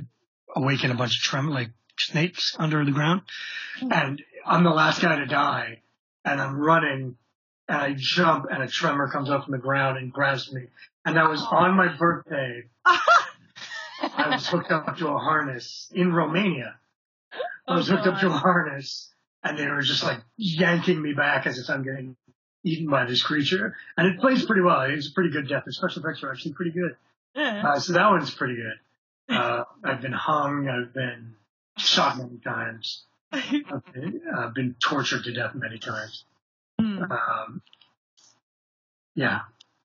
awaken 0.55 0.89
a 0.89 0.95
bunch 0.95 1.15
of 1.15 1.21
trem 1.21 1.47
like 1.51 1.69
snakes 1.99 2.55
under 2.57 2.83
the 2.83 2.91
ground, 2.91 3.21
and 3.81 4.19
I'm 4.43 4.63
the 4.63 4.71
last 4.71 4.99
guy 4.99 5.17
to 5.17 5.27
die, 5.27 5.81
and 6.25 6.41
I'm 6.41 6.55
running, 6.57 7.17
and 7.67 7.77
I 7.77 7.93
jump, 7.97 8.45
and 8.51 8.61
a 8.63 8.67
tremor 8.67 9.09
comes 9.09 9.29
up 9.29 9.43
from 9.45 9.51
the 9.53 9.57
ground 9.57 9.97
and 9.97 10.11
grabs 10.11 10.51
me, 10.51 10.67
and 11.05 11.17
that 11.17 11.29
was 11.29 11.41
on 11.41 11.75
my 11.75 11.95
birthday. 11.97 12.63
I 12.85 14.29
was 14.29 14.47
hooked 14.47 14.71
up 14.71 14.97
to 14.97 15.07
a 15.09 15.17
harness 15.17 15.89
in 15.93 16.13
Romania. 16.13 16.75
I 17.67 17.75
was 17.75 17.89
Oh, 17.89 17.95
hooked 17.95 18.07
up 18.07 18.19
to 18.21 18.27
a 18.27 18.31
harness, 18.31 19.11
and 19.43 19.57
they 19.57 19.67
were 19.67 19.81
just 19.81 20.03
like 20.03 20.19
yanking 20.37 21.01
me 21.01 21.13
back 21.13 21.47
as 21.47 21.57
if 21.57 21.69
I'm 21.69 21.83
getting 21.83 22.15
eaten 22.63 22.87
by 22.89 23.05
this 23.05 23.23
creature. 23.23 23.75
And 23.97 24.07
it 24.07 24.19
plays 24.19 24.45
pretty 24.45 24.61
well. 24.61 24.81
It 24.81 24.95
was 24.95 25.09
a 25.09 25.13
pretty 25.13 25.29
good 25.31 25.47
death. 25.47 25.63
The 25.65 25.73
special 25.73 26.03
effects 26.03 26.23
are 26.23 26.31
actually 26.31 26.53
pretty 26.53 26.71
good. 26.71 26.95
Yeah. 27.35 27.63
Uh, 27.67 27.79
so 27.79 27.93
that 27.93 28.09
one's 28.09 28.33
pretty 28.33 28.55
good. 28.55 28.73
Uh, 29.27 29.63
I've 29.83 30.01
been 30.01 30.13
hung. 30.13 30.69
I've 30.69 30.93
been 30.93 31.33
shot 31.79 32.19
many 32.19 32.37
times. 32.43 33.05
I've 33.31 33.51
been, 33.91 34.21
uh, 34.37 34.49
been 34.49 34.75
tortured 34.79 35.23
to 35.23 35.33
death 35.33 35.55
many 35.55 35.79
times. 35.79 36.25
Hmm. 36.79 37.03
Um, 37.03 37.61
yeah, 39.15 39.41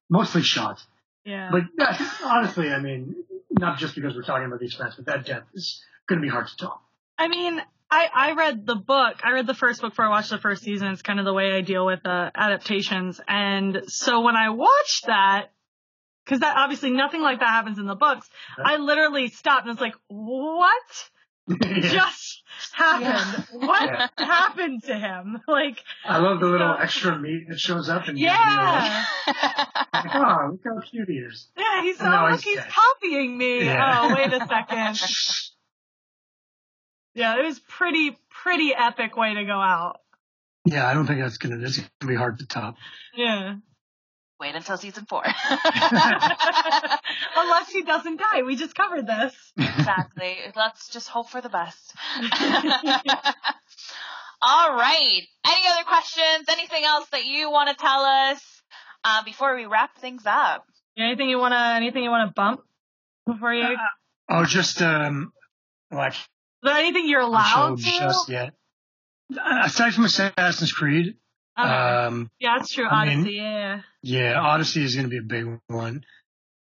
mostly 0.08 0.42
shot. 0.42 0.80
yeah. 1.24 1.50
But 1.52 1.62
yeah, 1.78 2.10
honestly, 2.24 2.70
I 2.70 2.80
mean, 2.80 3.16
not 3.50 3.78
just 3.78 3.94
because 3.94 4.14
we're 4.14 4.22
talking 4.22 4.46
about 4.46 4.60
the 4.60 4.66
Expanse, 4.66 4.96
but 4.96 5.06
that 5.06 5.26
death 5.26 5.44
is 5.54 5.82
going 6.08 6.20
to 6.20 6.24
be 6.24 6.30
hard 6.30 6.48
to 6.48 6.56
top. 6.56 6.82
I 7.18 7.28
mean, 7.28 7.60
I, 7.90 8.08
I 8.12 8.32
read 8.32 8.66
the 8.66 8.76
book. 8.76 9.16
I 9.22 9.32
read 9.32 9.46
the 9.46 9.54
first 9.54 9.80
book 9.80 9.92
before 9.92 10.06
I 10.06 10.08
watched 10.08 10.30
the 10.30 10.38
first 10.38 10.62
season. 10.62 10.88
It's 10.88 11.02
kind 11.02 11.18
of 11.18 11.24
the 11.24 11.34
way 11.34 11.52
I 11.52 11.60
deal 11.60 11.84
with 11.84 12.04
uh, 12.06 12.30
adaptations. 12.34 13.20
And 13.26 13.82
so 13.88 14.20
when 14.20 14.36
I 14.36 14.50
watched 14.50 15.06
that, 15.06 15.50
because 16.24 16.40
that 16.40 16.56
obviously 16.56 16.92
nothing 16.92 17.22
like 17.22 17.40
that 17.40 17.48
happens 17.48 17.78
in 17.78 17.86
the 17.86 17.96
books, 17.96 18.28
I 18.56 18.76
literally 18.76 19.28
stopped 19.28 19.66
and 19.66 19.74
was 19.74 19.80
like, 19.80 19.96
what? 20.08 21.10
Yeah. 21.50 21.80
just 21.80 22.42
happened? 22.72 23.46
What 23.52 23.82
Yeah. 23.90 24.08
happened 24.18 24.82
to 24.84 24.94
him? 24.98 25.40
Like, 25.48 25.82
I 26.04 26.18
love 26.18 26.40
the 26.40 26.46
little 26.46 26.74
So- 26.76 26.82
extra 26.82 27.18
meat 27.18 27.48
that 27.48 27.58
shows 27.58 27.88
up 27.88 28.06
and 28.08 28.18
yeah. 28.18 29.04
like, 29.26 30.14
oh, 30.14 30.48
look 30.52 30.60
how 30.64 30.80
cute 30.80 31.08
he 31.08 31.14
is. 31.18 31.48
Yeah, 31.56 31.82
he's 31.82 32.00
No, 32.00 32.06
oh, 32.06 32.26
he's 32.28 32.32
look, 32.36 32.44
he's 32.44 32.56
dead. 32.56 32.68
copying 32.70 33.36
me. 33.38 33.64
Yeah. 33.64 34.00
Oh, 34.02 34.14
wait 34.14 34.32
a 34.32 34.46
second. 34.46 35.00
Yeah, 37.12 37.38
it 37.40 37.44
was 37.44 37.58
pretty, 37.58 38.16
pretty 38.30 38.72
epic 38.72 39.16
way 39.16 39.34
to 39.34 39.44
go 39.44 39.60
out. 39.60 39.96
Yeah, 40.64 40.86
I 40.86 40.94
don't 40.94 41.06
think 41.08 41.20
that's 41.20 41.38
gonna 41.38 41.56
that's 41.58 41.78
gonna 41.78 42.08
be 42.12 42.14
hard 42.14 42.38
to 42.38 42.46
top. 42.46 42.76
Yeah. 43.14 43.56
Wait 44.40 44.54
until 44.54 44.78
season 44.78 45.04
four. 45.04 45.22
Unless 47.36 47.70
he 47.72 47.82
doesn't 47.82 48.18
die. 48.18 48.42
We 48.42 48.56
just 48.56 48.74
covered 48.74 49.06
this. 49.06 49.34
exactly. 49.58 50.36
Let's 50.56 50.88
just 50.88 51.08
hope 51.08 51.28
for 51.28 51.42
the 51.42 51.50
best. 51.50 51.94
All 54.42 54.74
right. 54.74 55.20
Any 55.46 55.68
other 55.70 55.84
questions? 55.86 56.46
Anything 56.48 56.84
else 56.84 57.06
that 57.10 57.26
you 57.26 57.50
want 57.50 57.68
to 57.68 57.74
tell 57.76 58.00
us 58.00 58.40
uh, 59.04 59.22
before 59.24 59.54
we 59.54 59.66
wrap 59.66 59.98
things 59.98 60.22
up? 60.24 60.64
Anything 60.96 61.28
you 61.28 61.38
wanna, 61.38 61.74
anything 61.76 62.02
you 62.02 62.10
wanna 62.10 62.32
bump 62.34 62.62
before 63.26 63.52
you? 63.52 63.76
Oh, 64.30 64.46
just 64.46 64.80
um, 64.80 65.32
like 65.92 66.12
Is 66.12 66.18
there 66.62 66.76
anything 66.76 67.06
you're 67.06 67.20
allowed 67.20 67.76
to? 67.76 67.82
just 67.82 68.30
yet. 68.30 68.54
Uh, 69.32 69.62
Aside 69.64 69.92
from 69.94 70.04
Assassin's 70.06 70.72
Creed, 70.72 71.06
Okay. 71.08 71.16
Um, 71.56 72.30
yeah, 72.38 72.56
that's 72.58 72.72
true. 72.72 72.86
I 72.86 73.06
mean- 73.06 73.20
Odyssey. 73.20 73.36
yeah. 73.36 73.80
yeah, 74.02 74.40
Odyssey 74.40 74.84
is 74.84 74.94
going 74.94 75.06
to 75.06 75.10
be 75.10 75.18
a 75.18 75.22
big 75.22 75.60
one. 75.68 76.04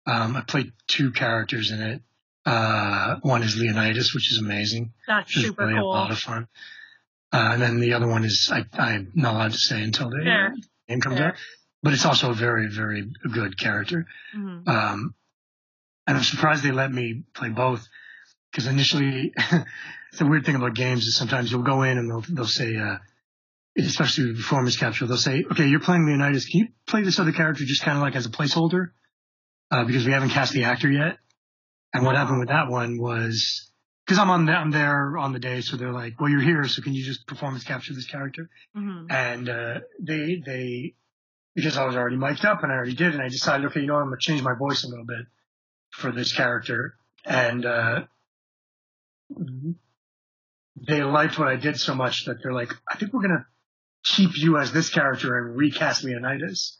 Um, 0.06 0.36
I 0.36 0.42
played 0.42 0.72
two 0.86 1.10
characters 1.12 1.70
in 1.70 1.80
it. 1.80 2.02
Uh, 2.44 3.16
one 3.22 3.42
is 3.42 3.56
Leonidas, 3.56 4.14
which 4.14 4.30
is 4.32 4.38
amazing. 4.38 4.92
That's 5.08 5.32
super 5.34 5.66
really 5.66 5.80
cool. 5.80 5.90
a 5.90 5.92
lot 5.92 6.10
of 6.12 6.18
fun. 6.18 6.46
Uh, 7.32 7.50
and 7.54 7.60
then 7.62 7.80
the 7.80 7.92
other 7.94 8.06
one 8.06 8.24
is 8.24 8.48
I, 8.52 8.64
I'm 8.80 9.10
not 9.14 9.34
allowed 9.34 9.52
to 9.52 9.58
say 9.58 9.82
until 9.82 10.10
the 10.10 10.20
Fair. 10.22 10.54
name 10.88 11.00
comes 11.00 11.18
Fair. 11.18 11.28
out. 11.30 11.34
But 11.82 11.92
it's 11.92 12.06
also 12.06 12.30
a 12.30 12.34
very, 12.34 12.68
very 12.68 13.10
good 13.32 13.58
character. 13.58 14.06
Mhm. 14.34 14.66
Um, 14.68 15.14
and 16.06 16.16
I'm 16.16 16.22
surprised 16.22 16.62
they 16.62 16.70
let 16.70 16.92
me 16.92 17.24
play 17.34 17.48
both 17.48 17.84
because 18.52 18.68
initially, 18.68 19.32
the 20.18 20.26
weird 20.26 20.46
thing 20.46 20.54
about 20.54 20.74
games 20.74 21.04
is 21.06 21.16
sometimes 21.16 21.50
you'll 21.50 21.62
go 21.64 21.82
in 21.82 21.98
and 21.98 22.08
they'll 22.08 22.24
they'll 22.28 22.46
say, 22.46 22.76
uh, 22.76 22.98
especially 23.76 24.26
with 24.28 24.36
performance 24.36 24.76
capture, 24.76 25.06
they'll 25.06 25.16
say, 25.16 25.44
"Okay, 25.50 25.66
you're 25.66 25.80
playing 25.80 26.06
Leonidas. 26.06 26.46
Can 26.46 26.60
you 26.60 26.68
play 26.86 27.02
this 27.02 27.18
other 27.18 27.32
character 27.32 27.64
just 27.64 27.82
kind 27.82 27.96
of 27.96 28.02
like 28.02 28.16
as 28.16 28.26
a 28.26 28.30
placeholder?" 28.30 28.90
Uh, 29.70 29.84
because 29.84 30.06
we 30.06 30.12
haven't 30.12 30.30
cast 30.30 30.52
the 30.52 30.64
actor 30.64 30.90
yet. 30.90 31.18
And 31.92 32.04
what 32.04 32.14
happened 32.16 32.38
with 32.38 32.48
that 32.48 32.68
one 32.68 32.98
was 32.98 33.70
because 34.06 34.18
I'm 34.18 34.30
on 34.30 34.44
the, 34.46 34.52
I'm 34.52 34.70
there 34.70 35.16
on 35.18 35.32
the 35.32 35.38
day, 35.40 35.60
so 35.60 35.76
they're 35.76 35.92
like, 35.92 36.20
"Well, 36.20 36.30
you're 36.30 36.40
here, 36.40 36.66
so 36.68 36.82
can 36.82 36.94
you 36.94 37.04
just 37.04 37.26
performance 37.26 37.64
capture 37.64 37.92
this 37.94 38.06
character?" 38.06 38.48
Mhm. 38.76 39.06
and 39.10 39.48
uh, 39.48 39.80
they 40.00 40.42
they 40.44 40.94
because 41.54 41.76
I 41.78 41.84
was 41.84 41.96
already 41.96 42.16
mic'd 42.16 42.44
up 42.44 42.62
and 42.62 42.70
I 42.70 42.74
already 42.76 42.94
did, 42.94 43.14
and 43.14 43.22
I 43.22 43.28
decided, 43.28 43.66
okay, 43.66 43.80
you 43.80 43.86
know, 43.86 43.94
what, 43.94 44.00
I'm 44.02 44.08
gonna 44.08 44.18
change 44.20 44.42
my 44.42 44.54
voice 44.54 44.84
a 44.84 44.88
little 44.88 45.06
bit 45.06 45.26
for 45.90 46.12
this 46.12 46.32
character, 46.34 46.96
and 47.24 47.64
uh, 47.64 48.04
they 50.86 51.02
liked 51.02 51.38
what 51.38 51.48
I 51.48 51.56
did 51.56 51.78
so 51.80 51.94
much 51.94 52.26
that 52.26 52.42
they're 52.42 52.52
like, 52.52 52.72
I 52.90 52.96
think 52.96 53.12
we're 53.12 53.22
gonna 53.22 53.46
keep 54.14 54.36
you 54.36 54.58
as 54.58 54.72
this 54.72 54.88
character 54.90 55.36
and 55.38 55.56
recast 55.56 56.04
Leonidas. 56.04 56.78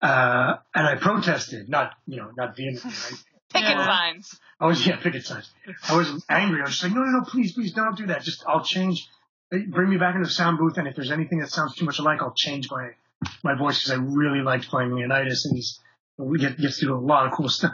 Uh, 0.00 0.54
and 0.74 0.86
I 0.86 0.94
protested, 0.96 1.68
not 1.68 1.92
you 2.06 2.16
know, 2.18 2.30
not 2.36 2.56
vehemently. 2.56 2.90
Right? 2.90 3.24
Picket 3.52 3.70
Yeah. 3.70 3.86
signs. 3.86 4.38
I 4.60 4.66
was 4.66 4.86
yeah, 4.86 4.96
picket 4.96 5.24
signs. 5.24 5.50
I 5.88 5.96
was 5.96 6.24
angry. 6.28 6.60
I 6.60 6.64
was 6.64 6.72
just 6.72 6.82
like, 6.82 6.92
no, 6.92 7.02
no, 7.02 7.18
no, 7.20 7.24
please, 7.24 7.54
please, 7.54 7.72
don't 7.72 7.96
do 7.96 8.06
that. 8.06 8.22
Just 8.22 8.44
I'll 8.46 8.64
change. 8.64 9.08
Bring 9.50 9.88
me 9.88 9.96
back 9.96 10.14
into 10.14 10.26
the 10.26 10.32
sound 10.32 10.58
booth, 10.58 10.76
and 10.76 10.86
if 10.86 10.94
there's 10.94 11.10
anything 11.10 11.38
that 11.38 11.50
sounds 11.50 11.74
too 11.74 11.86
much 11.86 11.98
alike, 11.98 12.20
I'll 12.20 12.34
change 12.36 12.68
my 12.70 12.90
my 13.42 13.54
voice 13.54 13.78
because 13.78 13.92
I 13.92 14.02
really 14.02 14.42
liked 14.42 14.68
playing 14.68 14.92
Leonidas, 14.94 15.46
and 15.46 15.56
he's 15.56 15.80
we 16.18 16.38
get 16.38 16.58
gets 16.58 16.80
to 16.80 16.86
do 16.86 16.94
a 16.94 16.98
lot 17.00 17.26
of 17.26 17.32
cool 17.32 17.48
stuff. 17.58 17.72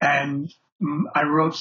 And 0.00 0.50
mm, 0.80 1.02
I 1.14 1.24
wrote 1.24 1.58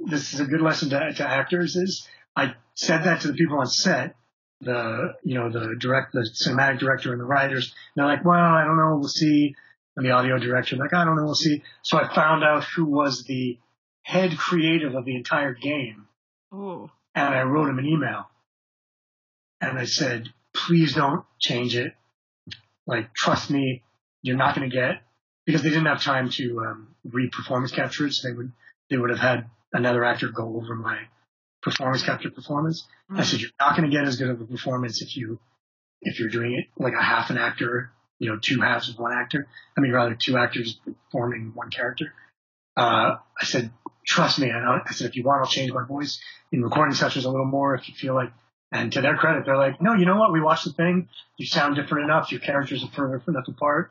this 0.00 0.34
is 0.34 0.40
a 0.40 0.44
good 0.44 0.60
lesson 0.60 0.90
to, 0.90 1.12
to 1.14 1.26
actors 1.26 1.74
is 1.76 2.06
I 2.36 2.54
said 2.74 3.04
that 3.04 3.22
to 3.22 3.28
the 3.28 3.34
people 3.34 3.58
on 3.60 3.66
set, 3.66 4.14
the 4.60 5.14
you 5.22 5.34
know 5.34 5.50
the 5.50 5.76
direct 5.78 6.12
the 6.12 6.28
cinematic 6.34 6.78
director 6.78 7.12
and 7.12 7.20
the 7.20 7.24
writers. 7.24 7.66
And 7.66 8.02
they're 8.02 8.12
like, 8.12 8.24
well, 8.24 8.38
I 8.38 8.64
don't 8.64 8.76
know, 8.76 8.96
we'll 8.96 9.08
see. 9.08 9.54
And 9.96 10.06
the 10.06 10.12
audio 10.12 10.38
director, 10.38 10.76
like, 10.76 10.94
I 10.94 11.04
don't 11.04 11.16
know, 11.16 11.24
we'll 11.24 11.34
see. 11.34 11.64
So 11.82 11.98
I 11.98 12.12
found 12.14 12.44
out 12.44 12.62
who 12.62 12.84
was 12.84 13.24
the 13.24 13.58
head 14.02 14.36
creative 14.38 14.94
of 14.94 15.04
the 15.04 15.16
entire 15.16 15.54
game, 15.54 16.06
Ooh. 16.54 16.88
and 17.16 17.34
I 17.34 17.42
wrote 17.42 17.68
him 17.68 17.80
an 17.80 17.86
email, 17.86 18.26
and 19.60 19.76
I 19.76 19.86
said, 19.86 20.28
please 20.54 20.94
don't 20.94 21.24
change 21.40 21.74
it. 21.74 21.94
Like, 22.86 23.12
trust 23.12 23.50
me, 23.50 23.82
you're 24.22 24.36
not 24.36 24.54
going 24.54 24.70
to 24.70 24.74
get 24.74 25.02
because 25.46 25.62
they 25.62 25.68
didn't 25.68 25.86
have 25.86 26.02
time 26.02 26.30
to 26.30 26.60
um, 26.60 26.94
re-performance 27.04 27.72
capture 27.72 28.06
it. 28.06 28.12
So 28.12 28.28
they 28.28 28.34
would 28.34 28.52
they 28.90 28.96
would 28.96 29.10
have 29.10 29.18
had 29.18 29.50
another 29.72 30.04
actor 30.04 30.28
go 30.28 30.56
over 30.56 30.74
my 30.74 30.98
performance 31.62 32.02
capture 32.02 32.30
performance. 32.30 32.86
I 33.10 33.24
said, 33.24 33.40
you're 33.40 33.50
not 33.58 33.76
going 33.76 33.90
to 33.90 33.96
get 33.96 34.06
as 34.06 34.16
good 34.16 34.28
of 34.28 34.40
a 34.40 34.44
performance 34.44 35.02
if 35.02 35.16
you 35.16 35.38
if 36.00 36.20
you're 36.20 36.28
doing 36.28 36.52
it 36.54 36.66
like 36.80 36.92
a 36.92 37.02
half 37.02 37.30
an 37.30 37.38
actor, 37.38 37.90
you 38.18 38.30
know, 38.30 38.38
two 38.40 38.60
halves 38.60 38.88
of 38.88 38.98
one 38.98 39.12
actor. 39.12 39.48
I 39.76 39.80
mean, 39.80 39.92
rather 39.92 40.14
two 40.14 40.36
actors 40.36 40.78
performing 41.10 41.52
one 41.54 41.70
character. 41.70 42.12
Uh, 42.76 43.16
I 43.40 43.44
said, 43.44 43.70
trust 44.06 44.38
me. 44.38 44.48
And 44.48 44.64
I, 44.64 44.80
I 44.86 44.92
said, 44.92 45.08
if 45.08 45.16
you 45.16 45.24
want, 45.24 45.40
I'll 45.40 45.50
change 45.50 45.72
my 45.72 45.84
voice 45.84 46.20
in 46.52 46.62
recording 46.62 46.94
sessions 46.94 47.24
a 47.24 47.30
little 47.30 47.46
more 47.46 47.74
if 47.74 47.88
you 47.88 47.94
feel 47.94 48.14
like. 48.14 48.30
And 48.70 48.92
to 48.92 49.00
their 49.00 49.16
credit, 49.16 49.46
they're 49.46 49.56
like, 49.56 49.80
no, 49.80 49.94
you 49.94 50.04
know 50.04 50.18
what? 50.18 50.32
We 50.32 50.40
watched 50.40 50.66
the 50.66 50.72
thing. 50.72 51.08
You 51.38 51.46
sound 51.46 51.76
different 51.76 52.04
enough. 52.04 52.30
Your 52.30 52.40
characters 52.40 52.84
are 52.84 52.90
further 52.94 53.22
enough 53.26 53.48
apart. 53.48 53.90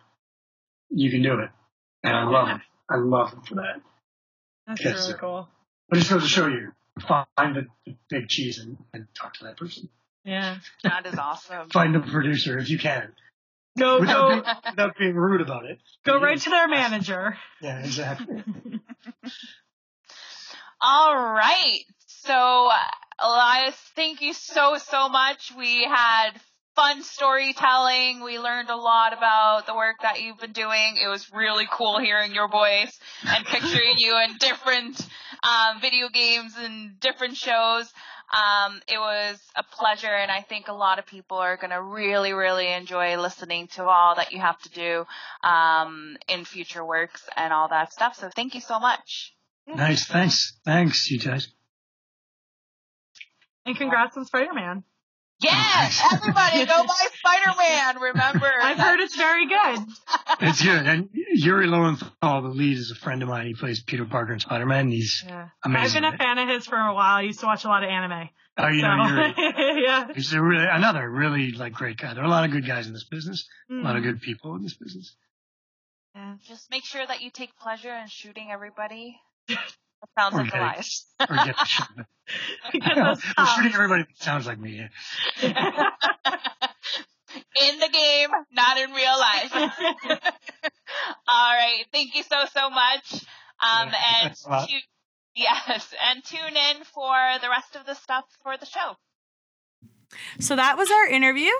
You 0.90 1.10
can 1.10 1.24
do 1.24 1.40
it. 1.40 1.50
And 2.04 2.16
I 2.16 2.24
love 2.30 2.48
them. 2.48 2.62
I 2.90 2.96
love 2.98 3.32
them 3.32 3.42
for 3.42 3.56
that. 3.56 3.82
That's 4.68 4.86
really 4.86 5.20
cool. 5.20 5.50
But 5.90 5.98
it 5.98 6.02
just 6.02 6.12
goes 6.12 6.24
to 6.24 6.30
show 6.30 6.48
you, 6.48 6.74
find 7.02 7.56
the, 7.56 7.66
the 7.86 7.96
big 8.10 8.28
cheese 8.28 8.60
and, 8.60 8.78
and 8.94 9.08
talk 9.14 9.34
to 9.36 9.46
that 9.46 9.58
person. 9.58 9.90
Yeah. 10.24 10.58
That 10.84 11.06
is 11.06 11.18
awesome. 11.18 11.70
Find 11.70 11.96
a 11.96 12.00
producer 12.02 12.58
if 12.58 12.70
you 12.70 12.78
can. 12.78 13.14
Go 13.78 14.00
Without, 14.00 14.16
go 14.16 14.30
being, 14.30 14.56
without 14.72 14.98
being 14.98 15.16
rude 15.16 15.42
about 15.42 15.66
it. 15.66 15.80
go 16.04 16.20
right 16.20 16.40
to 16.40 16.50
their 16.50 16.68
manager. 16.68 17.38
Yeah, 17.62 17.80
exactly. 17.80 18.44
All 20.82 21.16
right. 21.16 21.80
So, 22.08 22.70
Elias, 23.20 23.76
thank 23.96 24.22
you 24.22 24.34
so, 24.34 24.78
so 24.78 25.10
much. 25.10 25.52
We 25.58 25.84
had 25.84 26.32
fun 26.76 27.02
storytelling. 27.04 28.24
We 28.24 28.38
learned 28.40 28.70
a 28.70 28.76
lot 28.76 29.14
about 29.14 29.66
the 29.66 29.76
work 29.76 29.98
that 30.02 30.22
you've 30.22 30.38
been 30.40 30.52
doing. 30.52 30.98
It 31.04 31.08
was 31.08 31.32
really 31.34 31.68
cool 31.72 32.00
hearing 32.00 32.34
your 32.34 32.48
voice 32.50 33.00
and 33.28 33.46
picturing 33.46 33.96
you 33.98 34.16
in 34.18 34.38
different 34.38 35.08
um, 35.44 35.82
video 35.82 36.10
games 36.10 36.54
and 36.58 37.00
different 37.00 37.38
shows. 37.38 37.92
Um, 38.30 38.82
it 38.90 38.98
was 38.98 39.40
a 39.56 39.64
pleasure, 39.64 40.14
and 40.14 40.30
I 40.30 40.42
think 40.42 40.68
a 40.68 40.74
lot 40.74 41.00
of 41.00 41.06
people 41.06 41.38
are 41.38 41.56
going 41.56 41.70
to 41.70 41.82
really, 41.82 42.34
really 42.34 42.72
enjoy 42.72 43.18
listening 43.18 43.68
to 43.76 43.86
all 43.86 44.16
that 44.16 44.34
you 44.34 44.40
have 44.40 44.60
to 44.64 44.70
do 44.70 45.06
um, 45.48 46.18
in 46.28 46.44
future 46.44 46.84
works 46.84 47.24
and 47.38 47.54
all 47.54 47.70
that 47.70 47.94
stuff. 47.94 48.16
So, 48.16 48.30
thank 48.36 48.54
you 48.54 48.62
so 48.62 48.80
much. 48.80 49.34
Nice. 49.66 50.06
Thanks. 50.06 50.58
Thanks, 50.66 51.10
you 51.10 51.20
guys. 51.20 51.48
And 53.66 53.78
congrats 53.78 54.16
on 54.18 54.26
Spider 54.26 54.54
Man. 54.54 54.84
Yes, 55.40 56.02
everybody 56.14 56.66
go 56.66 56.84
buy 56.86 57.08
Spider-Man. 57.20 58.02
Remember, 58.02 58.52
I've 58.62 58.78
heard 58.80 59.00
it's 59.00 59.16
very 59.16 59.48
good. 59.48 59.80
It's 60.42 60.62
good. 60.64 60.86
And 60.88 61.10
Yuri 61.14 61.68
Lowenthal, 61.68 62.10
the 62.22 62.50
lead, 62.50 62.78
is 62.78 62.92
a 62.92 62.96
friend 62.96 63.22
of 63.22 63.30
mine. 63.30 63.46
He 63.48 63.54
plays 63.54 63.82
Peter 63.84 64.06
Parker 64.06 64.34
in 64.34 64.40
Spider-Man. 64.40 64.90
He's 64.90 65.24
Yeah. 65.28 65.50
amazing. 65.64 66.04
I've 66.04 66.12
been 66.14 66.22
a 66.22 66.24
fan 66.24 66.38
of 66.40 66.50
his 66.50 66.66
for 66.66 66.76
a 66.78 66.94
while. 66.94 67.18
I 67.18 67.22
used 67.22 67.40
to 67.42 67.46
watch 67.46 67.66
a 67.66 67.68
lot 67.68 67.84
of 67.84 67.90
anime. 67.90 68.30
Oh, 68.58 68.68
you 68.70 68.82
know, 68.82 69.06
Yuri. 69.08 69.34
yeah. 69.84 70.08
He's 70.16 70.34
a 70.34 70.42
really 70.42 70.66
another 70.68 71.08
really 71.08 71.52
like 71.52 71.74
great 71.74 71.98
guy. 71.98 72.16
There 72.16 72.24
are 72.24 72.28
a 72.28 72.30
lot 72.30 72.44
of 72.46 72.50
good 72.52 72.66
guys 72.66 72.88
in 72.88 72.94
this 72.94 73.04
business. 73.06 73.48
A 73.70 73.74
lot 73.76 73.94
Mm. 73.94 73.98
of 73.98 74.04
good 74.04 74.22
people 74.22 74.56
in 74.56 74.64
this 74.64 74.76
business. 74.76 75.16
Yeah. 76.16 76.36
just 76.48 76.72
make 76.72 76.84
sure 76.84 77.06
that 77.06 77.22
you 77.22 77.30
take 77.30 77.56
pleasure 77.60 77.94
in 77.94 78.08
shooting 78.08 78.50
everybody. 78.52 79.20
That 80.02 80.10
sounds 80.22 80.36
like 80.36 80.48
Okay. 80.48 80.60
Elias. 80.60 81.06
Or 81.20 81.36
get 81.36 81.56
the 81.58 81.66
shit. 81.66 81.88
Get 82.74 82.96
those 82.96 83.22
We're 83.38 83.46
shooting 83.56 83.74
everybody 83.74 84.04
that 84.04 84.22
sounds 84.22 84.46
like 84.46 84.60
me. 84.60 84.88
In 87.62 87.80
the 87.80 87.90
game, 87.92 88.30
not 88.52 88.78
in 88.78 88.92
real 88.92 89.20
life. 89.20 89.52
All 89.54 91.54
right, 91.54 91.84
thank 91.94 92.16
you 92.16 92.24
so 92.24 92.46
so 92.52 92.70
much. 92.70 93.14
Um, 93.62 93.90
Yeah, 93.90 93.94
and 93.94 93.94
thanks 94.24 94.46
a 94.46 94.50
lot. 94.50 94.70
tu- 94.70 94.78
yes, 95.36 95.94
and 96.10 96.24
tune 96.24 96.56
in 96.56 96.84
for 96.84 97.16
the 97.42 97.50
rest 97.50 97.76
of 97.76 97.86
the 97.86 97.94
stuff 97.96 98.26
for 98.44 98.58
the 98.58 98.66
show. 98.66 98.96
So 100.40 100.56
that 100.56 100.78
was 100.78 100.90
our 100.90 101.08
interview 101.08 101.52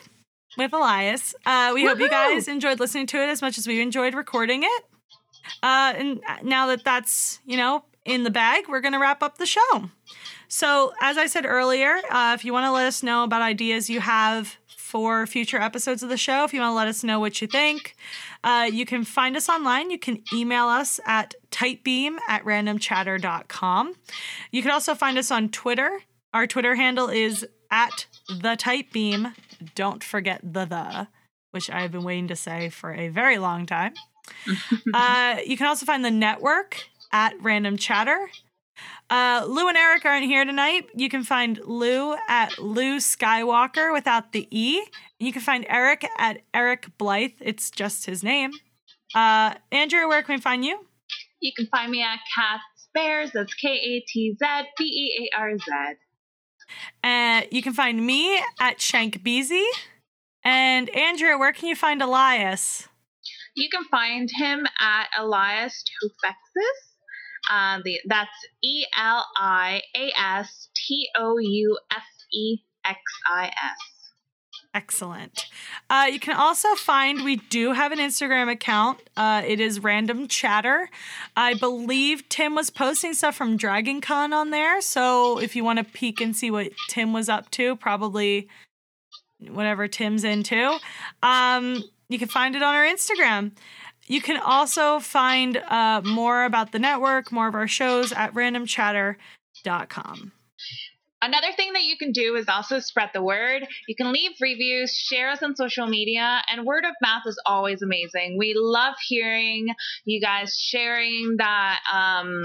with 0.58 0.74
Elias. 0.74 1.36
Uh, 1.46 1.72
we 1.74 1.86
hope 1.86 2.00
you 2.00 2.10
guys 2.10 2.48
enjoyed 2.48 2.80
listening 2.80 3.08
to 3.08 3.22
it 3.22 3.28
as 3.28 3.42
much 3.42 3.58
as 3.58 3.68
we 3.68 3.82
enjoyed 3.82 4.14
recording 4.16 4.64
it. 4.64 4.84
Uh, 5.62 5.94
and 5.96 6.22
now 6.44 6.68
that 6.68 6.84
that's 6.84 7.40
you 7.46 7.58
know 7.58 7.84
in 8.08 8.24
the 8.24 8.32
bag, 8.32 8.68
we're 8.68 8.82
gonna 8.82 9.00
wrap 9.00 9.22
up 9.22 9.38
the 9.38 9.46
show. 9.46 9.90
So, 10.48 10.94
as 11.02 11.18
I 11.18 11.28
said 11.28 11.46
earlier, 11.46 11.98
uh, 12.10 12.34
if 12.34 12.46
you 12.46 12.54
want 12.54 12.66
to 12.66 12.72
let 12.72 12.88
us 12.88 13.04
know 13.04 13.24
about 13.24 13.42
ideas 13.42 13.90
you 13.90 14.00
have 14.00 14.58
for 14.68 15.28
future 15.28 15.60
episodes 15.60 16.02
of 16.02 16.08
the 16.08 16.18
show, 16.18 16.46
if 16.46 16.54
you 16.54 16.62
want 16.62 16.72
to 16.72 16.76
let 16.76 16.88
us 16.88 17.04
know 17.04 17.20
what 17.20 17.42
you 17.42 17.48
think, 17.48 17.98
uh, 18.46 18.70
you 18.72 18.86
can 18.86 19.04
find 19.04 19.36
us 19.36 19.50
online. 19.50 19.92
You 19.92 20.00
can 20.00 20.24
email 20.34 20.68
us 20.68 21.02
at 21.06 21.36
tightbeam 21.52 22.18
at 22.30 22.46
randomchatter.com. 22.46 23.96
You 24.52 24.62
can 24.62 24.72
also 24.72 24.96
find 24.96 25.18
us 25.18 25.30
on 25.30 25.50
Twitter. 25.50 26.00
Our 26.34 26.48
Twitter 26.48 26.76
handle 26.76 27.10
is 27.10 27.46
at 27.70 28.06
the 28.30 28.56
tightbeam. 28.56 29.34
Don't 29.76 30.02
forget 30.02 30.40
the 30.42 30.64
the, 30.64 31.08
which 31.52 31.70
I've 31.70 31.92
been 31.92 32.04
waiting 32.04 32.30
to 32.30 32.38
say 32.38 32.70
for 32.70 32.94
a 32.94 33.10
very 33.10 33.38
long 33.38 33.66
time. 33.66 33.96
uh, 34.94 35.38
you 35.46 35.58
can 35.58 35.68
also 35.68 35.86
find 35.86 36.06
the 36.06 36.12
network 36.12 36.90
at 37.12 37.34
Random 37.42 37.78
Chatter. 37.78 38.30
Uh, 39.10 39.46
Lou 39.48 39.68
and 39.68 39.78
Eric 39.78 40.06
aren't 40.06 40.26
here 40.26 40.44
tonight. 40.46 40.90
You 40.96 41.10
can 41.10 41.24
find 41.24 41.60
Lou 41.66 42.16
at 42.28 42.60
Lou 42.60 42.98
Skywalker 42.98 43.94
without 43.94 44.34
the 44.34 44.48
E. 44.52 44.84
You 45.20 45.32
can 45.32 45.42
find 45.42 45.66
Eric 45.70 46.06
at 46.18 46.42
Eric 46.54 46.98
Blythe. 46.98 47.32
It's 47.40 47.72
just 47.72 48.06
his 48.06 48.24
name. 48.24 48.52
Uh, 49.16 49.56
Andrew, 49.72 50.08
where 50.08 50.22
can 50.22 50.36
we 50.36 50.42
find 50.42 50.66
you? 50.66 50.86
You 51.42 51.52
can 51.56 51.68
find 51.68 51.92
me 51.92 52.04
at 52.04 52.20
KatzBearz. 52.38 53.32
That's 53.32 53.54
K 53.54 53.70
A 53.70 54.04
T 54.08 54.36
Z 54.38 54.46
B 54.78 54.84
E 54.84 55.30
A 55.34 55.40
R 55.40 55.58
Z. 55.58 55.64
Uh, 57.04 57.42
you 57.52 57.62
can 57.62 57.74
find 57.74 58.06
me 58.06 58.40
at 58.60 58.82
Shank 58.82 59.24
Beezy. 59.24 59.66
And 60.44 60.90
Andrew, 60.90 61.38
where 61.40 61.54
can 61.54 61.68
you 61.68 61.76
find 61.76 62.02
Elias? 62.02 62.88
You 63.56 63.70
can 63.70 63.86
find 63.86 64.30
him 64.38 64.66
at 64.80 65.08
Elias 65.18 65.84
Toufexis. 66.04 66.87
Uh, 67.50 67.80
the, 67.84 68.00
that's 68.06 68.30
E 68.64 68.86
L 68.98 69.26
I 69.38 69.82
A 69.96 70.12
S 70.18 70.70
T 70.76 71.08
O 71.18 71.38
U 71.38 71.78
F 71.92 72.04
E 72.34 72.58
X 72.86 73.00
I 73.32 73.48
S. 73.48 73.98
Excellent. 74.74 75.48
Uh, 75.90 76.08
you 76.12 76.20
can 76.20 76.36
also 76.36 76.76
find 76.76 77.24
we 77.24 77.38
do 77.38 77.72
have 77.72 77.92
an 77.92 77.98
Instagram 77.98 78.52
account. 78.52 79.00
Uh, 79.16 79.42
it 79.44 79.60
is 79.60 79.80
Random 79.80 80.28
Chatter. 80.28 80.90
I 81.36 81.56
believe 81.56 82.30
Tim 82.30 82.54
was 82.54 82.70
posting 82.70 83.16
stuff 83.16 83.36
from 83.36 83.58
Dragon 83.58 84.02
Con 84.02 84.34
on 84.34 84.52
there. 84.52 84.80
So 84.82 85.40
if 85.40 85.56
you 85.56 85.64
want 85.64 85.80
to 85.80 85.86
peek 85.86 86.22
and 86.22 86.36
see 86.36 86.52
what 86.52 86.72
Tim 86.90 87.12
was 87.12 87.28
up 87.28 87.50
to, 87.52 87.76
probably 87.78 88.50
whatever 89.40 89.88
Tim's 89.88 90.24
into, 90.24 90.78
um, 91.24 91.84
you 92.10 92.20
can 92.20 92.28
find 92.28 92.56
it 92.56 92.62
on 92.62 92.76
our 92.76 92.86
Instagram. 92.86 93.54
You 94.08 94.22
can 94.22 94.40
also 94.40 95.00
find 95.00 95.58
uh, 95.58 96.02
more 96.04 96.46
about 96.46 96.72
the 96.72 96.80
network, 96.80 97.32
more 97.32 97.48
of 97.48 97.56
our 97.56 97.68
shows 97.68 98.12
at 98.14 98.34
randomchatter.com. 98.34 100.32
Another 101.20 101.48
thing 101.56 101.74
that 101.74 101.82
you 101.82 101.98
can 101.98 102.12
do 102.12 102.36
is 102.36 102.48
also 102.48 102.80
spread 102.80 103.10
the 103.12 103.24
word. 103.24 103.66
You 103.88 103.96
can 103.96 104.12
leave 104.12 104.32
reviews, 104.40 104.92
share 104.92 105.30
us 105.32 105.42
on 105.42 105.56
social 105.56 105.88
media, 105.88 106.42
and 106.48 106.64
word 106.64 106.86
of 106.86 106.94
mouth 107.02 107.24
is 107.26 107.42
always 107.44 107.82
amazing. 107.82 108.38
We 108.38 108.54
love 108.56 108.94
hearing 109.08 109.66
you 110.06 110.22
guys 110.22 110.56
sharing 110.56 111.38
that 111.40 111.80
um, 111.92 112.40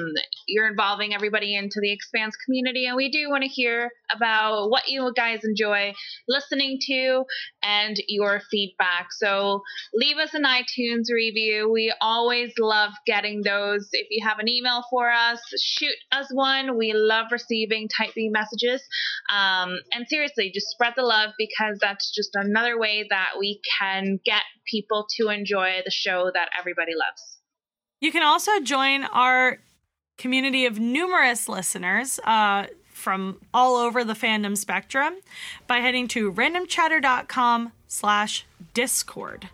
you're 0.48 0.68
involving 0.68 1.14
everybody 1.14 1.54
into 1.54 1.80
the 1.82 1.92
Expanse 1.92 2.34
community, 2.46 2.86
and 2.86 2.96
we 2.96 3.10
do 3.10 3.28
want 3.28 3.42
to 3.42 3.48
hear 3.48 3.90
about 4.10 4.70
what 4.70 4.88
you 4.88 5.12
guys 5.14 5.40
enjoy 5.44 5.92
listening 6.26 6.78
to 6.86 7.24
and 7.62 7.96
your 8.08 8.40
feedback. 8.50 9.08
So 9.12 9.60
leave 9.92 10.16
us 10.16 10.32
an 10.32 10.44
iTunes 10.44 11.12
review. 11.12 11.70
We 11.70 11.92
always 12.00 12.52
love 12.58 12.92
getting 13.06 13.42
those. 13.42 13.90
If 13.92 14.06
you 14.10 14.26
have 14.26 14.38
an 14.38 14.48
email 14.48 14.82
for 14.88 15.10
us, 15.10 15.40
shoot 15.60 15.94
us 16.10 16.28
one. 16.32 16.78
We 16.78 16.94
love 16.94 17.26
receiving 17.30 17.88
Tight 17.88 18.14
Beam 18.14 18.32
messages 18.32 18.61
Um, 19.30 19.78
and 19.92 20.06
seriously, 20.08 20.50
just 20.52 20.68
spread 20.68 20.94
the 20.96 21.02
love 21.02 21.30
because 21.38 21.78
that's 21.80 22.12
just 22.14 22.30
another 22.34 22.78
way 22.78 23.06
that 23.10 23.30
we 23.38 23.60
can 23.78 24.20
get 24.24 24.42
people 24.66 25.06
to 25.16 25.28
enjoy 25.28 25.80
the 25.84 25.90
show 25.90 26.30
that 26.32 26.48
everybody 26.58 26.92
loves. 26.94 27.38
You 28.00 28.10
can 28.12 28.22
also 28.22 28.60
join 28.60 29.04
our 29.04 29.58
community 30.18 30.66
of 30.66 30.78
numerous 30.78 31.48
listeners. 31.48 32.20
Uh, 32.24 32.66
from 32.92 33.38
all 33.52 33.74
over 33.76 34.04
the 34.04 34.12
fandom 34.12 34.56
spectrum 34.56 35.14
by 35.66 35.78
heading 35.78 36.06
to 36.06 36.32
randomchatter.com 36.32 37.72
slash 37.88 38.46
discord 38.74 39.48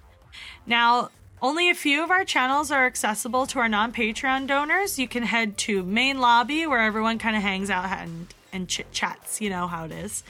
now 0.67 1.09
only 1.41 1.71
a 1.71 1.75
few 1.75 2.03
of 2.03 2.11
our 2.11 2.25
channels 2.25 2.71
are 2.71 2.85
accessible 2.85 3.47
to 3.47 3.59
our 3.59 3.69
non-patreon 3.69 4.47
donors 4.47 4.99
you 4.99 5.09
can 5.09 5.23
head 5.23 5.57
to 5.57 5.83
main 5.83 6.19
lobby 6.19 6.67
where 6.67 6.81
everyone 6.81 7.19
kind 7.19 7.37
of 7.37 7.43
hangs 7.43 7.71
out 7.71 7.87
and 7.87 8.27
and 8.53 8.69
chit 8.69 8.91
chats. 8.93 9.41
You 9.41 9.51
know 9.51 9.67
how 9.67 9.85
it 9.85 9.93
is. 9.93 10.23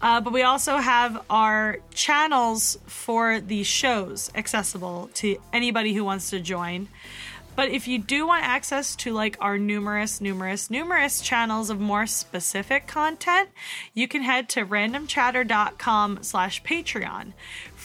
Uh, 0.00 0.20
but 0.20 0.32
we 0.32 0.42
also 0.42 0.76
have 0.76 1.24
our 1.30 1.78
channels 1.94 2.78
for 2.86 3.40
the 3.40 3.62
shows 3.62 4.30
accessible 4.34 5.10
to 5.14 5.36
anybody 5.52 5.94
who 5.94 6.04
wants 6.04 6.30
to 6.30 6.40
join. 6.40 6.88
But 7.56 7.70
if 7.70 7.88
you 7.88 7.98
do 7.98 8.26
want 8.26 8.44
access 8.44 8.94
to 8.96 9.14
like 9.14 9.38
our 9.40 9.56
numerous, 9.56 10.20
numerous, 10.20 10.70
numerous 10.70 11.22
channels 11.22 11.70
of 11.70 11.80
more 11.80 12.06
specific 12.06 12.86
content, 12.86 13.48
you 13.94 14.06
can 14.06 14.20
head 14.20 14.50
to 14.50 14.66
randomchatter.com 14.66 16.18
slash 16.20 16.62
Patreon. 16.62 17.32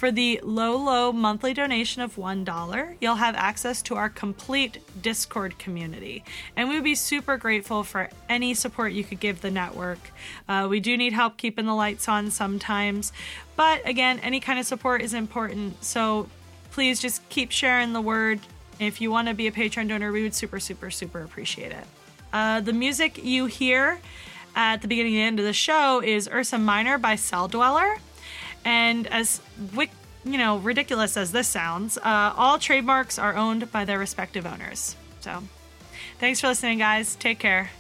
For 0.02 0.12
the 0.12 0.40
low, 0.42 0.78
low 0.78 1.12
monthly 1.12 1.54
donation 1.54 2.02
of 2.02 2.16
$1, 2.16 2.96
you'll 3.00 3.14
have 3.14 3.36
access 3.36 3.84
to 3.84 3.94
our 3.94 4.10
complete 4.10 4.80
Discord 5.00 5.60
community. 5.60 6.24
And 6.56 6.68
we 6.68 6.74
would 6.74 6.84
be 6.84 6.96
super 6.96 7.38
grateful 7.38 7.84
for 7.84 8.10
any 8.28 8.56
support 8.56 8.94
you 8.94 9.04
could 9.04 9.20
give 9.20 9.42
the 9.42 9.52
network. 9.52 10.00
Uh, 10.50 10.66
we 10.68 10.80
do 10.80 10.98
need 10.98 11.14
help 11.14 11.38
keeping 11.38 11.68
the 11.68 11.76
lights 11.76 12.10
on 12.10 12.32
sometimes. 12.32 13.14
But 13.56 13.88
again, 13.88 14.18
any 14.22 14.40
kind 14.40 14.58
of 14.58 14.66
support 14.66 15.04
is 15.04 15.14
important. 15.14 15.84
So 15.84 16.28
please 16.72 17.00
just 17.00 17.30
keep 17.30 17.52
sharing 17.52 17.94
the 17.94 18.02
word. 18.02 18.40
If 18.80 19.02
you 19.02 19.12
want 19.12 19.28
to 19.28 19.36
be 19.36 19.46
a 19.46 19.52
Patreon 19.52 19.90
donor, 19.90 20.12
we 20.12 20.24
would 20.24 20.34
super, 20.34 20.60
super, 20.60 20.90
super 20.90 21.22
appreciate 21.22 21.74
it. 21.74 21.86
Uh, 22.34 22.60
the 22.60 22.74
music 22.74 23.24
you 23.24 23.46
hear 23.46 24.00
at 24.56 24.82
the 24.82 24.88
beginning 24.88 25.18
and 25.18 25.28
end 25.28 25.40
of 25.40 25.46
the 25.46 25.54
show 25.54 26.02
is 26.02 26.28
Ursa 26.28 26.58
Minor 26.58 26.98
by 26.98 27.14
Celldweller. 27.14 28.00
And 28.66 29.08
as 29.08 29.42
wick, 29.74 29.92
you 30.24 30.38
know 30.38 30.58
ridiculous 30.58 31.18
as 31.18 31.32
this 31.32 31.48
sounds, 31.48 31.98
uh, 31.98 32.34
all 32.36 32.60
trademarks 32.60 33.18
are 33.18 33.36
owned 33.36 33.72
by 33.72 33.86
their 33.86 34.00
respective 34.00 34.46
owners. 34.46 34.96
So, 35.20 35.44
thanks 36.20 36.40
for 36.42 36.48
listening, 36.48 36.78
guys. 36.78 37.16
Take 37.16 37.40
care. 37.40 37.72